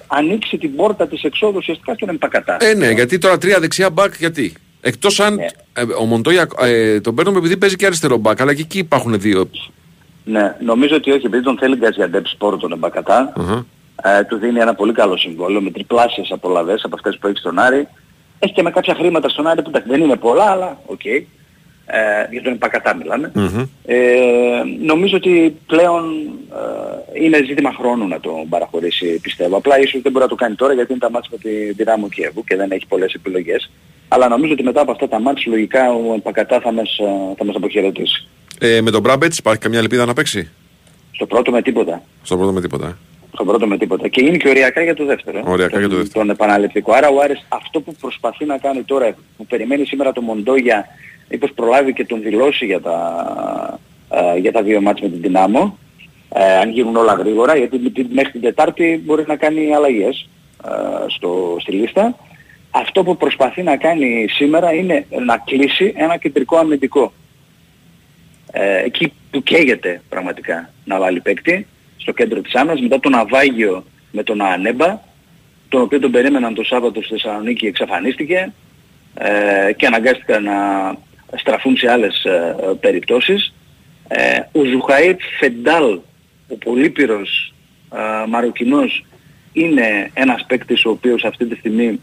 ανοίξει 0.07 0.57
την 0.57 0.76
πόρτα 0.76 1.07
της 1.07 1.23
εξόδου 1.23 1.57
ουσιαστικά 1.57 1.93
στον 1.93 2.09
Εμπακατά. 2.09 2.57
Ε, 2.59 2.73
ναι, 2.73 2.91
γιατί 2.91 3.18
τώρα 3.18 3.38
τρία 3.38 3.59
δεξιά 3.59 3.89
μπακ, 3.89 4.14
γιατί; 4.18 4.53
Εκτός 4.81 5.19
αν 5.19 5.39
ε, 5.39 5.49
ο 5.99 6.05
Μοντόγια 6.05 6.47
ε, 6.59 6.99
τον 7.01 7.15
παίρνουμε 7.15 7.38
επειδή 7.38 7.57
παίζει 7.57 7.76
και 7.76 7.85
αριστερό 7.85 8.18
μπακ, 8.18 8.41
αλλά 8.41 8.53
και 8.53 8.61
εκεί 8.61 8.77
υπάρχουν 8.77 9.19
δύο. 9.19 9.49
Ναι, 10.23 10.55
νομίζω 10.59 10.95
ότι 10.95 11.11
όχι, 11.11 11.25
επειδή 11.25 11.43
τον 11.43 11.57
θέλει 11.57 11.75
Γκαζιαντέπσπορ 11.76 12.57
τον 12.57 12.71
Εμπακατά, 12.71 13.33
Αχα. 13.37 13.65
ε, 14.19 14.23
του 14.23 14.37
δίνει 14.37 14.59
ένα 14.59 14.73
πολύ 14.73 14.93
καλό 14.93 15.17
συμβόλαιο 15.17 15.61
με 15.61 15.71
τριπλάσιες 15.71 16.31
απολαβές 16.31 16.83
από 16.83 16.95
αυτές 16.95 17.17
που 17.17 17.27
έχει 17.27 17.37
στον 17.37 17.59
Άρη. 17.59 17.87
Έχει 18.39 18.53
και 18.53 18.61
με 18.61 18.71
κάποια 18.71 18.95
χρήματα 18.95 19.29
στον 19.29 19.47
Άρη 19.47 19.61
που 19.61 19.69
εντάξει, 19.69 19.89
δεν 19.89 20.01
είναι 20.01 20.15
πολλά, 20.15 20.43
αλλά 20.43 20.77
οκ. 20.85 21.05
Ε, 21.91 22.27
για 22.31 22.41
τον 22.41 22.53
Εμπακατά 22.53 22.95
μιλάμε. 22.95 23.31
Ε, 23.85 23.97
νομίζω 24.81 25.15
ότι 25.17 25.57
πλέον 25.65 26.03
ε, 27.13 27.23
είναι 27.23 27.43
ζήτημα 27.43 27.73
χρόνου 27.73 28.07
να 28.07 28.19
τον 28.19 28.49
παραχωρήσει 28.49 29.19
πιστεύω. 29.19 29.57
Απλά 29.57 29.79
ίσως 29.79 30.01
δεν 30.01 30.11
μπορεί 30.11 30.23
να 30.23 30.29
το 30.29 30.35
κάνει 30.35 30.55
τώρα 30.55 30.73
γιατί 30.73 30.91
είναι 30.91 30.99
τα 30.99 31.11
ματς 31.11 31.30
με 31.31 31.37
τη 31.37 31.71
Ντιναμό 31.72 32.10
Κιέβου 32.09 32.43
και 32.43 32.55
δεν 32.55 32.71
έχει 32.71 32.85
πολλές 32.87 33.13
επιλογές. 33.13 33.71
Αλλά 34.07 34.27
νομίζω 34.27 34.53
ότι 34.53 34.63
μετά 34.63 34.81
από 34.81 34.91
αυτά 34.91 35.07
τα 35.07 35.19
ματς 35.19 35.51
λογικά 35.51 35.91
ο 35.93 36.13
Εμπακατά 36.13 36.59
θα 36.59 36.71
μας, 36.71 36.97
ε, 36.97 37.35
θα 37.37 37.45
μας 37.45 37.55
αποχαιρετήσει. 37.55 38.27
Ε, 38.60 38.81
με 38.81 38.91
τον 38.91 39.02
Μπράμπετς 39.02 39.38
υπάρχει 39.38 39.60
καμιά 39.60 39.80
ελπίδα 39.80 40.06
να 40.06 40.14
παίξει; 40.14 40.49
Στο 41.11 41.26
πρώτο 41.26 41.52
με 41.52 41.61
τίποτα. 41.61 42.02
Στο 42.23 42.38
πρώτο 42.38 42.52
με 42.52 42.61
τίποτα. 42.61 42.88
ε. 42.88 42.95
Στο 43.34 43.45
πρώτο 43.45 43.68
με 43.68 43.77
τίποτα. 43.77 44.07
Και 44.07 44.23
είναι 44.26 44.38
και 44.38 44.49
οριακά 44.49 44.81
για 44.84 44.95
το 44.95 45.06
δεύτερο. 45.06 45.38
ε. 45.38 45.41
Οριακά 45.45 45.72
τον, 45.72 45.80
για 45.80 45.90
το 45.90 45.95
δεύτερο. 45.95 46.26
Τον 46.26 46.34
επαναληπτικό. 46.34 46.91
Άρα 46.94 47.10
ο 47.10 47.19
Άρης 47.22 47.45
αυτό 47.49 47.81
που 47.81 47.95
προσπαθεί 48.02 48.45
να 48.45 48.57
κάνει 48.57 48.81
τώρα, 48.84 49.15
που 49.38 49.45
περιμένει 49.45 49.86
σήμερα 49.86 50.11
το 50.11 50.22
Μοντόγια, 50.22 50.86
μήπως 51.30 51.52
προλάβει 51.56 51.94
και 51.94 52.06
τον 52.06 52.22
δηλώσει 52.22 52.65
για 52.65 52.81
τα, 52.81 53.80
ε, 54.10 54.40
για 54.40 54.52
τα 54.52 54.61
δύο 54.64 54.81
μάτς 54.81 55.02
με 55.02 55.10
την 55.10 55.22
Δυνάμο, 55.22 55.77
ε, 56.34 56.57
αν 56.57 56.69
γίνουν 56.72 56.95
όλα 56.95 57.14
γρήγορα, 57.14 57.56
γιατί 57.57 57.81
μέχρι 58.14 58.31
την 58.31 58.41
Τετάρτη 58.41 59.02
μπορεί 59.06 59.23
να 59.27 59.36
κάνει 59.36 59.73
αλλαγές 59.76 60.30
ε, 60.65 60.69
στο, 61.07 61.57
στη 61.60 61.72
λίστα. 61.72 62.15
Αυτό 62.72 63.03
που 63.03 63.18
προσπαθεί 63.18 63.64
να 63.64 63.77
κάνει 63.77 64.26
σήμερα 64.30 64.73
είναι 64.73 65.06
να 65.26 65.38
κλείσει 65.38 65.94
ένα 65.95 66.18
κεντρικό 66.18 66.57
αμυντικό. 66.57 67.14
Ε, 68.51 68.84
εκεί 68.84 69.13
που 69.31 69.43
καίγεται 69.43 70.01
πραγματικά 70.09 70.69
να 70.85 70.99
βάλει 70.99 71.21
παίκτη 71.21 71.67
στο 71.97 72.11
κέντρο 72.11 72.41
της 72.41 72.55
άμυνας 72.55 72.81
μετά 72.81 72.99
το 72.99 73.11
ναυάγιο 73.11 73.85
με 74.11 74.23
τον 74.23 74.41
Ανέμπα 74.41 74.99
τον 75.69 75.81
οποίο 75.81 75.99
τον 75.99 76.11
περίμεναν 76.11 76.53
το 76.53 76.63
Σάββατο 76.63 77.01
στη 77.01 77.09
Θεσσαλονίκη 77.11 77.65
εξαφανίστηκε 77.65 78.51
ε, 79.13 79.73
και 79.73 79.85
αναγκάστηκαν 79.85 80.43
να 80.43 80.57
στραφούν 81.35 81.77
σε 81.77 81.91
άλλες 81.91 82.23
ε, 82.23 82.55
περιπτώσεις. 82.80 83.53
Ε, 84.07 84.39
ο 84.51 84.61
Ζουχαΐτ 84.61 85.19
Φεντάλ, 85.39 85.99
ο 86.47 86.55
πολύπειρος 86.56 87.53
ε, 87.93 88.27
Μαροκινός, 88.27 89.05
είναι 89.53 90.11
ένας 90.13 90.45
παίκτης 90.47 90.85
ο 90.85 90.89
οποίος 90.89 91.23
αυτή 91.23 91.45
τη 91.45 91.55
στιγμή 91.55 91.99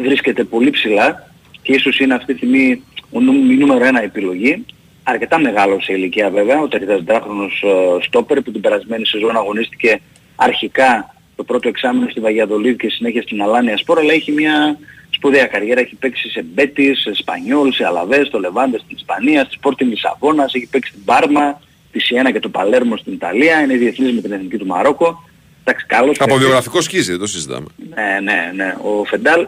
βρίσκεται 0.00 0.44
πολύ 0.44 0.70
ψηλά 0.70 1.30
και 1.62 1.72
ίσως 1.72 1.98
είναι 1.98 2.14
αυτή 2.14 2.32
τη 2.32 2.38
στιγμή 2.38 2.82
ο 3.10 3.20
νου- 3.20 3.50
η 3.50 3.54
νούμερο 3.56 3.84
ένα 3.84 4.02
επιλογή. 4.02 4.64
Αρκετά 5.02 5.38
μεγάλο 5.38 5.80
σε 5.80 5.92
ηλικία 5.92 6.30
βέβαια, 6.30 6.60
ο 6.60 6.68
34χρονος 6.70 7.62
ε, 7.62 8.02
στόπερ 8.02 8.40
που 8.42 8.50
την 8.50 8.60
περασμένη 8.60 9.06
σεζόν 9.06 9.36
αγωνίστηκε 9.36 10.00
αρχικά 10.36 11.14
το 11.36 11.44
πρώτο 11.44 11.68
εξάμεινο 11.68 12.10
στη 12.10 12.20
Βαγιαδολίδη 12.20 12.76
και 12.76 12.88
συνέχεια 12.88 13.22
στην 13.22 13.42
Αλάνια 13.42 13.76
Σπόρα, 13.76 14.00
αλλά 14.00 14.12
έχει 14.12 14.32
μια 14.32 14.78
σπουδαία 15.10 15.46
καριέρα. 15.46 15.80
Έχει 15.80 15.94
παίξει 15.94 16.30
σε 16.30 16.42
Μπέτις, 16.42 17.00
σε 17.00 17.14
Σπανιόλ, 17.14 17.72
σε 17.72 17.86
Αλαβές, 17.86 18.26
στο 18.26 18.38
Λεβάντε 18.38 18.78
στην 18.78 18.96
Ισπανία, 18.96 19.44
στη 19.44 19.58
Sporting 19.62 19.86
Λισαβόνας, 19.86 20.54
έχει 20.54 20.68
παίξει 20.70 20.90
στην 20.90 21.04
Πάρμα, 21.04 21.60
τη 21.92 22.00
Σιένα 22.00 22.30
και 22.30 22.40
το 22.40 22.48
Παλέρμο 22.48 22.96
στην 22.96 23.12
Ιταλία, 23.12 23.60
είναι 23.60 23.74
διεθνής 23.74 24.12
με 24.12 24.20
την 24.20 24.32
εθνική 24.32 24.56
του 24.56 24.66
Μαρόκο. 24.66 25.22
Εντάξει, 25.64 25.86
καλός 25.86 26.16
Από 26.16 26.24
παίκτης. 26.24 26.44
βιογραφικό 26.44 26.80
σκίζει, 26.80 27.10
δεν 27.10 27.20
το 27.20 27.26
συζητάμε. 27.26 27.66
Ναι, 27.94 28.20
ναι, 28.32 28.52
ναι. 28.54 28.74
Ο 28.82 29.04
Φεντάλ, 29.04 29.40
ε, 29.40 29.46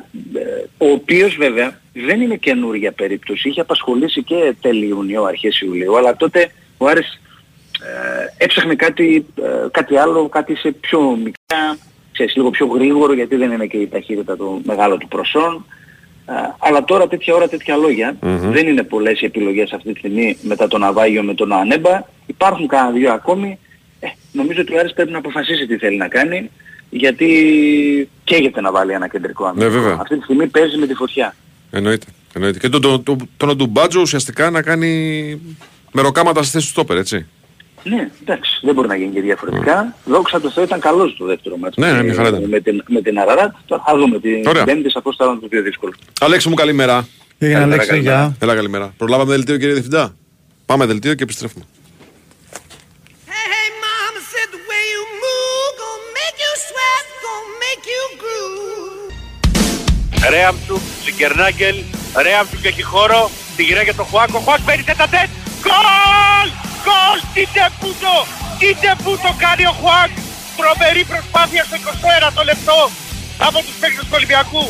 ο 0.78 0.91
οποίος 0.91 1.36
βέβαια 1.36 1.81
δεν 1.93 2.20
είναι 2.20 2.36
καινούργια 2.36 2.93
περίπτωση. 2.93 3.49
Είχε 3.49 3.61
απασχολήσει 3.61 4.23
και 4.23 4.55
τέλη 4.61 4.86
Ιουνίου, 4.86 5.27
αρχές 5.27 5.61
Ιουλίου, 5.61 5.97
αλλά 5.97 6.16
τότε 6.16 6.51
ο 6.78 6.86
Άρης 6.86 7.20
ε, 7.81 8.45
έψαχνε 8.45 8.74
κάτι, 8.74 9.27
ε, 9.43 9.69
κάτι 9.70 9.97
άλλο, 9.97 10.28
κάτι 10.28 10.57
σε 10.57 10.70
πιο 10.73 11.01
μικρά, 11.01 11.78
ξέρεις, 12.12 12.36
λίγο 12.36 12.51
πιο 12.51 12.66
γρήγορο, 12.66 13.12
γιατί 13.12 13.36
δεν 13.36 13.51
είναι 13.53 13.66
και 13.66 13.77
η 13.77 13.89
ταχύτητα 13.89 14.36
του 14.36 14.62
μεγάλο 14.65 14.97
του 14.97 15.09
προσόν. 15.09 15.66
Ε, 16.28 16.32
αλλά 16.59 16.85
τώρα 16.85 17.09
τέτοια 17.09 17.35
ώρα 17.35 17.49
τέτοια 17.49 17.77
λόγια. 17.77 18.16
Μμμ. 18.20 18.53
Δεν 18.53 18.66
είναι 18.69 18.82
πολλές 18.82 19.20
οι 19.20 19.24
επιλογές 19.24 19.73
αυτή 19.73 19.93
τη 19.93 19.99
στιγμή 19.99 20.36
μετά 20.43 20.69
τον 20.69 20.85
Αβάγιο 20.85 21.23
με 21.23 21.35
τον 21.35 21.53
Ανέμπα. 21.53 22.03
Υπάρχουν 22.27 22.66
κάνα 22.66 22.91
δύο 22.91 23.12
ακόμη. 23.12 23.59
Ε, 24.05 24.09
νομίζω 24.32 24.60
ότι 24.60 24.74
ο 24.74 24.78
Άρης 24.78 24.93
πρέπει 24.93 25.10
να 25.10 25.18
αποφασίσει 25.18 25.66
τι 25.66 25.76
θέλει 25.76 25.97
να 25.97 26.09
κάνει 26.09 26.51
γιατί 26.90 27.28
καίγεται 28.24 28.60
να 28.60 28.72
βάλει 28.72 28.93
ένα 28.93 29.09
κεντρικό 29.09 29.44
αμυντικό. 29.44 29.70
Ναι, 29.70 29.78
βέβαια. 29.78 29.97
Αυτή 30.01 30.16
τη 30.16 30.22
στιγμή 30.22 30.47
παίζει 30.47 30.76
με 30.76 30.86
τη 30.86 30.94
φωτιά. 30.94 31.35
Εννοείται. 31.70 32.06
Εννοείται. 32.32 32.59
Και 32.59 32.68
τον 32.68 32.81
το, 32.81 32.98
το, 33.01 33.16
το, 33.36 33.47
τον 33.47 33.56
Ντουμπάτζο 33.56 34.01
ουσιαστικά 34.01 34.51
να 34.51 34.62
κάνει 34.62 35.40
μεροκάματα 35.93 36.43
στη 36.43 36.52
θέση 36.52 36.64
του 36.66 36.70
στόπερ, 36.72 36.97
έτσι. 36.97 37.26
Ναι, 37.85 38.10
εντάξει, 38.22 38.60
δεν 38.62 38.74
μπορεί 38.74 38.89
να 38.89 38.97
γίνει 38.97 39.12
και 39.12 39.20
διαφορετικά. 39.20 39.94
Δόξα 40.05 40.40
τω 40.40 40.51
Θεώ 40.51 40.64
ήταν 40.64 40.81
καλός 40.81 41.16
το 41.18 41.24
δεύτερο 41.24 41.56
μάτι. 41.56 41.81
Ναι, 41.81 41.93
ναι, 41.93 42.02
μια 42.02 42.14
χαρά 42.14 42.28
ήταν. 42.28 42.44
Με 42.48 42.60
την, 42.60 42.82
με 42.89 43.01
την 43.02 43.18
Αραράτ. 43.18 43.55
Τώρα 43.66 43.82
θα 43.86 43.97
δούμε 43.97 44.18
την 44.20 44.47
Ωραία. 44.47 44.64
Πέμπτη, 44.64 44.90
σαφώς 44.90 45.16
θα 45.16 45.24
είναι 45.24 45.39
το 45.40 45.47
πιο 45.48 45.62
δύσκολο. 45.62 45.93
Αλέξη 46.20 46.48
μου, 46.48 46.55
καλημέρα. 46.55 47.09
Έγινε, 47.39 47.59
Καλημέρα, 47.59 47.64
Αλέξη, 47.64 47.89
καλημέρα. 47.89 48.16
γεια. 48.16 48.36
Έλα, 48.40 48.55
καλημέρα. 48.55 48.94
Προλάβαμε 48.97 49.31
δελτίο, 49.31 49.56
κύριε 49.56 49.72
Διευθυντά. 49.72 50.14
Πάμε 50.66 50.86
δελτίο 50.86 51.14
και 51.14 51.22
επιστρέφουμε. 51.22 51.64
Ρέαμτσου, 60.28 60.80
Σικερνάγκελ, 61.05 61.76
Ρέαμτσου 62.24 62.60
και 62.60 62.68
έχει 62.68 62.82
χώρο, 62.82 63.30
τη 63.56 63.62
γυρνάει 63.62 63.84
για 63.84 63.94
τον 63.94 64.06
Χουάκ, 64.10 64.34
ο 64.34 64.40
Χουάκ 64.44 64.60
παίρνει 64.60 64.84
τέτα 64.90 65.06
τέτ, 65.14 65.28
γκολ! 65.62 66.48
Γκολ! 66.82 67.18
Τι 67.34 67.42
τεπούτο! 67.56 68.14
Τι 68.59 68.68
τεπούτο 68.82 69.28
κάνει 69.44 69.64
ο 69.72 69.74
Χουάκ! 69.80 70.10
Τρομερή 70.59 71.05
προσπάθεια 71.12 71.62
στο 71.68 71.76
21 72.28 72.30
το 72.34 72.42
λεπτό 72.51 72.78
από 73.46 73.59
τους 73.64 73.76
παίκτες 73.80 74.05
του 74.06 74.16
Ολυμπιακού. 74.18 74.64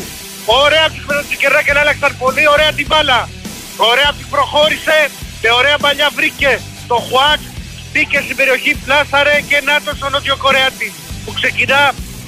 Ο 0.53 0.55
Ρέαμτσου 0.71 1.03
με 1.07 1.13
τον 1.17 1.25
Σικερνάγκελ 1.29 1.77
άλλαξαν 1.81 2.11
πολύ 2.23 2.45
ωραία 2.53 2.71
την 2.77 2.85
μπάλα. 2.89 3.19
Ο 3.85 3.87
Ρέαμτσου 3.97 4.27
προχώρησε, 4.33 4.97
με 5.41 5.49
ωραία 5.59 5.77
παλιά 5.77 6.07
βρήκε 6.17 6.51
το 6.89 6.97
Χουάκ, 7.05 7.41
μπήκε 7.91 8.19
στην 8.25 8.35
περιοχή, 8.39 8.71
πλάσαρε 8.85 9.35
και 9.49 9.57
να 9.67 9.75
το 9.85 9.91
ο 10.05 10.09
Νότιο 10.09 10.35
Κορεάτης 10.43 10.93
που 11.23 11.31
ξεκινά 11.39 11.81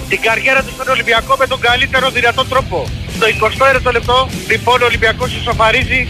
την 0.09 0.21
καριέρα 0.21 0.63
του 0.63 0.71
στον 0.73 0.87
Ολυμπιακό 0.87 1.35
με 1.37 1.47
τον 1.47 1.59
καλύτερο 1.59 2.09
δυνατό 2.09 2.45
τρόπο. 2.45 2.85
Στο 3.15 3.25
21ο 3.27 3.91
λεπτό, 3.91 4.29
λοιπόν, 4.47 4.81
ο 4.81 4.85
Ολυμπιακός 4.85 5.35
ισοφαρίζει 5.35 6.07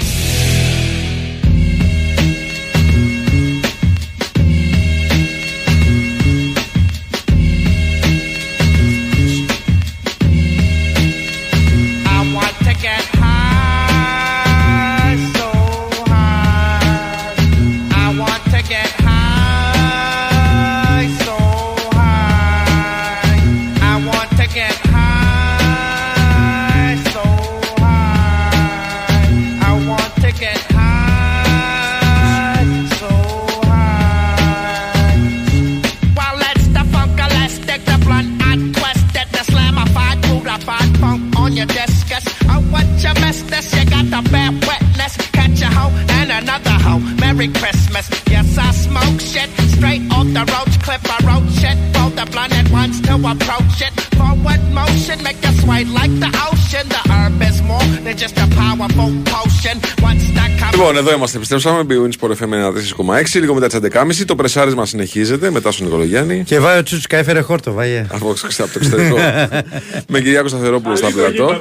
είμαστε. 61.28 61.38
Επιστρέψαμε. 61.38 61.86
Big 61.90 62.20
Sport 62.20 62.32
FM 62.32 63.24
94,6. 63.34 63.40
Λίγο 63.40 63.54
μετά 63.54 63.68
τις 63.68 63.80
11.30. 64.22 64.26
Το 64.26 64.36
πρεσάρισμα 64.36 64.86
συνεχίζεται 64.86 65.52
μετά 65.52 65.72
στον 65.72 65.86
Νικολογιάννη. 65.86 66.44
Και 66.44 66.60
βάει 66.60 66.78
ο 66.78 66.84
Τσούτσικα, 66.84 67.18
έφερε 67.18 67.40
χόρτο, 67.40 67.74
βάγε. 67.74 68.06
Από 68.10 68.32
από 68.32 68.72
το 68.74 68.80
εξωτερικό. 68.80 69.18
Με 70.12 70.22
Κυριάκο 70.22 70.48
Σταθερόπουλο 70.48 70.96
στα 70.96 71.12
πλατό. 71.12 71.60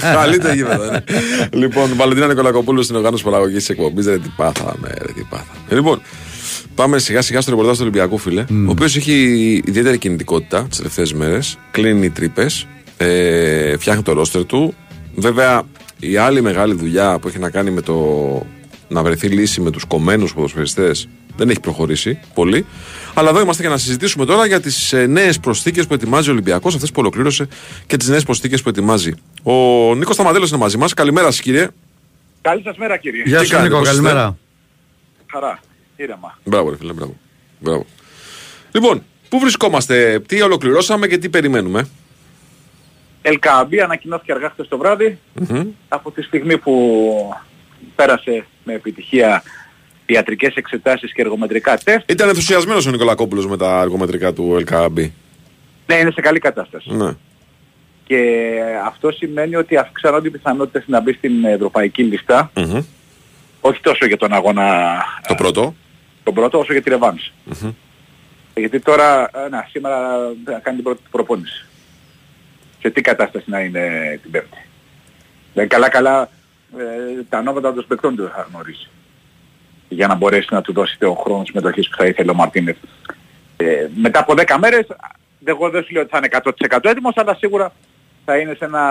Χαλί 0.00 0.40
γήπεδο, 0.54 0.90
ναι. 0.90 0.98
Λοιπόν, 1.52 1.90
Βαλεντίνα 1.96 2.26
Νικολακοπούλου 2.26 2.82
στην 2.82 2.96
οργάνωση 2.96 3.24
παραγωγής 3.24 3.64
τη 3.64 3.72
εκπομπής. 3.72 4.06
Ρε, 4.06 4.18
τι 4.18 4.32
πάθαμε, 4.36 4.88
ρε, 4.98 5.12
τι 5.12 5.26
πάθαμε. 5.30 5.58
Ε, 5.68 5.74
Λοιπόν, 5.74 6.02
πάμε 6.74 6.98
σιγά 6.98 7.22
σιγά 7.22 7.40
στο 7.40 7.50
ρεπορτάζ 7.50 7.76
του 7.76 7.82
Ολυμπιακού, 7.82 8.18
φίλε. 8.18 8.40
Ο 8.40 8.70
οποίος 8.70 8.96
έχει 8.96 9.14
ιδιαίτερη 9.66 9.98
κινητικότητα 9.98 10.66
τις 10.68 10.76
τελευταίες 10.76 11.12
μέρες. 11.12 11.58
Κλείνει 11.70 12.10
τρύπες. 12.10 12.66
Ε, 12.96 13.76
φτιάχνει 13.76 14.02
το 14.02 14.12
ρόστερ 14.12 14.44
του. 14.44 14.74
Βέβαια, 15.14 15.62
η 16.04 16.16
άλλη 16.16 16.40
μεγάλη 16.40 16.74
δουλειά 16.74 17.18
που 17.18 17.28
έχει 17.28 17.38
να 17.38 17.50
κάνει 17.50 17.70
με 17.70 17.80
το 17.80 17.96
να 18.88 19.02
βρεθεί 19.02 19.28
λύση 19.28 19.60
με 19.60 19.70
τους 19.70 19.84
κομμένους 19.84 20.34
ποδοσφαιριστές 20.34 21.08
δεν 21.36 21.50
έχει 21.50 21.60
προχωρήσει 21.60 22.18
πολύ. 22.34 22.66
Αλλά 23.14 23.30
εδώ 23.30 23.40
είμαστε 23.40 23.62
για 23.62 23.70
να 23.70 23.78
συζητήσουμε 23.78 24.24
τώρα 24.24 24.46
για 24.46 24.60
τις 24.60 24.92
ε, 24.92 25.06
νέες 25.06 25.40
προσθήκες 25.40 25.86
που 25.86 25.94
ετοιμάζει 25.94 26.28
ο 26.28 26.32
Ολυμπιακός, 26.32 26.74
αυτές 26.74 26.90
που 26.90 27.00
ολοκλήρωσε 27.00 27.48
και 27.86 27.96
τις 27.96 28.08
νέες 28.08 28.24
προσθήκες 28.24 28.62
που 28.62 28.68
ετοιμάζει. 28.68 29.12
Ο 29.42 29.52
Νίκος 29.94 30.14
Σταματέλος 30.14 30.48
είναι 30.48 30.58
μαζί 30.58 30.76
μας. 30.76 30.94
Καλημέρα 30.94 31.26
σας, 31.26 31.40
κύριε. 31.40 31.68
Καλή 32.40 32.62
σας 32.62 32.76
μέρα 32.76 32.96
κύριε. 32.96 33.22
Γεια 33.26 33.38
Τι 33.38 33.44
σου, 33.44 33.50
κάνετε, 33.50 33.68
Νίκο, 33.68 33.80
πώς 33.80 33.90
είστε; 33.90 34.02
καλημέρα. 34.02 34.38
Χαρά. 35.26 35.60
Ήρεμα. 35.96 36.38
Μπράβο, 36.44 36.70
ρε 36.70 36.76
φίλε, 36.76 36.92
μπράβο. 36.92 37.16
μπράβο. 37.58 37.86
Λοιπόν, 38.72 39.02
πού 39.28 39.38
βρισκόμαστε, 39.38 40.20
τι 40.26 40.42
ολοκληρώσαμε 40.42 41.06
και 41.06 41.18
τι 41.18 41.28
περιμένουμε; 41.28 41.88
Ελκαμπή 43.22 43.80
ανακοινώθηκε 43.80 44.32
αργά 44.32 44.50
χθες 44.50 44.68
το 44.68 44.78
βράδυ 44.78 45.18
Μμμ. 45.34 45.66
από 45.88 46.10
τη 46.10 46.22
στιγμή 46.22 46.58
που 46.58 47.34
πέρασε 47.94 48.46
με 48.64 48.72
επιτυχία 48.74 49.42
ιατρικές 50.06 50.54
εξετάσεις 50.54 51.12
και 51.12 51.20
εργομετρικά 51.22 51.76
τεστ. 51.84 52.10
Ήταν 52.10 52.28
ενθουσιασμένος 52.28 52.86
ο 52.86 52.90
Νικολακόπουλος 52.90 53.46
με 53.46 53.56
τα 53.56 53.80
αργομετρικά 53.80 54.32
του 54.32 54.64
LKB. 54.66 55.10
Ναι, 55.86 55.94
είναι 55.94 56.10
σε 56.10 56.20
καλή 56.20 56.38
κατάσταση. 56.38 56.90
Ναι. 56.92 57.10
Και 58.04 58.48
αυτό 58.86 59.10
σημαίνει 59.10 59.56
ότι 59.56 59.76
αυξάνονται 59.76 60.28
οι 60.28 60.30
πιθανότητες 60.30 60.84
να 60.86 61.00
μπει 61.00 61.12
στην 61.12 61.44
ευρωπαϊκή 61.44 62.02
λίστα, 62.02 62.50
Μμμ. 62.56 62.80
όχι 63.60 63.80
τόσο 63.80 64.06
για 64.06 64.16
τον 64.16 64.32
αγώνα 64.32 64.94
Το 65.28 65.34
πρώτο. 65.34 65.74
τον 66.22 66.34
πρώτο, 66.34 66.58
όσο 66.58 66.72
για 66.72 66.82
τη 66.82 66.90
ρεβάνς. 66.90 67.32
Μμμ. 67.44 67.70
Γιατί 68.54 68.80
τώρα, 68.80 69.20
ε, 69.22 69.48
να, 69.50 69.66
σήμερα 69.70 69.98
θα 70.44 70.52
κάνει 70.62 70.76
την 70.76 70.84
πρώτη 70.84 71.02
του 71.04 71.10
προπόνηση. 71.10 71.66
Σε 72.82 72.90
τι 72.90 73.00
κατάσταση 73.00 73.50
να 73.50 73.60
είναι 73.60 74.18
την 74.22 74.30
Πέμπτη. 74.30 74.66
Δηλαδή 75.52 75.70
καλά 75.70 75.88
καλά 75.88 76.30
ε, 76.78 77.22
τα 77.28 77.42
νόματα 77.42 77.74
των 77.74 77.84
παικτών 77.88 78.16
του 78.16 78.30
θα 78.34 78.46
γνωρίσει. 78.50 78.88
Για 79.88 80.06
να 80.06 80.14
μπορέσει 80.14 80.48
να 80.50 80.62
του 80.62 80.72
δώσετε 80.72 81.06
ο 81.06 81.14
χρόνος 81.14 81.46
συμμετοχής 81.46 81.88
που 81.88 81.96
θα 81.96 82.06
ήθελε 82.06 82.30
ο 82.30 82.34
Μαρτίνez. 82.38 82.74
Ε, 83.56 83.88
μετά 83.94 84.18
από 84.18 84.34
10 84.36 84.56
μέρες, 84.58 84.86
εγώ 85.44 85.70
δεν 85.70 85.82
σου 85.82 85.92
λέω 85.92 86.02
ότι 86.02 86.10
θα 86.10 86.18
είναι 86.18 86.28
100% 86.68 86.84
έτοιμος, 86.84 87.16
αλλά 87.16 87.34
σίγουρα 87.34 87.72
θα 88.24 88.36
είναι 88.38 88.54
σε 88.54 88.64
ένα 88.64 88.82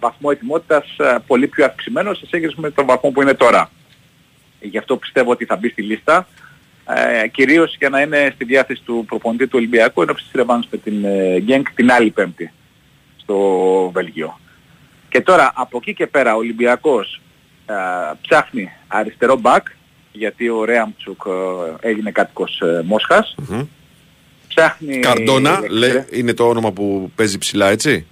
βαθμό 0.00 0.28
ετοιμότητας 0.32 0.96
ε, 0.98 1.16
πολύ 1.26 1.46
πιο 1.46 1.64
αυξημένος 1.64 2.18
σε 2.18 2.26
σύγκριση 2.26 2.60
με 2.60 2.70
τον 2.70 2.86
βαθμό 2.86 3.10
που 3.10 3.22
είναι 3.22 3.34
τώρα. 3.34 3.70
Γι' 4.60 4.78
αυτό 4.78 4.96
πιστεύω 4.96 5.30
ότι 5.30 5.44
θα 5.44 5.56
μπει 5.56 5.68
στη 5.68 5.82
λίστα. 5.82 6.26
Ε, 6.88 7.28
κυρίως 7.28 7.76
για 7.78 7.88
να 7.88 8.00
είναι 8.00 8.32
στη 8.34 8.44
διάθεση 8.44 8.82
του 8.82 9.04
προπονητή 9.06 9.44
του 9.46 9.56
Ολυμπιακού 9.56 10.02
ενώ 10.02 10.14
της 10.14 10.30
ρεβάνς 10.34 10.66
με 10.70 10.78
την 10.78 11.04
ε, 11.04 11.40
Γκένκ 11.40 11.70
την 11.70 11.92
άλλη 11.92 12.10
πέμπτη 12.10 12.52
στο 13.24 13.90
Βέλγιο. 13.94 14.38
Και 15.08 15.20
τώρα 15.20 15.52
από 15.54 15.76
εκεί 15.80 15.94
και 15.94 16.06
πέρα 16.06 16.34
ο 16.34 16.38
Ολυμπιακός 16.38 17.20
ε, 17.66 17.74
ψάχνει 18.20 18.70
αριστερό 18.86 19.36
μπακ 19.36 19.66
γιατί 20.12 20.48
ο 20.48 20.64
Ρέαμτσουκ 20.64 21.22
ε, 21.80 21.88
έγινε 21.88 22.10
κάτοικος 22.10 22.60
ε, 22.60 22.82
Μόσχας. 22.84 23.34
Μμμ. 23.48 23.66
Ψάχνει... 24.48 24.98
Καρντόνα 24.98 25.60
ε, 25.64 25.68
λέ, 25.68 26.04
είναι 26.10 26.34
το 26.34 26.48
όνομα 26.48 26.72
που 26.72 27.12
παίζει 27.14 27.38
ψηλά, 27.38 27.68
έτσι; 27.68 28.06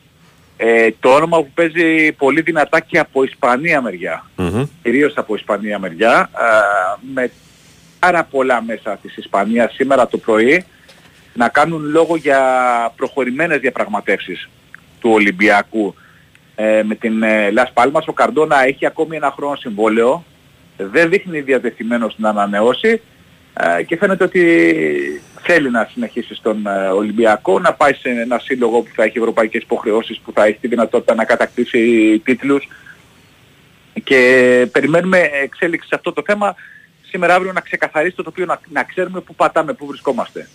ε, 0.57 0.89
το 1.01 1.15
όνομα 1.15 1.37
που 1.39 1.51
παίζει 1.55 2.13
πολύ 2.13 2.41
δυνατά 2.41 2.81
και 2.81 2.99
από 2.99 3.23
Ισπανία 3.23 3.81
μεριά. 3.81 4.27
Μμμ. 4.37 4.65
κυρίως 4.83 5.17
από 5.17 5.35
Ισπανία 5.35 5.79
μεριά, 5.79 6.19
α, 6.19 6.29
με 7.15 7.31
πάρα 7.99 8.25
πολλά 8.25 8.63
μέσα 8.63 8.99
της 9.03 9.17
Ισπανίας 9.17 9.75
σήμερα 9.75 10.09
το 10.09 10.19
πρωί 10.19 10.65
να 11.35 11.49
κάνουν 11.49 11.83
λόγο 11.83 12.17
για 12.17 12.41
προχωρημένες 12.97 13.61
διαπραγματεύσεις 13.61 14.49
του 15.03 15.11
Ολυμπιακού 15.11 15.95
ε, 16.55 16.83
με 16.83 16.95
την 16.95 17.23
ε, 17.23 17.51
Λας 17.51 17.73
Πάλμας. 17.73 18.07
Ο 18.07 18.13
Καρντόνα 18.13 18.67
έχει 18.67 18.87
ακόμη 18.87 19.17
ένα 19.17 19.31
χρόνο 19.31 19.57
συμβόλαιο, 19.57 20.25
δεν 20.77 21.09
δείχνει 21.09 21.41
διατεθειμένος 21.41 22.15
να 22.19 22.29
ανανεώσει 22.29 23.01
ε, 23.55 23.83
και 23.83 23.97
φαίνεται 23.97 24.25
ότι 24.25 24.43
θέλει 25.41 25.71
να 25.71 25.89
συνεχίσει 25.93 26.35
στον 26.35 26.67
ε, 26.67 26.89
Ολυμπιακό, 26.89 27.59
να 27.59 27.73
πάει 27.73 27.95
σε 27.95 28.09
ένα 28.09 28.39
σύλλογο 28.39 28.81
που 28.81 28.91
θα 28.95 29.05
έχει 29.05 29.19
ευρωπαϊκές 29.19 29.63
υποχρεώσεις, 29.63 30.21
που 30.25 30.33
θα 30.33 30.45
έχει 30.45 30.59
τη 30.61 30.69
δυνατότητα 30.69 31.15
να 31.15 31.25
κατακτήσει 31.25 32.19
τίτλους 32.25 32.69
και 34.05 34.69
περιμένουμε 34.73 35.19
εξέλιξη 35.43 35.89
σε 35.89 35.95
αυτό 35.95 36.13
το 36.13 36.23
θέμα 36.27 36.55
σήμερα 37.03 37.35
αύριο 37.35 37.53
να 37.53 37.61
ξεκαθαρίσει 37.61 38.17
το 38.17 38.23
τοπίο, 38.23 38.45
να, 38.45 38.61
να 38.69 38.85
ξέρουμε 38.85 39.21
πού 39.21 39.35
πατάμε, 39.35 39.73
πού 39.73 39.87
βρισκόμαστε. 39.87 40.49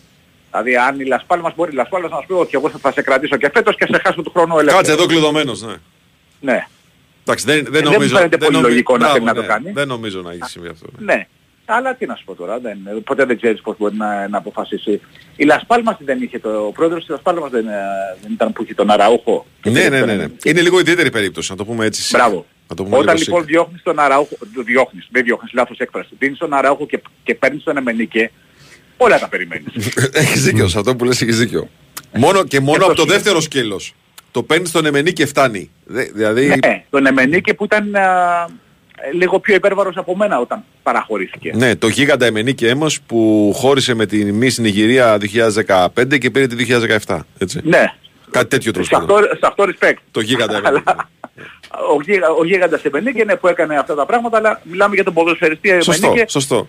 Δηλαδή 0.64 0.76
αν 0.88 1.00
η 1.00 1.06
Λασπάλμας 1.06 1.54
μπορεί 1.56 1.72
η 1.72 1.76
Λασπάλμας 1.76 2.10
να 2.10 2.16
μας 2.16 2.26
πει 2.26 2.34
ότι 2.34 2.50
εγώ 2.54 2.70
θα, 2.70 2.78
θα 2.78 2.92
σε 2.92 3.02
κρατήσω 3.02 3.38
και 3.38 3.50
φέτος 3.54 3.76
και 3.76 3.86
σε 3.92 4.02
χάσω 4.04 4.22
του 4.22 4.32
χρόνου 4.32 4.54
ελεύθερο. 4.54 4.78
Κάτσε 4.78 4.92
εδώ 4.92 5.06
κλειδωμένος, 5.06 5.62
ναι. 5.62 5.74
Ναι. 6.40 6.68
Εντάξει, 7.24 7.46
δεν, 7.46 7.56
δεν, 7.64 7.66
Ε, 7.66 7.70
δεν 7.80 7.84
νομίζω, 7.92 8.12
μου 8.14 8.18
φαίνεται 8.18 8.38
πολύ 8.38 8.52
νομι- 8.52 8.68
λογικό 8.70 8.92
να 8.94 8.98
Μπράβο, 9.00 9.14
θέλει 9.14 9.26
να 9.26 9.34
το 9.34 9.42
ναι. 9.42 9.48
κάνει. 9.48 9.72
Δεν 9.72 9.88
νομίζω 9.88 10.22
να 10.22 10.32
έχει 10.32 10.44
συμβεί 10.44 10.68
αυτό. 10.68 10.86
ναι. 10.98 11.14
Ναι. 11.14 11.28
Αλλά 11.70 11.96
τι 11.96 12.06
να 12.06 12.16
σου 12.16 12.24
πω 12.26 12.36
τώρα, 12.36 12.60
δεν, 12.60 12.78
ποτέ 13.04 13.26
δεν 13.26 13.38
ξέρεις 13.38 13.62
πώς 13.62 13.76
μπορεί 13.78 13.96
να, 13.96 14.28
να 14.28 14.38
αποφασίσει. 14.38 15.02
Η 15.36 15.46
Λασπάλμας 15.46 15.98
δεν 16.00 16.22
είχε 16.22 16.40
το, 16.40 16.50
ο 16.66 16.72
πρόεδρος 16.72 17.00
της 17.00 17.10
Λασπάλμας 17.10 17.52
δεν, 17.52 17.68
ε, 17.68 17.72
δεν 18.22 18.32
ήταν 18.32 18.54
που 18.54 18.64
είχε 18.64 18.74
τον 18.74 18.90
Αραούχο. 18.92 19.46
Ναι, 19.66 19.90
ναι, 19.90 20.02
ναι, 20.02 20.16
ναι. 20.16 20.26
Είναι 20.44 20.62
λίγο 20.62 20.80
ιδιαίτερη 20.80 21.12
περίπτωση, 21.12 21.52
να 21.52 21.58
το 21.58 21.66
πούμε 21.66 21.86
έτσι. 21.86 22.16
Μπράβο. 22.16 22.46
Να 22.70 22.76
το 22.76 22.84
πούμε 22.84 22.98
Όταν 22.98 23.16
λίγο 23.16 23.26
λοιπόν 23.26 23.40
σίκα. 23.42 23.52
διώχνεις 23.52 23.82
τον 23.84 24.00
Αραούχο, 24.00 24.36
το 24.56 24.62
διώχνεις, 24.64 25.08
δεν 25.12 25.24
διώχνεις, 25.24 25.54
λάθος 25.54 25.78
έκφραση, 25.78 26.10
δίνεις 26.20 26.38
τον 26.38 26.54
Αραούχο 26.54 26.86
και, 26.86 27.02
και 27.24 27.36
παίρνεις 27.36 27.64
τον 27.64 27.78
Εμενίκε, 27.78 28.32
όλα 28.98 29.20
τα 29.20 29.28
περιμένεις. 29.28 29.94
Έχεις 30.12 30.44
δίκιο, 30.44 30.68
σε 30.68 30.78
αυτό 30.80 30.96
που 30.96 31.06
λες 31.06 31.22
έχεις 31.22 31.38
δίκιο. 31.40 31.70
Μόνο 32.14 32.44
και 32.44 32.60
μόνο 32.60 32.86
από 32.86 32.94
το 32.96 33.06
δεύτερο 33.06 33.40
σκέλος. 33.42 33.94
Το 34.32 34.44
παίρνεις 34.44 34.70
στον 34.70 34.86
εμενή 34.86 35.14
και 35.14 35.26
φτάνει. 35.26 35.70
Δε- 35.86 36.10
Δηλαδή, 36.14 36.48
ναι, 36.48 36.84
τον 36.90 37.06
Εμενίκε 37.06 37.54
που 37.54 37.64
ήταν 37.64 37.96
α, 37.96 38.02
λίγο 39.14 39.40
πιο 39.40 39.56
υπέρβαρος 39.56 39.98
από 39.98 40.16
μένα 40.18 40.40
όταν 40.40 40.64
παραχωρήθηκε. 40.84 41.52
ναι, 41.56 41.76
το 41.76 41.88
γίγαντα 41.88 42.26
εμενή 42.26 42.54
και 42.54 42.68
έμος 42.70 43.02
που 43.02 43.52
χώρισε 43.56 43.94
με 43.94 44.06
την 44.06 44.40
Miss 44.44 44.54
Νιγηρία 44.58 45.18
2015 45.66 46.18
και 46.20 46.30
πήρε 46.32 46.48
τη 46.48 46.66
2017. 47.06 47.18
Έτσι. 47.38 47.60
Ναι. 47.64 47.84
Κάτι 48.32 48.48
τέτοιο 48.48 48.72
τέλος 48.72 48.88
Σε 48.88 48.96
αυτό, 48.96 49.14
πάντων. 49.14 49.30
σε 49.32 49.40
αυτό 49.42 49.66
respect. 49.68 49.96
Το 50.12 50.20
γίγαντα 50.20 50.58
εμενή. 50.58 50.84
Ο, 51.96 52.02
γίγα, 52.06 52.30
ο 52.30 52.46
γίγαντας 52.46 52.84
Εμενίκε 52.84 53.22
είναι 53.22 53.36
που 53.36 53.48
έκανε 53.48 53.78
αυτά 53.78 53.96
τα 53.96 54.06
πράγματα, 54.06 54.38
αλλά 54.38 54.62
μιλάμε 54.64 54.96
για 54.96 55.04
τον 55.04 55.14
ποδοσφαιριστή 55.14 55.70
Σωστό, 55.82 56.06
Εμενίκε, 56.08 56.26
σωστό. 56.32 56.68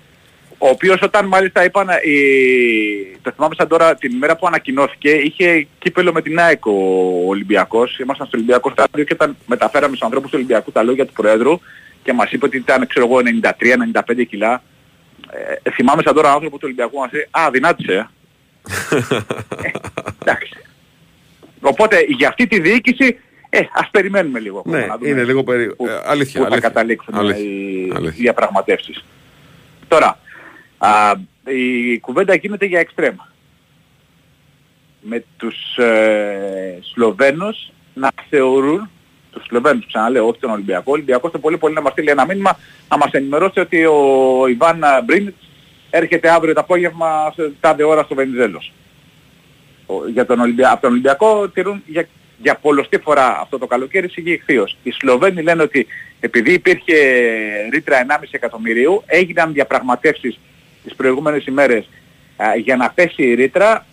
Ο 0.59 0.69
οποίος 0.69 1.03
όταν 1.03 1.27
μάλιστα 1.27 1.65
είπαν, 1.65 1.89
η, 1.89 2.19
το 3.23 3.33
θυμάμαι 3.35 3.55
σαν 3.59 3.69
τώρα 3.69 3.95
την 3.95 4.13
ημέρα 4.13 4.37
που 4.37 4.47
ανακοινώθηκε, 4.47 5.11
είχε 5.11 5.67
κύπελο 5.79 6.13
με 6.13 6.23
την 6.23 6.39
ΑΕΚ 6.41 6.67
ο 6.67 6.73
Ολυμπιακός, 7.27 7.99
ήμασταν 7.99 8.27
στο 8.27 8.37
Ολυμπιακό 8.37 8.71
στάδιο 8.71 9.05
και 9.05 9.13
όταν 9.13 9.37
μεταφέραμε 9.47 9.89
στους 9.89 10.03
ανθρώπους 10.03 10.31
του 10.31 10.37
Ολυμπιακού 10.39 10.73
τα 10.73 10.83
λόγια 10.83 11.07
του 11.07 11.13
Προέδρου 11.13 11.61
και 12.03 12.13
μας 12.13 12.33
είπε 12.33 12.45
ότι 12.45 12.57
ήταν 12.57 12.87
ξέρω 12.87 13.07
εγώ 13.07 13.19
93-95 14.21 14.27
κιλά, 14.29 14.63
ε, 15.65 15.71
θυμάμαι 15.71 16.03
σαν 16.05 16.15
τώρα 16.15 16.33
άνθρωπο 16.33 16.55
του 16.57 16.63
Ολυμπιακού 16.65 16.99
μας 16.99 17.13
λέει 17.13 17.27
«Α, 17.31 17.51
δυνάτησε, 17.51 17.93
ε». 17.93 18.07
Εντάξει. 20.23 20.53
Οπότε 21.61 21.97
για 22.09 22.29
αυτή 22.29 22.47
τη 22.47 22.61
διοίκηση, 22.61 23.19
ε, 23.51 23.61
ας 23.73 23.89
περιμένουμε 23.91 24.39
λίγο. 24.39 24.59
ακόμα 24.59 24.79
Ναι, 24.79 24.87
να 24.87 24.97
δούμε 24.99 25.09
είναι 25.09 25.25
λίγο 25.25 25.45
περί... 25.45 25.75
που, 25.75 25.87
ε, 25.87 26.01
αλήθεια. 26.05 26.41
που 26.41 26.47
θα 26.47 26.53
αλήθεια. 26.53 26.69
καταλήξουν 26.69 27.15
Αλήθεια. 27.15 27.45
οι, 27.45 27.93
Αλήθεια. 27.95 28.15
οι 28.17 28.23
διαπραγματεύσεις. 28.23 29.05
Τώρα, 29.89 30.19
α, 30.79 31.13
η 31.47 31.99
κουβέντα 31.99 32.35
γίνεται 32.35 32.67
για 32.67 32.81
εξτρέμ. 32.81 33.15
Με 35.01 35.25
τους 35.37 35.77
ε, 35.77 36.79
Σλοβαίνους 36.93 37.71
να 37.95 38.11
θεωρούν, 38.29 38.91
τους 39.33 39.45
Σλοβαίνους 39.45 39.87
ξαναλέω, 39.87 40.27
όχι 40.27 40.39
τον 40.41 40.51
Ολυμπιακό, 40.51 40.85
ο 40.87 40.93
Ολυμπιακός 40.93 41.31
το 41.33 41.39
πολύ 41.39 41.59
πολύ 41.59 41.75
να 41.75 41.81
μας 41.81 41.93
στείλει 41.93 42.11
ένα 42.11 42.27
μήνυμα 42.27 42.59
να 42.89 42.97
μας 42.97 43.11
ενημερώσει 43.13 43.61
ότι 43.61 43.85
ο 43.85 44.47
Ιβάν 44.49 44.83
Μπρίνιτς 45.05 45.49
έρχεται 45.91 46.31
αύριο 46.31 46.55
το 46.55 46.61
απόγευμα 46.61 47.33
σε 47.35 47.53
τάδε 47.61 47.85
ώρα 47.85 48.03
στο 48.03 48.15
Βενιζέλος. 48.15 48.73
Ο- 49.87 50.09
Για 50.09 50.27
τον 50.27 50.41
Ολυμπια... 50.41 50.71
Από 50.73 50.81
τον 50.81 50.91
Ολυμπιακό 50.91 51.49
τηρούν 51.49 51.83
για, 51.87 52.09
για 52.43 52.55
πολλωστή 52.55 52.99
φορά 52.99 53.39
αυτό 53.41 53.59
το 53.59 53.67
καλοκαίρι 53.67 54.09
σιγή 54.11 54.33
ηχθείως. 54.33 54.77
Οι 54.83 54.91
Σλοβαίνοι 54.91 55.43
λένε 55.43 55.63
ότι 55.63 55.87
επειδή 56.21 56.53
υπήρχε 56.53 56.95
ρήτρα 57.73 58.07
1,5 58.09 58.23
εκατομμυρίου 58.31 59.03
έγιναν 59.07 59.53
διαπραγματεύσεις 59.53 60.39
τις 60.85 60.95
προηγούμενες 60.95 61.47
ημέρες 61.47 61.89
α, 62.37 62.57
για 62.57 62.77
να 62.77 62.91
πέσει 62.91 63.23
η 63.23 63.35
ρήτρα 63.35 63.87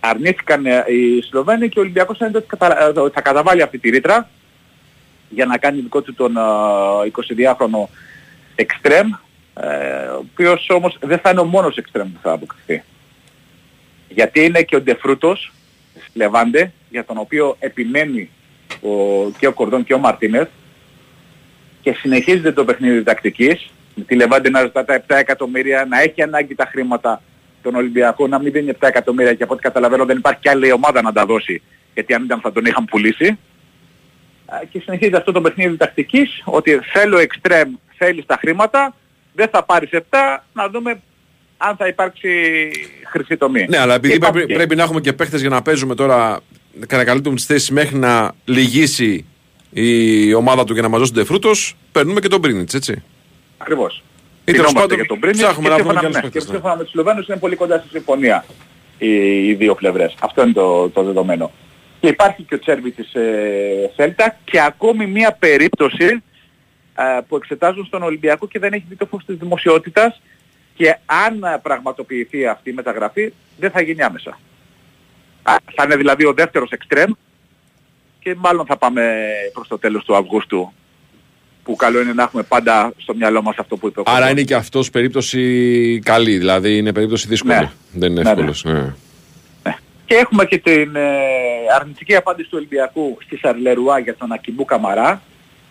αρνήθηκαν 0.00 0.66
ε, 0.66 0.84
οι 0.88 1.22
Σλοβαίνοι 1.22 1.68
και 1.68 1.78
ο 1.78 1.82
Ολυμπιακός 1.82 2.16
φαίνεται 2.16 2.38
ότι 2.38 2.46
κατα- 2.46 2.88
ε, 2.88 2.92
θα 3.12 3.20
καταβάλει 3.20 3.62
αυτή 3.62 3.78
τη 3.78 3.90
ρήτρα 3.90 4.28
για 5.28 5.46
να 5.46 5.58
κάνει 5.58 5.80
δικό 5.80 6.02
του 6.02 6.14
τον 6.14 6.36
ε, 6.36 6.40
22χρονο 7.12 7.88
εξτρέμ 8.54 9.10
ε, 9.54 10.06
ο 10.06 10.24
οποίος 10.32 10.66
όμως 10.68 10.98
δεν 11.00 11.18
θα 11.18 11.30
είναι 11.30 11.40
ο 11.40 11.44
μόνος 11.44 11.76
εξτρέμ 11.76 12.12
που 12.12 12.18
θα 12.22 12.32
αποκτηθεί. 12.32 12.82
Γιατί 14.08 14.44
είναι 14.44 14.62
και 14.62 14.76
ο 14.76 14.80
Ντεφρούτος 14.80 15.52
στη 15.94 16.18
Λεβάντε 16.18 16.72
για 16.90 17.04
τον 17.04 17.18
οποίο 17.18 17.56
επιμένει 17.58 18.30
ο, 18.82 18.90
και 19.38 19.46
ο 19.46 19.52
Κορδόν 19.52 19.84
και 19.84 19.94
ο 19.94 19.98
Μαρτίνεθ 19.98 20.48
και 21.80 21.92
συνεχίζεται 21.92 22.52
το 22.52 22.64
παιχνίδι 22.64 23.02
τακτικής 23.02 23.58
με 23.60 23.70
τη 24.06 24.14
Λεβάντε 24.16 24.50
να 24.50 24.60
ζητά 24.60 24.84
τα 24.84 25.00
7 25.08 25.14
εκατομμύρια, 25.16 25.86
να 25.88 26.00
έχει 26.00 26.22
ανάγκη 26.22 26.54
τα 26.54 26.66
χρήματα 26.70 27.22
τον 27.62 27.74
Ολυμπιακό, 27.74 28.26
να 28.26 28.38
μην 28.38 28.52
δίνει 28.52 28.70
7 28.70 28.88
εκατομμύρια 28.88 29.34
και 29.34 29.42
από 29.42 29.52
ό,τι 29.52 29.62
καταλαβαίνω 29.62 30.04
δεν 30.04 30.16
υπάρχει 30.16 30.40
και 30.40 30.50
άλλη 30.50 30.72
ομάδα 30.72 31.02
να 31.02 31.12
τα 31.12 31.24
δώσει 31.26 31.62
γιατί 31.94 32.14
αν 32.14 32.24
ήταν 32.24 32.40
θα 32.40 32.52
τον 32.52 32.64
είχαν 32.64 32.84
πουλήσει. 32.84 33.38
Α, 34.46 34.56
Και 34.70 34.80
συνεχίζει 34.80 35.14
αυτό 35.14 35.32
το 35.32 35.40
παιχνίδι 35.40 35.76
τακτικής 35.76 36.42
ότι 36.44 36.80
θέλω 36.92 37.18
εξτρέμ, 37.18 37.72
θέλεις 37.96 38.26
τα 38.26 38.36
χρήματα, 38.40 38.94
δεν 39.32 39.48
θα 39.48 39.64
πάρεις 39.64 39.90
7, 39.92 40.00
να 40.52 40.68
δούμε 40.68 41.00
αν 41.56 41.76
θα 41.76 41.86
υπάρξει 41.88 42.28
χρυσή 43.10 43.36
τομή. 43.36 43.66
Ναι, 43.68 43.78
αλλά 43.78 43.94
επειδή 43.94 44.12
Και 44.12 44.18
πρέπει, 44.18 44.32
υπάρχει 44.36 44.48
και- 44.52 44.54
πρέπει 44.58 44.76
να 44.76 44.82
έχουμε 44.82 45.00
και 45.00 45.12
παίχτες 45.12 45.40
για 45.40 45.50
να 45.50 45.62
παίζουμε 45.62 45.94
τώρα 45.94 46.40
και 46.88 46.96
να 46.96 47.04
καλύπτουμε 47.04 47.34
τις 47.36 47.44
θέσεις 47.46 47.70
μέχρι 47.70 47.96
να 47.96 48.32
λυγίσει 48.44 49.24
η 49.70 50.34
ομάδα 50.34 50.64
του 50.64 50.74
και 50.74 50.80
να 50.80 50.88
μας 50.88 50.98
δώσει 51.00 51.12
τεφρούτος, 51.12 51.76
παίρνουμε 51.92 52.20
και 52.20 52.28
τον 52.28 52.40
Πρίνιτς, 52.40 52.74
έτσι. 52.74 53.02
Ακριβώς. 53.64 54.02
Ή 54.44 54.52
τέλος 54.52 54.66
Τινόμαστε 54.66 54.80
πάντων, 54.80 54.96
για 54.96 55.06
τον 55.06 55.18
Πρίνιτ 55.18 55.40
ψάχνουμε 55.40 55.68
και 55.68 55.74
να 55.74 55.82
βρούμε 55.82 55.92
σύμφωνα, 55.92 56.00
και 56.00 56.06
άλλους 56.06 56.16
ναι, 56.16 56.22
παίκτες, 56.22 56.42
και 56.42 56.48
ναι. 56.48 56.54
σύμφωνα 56.54 56.76
με 56.76 56.82
τους 56.82 56.92
Σλοβαίνους 56.92 57.26
είναι 57.28 57.36
πολύ 57.36 57.56
κοντά 57.56 57.78
στη 57.78 57.88
συμφωνία 57.88 58.44
οι, 58.98 59.10
οι 59.48 59.54
δύο 59.54 59.74
πλευρές. 59.74 60.14
Αυτό 60.20 60.42
είναι 60.42 60.52
το, 60.52 60.88
το 60.88 61.02
δεδομένο. 61.02 61.50
Και 62.00 62.08
υπάρχει 62.08 62.42
και 62.42 62.54
ο 62.54 62.58
Τσέρβι 62.58 62.90
της 62.90 63.14
ε, 63.14 63.90
Σέλτα 63.96 64.36
και 64.44 64.60
ακόμη 64.60 65.06
μία 65.06 65.32
περίπτωση 65.32 66.22
ε, 66.94 67.20
που 67.28 67.36
εξετάζουν 67.36 67.84
στον 67.84 68.02
Ολυμπιακό 68.02 68.48
και 68.48 68.58
δεν 68.58 68.72
έχει 68.72 68.84
δει 68.88 68.96
το 68.96 69.06
φως 69.06 69.24
της 69.24 69.36
δημοσιότητας 69.36 70.20
και 70.74 70.96
αν 71.06 71.42
ε, 71.42 71.58
πραγματοποιηθεί 71.62 72.46
αυτή 72.46 72.70
η 72.70 72.72
μεταγραφή 72.72 73.32
δεν 73.58 73.70
θα 73.70 73.80
γίνει 73.80 74.02
άμεσα. 74.02 74.38
Α, 75.42 75.54
θα 75.74 75.84
είναι 75.84 75.96
δηλαδή 75.96 76.24
ο 76.24 76.32
δεύτερος 76.32 76.70
εξτρέμ 76.70 77.10
και 78.20 78.34
μάλλον 78.34 78.66
θα 78.66 78.76
πάμε 78.76 79.24
προς 79.52 79.68
το 79.68 79.78
τέλος 79.78 80.04
του 80.04 80.16
Αυγούστου 80.16 80.72
που 81.64 81.76
καλό 81.76 82.00
είναι 82.00 82.12
να 82.12 82.22
έχουμε 82.22 82.42
πάντα 82.42 82.92
στο 82.96 83.14
μυαλό 83.14 83.42
μας 83.42 83.56
αυτό 83.58 83.76
που 83.76 83.86
είπε 83.86 84.00
ο 84.00 84.02
Άρα 84.06 84.16
Κώστας. 84.16 84.32
είναι 84.32 84.42
και 84.42 84.54
αυτός 84.54 84.90
περίπτωση 84.90 86.00
καλή, 86.04 86.38
δηλαδή 86.38 86.76
είναι 86.76 86.92
περίπτωση 86.92 87.28
δύσκολη. 87.28 87.54
Ναι. 87.54 87.70
Δεν 87.92 88.10
είναι 88.10 88.22
Ναι, 88.22 88.30
εύκολος. 88.30 88.64
Ναι. 88.64 88.94
Και 90.06 90.14
έχουμε 90.14 90.44
και 90.44 90.58
την 90.58 90.96
ε, 90.96 91.10
αρνητική 91.80 92.14
απάντηση 92.16 92.48
του 92.48 92.56
Ολυμπιακού 92.58 93.18
στη 93.24 93.36
Σαρλερουά 93.36 93.98
για 93.98 94.14
τον 94.16 94.32
Ακιμπού 94.32 94.64
Καμαρά. 94.64 95.22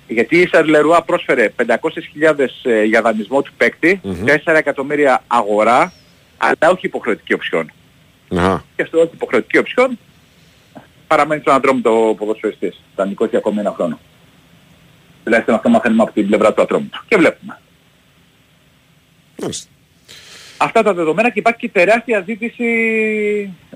Γιατί 0.08 0.38
η 0.38 0.48
Σαρλερουά 0.48 1.02
πρόσφερε 1.02 1.54
500.000 1.66 2.46
ε, 2.64 2.84
για 2.84 3.02
δανεισμό 3.02 3.42
του 3.42 3.52
παίκτη, 3.58 4.02
4 4.26 4.36
εκατομμύρια 4.46 5.24
αγορά, 5.28 5.94
αλλά 6.38 6.72
όχι 6.72 6.86
υποχρεωτική 6.86 7.34
οψιόν. 7.34 7.72
Αχα. 8.36 8.64
Και 8.76 8.84
στο 8.84 8.98
όχι 9.00 9.10
υποχρεωτική 9.14 9.58
οψιόν 9.58 10.00
παραμένει 11.08 11.42
στον 11.42 11.54
ατρόμητο 11.54 12.16
ποδοσφαιριστής. 12.18 12.82
Δανεικός 12.96 13.30
για 13.30 13.38
ακόμη 13.38 13.60
ένα 13.60 13.72
χρόνο. 13.76 14.00
Τουλάχιστον 15.24 15.56
αυτό 15.56 15.70
μαθαίνουμε 15.70 16.04
από 16.04 16.12
την 16.12 16.28
πλευρά 16.28 16.54
του 16.54 16.62
ατρόμητου. 16.62 17.04
Και 17.08 17.16
βλέπουμε. 17.18 17.60
Μάλιστα. 19.42 19.70
Αυτά 20.58 20.84
τα 20.84 20.94
δεδομένα 20.94 21.30
και 21.30 21.40
υπάρχει 21.40 21.60
και 21.60 21.70
τεράστια 21.70 22.24
ζήτηση 22.26 22.68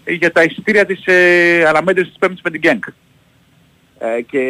για 0.08 0.32
τα 0.32 0.44
εισιτήρια 0.44 0.86
της 0.86 1.02
ε, 1.06 1.64
αναμέτρησης 1.68 2.10
της 2.10 2.20
Πέμπτης 2.20 2.42
με 2.44 2.50
την 2.50 2.60
Γκένκ. 2.60 2.84
Ε, 4.00 4.22
και 4.22 4.42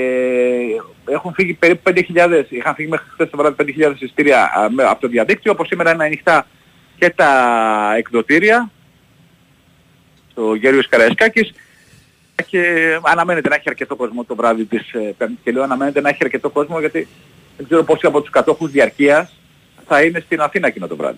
έχουν 1.10 1.34
φύγει 1.34 1.54
περίπου 1.54 1.92
5.000, 1.96 2.44
είχαν 2.50 2.76
φύγει 2.76 2.90
μέχρι 2.90 3.06
χθες 3.10 3.30
το 3.30 3.38
βράδυ 3.38 3.56
5.000 3.78 3.94
εισιτήρια 4.00 4.44
α, 4.44 4.70
με- 4.72 4.84
από 4.84 5.02
το 5.02 5.08
διαδίκτυο, 5.08 5.52
όπως 5.52 5.68
σήμερα 5.68 5.92
είναι 5.94 6.04
ανοιχτά 6.04 6.48
και 6.98 7.10
τα 7.10 7.94
εκδοτήρια 7.98 8.72
στο 10.32 10.54
Γέριος 10.54 10.88
Καραϊσκάκης 10.88 11.52
και 12.46 12.64
αναμένεται 13.02 13.50
να 13.50 13.56
έχει 13.56 13.64
αρκετό 13.68 13.96
κόσμο 13.96 14.24
το 14.24 14.36
βράδυ 14.36 14.66
της 14.66 14.92
ε, 14.94 15.14
Πέμπτης 15.18 15.38
και 15.44 15.52
λέω 15.52 15.64
αναμένεται 15.64 16.02
να 16.02 16.10
έχει 16.10 16.18
αρκετό 16.22 16.50
κόσμο 16.50 16.80
γιατί 16.80 17.08
δεν 17.58 17.66
ξέρω 17.66 17.84
πόσοι 17.84 18.06
από 18.06 18.22
τους 18.22 18.30
κατόχους 18.30 18.72
διαρκείας 18.72 19.34
θα 19.88 20.02
είναι 20.04 20.20
στην 20.20 20.42
Αθήνα 20.42 20.68
εκείνο 20.68 20.88
το 20.88 20.96
βράδυ. 20.96 21.18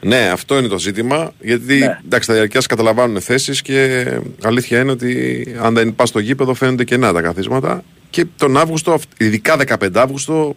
Ναι, 0.00 0.28
αυτό 0.28 0.58
είναι 0.58 0.68
το 0.68 0.78
ζήτημα. 0.78 1.32
Γιατί 1.40 1.78
Ναι. 1.78 1.98
εντάξει, 2.04 2.28
τα 2.28 2.34
διαρκείας 2.34 2.66
καταλαμβάνουν 2.66 3.20
θέσεις 3.20 3.62
και 3.62 4.06
αλήθεια 4.42 4.80
είναι 4.80 4.90
ότι 4.90 5.56
αν 5.60 5.74
δεν 5.74 5.94
πας 5.94 6.08
στο 6.08 6.18
γήπεδο 6.18 6.54
φαίνονται 6.54 6.84
κενά 6.84 7.12
τα 7.12 7.20
καθίσματα. 7.22 7.84
Και 8.10 8.24
τον 8.36 8.56
Αύγουστο, 8.56 8.92
αυ- 8.92 9.20
ειδικά 9.20 9.56
15 9.56 10.00
Αύγουστο, 10.00 10.56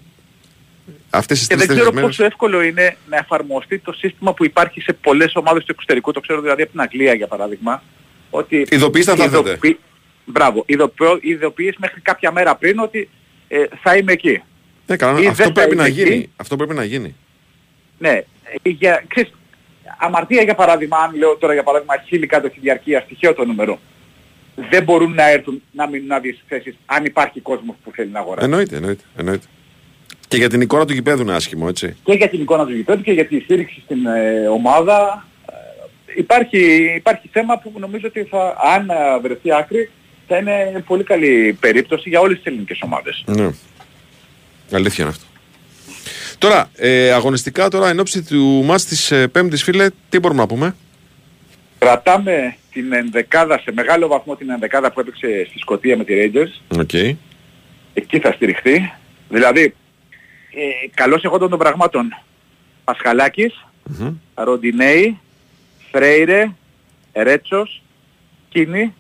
αυτές 1.10 1.40
τι 1.42 1.48
Και 1.48 1.56
δεν 1.56 1.66
τρεις 1.68 1.78
ξέρω 1.80 1.94
μέρε. 1.94 2.06
πόσο 2.08 2.26
εύκολο 2.26 2.62
είναι 2.62 2.96
να 3.10 3.18
εφαρμοστεί 3.18 3.80
το 3.80 3.94
σύστημα 3.94 4.34
που 4.34 4.46
υπάρχει 4.46 4.82
σε 4.82 4.94
πολλές 4.94 5.36
ομάδες 5.36 5.64
του 5.66 5.72
εξωτερικού. 5.72 6.12
Το 6.12 6.20
ξέρω 6.20 6.42
δηλαδή 6.42 6.62
από 6.62 6.72
την 6.72 6.82
Αγγλία 6.82 7.14
για 7.14 7.28
παράδειγμα. 7.28 7.84
Ότι 8.30 8.66
Ειδοποιήστε 8.70 9.12
αν 9.12 9.18
θα 9.18 9.24
έρθετε. 9.24 9.50
ειδοποιη- 9.50 9.80
Μπράβο. 10.26 10.64
Ειδοποιώ- 10.66 11.24
Ειδοποιείς 11.24 11.76
μέχρι 11.78 12.02
κάποια 12.02 12.32
μέρα 12.32 12.56
πριν 12.56 12.80
ότι 12.80 13.10
ε, 13.48 13.64
θα 13.82 13.98
είμαι 13.98 14.12
εκεί. 14.12 14.42
Ναι, 14.88 14.96
καλά, 14.96 15.20
Ή 15.20 15.28
αυτό 15.28 15.32
δεν 15.44 15.46
θα 15.46 15.52
πρέπει 15.52 15.74
είμαι 15.74 15.82
να 15.82 15.88
εκεί. 15.88 16.04
γίνει. 16.04 16.30
Αυτό 16.36 16.56
πρέπει 16.56 16.74
να 16.74 16.84
γίνει. 16.84 17.16
Ναι. 17.98 18.10
ε, 18.10 18.70
Για, 18.70 19.04
ξέρεις, 19.08 19.32
αμαρτία 19.98 20.42
για 20.42 20.56
παράδειγμα, 20.56 20.98
αν 20.98 21.16
λέω 21.18 21.36
τώρα 21.38 21.54
για 21.54 21.64
παράδειγμα 21.64 21.94
χίλιοι 22.08 22.26
κάτω 22.28 22.48
στη 22.48 22.60
διαρκεία, 22.60 23.00
στοιχείο 23.00 23.34
το 23.34 23.46
νούμερο. 23.46 23.80
Δεν 24.70 24.84
μπορούν 24.84 25.14
να 25.14 25.30
έρθουν 25.30 25.62
να 25.72 25.90
μείνουν 25.90 26.12
άδειες 26.12 26.44
θέσεις 26.48 26.76
αν 26.86 27.06
υπάρχει 27.06 27.40
κόσμος 27.40 27.76
που 27.84 27.92
θέλει 27.96 28.10
να 28.10 28.20
αγοράσει. 28.20 28.46
Εννοείται, 28.46 28.76
εννοείται, 28.76 29.04
εννοείται. 29.18 29.46
Και 30.28 30.38
για 30.38 30.50
την 30.50 30.62
εικόνα 30.62 30.86
του 30.86 30.94
γηπέδου 30.94 31.22
είναι 31.22 31.34
άσχημο, 31.34 31.66
έτσι. 31.70 31.96
και 32.04 32.14
για 32.14 32.30
την 32.30 32.42
εικόνα 32.42 32.66
του 32.66 32.74
γηπέδου 32.76 33.02
και 33.02 33.12
για 33.12 33.26
τη 33.28 33.40
στήριξη 33.40 33.82
στην 33.86 34.06
ε, 34.06 34.48
ομάδα. 34.48 35.26
Ε, 36.16 36.20
υπάρχει, 36.20 36.94
υπάρχει 36.96 37.30
θέμα 37.32 37.58
που 37.58 37.74
νομίζω 37.80 38.08
ότι 38.08 38.24
θα, 38.24 38.58
αν 38.76 38.90
ε, 38.90 39.20
βρεθεί 39.22 39.54
άκρη 39.54 39.90
θα 40.28 40.38
είναι 40.38 40.84
πολύ 40.88 41.04
καλή 41.04 41.58
περίπτωση 41.60 42.10
για 42.10 42.20
όλες 42.20 42.38
τις 42.38 42.46
ελληνικές 42.46 42.80
ομάδες. 42.82 43.24
Ναι. 43.26 43.50
Αλήθεια 44.72 45.04
είναι 45.04 45.14
αυτό. 45.14 45.26
Τώρα, 46.38 46.70
ε, 46.76 47.12
αγωνιστικά 47.12 47.70
τώρα 47.70 47.90
εν 47.90 48.00
όψει 48.00 48.24
του 48.24 48.64
ματς 48.66 48.86
της 48.86 49.12
ε, 49.12 49.28
Πέμπτης 49.28 49.64
φίλε, 49.64 49.90
τι 50.10 50.20
μπορούμε 50.20 50.42
να 50.42 50.48
πούμε; 50.48 50.76
Κρατάμε 51.78 52.56
την 52.72 52.94
ενδεκάδα, 52.94 53.60
σε 53.60 53.72
μεγάλο 53.72 54.08
βαθμό 54.08 54.36
την 54.36 54.50
ενδεκάδα 54.50 54.92
που 54.92 55.00
έπαιξε 55.00 55.46
στη 55.50 55.60
Σκωτία 55.60 55.98
με 55.98 56.04
τη 56.04 56.14
Rangers. 56.18 56.78
OK. 56.80 56.94
Εκεί 57.94 58.20
θα 58.20 58.32
στηριχθεί. 58.32 58.92
Δηλαδή, 59.30 59.64
ε, 59.64 60.88
καλώς 60.94 61.24
εχόντων 61.24 61.50
των 61.50 61.60
πραγμάτων. 61.60 62.18
Πασχαλάκης, 62.84 63.66
Μμμ. 63.84 64.14
Ροντινέι, 64.34 65.20
Φρέιρε, 66.00 66.52
Ρέτσος, 67.14 67.82
Κίνη, 68.50 68.94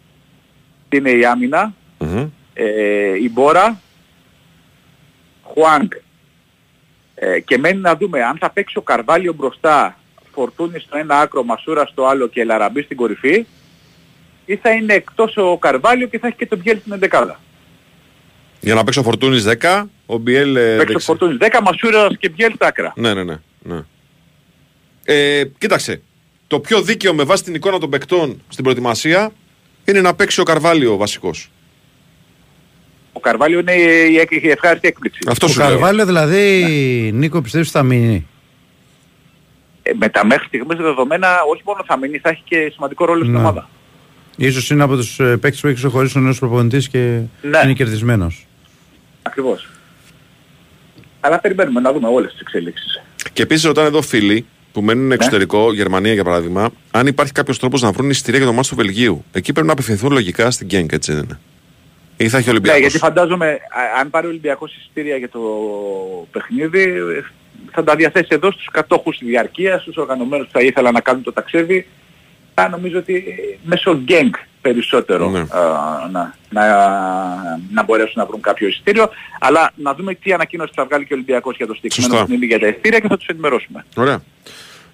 είναι 0.89 1.09
η 1.09 1.25
άμυνα, 1.25 1.73
Μμμ. 1.99 2.27
ε, 2.53 2.63
η 3.21 3.29
Μπόρα, 3.33 3.81
Χουάνγκ. 5.43 5.89
Ε, 7.15 7.39
και 7.39 7.57
μένει 7.57 7.79
να 7.79 7.95
δούμε 7.95 8.23
αν 8.23 8.37
θα 8.37 8.49
παίξει 8.49 8.77
ο 8.77 8.81
Καρβάλιο 8.81 9.33
μπροστά, 9.33 9.97
Φορτούνη 10.33 10.79
στο 10.79 10.97
ένα 10.97 11.19
άκρο, 11.19 11.43
Μασούρα 11.43 11.85
στο 11.85 12.05
άλλο 12.05 12.27
και 12.27 12.43
Λαραμπή 12.43 12.81
στην 12.81 12.97
κορυφή 12.97 13.45
ή 14.45 14.55
θα 14.55 14.71
είναι 14.71 14.93
εκτός 14.93 15.37
ο 15.37 15.57
Καρβάλιο 15.57 16.07
και 16.07 16.19
θα 16.19 16.27
έχει 16.27 16.35
και 16.35 16.45
τον 16.47 16.59
Μπιέλ 16.59 16.79
στην 16.79 16.91
εντεκάδα. 16.91 17.39
Για 18.59 18.73
να 18.73 18.83
παίξει 18.83 18.99
ο 18.99 19.03
Φορτούνης 19.03 19.45
10, 19.61 19.83
ο 20.05 20.17
Μπιέλ... 20.17 20.55
ε, 20.55 20.59
Παίξει 20.61 20.81
ο 20.81 20.85
δεξι- 20.87 21.05
Φορτούνης 21.05 21.37
10, 21.39 21.59
Μασούρας 21.63 22.17
και 22.17 22.29
Μπιέλ 22.29 22.53
στα 22.53 22.67
άκρα. 22.67 22.93
Ναι, 22.95 23.13
ναι, 23.13 23.23
ναι. 23.23 23.35
ναι. 23.61 23.79
Ε, 25.05 25.45
κοίταξε, 25.57 26.01
το 26.47 26.59
πιο 26.59 26.81
δίκαιο 26.81 27.13
με 27.13 27.23
βάση 27.23 27.43
την 27.43 27.53
εικόνα 27.55 27.77
των 27.79 27.89
παικτών 27.89 28.41
στην 28.49 28.63
προετοιμασία 28.63 29.31
είναι 29.85 30.01
να 30.01 30.15
παίξει 30.15 30.39
ο 30.39 30.43
Καρβάλιο 30.43 30.97
βασικός. 30.97 31.49
Ο 33.13 33.19
Καρβάλιο 33.19 33.59
είναι 33.59 33.73
η, 34.11 34.17
εκ- 34.19 34.31
η 34.43 34.49
ευχάριστη 34.49 34.87
έκπληξη. 34.87 35.19
Αυτό 35.27 35.45
Ο 35.45 35.49
σου 35.49 35.59
λέω. 35.59 35.67
Καρβάλιο 35.69 36.05
δηλαδή, 36.05 37.11
Νίκο, 37.13 37.41
πιστεύεις 37.41 37.71
θα 37.71 37.83
μείνει; 37.83 38.27
Ε, 39.83 39.91
με 39.99 40.09
τα 40.09 40.25
μέχρι 40.25 40.47
στιγμής 40.47 40.77
δεδομένα 40.77 41.29
όχι 41.51 41.61
μόνο 41.65 41.83
θα 41.85 41.97
μείνει, 41.97 42.17
θα 42.17 42.29
έχει 42.29 42.41
και 42.45 42.71
σημαντικό 42.73 43.05
ρόλο 43.05 43.19
στην 43.21 43.31
Ναι. 43.33 43.39
ομάδα. 43.39 43.69
Ίσως 44.37 44.69
είναι 44.69 44.83
από 44.83 44.95
τους 44.95 45.19
ε, 45.19 45.37
παίκτες 45.37 45.59
που 45.61 45.67
έχεις 45.67 45.79
ξεχωρίσει 45.79 46.17
ο 46.17 46.21
νέος 46.21 46.39
προπονητής 46.39 46.87
και 46.89 47.19
Ναι. 47.41 47.59
είναι 47.63 47.73
κερδισμένος. 47.73 48.47
Ακριβώς. 49.21 49.69
Αλλά 51.19 51.39
περιμένουμε 51.39 51.79
να 51.79 51.93
δούμε 51.93 52.07
όλες 52.07 52.31
τις 52.31 52.39
εξελίξεις. 52.41 53.01
Και 53.33 53.41
επίσης 53.41 53.63
ρωτάνε 53.65 53.87
εδώ 53.87 54.01
φίλοι 54.01 54.45
που 54.75 54.81
Ναι. 54.85 54.93
μένουν 54.93 55.11
εξωτερικό, 55.11 55.73
Γερμανία 55.73 56.13
για 56.13 56.23
παράδειγμα, 56.23 56.69
αν 56.91 57.07
υπάρχει 57.07 57.31
κάποιος 57.31 57.59
τρόπος 57.59 57.81
να 57.81 57.91
βρουν 57.91 58.09
εισιτήρια 58.09 58.39
για 58.39 58.47
το 58.47 58.53
μάτι 58.53 58.67
του 58.69 58.75
Βελγίου. 58.75 59.23
Εκεί 59.31 59.51
πρέπει 59.53 59.67
να 59.67 59.73
απευθυνθούν 59.73 60.11
λογικά 60.11 60.51
στην 60.51 60.67
Γκένκ, 60.67 60.91
έτσι 60.91 61.13
δεν 61.13 61.23
είναι. 61.23 61.39
Ή 62.17 62.29
θα 62.29 62.37
έχει 62.37 62.45
Ναι, 62.45 62.51
Ολυμπιακός. 62.51 62.81
γιατί 62.81 62.97
φαντάζομαι 62.97 63.47
α- 63.49 63.99
αν 63.99 64.09
πάρει 64.09 64.25
ο 64.25 64.29
Ολυμπιακός 64.29 64.75
εισιτήρια 64.75 65.15
για 65.17 65.29
το 65.29 65.39
παιχνίδι 66.31 66.81
ε, 66.83 67.21
θα 67.71 67.83
τα 67.83 67.95
διαθέσει 67.95 68.27
εδώ 68.31 68.51
στους 68.51 68.67
κατόχους 68.71 69.17
της 69.17 69.27
διαρκείας, 69.27 69.81
στους 69.81 69.95
οργανωμένους 69.97 70.45
που 70.45 70.51
θα 70.53 70.61
ήθελαν 70.61 70.93
να 70.93 70.99
κάνουν 71.01 71.23
το 71.23 71.33
ταξίδι. 71.33 71.87
Θα 72.53 72.69
νομίζω 72.69 72.97
ότι 72.97 73.15
ε, 73.15 73.57
μέσω 73.63 73.93
γκέγκ 74.03 74.33
περισσότερο 74.61 75.29
Ναι. 75.29 75.39
α, 75.39 75.47
να, 76.11 76.33
να, 76.49 76.63
να 77.73 77.83
μπορέσουν 77.83 78.13
να 78.15 78.25
βρουν 78.25 78.41
κάποιο 78.41 78.67
εισιτήριο. 78.67 79.09
Αλλά 79.39 79.71
να 79.75 79.93
δούμε 79.93 80.13
τι 80.15 80.33
ανακοίνωση 80.33 80.71
θα 80.75 80.85
βγάλει 80.85 81.05
και 81.05 81.13
ο 81.13 81.15
Ολυμπιακός 81.15 81.55
για 81.57 81.67
το 81.67 81.73
συγκεκριμένο 81.73 82.13
Σωστά. 82.13 82.25
παιχνίδι 82.27 82.45
για 82.51 82.59
τα 82.59 82.67
εισιτήρια 82.67 82.99
και 82.99 83.07
θα 83.07 83.17
τους 83.17 83.27
ενημερώσουμε. 83.27 83.85
Ωραία. 83.95 84.21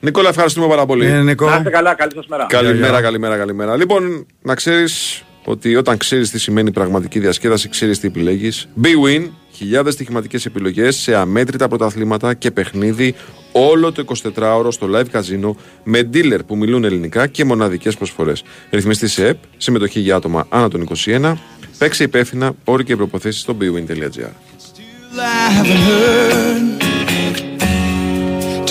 Νικόλα, 0.04 0.30
ευχαριστούμε 0.30 0.68
πάρα 0.68 0.86
πολύ. 0.86 1.06
Ε, 1.06 1.22
Νικό, 1.22 1.50
Να 1.50 1.56
είστε 1.56 1.70
καλά, 1.70 1.94
καλή 1.94 2.12
σας 2.16 2.28
μέρα. 2.28 2.46
Καλημέρα, 2.50 3.02
καλημέρα, 3.02 3.38
καλημέρα. 3.38 3.76
Λοιπόν, 3.76 4.26
να 4.42 4.56
ξέρεις 4.56 5.24
ότι 5.46 5.76
όταν 5.76 5.98
ξέρεις 5.98 6.30
τι 6.32 6.40
σημαίνει 6.40 6.72
πραγματική 6.72 7.20
διασκέδαση, 7.20 7.70
ξέρεις 7.70 8.00
τι 8.00 8.08
επιλέγεις. 8.08 8.68
B-Win, 8.84 9.30
χιλιάδες 9.52 9.94
στοιχηματικές 9.94 10.46
επιλογές 10.46 10.96
σε 10.96 11.16
αμέτρητα 11.16 11.68
πρωταθλήματα 11.68 12.34
και 12.34 12.52
παιχνίδι 12.52 13.16
όλο 13.52 13.92
το 13.92 14.04
24ωρο 14.36 14.68
στο 14.72 14.88
live 14.96 15.10
καζίνο 15.12 15.58
με 15.84 16.10
dealer 16.14 16.40
που 16.48 16.58
μιλούν 16.58 16.84
ελληνικά 16.84 17.28
και 17.28 17.46
μοναδικές 17.46 17.96
προσφορές. 17.98 18.44
Ρυθμιστή 18.70 19.08
σε 19.08 19.28
ΕΠ, 19.28 19.38
συμμετοχή 19.58 20.00
για 20.00 20.16
άτομα 20.16 20.46
άνω 20.50 20.68
των 20.68 20.88
21. 21.06 21.34
Παίξε 21.78 22.04
υπεύθυνα, 22.04 22.54
όροι 22.64 22.84
και 22.84 22.96
προποθέσει 22.96 23.40
στο 23.40 23.58
bwin.gr. 23.60 24.32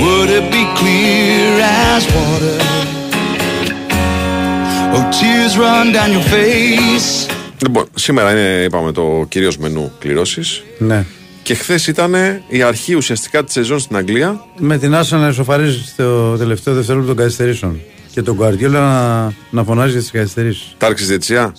would 0.01 0.31
it 0.39 0.47
be 0.51 0.65
clear 0.81 1.61
as 1.93 2.03
water? 2.17 2.59
Oh, 4.95 5.05
tears 5.21 5.57
run 5.59 5.93
down 5.93 6.13
your 6.13 6.23
face. 6.23 7.29
Λοιπόν, 7.63 7.85
σήμερα 7.95 8.31
είναι, 8.31 8.63
είπαμε, 8.65 8.93
το 8.93 9.25
κυρίως 9.29 9.57
μενού 9.57 9.93
κληρώσεις. 9.99 10.63
ναι. 10.79 11.05
Και 11.43 11.55
χθες 11.55 11.87
ήταν 11.87 12.15
η 12.49 12.63
αρχή 12.63 12.95
ουσιαστικά 12.95 13.45
της 13.45 13.53
σεζόν 13.53 13.79
στην 13.79 13.97
Αγγλία. 13.97 14.45
Με 14.59 14.79
την 14.79 14.95
Άσα 14.95 15.17
να 15.17 15.29
ισοφαρίζει 15.29 15.85
στο 15.87 16.37
τελευταίο 16.37 16.75
δευτερόλεπτο 16.75 17.15
των 17.15 17.23
καθυστερήσεων. 17.23 17.81
Και 18.13 18.23
τον 18.23 18.35
Γκουαρδιόλα 18.35 18.81
να, 18.81 19.33
να 19.51 19.65
φωνάζει 19.65 19.91
για 19.91 20.01
τις 20.01 20.11
καθυστερήσεις. 20.11 20.75
Τάρξη 20.79 21.05
διετσιά. 21.05 21.55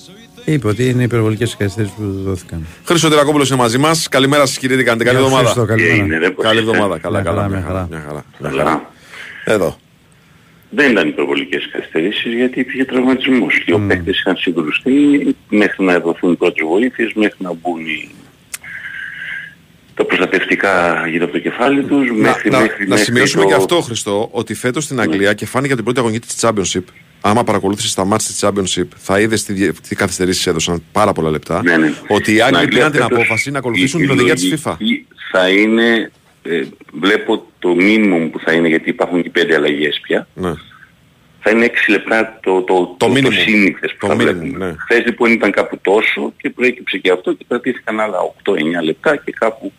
Είπε 0.53 0.67
ότι 0.67 0.89
είναι 0.89 1.03
υπερβολικές 1.03 1.53
οι 1.53 1.57
καθυστερήσει 1.57 1.93
που 1.95 2.01
του 2.01 2.21
δόθηκαν. 2.23 2.65
Χρήστο 2.85 3.09
Τερακόπουλο 3.09 3.43
είναι 3.47 3.55
μαζί 3.55 3.77
μας. 3.77 4.07
Καλημέρα 4.09 4.45
σας, 4.45 4.57
κύριε. 4.57 4.77
Τι 4.77 4.84
κάνετε, 4.84 5.03
καλή 5.03 5.17
Γεια 5.19 5.27
σου, 5.27 5.34
εβδομάδα. 5.35 5.53
Χρήστο, 5.61 5.73
καλημέρα. 5.73 6.03
Είναι, 6.05 6.19
δεν 6.19 6.35
Καλή 6.41 6.61
μπορεί. 6.61 6.69
εβδομάδα. 6.69 6.99
Καλά, 6.99 7.21
Μια 7.21 7.30
καλά. 7.31 7.41
χαρά, 7.41 7.49
Μια 7.49 7.57
μια 7.57 7.67
χαρά. 7.67 7.88
χαρά. 7.88 7.88
Μια 7.89 7.99
χαρά. 8.07 8.26
Μια 8.39 8.49
Καλά. 8.49 8.63
χαρά. 8.63 8.91
Εδώ. 9.43 9.77
Δεν 10.69 10.91
ήταν 10.91 11.07
υπερβολικές 11.07 11.69
καθυστερήσεις 11.71 12.34
γιατί 12.34 12.59
υπήρχε 12.59 12.85
τραυματισμός 12.85 13.63
και 13.65 13.73
Mm. 13.76 13.80
οι 13.81 13.88
παίκτες 13.88 14.19
είχαν 14.19 14.35
συγκρουστεί 14.38 14.91
μέχρι 15.49 15.84
να 15.85 15.99
δοθούν 15.99 16.38
πρώτες 16.38 16.65
βοήθειες, 16.67 17.11
μέχρι 17.15 17.38
να 17.39 17.53
μπουν 17.53 17.80
οι... 17.85 18.09
τα 19.93 20.05
προστατευτικά 20.05 21.03
γύρω 21.07 21.23
από 21.23 21.34
το 21.34 21.39
κεφάλι 21.39 21.84
τους, 21.84 22.07
Να, 22.09 22.13
μέχρι, 22.13 22.49
να, 22.49 22.59
μέχρι, 22.59 22.84
να 22.84 22.89
μέχρι 22.89 23.03
σημειώσουμε 23.05 23.43
το... 23.43 23.47
και 23.49 23.55
αυτό, 23.55 23.81
Χριστό, 23.81 24.30
ότι 24.31 24.53
φέτος 24.53 24.84
στην 24.84 24.99
Αγγλία 24.99 25.34
και 25.34 25.45
φάνηκε 25.45 25.73
από 25.73 25.84
την 25.84 25.93
πρώτη 25.93 25.99
αγωνία 25.99 26.19
της 26.19 26.35
Championship. 26.41 26.84
Άμα 27.21 27.43
παρακολούθησες 27.43 27.93
τα 27.93 28.05
μάτια 28.05 28.27
της 28.27 28.43
Championship, 28.45 28.87
θα 28.97 29.19
είδες 29.19 29.43
τι, 29.43 29.53
διε- 29.53 29.73
τι 29.87 29.95
καθυστερήσεις 29.95 30.47
έδωσαν 30.47 30.83
πάρα 30.91 31.13
πολλά 31.13 31.29
λεπτά. 31.29 31.63
Ναι, 31.63 31.77
ναι. 31.77 31.93
Ότι 32.07 32.31
οι 32.31 32.33
Στην 32.39 32.41
Άγγλοι 32.43 32.57
Αγγλία 32.57 32.75
πήραν 32.77 32.91
την 32.91 33.01
φέτος 33.01 33.17
απόφαση 33.17 33.51
να 33.51 33.57
ακολουθήσουν 33.57 33.99
η- 33.99 34.01
την 34.03 34.11
η 34.11 34.13
οδηγία 34.13 34.33
της 34.33 34.43
λογική 34.43 34.63
FIFA. 34.65 34.75
Θα 35.31 35.49
είναι, 35.49 36.11
ε, 36.43 36.61
βλέπω 36.99 37.45
το 37.59 37.75
minimum 37.79 38.29
που 38.31 38.39
θα 38.39 38.51
είναι 38.53 38.67
γιατί 38.67 38.89
υπάρχουν 38.89 39.23
και 39.23 39.29
πέντε 39.29 39.55
αλλαγές 39.55 39.99
πια. 40.01 40.27
Ναι. 40.33 40.53
Θα 41.41 41.49
είναι 41.51 41.65
6 41.65 41.91
λεπτά 41.91 42.39
το, 42.43 42.61
το, 42.61 42.95
το, 42.97 43.07
το, 43.07 43.13
minimum. 43.13 43.33
σύνηθες 43.45 43.91
που 43.91 43.97
Το 43.99 44.07
θα 44.07 44.13
minimum, 44.13 44.17
βλέπουμε. 44.17 44.65
ναι. 44.65 44.75
Χθες 44.79 45.05
λοιπόν 45.05 45.31
ήταν 45.31 45.51
κάπου 45.51 45.77
τόσο 45.81 46.33
και 46.41 46.49
προέκυψε 46.49 46.97
και 46.97 47.11
αυτό 47.11 47.33
και 47.33 47.45
κρατήθηκαν 47.47 47.99
άλλα 47.99 48.17
8-9 48.43 48.83
λεπτά 48.83 49.15
και 49.15 49.31
κάπου 49.39 49.73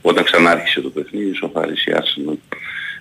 όταν 0.00 0.24
ξανάρχισε 0.24 0.80
το 0.80 0.88
παιχνίδι 0.88 1.34
σοφάρισε 1.34 1.90
η 1.90 1.94
Arsenal. 1.96 2.36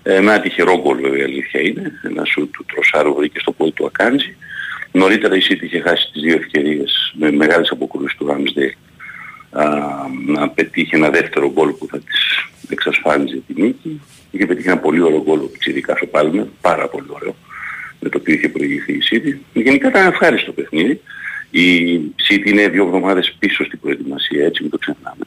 Ε, 0.04 0.16
ένα 0.16 0.42
τυχερό 0.42 0.82
γκολ 0.82 1.02
βέβαια 1.02 1.20
η 1.20 1.24
αλήθεια 1.24 1.62
είναι. 1.62 2.00
Ένα 2.04 2.24
σου 2.26 2.50
του 2.54 2.66
Τροσάρου 2.74 3.14
βρήκε 3.14 3.40
στο 3.40 3.52
πόδι 3.52 3.72
του 3.72 3.86
Ακάντζη. 3.86 4.36
Νωρίτερα 4.92 5.36
η 5.36 5.42
City 5.50 5.62
είχε 5.62 5.80
χάσει 5.80 6.10
τις 6.12 6.22
δύο 6.22 6.36
ευκαιρίες 6.36 7.14
με 7.18 7.32
μεγάλες 7.32 7.70
αποκρούσεις 7.70 8.18
του 8.18 8.28
Ramsdale 8.30 8.76
α, 9.52 9.66
να 10.26 10.50
πετύχει 10.50 10.96
ένα 10.96 11.10
δεύτερο 11.10 11.52
γκολ 11.52 11.70
που 11.72 11.88
θα 11.92 12.00
της 12.00 12.48
εξασφάλιζε 12.70 13.42
τη 13.48 13.62
νίκη. 13.62 14.02
Είχε 14.32 14.46
πετύχει 14.46 14.68
ένα 14.68 14.78
πολύ 14.78 15.02
ωραίο 15.02 15.22
γκολ 15.24 15.40
ο 15.40 15.48
Πιτσιρικάς 15.48 16.02
ο 16.02 16.08
Πάλμερ, 16.08 16.46
πάρα 16.62 16.88
πολύ 16.88 17.08
ωραίο, 17.10 17.36
με 18.00 18.10
το 18.10 18.18
οποίο 18.18 18.34
είχε 18.34 18.50
προηγηθεί 18.50 18.94
η 18.94 19.02
City. 19.12 19.38
Γενικά 19.54 19.88
ήταν 19.88 20.08
ευχάριστο 20.08 20.52
παιχνίδι 20.52 21.02
Η 21.50 21.98
City 22.30 22.46
είναι 22.46 22.68
δύο 22.68 22.86
εβδομάδες 22.86 23.36
πίσω 23.40 23.64
στην 23.64 23.80
προετοιμασία, 23.80 24.46
έτσι 24.46 24.62
μην 24.62 24.72
το 24.72 24.78
ξεχνάμε. 24.78 25.24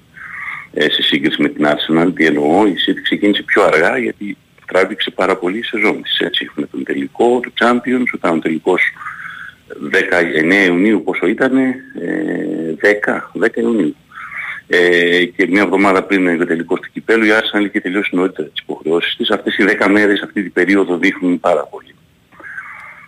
Ε, 0.73 0.91
σε 0.91 1.03
σύγκριση 1.03 1.43
με 1.43 1.49
την 1.49 1.67
Arsenal, 1.67 2.13
τι 2.15 2.27
εννοώ, 2.27 2.67
η 2.67 2.75
City 2.87 3.01
ξεκίνησε 3.03 3.43
πιο 3.43 3.63
αργά 3.63 3.99
γιατί 3.99 4.37
τράβηξε 4.67 5.11
πάρα 5.11 5.37
πολύ 5.37 5.59
η 5.59 5.63
σεζόν 5.63 6.03
της. 6.03 6.19
Έτσι 6.19 6.47
έχουμε 6.51 6.67
τον 6.67 6.85
τελικό 6.85 7.41
του 7.41 7.53
Champions, 7.61 8.07
όταν 8.15 8.37
ο 8.37 8.39
τελικός 8.39 8.83
19 9.91 10.65
Ιουνίου 10.67 11.03
πόσο 11.05 11.27
ήταν, 11.27 11.57
ε, 11.57 11.75
10, 12.81 13.31
10 13.33 13.61
Ιουνίου. 13.61 13.97
Ε, 14.67 15.25
και 15.25 15.47
μια 15.47 15.63
εβδομάδα 15.63 16.03
πριν 16.03 16.39
το 16.39 16.47
τελικός 16.47 16.81
του 16.81 16.89
κυπέλου 16.93 17.25
η 17.25 17.29
Arsenal 17.31 17.65
είχε 17.67 17.81
τελειώσει 17.81 18.17
νωρίτερα 18.17 18.49
τις 18.49 18.63
υποχρεώσεις 18.63 19.17
της. 19.17 19.31
Αυτές 19.31 19.57
οι 19.57 19.65
10 19.65 19.89
μέρες, 19.89 20.21
αυτή 20.23 20.43
την 20.43 20.53
περίοδο 20.53 20.97
δείχνουν 20.99 21.41
πάρα 21.41 21.65
πολύ. 21.65 21.95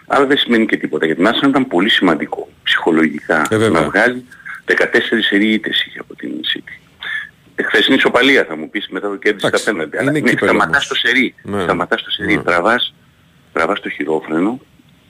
Αλλά 0.06 0.26
δεν 0.26 0.36
σημαίνει 0.36 0.66
και 0.66 0.76
τίποτα. 0.76 1.06
Γιατί 1.06 1.22
την 1.22 1.30
Arsenal 1.32 1.48
ήταν 1.48 1.66
πολύ 1.66 1.88
σημαντικό 1.90 2.48
ψυχολογικά 2.62 3.46
Ε, 3.50 3.56
βέβαια. 3.56 3.80
να 3.80 3.86
βγάλει 3.86 4.24
14 4.64 5.22
σερί 5.22 5.48
ήττες 5.52 5.84
είχε 5.86 5.98
από 5.98 6.14
την 6.16 6.30
City. 6.30 6.80
Ε, 7.58 7.62
χθες 7.62 7.86
είναι 7.86 7.96
ισοπαλία 7.96 8.44
θα 8.44 8.56
μου 8.56 8.70
πεις 8.70 8.88
μετά 8.90 9.08
το 9.08 9.16
κέρδισε 9.16 9.40
τα 9.42 9.48
Εντάξει, 9.48 9.64
πέναντι. 9.64 9.88
είναι 9.90 9.98
Αλλά 10.00 10.10
ναι, 10.10 10.18
κύπελλο 10.20 10.36
σταματάς 10.50 10.74
όμως. 10.74 10.88
το 10.88 10.94
σερί. 10.94 11.34
Ναι. 11.42 11.62
Σταματάς 11.62 12.02
το 12.02 12.10
σερί. 12.10 12.36
Ναι. 12.36 12.42
Τραβάς, 12.42 12.94
τραβάς 13.52 13.80
το 13.80 13.88
χειρόφρενο 13.88 14.60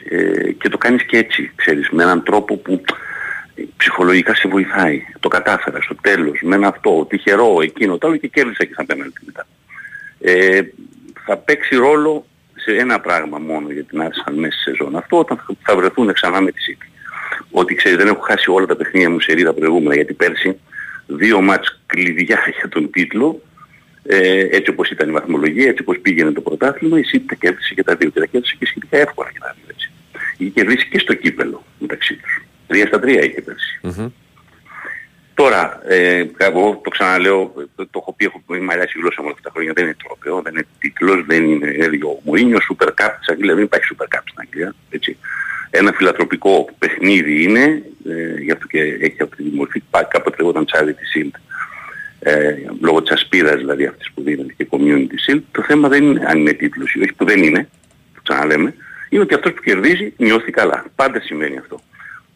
ε, 0.09 0.53
και 0.53 0.69
το 0.69 0.79
κάνεις 0.79 1.03
και 1.03 1.17
έτσι, 1.17 1.53
ξέρεις, 1.57 1.89
με 1.91 2.03
έναν 2.03 2.23
τρόπο 2.23 2.57
που 2.57 2.83
ε, 3.55 3.63
ψυχολογικά 3.77 4.35
σε 4.35 4.49
βοηθάει. 4.49 5.03
Το 5.21 5.29
κατάφερας 5.29 5.85
στο 5.85 5.95
τέλος, 6.01 6.41
με 6.43 6.55
ένα 6.55 6.69
αυτό, 6.69 7.07
τυχερό, 7.09 7.61
εκείνο, 7.63 7.99
το 7.99 8.07
άλλο 8.07 8.17
και 8.17 8.27
κέρδισα 8.29 8.65
και 8.65 8.75
θα 8.75 8.85
πέναλτι 8.85 9.21
μετά. 9.27 9.47
Ε, 10.21 10.61
θα 11.25 11.37
παίξει 11.37 11.77
ρόλο 11.77 12.27
σε 12.55 12.71
ένα 12.77 13.01
πράγμα 13.01 13.39
μόνο 13.39 13.71
για 13.71 13.85
την 13.85 14.01
Arsenal 14.03 14.33
μέσα 14.35 14.59
στη 14.61 14.71
σεζόν. 14.71 14.97
Αυτό 14.97 15.19
όταν 15.19 15.37
θα- 15.37 15.55
θα 15.63 15.77
βρεθούν 15.77 16.13
ξανά 16.13 16.41
με 16.41 16.51
τη 16.51 16.59
City. 16.69 16.87
Ότι 17.51 17.75
ξέρεις 17.75 17.99
δεν 17.99 18.07
έχω 18.07 18.21
χάσει 18.21 18.51
όλα 18.51 18.67
τα 18.67 18.77
παιχνίδια 18.77 19.11
μου 19.11 19.21
σε 19.21 19.33
ρίδα 19.33 19.53
προηγούμενα 19.53 19.95
γιατί 19.95 20.13
πέρσι 20.15 20.61
δύο 21.07 21.41
μάτς 21.41 21.81
κλειδιά 21.87 22.39
για 22.59 22.69
τον 22.69 22.91
τίτλο 22.91 23.41
ε, 24.09 24.49
έτσι 24.51 24.71
όπως 24.71 24.91
ήταν 24.91 25.09
η 25.09 25.13
βαθμολογία, 25.13 25.69
έτσι 25.69 25.83
όπως 25.83 25.99
πήγαινε 25.99 26.33
το 26.33 26.41
πρωτάθλημα, 26.41 26.99
η 26.99 27.03
City 27.13 27.23
τα 27.27 27.35
κέρδισε 27.35 27.75
και 27.75 27.83
τα 27.83 27.97
δύο 27.97 28.11
και 28.11 28.21
τα 28.21 28.27
κέρδισε 28.27 28.57
και 28.59 28.67
σχετικά 28.67 28.97
εύκολα 28.97 29.31
και 29.33 29.39
τα 29.39 29.55
δύο 29.57 29.65
έτσι. 29.71 29.91
Είχε 30.37 30.51
κερδίσει 30.51 30.89
και 30.89 30.99
στο 30.99 31.15
κύπελο 31.15 31.65
μεταξύ 31.79 32.15
τους. 32.15 32.45
Τρία 32.67 32.87
στα 32.87 33.01
τρία 33.01 33.25
είχε 33.25 33.43
πέρσι. 33.43 33.81
Τώρα, 35.35 35.81
ε, 35.89 36.25
εγώ 36.37 36.81
το 36.85 36.91
ξαναλέω, 36.91 37.53
το, 37.75 37.87
το 37.87 37.99
έχω 38.03 38.13
πει, 38.13 38.25
έχω 38.25 38.43
πει 38.47 38.61
μαλλιάσει 38.61 38.99
η 38.99 39.01
γλώσσα 39.01 39.21
μου 39.21 39.27
όλα 39.27 39.37
αυτά 39.37 39.49
τα 39.49 39.55
χρόνια, 39.55 39.73
δεν 39.75 39.85
είναι 39.85 39.97
τρόπαιο, 40.05 40.43
δεν 40.43 40.53
είναι 40.53 40.67
τίτλος, 40.79 41.25
δεν 41.27 41.45
είναι 41.45 41.71
είναι 41.71 42.05
ο 42.05 42.21
Μουίνιο, 42.25 42.59
Super 42.71 42.89
Cup 42.89 43.11
της 43.19 43.29
Αγγλίας, 43.29 43.55
δεν 43.55 43.65
υπάρχει 43.65 43.87
Super 43.93 44.17
Cup 44.17 44.21
στην 44.25 44.37
Αγγλία, 44.37 44.75
έτσι. 44.91 45.17
Ένα 45.71 45.93
φιλατροπικό 45.93 46.69
παιχνίδι 46.79 47.43
είναι, 47.43 47.83
ε, 48.09 48.41
γι' 48.41 48.51
αυτό 48.51 48.67
και 48.67 48.81
έχει 48.81 49.23
αυτή 49.23 49.43
τη 49.43 49.57
μορφή, 49.57 49.83
πά- 49.91 50.09
κάποτε 50.09 50.37
λεγόταν 50.39 50.67
Charity 50.73 51.19
Shield, 51.19 51.31
ε, 52.19 52.55
λόγω 52.81 53.03
της 53.03 53.11
ασπίδας 53.11 53.57
δηλαδή 53.57 53.87
αυτής 53.87 54.11
που 54.15 54.23
δίνεται 54.23 54.53
και 54.57 54.67
Community 54.71 55.31
Shield. 55.31 55.41
Το 55.53 55.63
θέμα 55.63 55.89
δεν 55.89 56.05
είναι 56.05 56.25
αν 56.27 56.39
είναι 56.39 56.53
τίτλος 56.53 56.95
ή 56.95 57.01
όχι, 57.01 57.13
που 57.13 57.25
δεν 57.25 57.43
είναι, 57.43 57.69
το 58.15 58.21
ξαναλέμε, 58.23 58.75
είναι 59.09 59.23
ότι 59.23 59.35
αυτός 59.35 59.53
που 59.53 59.63
κερδίζει 59.63 60.13
νιώθει 60.17 60.51
καλά. 60.51 60.85
Πάντα 60.97 61.21
σημαίνει 61.21 61.59
αυτό. 61.59 61.81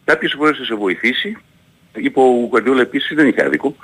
Κάποιες 0.05 0.33
φορές 0.37 0.57
θα 0.57 0.63
σε 0.63 0.75
βοηθήσει, 0.75 1.37
είπε 1.95 2.19
ο 2.19 2.49
Guardiola 2.51 2.79
επίσης 2.79 3.15
δεν 3.15 3.27
είχε 3.27 3.43
άδικο. 3.43 3.75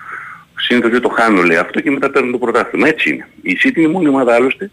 Συνήθως 0.60 0.91
δεν 0.91 1.02
το 1.02 1.10
χάνω 1.10 1.41
λέει 1.41 1.57
αυτό 1.57 1.80
και 1.82 1.91
μετά 1.91 2.10
παίρνουν 2.10 2.32
το 2.32 2.38
πρωτάθλημα. 2.38 2.88
Έτσι 2.88 3.10
είναι. 3.10 3.28
Η 3.41 3.57
City 3.64 3.76
είναι 3.76 3.88
η 3.88 3.91
μόνη 3.91 4.07
ομάδα 4.07 4.34
άλλωστε 4.36 4.72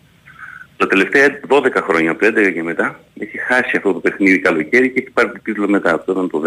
τα 0.77 0.87
τελευταία 0.87 1.41
12 1.49 1.61
χρόνια, 1.83 2.11
από 2.11 2.21
το 2.21 2.27
11 2.41 2.53
και 2.53 2.63
μετά, 2.63 3.01
έχει 3.21 3.39
χάσει 3.39 3.77
αυτό 3.77 3.93
το 3.93 3.99
παιχνίδι 3.99 4.39
καλοκαίρι 4.39 4.91
και 4.91 5.01
έχει 5.01 5.11
πάρει 5.11 5.29
το 5.29 5.39
τίτλο 5.43 5.69
μετά. 5.69 5.95
Αυτό 5.95 6.13
ήταν 6.13 6.31
το 6.31 6.43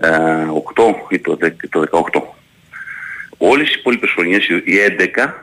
18 0.00 0.94
ή 1.08 1.18
το 1.18 1.38
10 1.42 1.50
το 1.70 1.84
18. 2.12 2.20
Όλες 3.38 3.68
οι 3.70 3.76
υπόλοιπες 3.78 4.10
χρονιές, 4.10 4.46
οι 4.48 4.78
11, 4.98 5.34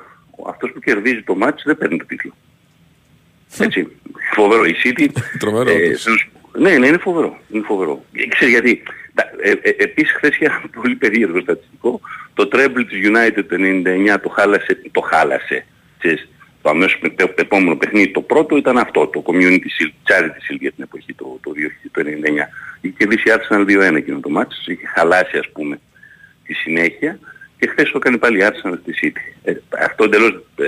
αυτός 0.48 0.72
που 0.72 0.80
κερδίζει 0.80 1.22
το 1.24 1.36
μάτς 1.36 1.64
δεν 1.66 1.78
παίρνει 1.78 1.98
το 1.98 2.06
τίτλο. 2.06 2.34
Έτσι. 3.60 3.88
Φοβερό. 4.34 4.66
Η 4.66 4.76
City... 4.84 5.08
Τρομερό, 5.40 5.70
ε, 5.70 5.74
όντως. 5.74 6.02
θέλω 6.04 6.16
να 6.16 6.22
σου 6.22 6.30
πω- 6.52 6.60
ναι, 6.60 6.78
ναι, 6.78 6.88
είναι 6.88 6.98
φοβερό. 6.98 7.38
Είναι 7.50 7.64
φοβερό. 7.66 8.06
Ε, 8.14 8.28
Ξέρεις 8.28 8.54
γιατί. 8.54 8.84
τα- 9.14 9.30
Ε, 9.42 9.50
ε, 9.52 9.76
επίσης 9.78 10.12
χθες 10.14 10.30
είχε 10.36 10.46
ένα 10.46 10.62
πολύ 10.82 10.96
περίεργο 10.96 11.40
στατιστικό. 11.42 12.02
Το 12.34 12.48
treble 12.52 12.84
της 12.90 13.10
United 13.10 13.44
το 13.50 13.56
99 13.56 14.20
το 14.22 14.30
χάλασε. 14.30 14.78
Το 14.92 15.02
χάλασε. 15.02 15.66
Ξέρεις, 15.98 16.30
το 16.68 16.74
αμέσως 16.74 17.00
με- 17.02 17.10
το 17.10 17.34
επόμενο 17.36 17.76
παιχνίδι 17.76 18.12
το 18.12 18.22
πρώτο 18.22 18.58
ήταν 18.58 18.78
αυτό. 18.78 19.08
Το 19.08 19.24
Community 19.26 19.70
Shield, 19.76 19.96
Charity 20.10 20.40
Shield 20.46 20.60
για 20.60 20.72
την 20.72 20.84
εποχή 20.84 21.14
το, 21.14 21.40
το, 21.44 21.52
2000 21.56 21.90
το 21.92 22.02
99. 22.02 22.50
Είχε 22.82 22.94
κερδίσει 22.98 23.24
η 23.30 23.32
Arsenal 23.36 23.66
2-1 23.66 23.96
εκείνο 23.96 24.20
το 24.20 24.30
μάτς. 24.30 24.68
Είχε 24.68 24.88
χαλάσει 24.88 25.38
ας 25.38 25.50
πούμε 25.52 25.80
τη 26.44 26.54
συνέχεια 26.54 27.20
και 27.60 27.68
χθες 27.68 27.92
το 27.92 27.98
έκανε 27.98 28.18
πάλι 28.18 28.38
η 28.40 28.46
Arsenal 28.50 28.78
στη 28.82 28.94
City. 29.02 29.34
Ε, 29.44 29.54
αυτό 29.80 30.04
εντελώς 30.04 30.32
ε, 30.56 30.66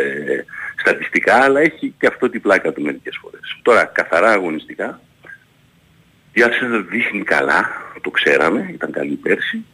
στατιστικά, 0.75 1.35
αλλά 1.35 1.59
έχει 1.59 1.93
και 1.99 2.07
αυτό 2.07 2.29
την 2.29 2.41
πλάκα 2.41 2.71
του 2.73 2.81
μερικές 2.81 3.17
φορές. 3.21 3.57
Τώρα, 3.61 3.83
καθαρά 3.83 4.31
αγωνιστικά, 4.31 5.01
η 6.33 6.41
Arsenal 6.43 6.85
δείχνει 6.89 7.23
καλά, 7.23 7.69
το 8.01 8.09
ξέραμε, 8.09 8.69
ήταν 8.73 8.91
καλή 8.91 9.15
πέρσι, 9.15 9.65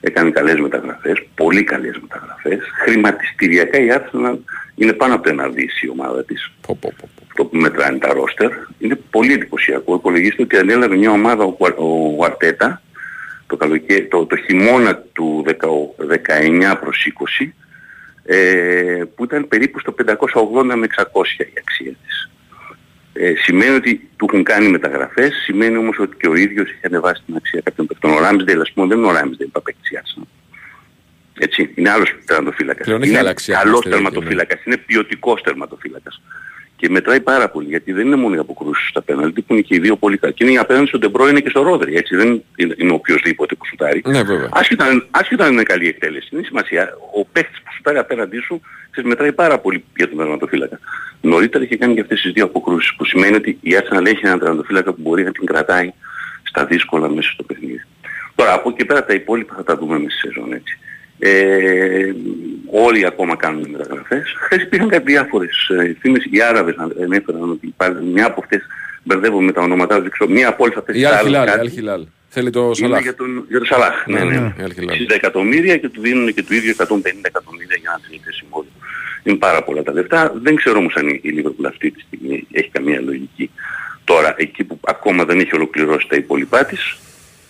έκανε 0.00 0.30
καλές 0.30 0.58
μεταγραφές, 0.60 1.22
πολύ 1.34 1.64
καλές 1.64 1.98
μεταγραφές. 2.00 2.58
Χρηματιστηριακά 2.82 3.78
η 3.78 3.88
Arsenal 3.90 4.36
είναι 4.74 4.92
πάνω 4.92 5.14
από 5.14 5.22
το 5.22 5.30
ένα 5.30 5.48
δις 5.48 5.82
η 5.82 5.88
ομάδα 5.88 6.24
της. 6.24 6.52
Αυτό 7.22 7.44
που 7.44 7.56
μετράνε 7.56 7.98
τα 7.98 8.12
ρόστερ. 8.12 8.50
Είναι 8.78 8.98
πολύ 9.10 9.32
εντυπωσιακό. 9.32 9.94
Υπολογίστε 9.94 10.42
ότι 10.42 10.56
ανέλαβε 10.56 10.96
μια 10.96 11.10
ομάδα 11.10 11.44
ο, 11.44 11.56
Γουα- 11.58 11.76
ο 11.78 11.84
Γουαρτέτα 11.84 12.82
το, 13.46 13.56
καλοκαίρι, 13.56 14.06
το, 14.06 14.26
το 14.26 14.36
χειμώνα 14.36 14.96
του 15.12 15.44
10 15.46 15.52
19 16.72 16.76
προς 16.80 17.06
20 17.40 17.52
ε, 18.24 19.02
που 19.14 19.24
ήταν 19.24 19.48
περίπου 19.48 19.80
στο 19.80 19.94
580 20.06 20.74
με 20.74 20.86
600 20.96 21.04
η 21.38 21.52
αξία 21.58 21.92
της. 22.04 22.30
Ε, 23.12 23.32
σημαίνει 23.36 23.74
ότι 23.74 24.08
του 24.16 24.26
έχουν 24.28 24.42
κάνει 24.44 24.68
μεταγραφές, 24.68 25.34
σημαίνει 25.44 25.76
όμως 25.76 25.98
ότι 25.98 26.16
και 26.16 26.28
ο 26.28 26.34
ίδιος 26.34 26.68
έχει 26.70 26.80
ανεβάσει 26.82 27.22
την 27.26 27.36
αξία 27.36 27.60
κάποιων 27.60 27.86
παιχτών. 27.86 28.10
Ο 28.10 28.20
Ράμσντελ, 28.20 28.60
ας 28.60 28.72
πούμε, 28.72 28.86
δεν 28.86 28.98
είναι 28.98 29.06
ο 29.06 29.12
Ράμσντελ 29.12 29.46
που 29.46 29.58
απέκτησε 29.58 29.94
η 29.94 29.98
Arsenal. 30.02 30.43
Έτσι, 31.38 31.70
είναι 31.74 31.90
άλλος 31.90 32.14
τερματοφύλακας. 32.24 32.86
Πλέον 32.86 33.00
έχει 33.02 33.10
είναι 33.10 33.18
αλλάξει 33.18 33.50
η 33.50 33.54
καλός 33.54 33.78
Arsenal, 33.78 33.90
τερματοφύλακας, 33.90 34.64
είναι 34.64 34.76
ποιοτικός 34.76 35.42
τερματοφύλακας. 35.42 36.22
Και 36.76 36.88
μετράει 36.88 37.20
πάρα 37.20 37.48
πολύ, 37.48 37.68
γιατί 37.68 37.92
δεν 37.92 38.06
είναι 38.06 38.16
μόνο 38.16 38.34
οι 38.34 38.38
αποκρούσεις 38.38 38.88
στα 38.88 39.02
πέναλτι, 39.02 39.42
που 39.42 39.52
είναι 39.52 39.62
και 39.62 39.74
οι 39.74 39.78
δύο 39.78 39.96
πολύ 39.96 40.16
καλοί. 40.18 40.32
Και 40.32 40.44
είναι 40.44 40.58
απέναντι 40.58 40.86
στον 40.86 41.00
Ντε 41.00 41.28
Μπρόιν 41.28 41.40
και 41.40 41.48
στο 41.48 41.62
Ρόδρι, 41.62 41.96
έτσι, 41.96 42.16
δεν 42.16 42.42
είναι, 42.56 42.74
είναι 42.78 42.92
οποιοδήποτε 42.92 43.54
που 43.54 43.66
σουτάρει. 43.66 44.02
Ναι, 44.06 44.22
βέβαια. 44.22 44.48
Άσχετα, 44.52 44.84
αν- 44.84 45.06
άσχετα 45.10 45.44
αν 45.44 45.52
είναι 45.52 45.62
καλή 45.62 45.88
εκτέλεση. 45.88 46.28
Είναι 46.32 46.42
σημασία. 46.42 46.88
Ο 47.16 47.24
παίχτης 47.24 47.58
που 47.58 47.72
σουτάρει 47.76 47.98
απέναντί 47.98 48.38
σου 48.38 48.60
ξέρεις, 48.90 49.10
μετράει 49.10 49.32
πάρα 49.32 49.58
πολύ 49.58 49.84
για 49.96 50.08
τον 50.08 50.18
τερματοφύλακα. 50.18 50.78
Νωρίτερα 51.20 51.64
είχε 51.64 51.76
κάνει 51.76 51.94
και 51.94 52.00
αυτές 52.00 52.20
τις 52.20 52.32
δύο 52.32 52.44
αποκρούσεις 52.44 52.94
που 52.94 53.04
σημαίνει 53.04 53.36
ότι 53.36 53.58
η 53.60 53.70
Arsenal 53.80 54.06
έχει 54.06 54.20
έναν 54.26 54.38
τερματοφύλακα 54.38 54.92
που 54.92 55.00
μπορεί 55.00 55.24
να 55.24 55.32
την 55.32 55.46
κρατάει 55.46 55.92
στα 56.42 56.64
δύσκολα 56.64 57.08
μέσα 57.08 57.30
στο 57.30 57.42
παιχνίδι. 57.42 57.84
Τώρα 58.34 58.52
από 58.52 58.68
εκεί 58.70 58.84
πέρα 58.84 59.04
τα 59.04 59.14
υπόλοιπα 59.14 59.54
θα 59.54 59.64
τα 59.64 59.76
δούμε 59.76 59.98
μέσα 59.98 60.18
στη 60.18 60.26
σεζόν 60.28 60.52
έτσι. 60.52 60.78
Ε, 61.26 62.12
όλοι 62.70 63.06
ακόμα 63.06 63.36
κάνουν 63.36 63.68
μεταγραφές. 63.70 64.34
Χθες 64.38 64.62
υπήρχαν 64.62 64.88
κάτι 64.88 65.12
διάφορες 65.12 65.68
ε, 65.68 65.96
φήμες. 66.00 66.26
Οι 66.30 66.42
Άραβες 66.42 66.76
ανέφεραν 67.02 67.50
ότι 67.50 67.66
υπάρχει 67.66 68.02
μια 68.04 68.26
από 68.26 68.40
αυτές 68.42 68.62
μπερδεύω 69.02 69.40
με 69.40 69.52
τα 69.52 69.60
ονόματά 69.62 69.94
τους, 69.94 70.02
δεν 70.02 70.10
ξέρω, 70.10 70.30
μία 70.30 70.48
από 70.48 70.64
όλες 70.64 70.76
αυτές 70.76 70.94
Η 70.94 70.98
τις 70.98 71.06
άλλες 71.06 71.18
Αλχιλάλ, 71.20 71.42
η 71.44 71.46
κάτι. 71.46 71.60
Αλχιλάλ. 71.60 72.06
Θέλει 72.28 72.50
το 72.50 72.60
Είναι 72.64 72.74
Σαλάχ. 72.74 73.02
για 73.02 73.14
τον, 73.14 73.44
για 73.48 73.58
τον 73.58 73.66
Σαλάχ. 73.66 74.06
Ναι, 74.06 74.24
ναι. 74.24 74.54
Η 74.58 74.62
Αλχιλάλ. 74.62 74.96
60 74.96 75.14
εκατομμύρια 75.14 75.76
και 75.76 75.88
του 75.88 76.00
δίνουν 76.00 76.34
και 76.34 76.42
του 76.42 76.54
ίδιου 76.54 76.74
150 76.76 76.84
εκατομμύρια 77.22 77.76
για 77.80 77.90
να 77.92 78.08
τρίτη 78.08 78.32
συμβόλαιο. 78.32 78.70
Είναι 79.22 79.36
πάρα 79.36 79.62
πολλά 79.64 79.82
τα 79.82 79.92
λεφτά. 79.92 80.32
Δεν 80.42 80.54
ξέρω 80.54 80.78
όμως 80.78 80.94
αν 80.94 81.08
η 81.08 81.20
η 81.22 81.34
Liverpool 81.38 81.66
αυτή 81.68 81.90
τη 81.90 82.00
στιγμή 82.00 82.46
έχει 82.52 82.68
καμία 82.68 83.00
λογική. 83.00 83.50
Τώρα, 84.04 84.34
εκεί 84.36 84.64
που 84.64 84.78
ακόμα 84.84 85.24
δεν 85.24 85.38
έχει 85.38 85.54
ολοκληρώσει 85.54 86.06
τα 86.08 86.16
υπόλοιπά 86.16 86.64
της, 86.64 86.96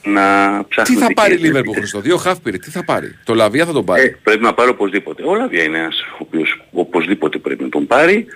να 0.05 0.59
Τι 0.59 0.66
ψάχνει... 0.68 0.97
θα 0.97 1.12
πάρει 1.14 1.35
η 1.35 1.39
Λίβερπουλ 1.39 1.76
Χριστό, 1.76 2.01
δύο 2.01 2.16
χαφ 2.16 2.39
πήρε, 2.39 2.56
τι 2.56 2.70
θα 2.70 2.85
πάρει; 2.85 3.18
Το 3.24 3.35
Λαβία 3.35 3.66
θα 3.66 3.72
τον 3.72 3.85
πάρει; 3.85 4.02
Ε, 4.02 4.16
πρέπει 4.22 4.43
να 4.43 4.55
πάρει 4.55 4.70
οπωσδήποτε. 4.70 5.22
Ο 5.26 5.35
Λαβία 5.35 5.62
είναι 5.62 5.78
ένας 5.78 6.01
ο 6.01 6.16
οποίος 6.18 6.60
οπωσδήποτε 6.72 7.39
πρέπει 7.39 7.62
να 7.62 7.68
τον 7.68 7.86
πάρει. 7.86 8.26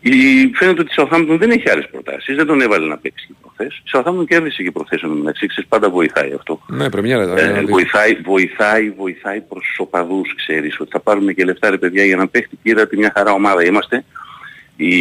Η, 0.00 0.10
φαίνεται 0.54 0.80
ότι 0.80 0.92
η 0.92 0.94
Southampton 0.96 1.36
δεν 1.38 1.50
έχει 1.50 1.70
άλλες 1.70 1.88
προτάσεις. 1.90 2.36
Δεν 2.36 2.46
τον 2.46 2.60
έβαλε 2.60 2.86
να 2.86 2.98
παίξει 2.98 3.26
και 3.26 3.34
προχθές. 3.40 3.76
Η 3.76 3.90
Southampton 3.92 4.26
κέρδισε 4.26 4.62
και 4.62 4.70
προχθές 4.70 5.02
εν 5.02 5.08
τω 5.08 5.14
μεταξύ. 5.14 5.46
Ξέρεις, 5.46 5.68
πάντα 5.68 5.90
βοηθάει 5.90 6.32
αυτό. 6.32 6.60
Ναι, 6.66 6.90
πρεμιέρα 6.90 7.22
ήταν. 7.22 7.36
Ε, 7.36 7.42
ένα, 7.42 7.58
δύο. 7.58 7.66
βοηθάει, 7.66 8.14
βοηθάει, 8.14 8.90
βοηθάει 8.90 9.40
προς 9.40 9.64
τους 9.66 9.78
οπαδούς, 9.78 10.34
ξέρεις, 10.34 10.80
ότι 10.80 10.90
θα 10.90 11.00
πάρουμε 11.00 11.32
και 11.32 11.44
λεφτά 11.44 11.70
ρε 11.70 11.78
παιδιά 11.78 12.04
για 12.04 12.16
να 12.16 12.28
παίχτη 12.28 12.58
και 12.62 12.70
είδατε 12.70 12.96
μια 12.96 13.12
χαρά 13.16 13.32
ομάδα 13.32 13.64
είμαστε. 13.64 14.04
Η, 14.76 14.98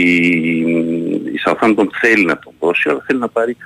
η 1.34 1.40
Southampton 1.46 1.88
θέλει 2.02 2.26
να 2.26 2.40
τον 2.40 2.54
δώσει, 2.60 2.90
αλλά 2.90 3.04
θέλει 3.08 3.20
να 3.20 3.28
πάρει 3.28 3.58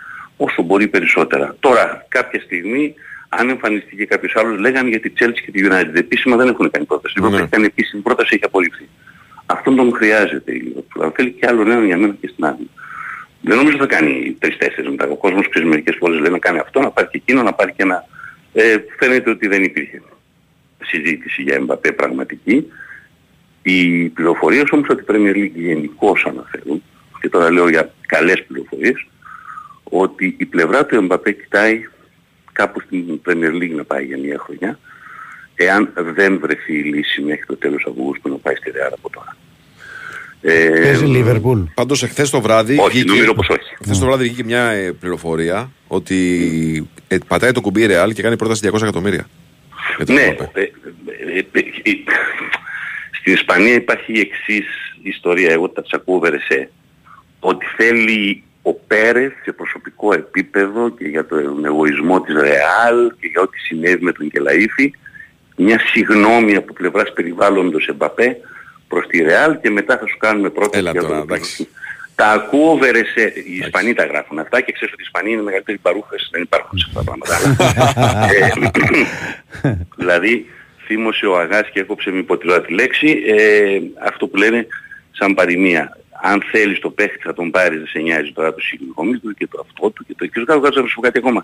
όσο 0.45 0.61
μπορεί 0.61 0.87
περισσότερα. 0.87 1.55
Τώρα, 1.59 2.05
κάποια 2.07 2.39
στιγμή, 2.41 2.93
αν 3.29 3.49
εμφανιστεί 3.49 3.95
και 3.95 4.05
κάποιος 4.05 4.35
άλλος, 4.35 4.59
λέγανε 4.59 4.89
για 4.89 4.99
τη 4.99 5.11
Chelsea 5.19 5.39
και 5.45 5.51
τη 5.51 5.67
United. 5.69 5.95
Επίσημα 5.95 6.35
δεν 6.35 6.47
έχουν 6.47 6.71
κάνει 6.71 6.85
πρόταση. 6.85 7.15
Λοιπόν, 7.17 7.33
έχει 7.33 7.47
κάνει 7.47 7.65
επίσημη 7.65 8.01
πρόταση, 8.01 8.29
έχει 8.33 8.45
απορριφθεί. 8.45 8.87
Αυτόν 9.45 9.75
τον 9.75 9.93
χρειάζεται 9.95 10.51
η 10.51 10.61
Liverpool. 10.65 11.01
Αλλά 11.01 11.11
θέλει 11.15 11.31
και 11.31 11.47
άλλο 11.47 11.63
νέο 11.63 11.83
για 11.83 11.97
μένα 11.97 12.15
και 12.21 12.27
στην 12.27 12.45
άλλη. 12.45 12.69
Δεν 13.41 13.57
νομίζω 13.57 13.77
θα 13.77 13.85
κάνει 13.85 14.35
τρεις-τέσσερις 14.39 14.89
μετά. 14.89 15.07
Ο 15.07 15.15
κόσμος 15.15 15.49
ξέρει 15.49 15.65
μερικές 15.65 15.95
φορές 15.99 16.19
λέει 16.19 16.31
να 16.31 16.39
κάνει 16.39 16.59
αυτό, 16.59 16.79
να 16.79 16.91
πάρει 16.91 17.07
και 17.11 17.17
εκείνο, 17.17 17.43
να 17.43 17.53
πάρει 17.53 17.71
και 17.71 17.83
ένα... 17.83 18.05
Ε, 18.53 18.75
φαίνεται 18.99 19.29
ότι 19.29 19.47
δεν 19.47 19.63
υπήρχε 19.63 20.01
συζήτηση 20.83 21.41
για 21.41 21.55
Εμπαπέ 21.55 21.91
πραγματική. 21.91 22.67
Οι 23.63 24.09
πληροφορίες 24.09 24.63
όμως 24.71 24.89
ότι 24.89 25.01
η 25.01 25.05
Premier 25.09 25.35
League 25.35 25.51
γενικώς 25.53 26.25
αναφέρουν, 26.25 26.83
και 27.19 27.29
τώρα 27.29 27.51
λέω 27.51 27.69
για 27.69 27.93
καλές 28.05 28.43
πληροφορίες, 28.47 29.05
ότι 29.93 30.35
η 30.39 30.45
πλευρά 30.45 30.85
του 30.85 30.95
Εμπαπέ 30.95 31.31
κοιτάει 31.31 31.81
κάπου 32.51 32.79
στην 32.79 33.21
Premier 33.27 33.61
League 33.61 33.75
να 33.75 33.83
πάει 33.83 34.05
για 34.05 34.17
μια 34.17 34.37
χρονιά, 34.39 34.79
εάν 35.55 35.93
δεν 35.95 36.39
βρεθεί 36.39 36.73
η 36.77 36.83
λύση 36.83 37.21
μέχρι 37.21 37.45
το 37.45 37.55
τέλος 37.57 37.85
Αυγούστου 37.89 38.29
να 38.29 38.35
πάει 38.35 38.55
στη 38.55 38.71
Ρεάλ 38.71 38.91
από 38.93 39.09
τώρα. 39.09 39.35
Ε, 40.41 40.79
Παίζει 40.81 41.05
Λίβερπουλ. 41.05 41.59
Πάντως, 41.73 42.03
εχθές 42.03 42.29
το 42.29 42.41
βράδυ. 42.41 42.77
Όχι, 42.79 43.03
νομίζω 43.03 43.33
πως 43.33 43.49
όχι. 43.49 43.75
Χθε 43.83 43.93
το 43.99 44.05
βράδυ 44.05 44.23
βγήκε 44.23 44.43
μια 44.43 44.63
ε, 44.69 44.91
πληροφορία 44.91 45.71
ότι 45.87 46.89
ε, 47.07 47.17
πατάει 47.27 47.51
το 47.51 47.61
κουμπί 47.61 47.85
Ρεάλ 47.85 48.13
και 48.13 48.21
κάνει 48.21 48.35
πρόταση 48.37 48.69
200 48.73 48.81
εκατομμύρια. 48.81 49.27
Για 49.97 50.05
τον 50.05 50.15
Ναι, 50.15 50.21
Εμπαπέ. 50.21 50.61
ε, 50.61 51.37
ε, 51.37 51.45
ε, 51.51 51.59
ε, 51.83 51.91
στην 53.19 53.33
Ισπανία 53.33 53.73
υπάρχει 53.73 54.13
η 54.13 54.19
εξής 54.19 54.65
ιστορία, 55.03 55.51
εγώ 55.51 55.69
τα 55.69 55.81
τσακούω 55.81 56.19
Βερεσέ, 56.19 56.71
ότι 57.39 57.65
θέλει 57.77 58.43
ο 58.61 58.73
Πέρες 58.73 59.31
σε 59.43 59.51
προσωπικό 59.51 60.13
επίπεδο 60.13 60.89
και 60.89 61.07
για 61.07 61.25
τον 61.25 61.65
εγωισμό 61.65 62.21
της 62.21 62.35
Ρεάλ 62.35 63.11
και 63.19 63.27
για 63.27 63.41
ό,τι 63.41 63.57
συνέβη 63.57 64.03
με 64.03 64.11
τον 64.11 64.31
Κελαΐφη 64.33 64.89
μια 65.55 65.79
συγνώμη 65.79 66.55
από 66.55 66.73
πλευράς 66.73 67.13
περιβάλλοντος 67.13 67.87
Εμπαπέ 67.87 68.37
προς 68.87 69.07
τη 69.07 69.21
Ρεάλ 69.21 69.59
και 69.59 69.69
μετά 69.69 69.97
θα 69.97 70.07
σου 70.07 70.17
κάνουμε 70.17 70.49
πρόταση 70.49 70.77
Έλα 70.77 70.91
για 70.91 71.01
τώρα, 71.01 71.13
τον 71.13 71.23
εντάξει. 71.23 71.67
Τα 72.15 72.27
ακούω 72.27 72.77
Βερεσέ, 72.77 73.33
οι 73.45 73.55
Ισπανοί 73.55 73.93
τα 73.93 74.05
γράφουν 74.05 74.39
αυτά 74.39 74.61
και 74.61 74.71
ξέρεις 74.71 74.93
ότι 74.93 75.01
οι 75.01 75.05
Ισπανοί 75.05 75.31
είναι 75.31 75.41
μεγαλύτεροι 75.41 75.77
παρούχες, 75.77 76.29
δεν 76.31 76.41
υπάρχουν 76.41 76.79
σε 76.79 76.85
αυτά 76.87 77.03
τα 77.03 77.11
πράγματα. 77.11 77.35
Ε, 79.63 79.79
δηλαδή 79.95 80.45
θύμωσε 80.85 81.25
ο 81.25 81.39
Αγάς 81.39 81.69
και 81.69 81.79
έκοψε 81.79 82.11
με 82.11 82.17
υποτιλώ 82.17 82.61
τη 82.61 82.73
λέξη 82.73 83.23
ε, 83.25 83.79
αυτό 84.05 84.27
που 84.27 84.37
λένε 84.37 84.67
σαν 85.11 85.33
παροιμία. 85.33 85.97
Αν 86.21 86.43
θέλεις 86.51 86.79
το 86.79 86.89
παίχτη 86.89 87.21
θα 87.21 87.33
τον 87.33 87.51
πάρεις, 87.51 87.77
δεν 87.77 87.87
σε 87.87 87.99
νοιάζει 87.99 88.31
τώρα 88.31 88.53
το 88.53 88.59
συγγνώμη 88.59 89.17
του 89.17 89.33
και 89.33 89.47
το 89.47 89.65
αυτό 89.65 89.89
του 89.89 90.05
και 90.05 90.13
το 90.17 90.25
και 90.25 90.39
σου 90.39 90.45
κάνω 90.45 90.61
να 90.61 90.87
σου 90.87 90.95
πω 90.95 91.01
κάτι 91.01 91.17
ακόμα. 91.17 91.43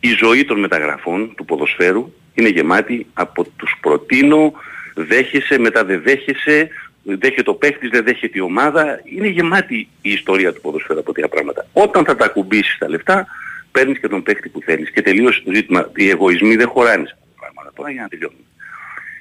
Η 0.00 0.08
ζωή 0.08 0.44
των 0.44 0.58
μεταγραφών 0.58 1.34
του 1.36 1.44
ποδοσφαίρου 1.44 2.12
είναι 2.34 2.48
γεμάτη 2.48 3.06
από 3.14 3.44
τους 3.56 3.76
προτείνω, 3.80 4.52
δέχεσαι, 4.94 5.58
μετά 5.58 5.84
δεν 5.84 6.02
δέχεσαι, 6.02 6.68
δέχεται 7.02 7.42
το 7.42 7.54
παίχτης, 7.54 7.90
δεν 7.90 8.04
δέχεται 8.04 8.38
η 8.38 8.40
ομάδα. 8.40 9.00
Είναι 9.04 9.28
γεμάτη 9.28 9.88
η 10.02 10.10
ιστορία 10.10 10.52
του 10.52 10.60
ποδοσφαίρου 10.60 10.98
από 10.98 11.12
τέτοια 11.12 11.28
πράγματα. 11.28 11.66
Όταν 11.72 12.04
θα 12.04 12.16
τα 12.16 12.24
ακουμπήσεις 12.24 12.78
τα 12.78 12.88
λεφτά, 12.88 13.26
παίρνεις 13.72 13.98
και 13.98 14.08
τον 14.08 14.22
παίχτη 14.22 14.48
που 14.48 14.60
θέλεις. 14.60 14.90
Και 14.90 15.02
τελείωσε 15.02 15.42
το 15.44 15.54
ζήτημα. 15.54 15.90
Οι 15.96 16.08
εγωισμοί 16.08 16.56
δεν 16.56 16.68
χωράνε 16.68 17.06
σε 17.06 17.12
αυτά 17.14 17.26
τα 17.30 17.40
πράγματα. 17.40 17.72
Τώρα 17.74 17.90
για 17.90 18.02
να 18.02 18.08
τελειώνουμε. 18.08 18.42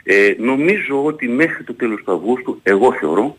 Ε, 0.03 0.35
νομίζω 0.37 1.03
ότι 1.05 1.27
μέχρι 1.27 1.63
το 1.63 1.73
τέλος 1.73 2.03
του 2.03 2.13
Αυγούστου, 2.13 2.59
εγώ 2.63 2.93
θεωρώ 2.93 3.37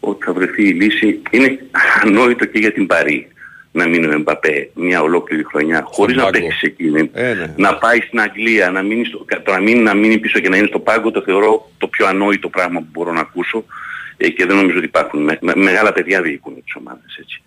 ότι 0.00 0.24
θα 0.24 0.32
βρεθεί 0.32 0.68
η 0.68 0.72
λύση. 0.72 1.20
Είναι 1.30 1.58
ανόητο 2.02 2.44
και 2.44 2.58
για 2.58 2.72
την 2.72 2.86
Παρή 2.86 3.28
να 3.72 3.86
μείνει 3.88 4.06
ο 4.06 4.10
Εμπαπέ 4.12 4.70
μια 4.74 5.02
ολόκληρη 5.02 5.44
χρονιά 5.44 5.82
χωρίς 5.86 6.16
να 6.16 6.22
πάγκο. 6.22 6.38
παίξει 6.38 6.58
σε 6.58 6.66
εκείνη. 6.66 7.10
Ε, 7.12 7.34
ναι. 7.34 7.54
Να 7.56 7.74
πάει 7.76 8.00
στην 8.00 8.20
Αγγλία, 8.20 8.70
να 8.70 8.82
μείνει, 8.82 9.04
στο, 9.04 9.24
το 9.44 9.52
να, 9.52 9.60
μείνει, 9.60 9.80
να 9.82 9.94
μείνει 9.94 10.18
πίσω 10.18 10.38
και 10.38 10.48
να 10.48 10.56
είναι 10.56 10.66
στο 10.66 10.78
πάγκο 10.78 11.10
το 11.10 11.22
θεωρώ 11.22 11.70
το 11.78 11.86
πιο 11.88 12.06
ανόητο 12.06 12.48
πράγμα 12.48 12.78
που 12.80 12.86
μπορώ 12.92 13.12
να 13.12 13.20
ακούσω 13.20 13.64
ε, 14.16 14.28
και 14.28 14.46
δεν 14.46 14.56
νομίζω 14.56 14.76
ότι 14.76 14.86
υπάρχουν. 14.86 15.22
Με, 15.22 15.38
με- 15.40 15.56
μεγάλα 15.56 15.92
παιδιά 15.92 16.22
διοικούν 16.22 16.54
τις 16.64 16.74
ομάδες 16.74 17.16
έτσι. 17.20 17.42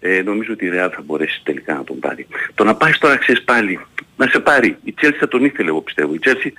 Ε, 0.00 0.22
νομίζω 0.22 0.52
ότι 0.52 0.66
η 0.66 0.70
Real 0.72 0.90
θα 0.94 1.02
μπορέσει 1.04 1.40
τελικά 1.44 1.74
να 1.74 1.84
τον 1.84 1.98
πάρει. 1.98 2.26
Το 2.54 2.64
να 2.64 2.74
πάει 2.74 2.92
τώρα 3.00 3.16
ξέρεις 3.16 3.42
πάλι, 3.42 3.80
να 4.16 4.26
σε 4.26 4.40
πάρει. 4.40 4.76
Η 4.84 4.94
Chelsea 5.02 5.16
θα 5.20 5.28
τον 5.28 5.44
ήθελε 5.44 5.68
εγώ 5.68 5.80
πιστεύω. 5.80 6.14
Η 6.14 6.18
Chelsea 6.24 6.50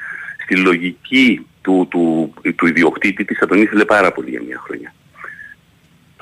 στη 0.44 0.56
λογική 0.58 1.46
του, 1.62 1.88
του, 1.90 2.34
του 2.56 2.68
ιδιοκτήτη 2.68 3.26
της 3.26 3.38
θα 3.38 3.48
τον 3.48 3.62
ήθελε 3.62 3.86
πάρα 3.86 4.12
πολύ 4.12 4.30
για 4.30 4.42
μια 4.48 4.62
χρονιά. 4.66 4.94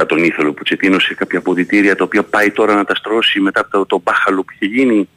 Θα 0.02 0.06
τον 0.06 0.24
ήθελε 0.24 0.48
ο 0.48 0.54
Πουτσετίνο 0.54 1.00
σε 1.00 1.14
κάποια 1.14 1.40
αποδητήρια 1.40 1.96
τα 1.96 2.04
οποία 2.04 2.24
πάει 2.24 2.52
τώρα 2.52 2.76
να 2.76 2.84
τα 2.84 2.96
στρώσει 2.96 3.40
μετά 3.40 3.60
από 3.60 3.70
το, 3.70 3.86
το 3.86 4.02
μπάχαλο 4.04 4.44
που 4.44 4.54
είχε 4.54 4.66
γίνει. 4.66 5.10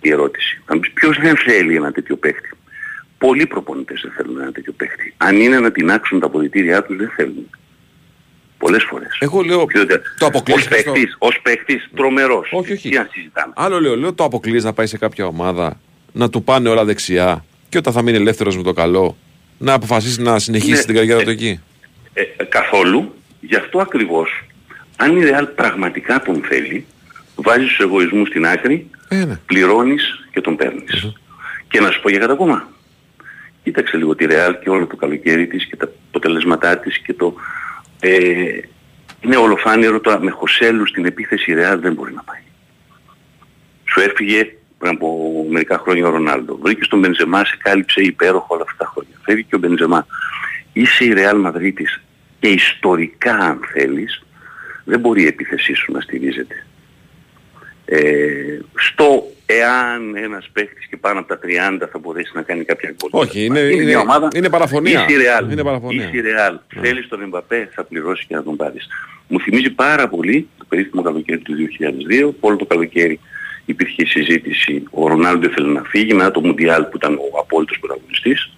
Η 0.00 0.10
ερώτηση. 0.10 0.62
Θα 0.66 0.74
μου 0.74 0.80
πεις 0.80 0.90
ποιος 0.92 1.18
δεν 1.18 1.36
θέλει 1.36 1.76
ένα 1.76 1.92
τέτοιο 1.92 2.16
παίχτη; 2.16 2.48
Πολλοί 3.18 3.46
προπονητές 3.46 4.00
δεν 4.02 4.12
θέλουν 4.16 4.40
ένα 4.40 4.52
τέτοιο 4.52 4.72
παίχτη. 4.72 5.14
Αν 5.16 5.40
είναι 5.40 5.58
να 5.60 5.72
τεινάξουν 5.72 6.20
τα 6.20 6.26
αποδητήριά 6.26 6.82
τους 6.82 6.96
δεν 6.96 7.12
θέλουν. 7.16 7.50
Πολλές 8.58 8.84
φορές. 8.84 9.16
Εγώ 9.20 9.42
λέω. 9.42 9.66
Το 10.18 10.26
αποκλείεις 10.26 10.60
Ως 10.60 10.66
Χριστό. 10.66 10.92
παίχτης, 10.92 11.16
ως 11.18 11.40
παίχτης 11.42 11.88
τρομερός. 11.94 12.48
Όχι, 12.52 12.72
όχι. 12.72 12.88
Τι 12.88 12.96
να 12.96 13.08
συζητάμε. 13.12 13.52
Άλλο 13.56 13.80
λέω, 13.80 13.96
λέω 13.96 14.12
το 14.12 14.24
αποκλείς 14.24 14.64
να 14.64 14.72
πάει 14.72 14.86
σε 14.86 14.98
κάποια 14.98 15.26
ομάδα, 15.26 15.80
να 16.12 16.30
του 16.30 16.42
πάνε 16.42 16.68
όλα 16.68 16.84
δεξιά 16.84 17.44
και 17.68 17.78
όταν 17.78 17.92
θα 17.92 18.02
μείνει 18.02 18.16
ελεύθερος 18.16 18.56
με 18.56 18.62
το 18.62 18.72
καλό, 18.72 19.16
να 19.58 19.72
αποφασίσει 19.72 20.22
να 20.22 20.38
συνεχίσει 20.38 20.72
Ναι, 20.72 20.84
την 20.84 20.94
καριέρα 20.94 21.20
ε, 21.20 21.24
του 21.24 21.30
εκεί; 21.30 21.60
Ε, 22.12 22.22
ε, 22.36 22.44
καθόλου. 22.44 23.14
Γι' 23.44 23.56
αυτό 23.56 23.78
ακριβώς, 23.80 24.44
αν 24.96 25.16
η 25.16 25.20
Real 25.24 25.46
πραγματικά 25.54 26.22
τον 26.22 26.42
θέλει, 26.44 26.86
βάζεις 27.34 27.68
τους 27.68 27.78
εγωισμούς 27.78 28.28
στην 28.28 28.46
άκρη, 28.46 28.90
Ε, 29.08 29.24
ναι. 29.24 29.36
πληρώνεις 29.46 30.26
και 30.32 30.40
τον 30.40 30.56
παίρνεις. 30.56 31.12
Και 31.68 31.80
να 31.80 31.90
σου 31.90 32.00
πω 32.00 32.10
για 32.10 32.18
κάτι 32.18 32.32
ακόμα. 32.32 32.68
Κοίταξε 33.62 33.96
λίγο 33.96 34.14
τη 34.14 34.26
Real 34.28 34.54
και 34.62 34.70
όλο 34.70 34.86
το 34.86 34.96
καλοκαίρι 34.96 35.46
της 35.46 35.66
και 35.66 35.76
τα 35.76 35.88
αποτελέσματά 36.08 36.78
της 36.78 36.98
και 36.98 37.12
το... 37.12 37.34
Ε, 38.00 38.58
είναι 39.20 39.36
ολοφάνερο 39.36 40.00
τώρα 40.00 40.20
με 40.20 40.30
Χωσέλου 40.30 40.86
στην 40.86 41.04
επίθεση 41.04 41.52
η 41.52 41.54
Real 41.58 41.76
δεν 41.80 41.92
μπορεί 41.92 42.12
να 42.12 42.22
πάει. 42.22 42.40
Σου 43.84 44.00
έφυγε 44.00 44.54
πριν 44.78 44.92
από 44.94 45.30
μερικά 45.50 45.78
χρόνια 45.78 46.06
ο 46.06 46.10
Ρονάλντο. 46.10 46.58
Βρήκες 46.62 46.88
τον 46.88 46.98
Μπενζεμά, 46.98 47.44
σε 47.44 47.56
κάλυψε 47.62 48.00
υπέροχο 48.00 48.46
όλα 48.54 48.62
αυτά 48.62 48.84
τα 48.84 48.90
χρόνια. 48.92 49.14
Φεύγει 49.22 49.42
και 49.44 49.54
ο 49.54 49.58
Μπενζεμά. 49.58 50.06
Είσαι 50.72 51.04
η 51.04 51.14
Real 51.16 51.36
Μαδρίτης 51.36 52.00
και 52.42 52.48
ιστορικά 52.48 53.34
αν 53.34 53.60
θέλεις 53.72 54.22
δεν 54.84 55.00
μπορεί 55.00 55.22
η 55.22 55.26
επίθεσή 55.26 55.74
σου 55.74 55.92
να 55.92 56.00
στηρίζεται. 56.00 56.66
Ε, 57.84 58.58
στο 58.74 59.26
εάν 59.46 60.16
ένας 60.16 60.48
παίχτης 60.52 60.86
και 60.86 60.96
πάνω 60.96 61.20
από 61.20 61.28
τα 61.28 61.38
30 61.78 61.88
θα 61.92 61.98
μπορέσει 61.98 62.32
να 62.34 62.42
κάνει 62.42 62.64
κάποια 62.64 62.94
γκολ. 62.96 63.22
Όχι, 63.22 63.44
είναι, 63.44 63.60
είναι, 63.60 63.84
μια 63.84 64.00
ομάδα. 64.00 64.28
είναι 64.34 64.48
παραφωνία. 64.48 65.06
Είσαι 65.08 65.18
η 65.18 65.22
Real. 65.22 65.52
Είναι 65.52 65.62
παραφωνία. 65.62 66.02
Είσαι 66.02 66.16
η 66.16 66.22
Real. 66.22 66.58
Θέλεις 66.80 67.08
τον 67.08 67.22
Εμπαπέ, 67.22 67.68
θα 67.74 67.84
πληρώσει 67.84 68.26
και 68.26 68.34
να 68.34 68.42
τον 68.42 68.56
πάρεις. 68.56 68.88
Μου 69.28 69.40
θυμίζει 69.40 69.70
πάρα 69.70 70.08
πολύ 70.08 70.48
το 70.58 70.64
περίφημο 70.68 71.02
καλοκαίρι 71.02 71.38
του 71.38 71.54
2002. 72.30 72.34
Όλο 72.40 72.56
το 72.56 72.64
καλοκαίρι 72.64 73.20
υπήρχε 73.64 74.02
η 74.02 74.06
συζήτηση. 74.06 74.82
Ο 74.90 75.08
Ρονάλντο 75.08 75.48
ήθελε 75.48 75.72
να 75.72 75.82
φύγει 75.82 76.14
μετά 76.14 76.30
το 76.30 76.40
Μουντιάλ 76.40 76.84
που 76.84 76.96
ήταν 76.96 77.14
ο 77.14 77.38
απόλυτος 77.38 77.78
πρωταγωνιστής. 77.78 78.50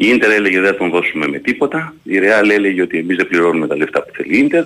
Η 0.00 0.08
Ίντερ 0.08 0.30
έλεγε 0.30 0.60
δεν 0.60 0.70
θα 0.70 0.76
τον 0.76 0.90
δώσουμε 0.90 1.28
με 1.28 1.38
τίποτα. 1.38 1.94
Η 2.02 2.18
Real 2.18 2.50
έλεγε 2.50 2.82
ότι 2.82 2.98
εμείς 2.98 3.16
δεν 3.16 3.28
πληρώνουμε 3.28 3.66
τα 3.66 3.76
λεφτά 3.76 4.02
που 4.02 4.12
θέλει 4.14 4.36
η 4.36 4.38
Ίντερ. 4.38 4.64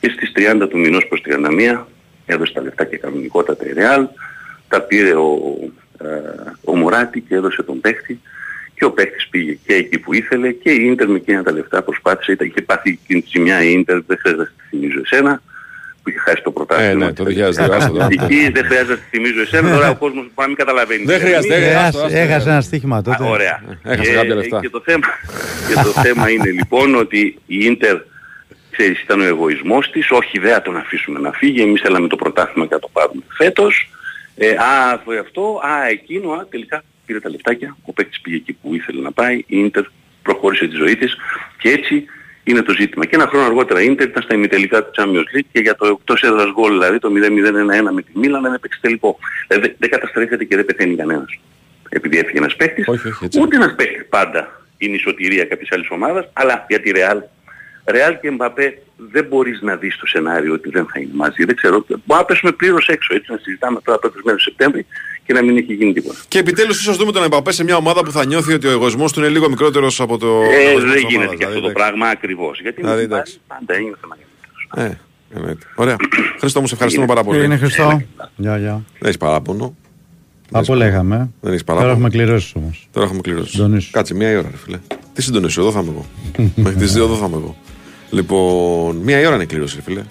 Και 0.00 0.08
στις 0.08 0.32
30 0.62 0.68
του 0.70 0.78
μηνός 0.78 1.06
προς 1.06 1.22
31 1.26 1.84
έδωσε 2.26 2.52
τα 2.52 2.62
λεφτά 2.62 2.84
και 2.84 2.96
κανονικότατα 2.96 3.66
η 3.66 3.72
Real. 3.76 4.04
Τα 4.68 4.80
πήρε 4.80 5.14
ο, 5.14 5.58
ε, 6.00 6.06
ο 6.64 6.76
Μωράτη 6.76 7.20
και 7.20 7.34
έδωσε 7.34 7.62
τον 7.62 7.80
παίχτη 7.80 8.20
και 8.74 8.84
ο 8.84 8.90
παίχτης 8.90 9.28
πήγε 9.28 9.52
και 9.66 9.74
εκεί 9.74 9.98
που 9.98 10.14
ήθελε 10.14 10.52
και 10.52 10.70
η 10.70 10.84
Ίντερ 10.84 11.08
με 11.08 11.16
εκείνα 11.16 11.42
τα 11.42 11.52
λεφτά 11.52 11.82
προσπάθησε, 11.82 12.32
ήταν, 12.32 12.46
είχε 12.46 12.62
πάθει 12.62 12.90
εκείνη 13.02 13.22
τη 13.22 13.28
ζημιά 13.28 13.62
η 13.62 13.72
Ίντερ, 13.72 14.00
δεν 14.06 14.18
χρειάζεται 14.18 14.42
να 14.42 14.48
τη 14.48 14.68
θυμίζω 14.68 15.00
εσένα, 15.04 15.42
που 16.10 16.16
είχε 16.18 16.30
χάσει 16.30 16.42
το 16.42 16.50
πρωτάθλημα. 16.50 16.90
Ε, 16.90 16.94
ναι, 16.94 17.12
το 17.12 17.24
2002, 17.24 17.70
άστο 17.76 17.92
τώρα. 17.92 18.06
Εκεί 18.10 18.50
δεν 18.50 18.64
χρειάζεται 18.64 18.90
να 18.92 18.96
τη 18.96 19.02
θυμίζω 19.10 19.40
εσένα, 19.40 19.70
τώρα 19.74 19.90
ο 19.90 19.94
κόσμος 19.96 20.22
μπορεί 20.22 20.34
να 20.36 20.46
μην 20.46 20.56
καταλαβαίνει. 20.56 21.04
Δεν 21.04 21.20
χρειάζεται, 21.20 21.54
Ε, 21.54 21.58
ε, 21.58 21.68
Έχασε- 21.70 21.86
άστο, 21.86 21.98
άστο, 22.04 22.16
Έχασε 22.18 22.34
άστο. 22.36 22.50
ένα 22.50 22.60
στοίχημα 22.60 23.02
τότε. 23.02 23.24
Α, 23.24 23.26
Ωραία. 23.26 23.62
Έχασε 23.84 24.10
Και- 24.10 24.16
κάποια 24.16 24.34
λεφτά. 24.34 24.60
Και 24.60 24.68
το 24.70 24.82
θέμα, 24.84 25.06
και 25.68 25.74
το 25.74 26.00
θέμα 26.02 26.30
είναι 26.30 26.50
λοιπόν 26.50 26.94
ότι 26.94 27.38
η 27.46 27.58
Ίντερ 27.64 27.96
ξέρεις, 28.70 29.00
ήταν 29.02 29.20
ο 29.20 29.24
εγωισμός 29.24 29.90
της, 29.90 30.10
όχι 30.10 30.38
δεν 30.38 30.52
θα 30.52 30.62
τον 30.62 30.76
αφήσουμε 30.76 31.18
να 31.18 31.32
φύγει, 31.32 31.60
εμείς 31.60 31.80
θέλαμε 31.80 32.08
το 32.08 32.16
πρωτάθλημα 32.16 32.66
και 32.66 32.74
θα 32.74 32.80
το 32.80 32.88
πάρουμε 32.92 33.22
φέτος. 33.28 33.90
Ε, 34.36 34.50
α, 34.50 34.90
αυτό, 34.94 35.12
αυτό, 35.20 35.60
α, 35.64 35.88
εκείνο, 35.88 36.30
α, 36.32 36.46
τελικά 36.50 36.82
πήρε 37.06 37.20
τα 37.20 37.30
λεφτάκια, 37.30 37.76
ο 37.84 37.92
παίκτης 37.92 38.20
πήγε 38.20 38.36
εκεί 38.36 38.52
που 38.52 38.74
ήθελε 38.74 39.00
να 39.00 39.12
πάει, 39.12 39.34
η 39.36 39.44
Ίντερ 39.46 39.82
προχώρησε 40.22 40.66
τη 40.66 40.74
ζωή 40.76 40.96
της 40.96 41.16
και 41.58 41.68
έτσι 41.70 42.04
είναι 42.50 42.62
το 42.62 42.72
ζήτημα. 42.72 43.04
Και 43.06 43.14
ένα 43.16 43.26
χρόνο 43.26 43.44
αργότερα 43.46 43.80
η 43.82 43.84
Ίντερ 43.84 44.06
ήταν 44.08 44.22
στα 44.22 44.34
ημιτελικά 44.34 44.84
του 44.84 44.90
Champions 44.96 45.36
League 45.36 45.48
και 45.52 45.60
για 45.60 45.74
το 45.74 45.86
εκτός 45.86 46.22
έδρας 46.22 46.50
γκολ, 46.52 46.72
δηλαδή 46.72 46.98
το 46.98 47.10
0-0-1-1 47.10 47.92
με 47.92 48.02
τη 48.02 48.10
Μίλαν 48.18 48.42
δεν 48.42 48.52
έπαιξε 48.54 48.78
τελικό. 48.82 49.18
Δηλαδή 49.48 49.66
δεν- 49.66 49.76
δεν 49.78 49.90
καταστρέφεται 49.90 50.44
και 50.44 50.56
δεν 50.56 50.64
πεθαίνει 50.64 50.96
κανένας. 50.96 51.38
Επειδή 51.88 52.18
έφυγε 52.18 52.38
ένας 52.38 52.56
παίκτης, 52.56 52.88
Όχι, 52.88 53.08
όχι, 53.08 53.24
έτσι. 53.24 53.40
ούτε 53.40 53.56
ένας 53.56 53.74
παίκτης 53.74 54.06
πάντα 54.08 54.62
είναι 54.78 54.94
η 54.96 54.98
σωτηρία 54.98 55.44
κάποιες 55.44 55.68
άλλες 55.72 55.86
ομάδας, 55.90 56.28
αλλά 56.32 56.64
για 56.68 56.80
τη 56.80 56.90
Real. 56.94 57.18
Real 57.84 58.14
και 58.20 58.32
Mbappé 58.38 58.72
δεν 58.96 59.24
μπορείς 59.24 59.60
να 59.62 59.76
δεις 59.76 59.96
το 59.98 60.06
σενάριο 60.06 60.52
ότι 60.52 60.70
δεν 60.70 60.86
θα 60.92 61.00
είναι 61.00 61.10
μαζί. 61.14 61.44
Δεν 61.44 61.56
ξέρω. 61.56 61.84
Μπορεί 61.88 62.00
να 62.06 62.24
πέσουμε 62.24 62.52
πλήρως 62.52 62.88
έξω, 62.88 63.14
έτσι 63.14 63.32
να 63.32 63.38
συζητάμε 63.38 63.80
τώρα 63.84 63.98
πρώτες 63.98 64.20
μέρες 64.24 64.42
του 64.42 64.48
Σεπτέμβρη 64.50 64.86
και 65.30 65.36
να 65.36 65.42
μην 65.42 65.56
έχει 65.56 65.74
γίνει 65.74 65.92
τίποτα. 65.92 66.18
Και 66.28 66.38
επιτέλους, 66.38 66.80
ίσως 66.80 66.96
δούμε 66.96 67.12
τον 67.12 67.22
Εμπαπέ 67.22 67.52
σε 67.52 67.64
μια 67.64 67.76
ομάδα 67.76 68.02
που 68.04 68.10
θα 68.10 68.26
νιώθει 68.26 68.52
ότι 68.52 68.66
ο 68.66 68.70
εγωισμός 68.70 69.12
του 69.12 69.20
είναι 69.20 69.28
λίγο 69.28 69.48
μικρότερος 69.48 70.00
από 70.00 70.18
το. 70.18 70.26
Ε, 70.26 70.68
εγωισμός 70.68 70.82
δεν 70.82 70.92
της 70.92 71.00
γίνεται 71.02 71.16
ομάδας, 71.16 71.38
και 71.38 71.44
αυτό 71.44 71.56
δηλαδή, 71.56 71.74
το 71.74 71.80
πράγμα 71.80 72.06
ακριβώς. 72.06 72.60
Γιατί 72.60 72.80
Δηλαδή, 72.80 73.00
με 73.00 73.06
την 73.06 73.16
εντάξει. 73.16 73.38
Bayern 73.38 73.54
πάντα 73.58 73.74
έγινε 73.74 73.94
θέμα 74.00 74.16
για 74.16 74.84
Ε, 74.84 74.98
Εννοείται. 75.34 75.66
Ωραία. 75.74 75.96
Χρήστο 76.40 76.60
μου, 76.60 76.66
σε 76.66 76.74
ευχαριστούμε 76.74 77.06
πάρα 77.06 77.22
πολύ. 77.24 77.38
Και 77.38 77.44
είναι 77.44 77.56
Χριστό. 77.56 78.02
Γεια, 78.36 78.58
γεια. 78.58 78.72
Δεν 78.72 79.02
έχεις 79.02 79.16
παράπονο. 79.16 79.76
Από 80.50 80.74
λέγαμε. 80.74 81.30
Δεν 81.40 81.52
έχεις 81.52 81.64
Τώρα 81.64 81.78
παράπονο. 81.78 81.90
έχουμε 81.90 82.08
κληρώσεις 82.08 82.54
όμως. 82.54 82.88
Τώρα 82.92 83.06
έχουμε 83.06 83.20
κληρώσεις. 83.20 83.50
Συντονίσου. 83.50 83.90
Κάτσε 83.90 84.14
μία 84.14 84.30
η 84.30 84.36
ώρα, 84.36 84.48
ρε 84.50 84.56
φίλε. 84.56 84.78
Τι 85.14 85.22
συντονίσου, 85.22 85.60
εδώ 85.60 85.70
θα 85.70 85.80
είμαι 85.80 85.90
εγώ. 85.90 86.06
Μέχρι 86.64 86.78
τις 86.78 86.92
2 86.92 86.96
εδώ 86.96 87.14
θα 87.14 87.26
είμαι 87.26 87.36
εγώ. 87.36 87.56
Λοιπόν, 88.10 88.96
μία 88.96 89.20
η 89.20 89.26
ώρα 89.26 89.34
είναι 89.34 89.42
η 89.42 89.46
κλήρωση, 89.46 89.76
ρε 89.76 89.82
φίλε. 89.82 90.02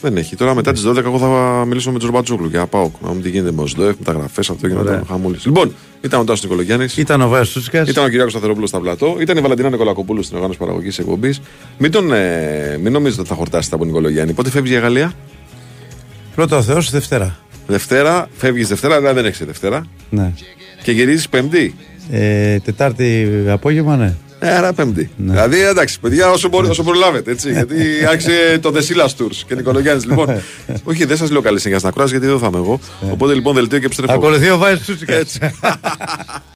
Δεν 0.00 0.16
έχει. 0.16 0.36
Τώρα 0.36 0.54
μετά 0.54 0.72
τις 0.72 0.82
12 0.86 0.96
εγώ 0.96 1.18
θα 1.18 1.64
μιλήσω 1.66 1.92
με 1.92 1.98
τον 1.98 2.06
Ρομπατζούκλου 2.08 2.50
και 2.50 2.62
πάω. 2.70 2.90
Να 3.02 3.12
μου 3.12 3.20
τι 3.20 3.30
γίνεται 3.30 3.52
με 3.52 3.62
ΟΣΔΟΕΦ, 3.62 3.94
μεταγραφέ, 3.98 4.40
αυτό 4.40 4.68
και 4.68 4.74
Ωραία. 4.74 4.92
μετά 4.92 5.04
χαμούλη. 5.08 5.36
Λοιπόν, 5.44 5.74
ήταν 6.00 6.20
ο 6.20 6.24
Τάσος 6.24 6.42
Νικολογιάννης. 6.42 6.96
Ήταν 6.96 7.20
ο 7.20 7.28
Βάιος 7.28 7.48
Τσούτσικας. 7.50 7.88
Ήταν 7.88 8.04
ο 8.04 8.08
Κυριάκος 8.08 8.32
Σταθερόπουλος 8.32 8.68
στα 8.68 8.80
πλατό. 8.80 9.16
Ήταν 9.20 9.36
η 9.36 9.40
Βαλαντίνα 9.40 9.70
Νικολακοπούλου 9.70 10.22
στην 10.22 10.34
οργάνωση 10.34 10.58
παραγωγής 10.58 10.98
εκπομπής. 10.98 11.40
Μην, 11.78 11.90
τον, 11.90 12.12
ε, 12.12 12.78
μην 12.82 12.92
νομίζετε 12.92 13.20
ότι 13.20 13.30
θα 13.30 13.34
χορτάσετε 13.36 13.74
από 13.74 13.84
Νικολογιάννη. 13.84 14.32
Πότε 14.32 14.50
φεύγει 14.50 14.70
για 14.70 14.80
Γαλλία. 14.80 15.12
Πρώτο 16.34 16.56
ο 16.56 16.62
Θεός 16.62 16.90
Δευτέρα. 16.90 17.38
Δευτέρα, 17.66 18.28
φεύγεις 18.36 18.68
Δευτέρα, 18.68 18.94
αλλά 18.94 19.12
δεν 19.14 19.24
έχεις 19.24 19.44
Δευτέρα. 19.46 19.86
Ναι. 20.10 20.32
Και 20.82 20.92
γυρίζεις 20.92 21.28
Πέμπτη; 21.28 21.74
Ε, 22.10 22.58
τετάρτη 22.58 23.28
απόγευμα, 23.48 23.96
ναι. 23.96 24.14
Ε, 24.38 24.48
άρα 24.48 24.72
Πέμπτη. 24.72 25.10
Δηλαδή, 25.16 25.60
εντάξει, 25.60 26.00
παιδιά, 26.00 26.30
όσο, 26.30 26.48
μπορεί, 26.48 26.68
όσο 26.68 26.82
προλάβετε. 26.82 27.30
Έτσι, 27.30 27.52
γιατί 27.52 27.76
άρχισε 28.08 28.58
το 28.62 28.72
The 28.74 28.78
Silas 28.78 29.22
Tours 29.22 29.36
και 29.46 29.54
Νικολογιάννη. 29.54 30.04
Λοιπόν, 30.04 30.42
όχι, 30.90 31.04
δεν 31.04 31.16
σας 31.16 31.30
λέω 31.30 31.40
καλή 31.40 31.60
συνέχεια 31.60 31.86
να 31.86 31.92
κουράζει 31.92 32.10
γιατί 32.10 32.26
δεν 32.26 32.38
θα 32.38 32.46
είμαι 32.46 32.58
εγώ. 32.58 32.80
Οπότε 33.10 33.34
λοιπόν, 33.34 33.54
δελτίο 33.54 33.78
και 33.78 33.84
επιστρέφω. 33.84 34.12
Ακολουθεί 34.12 34.50
ο 34.50 34.58
Βάιο 34.58 34.78
Τσούτσικα. 34.78 35.14
Έτσι. 35.14 35.38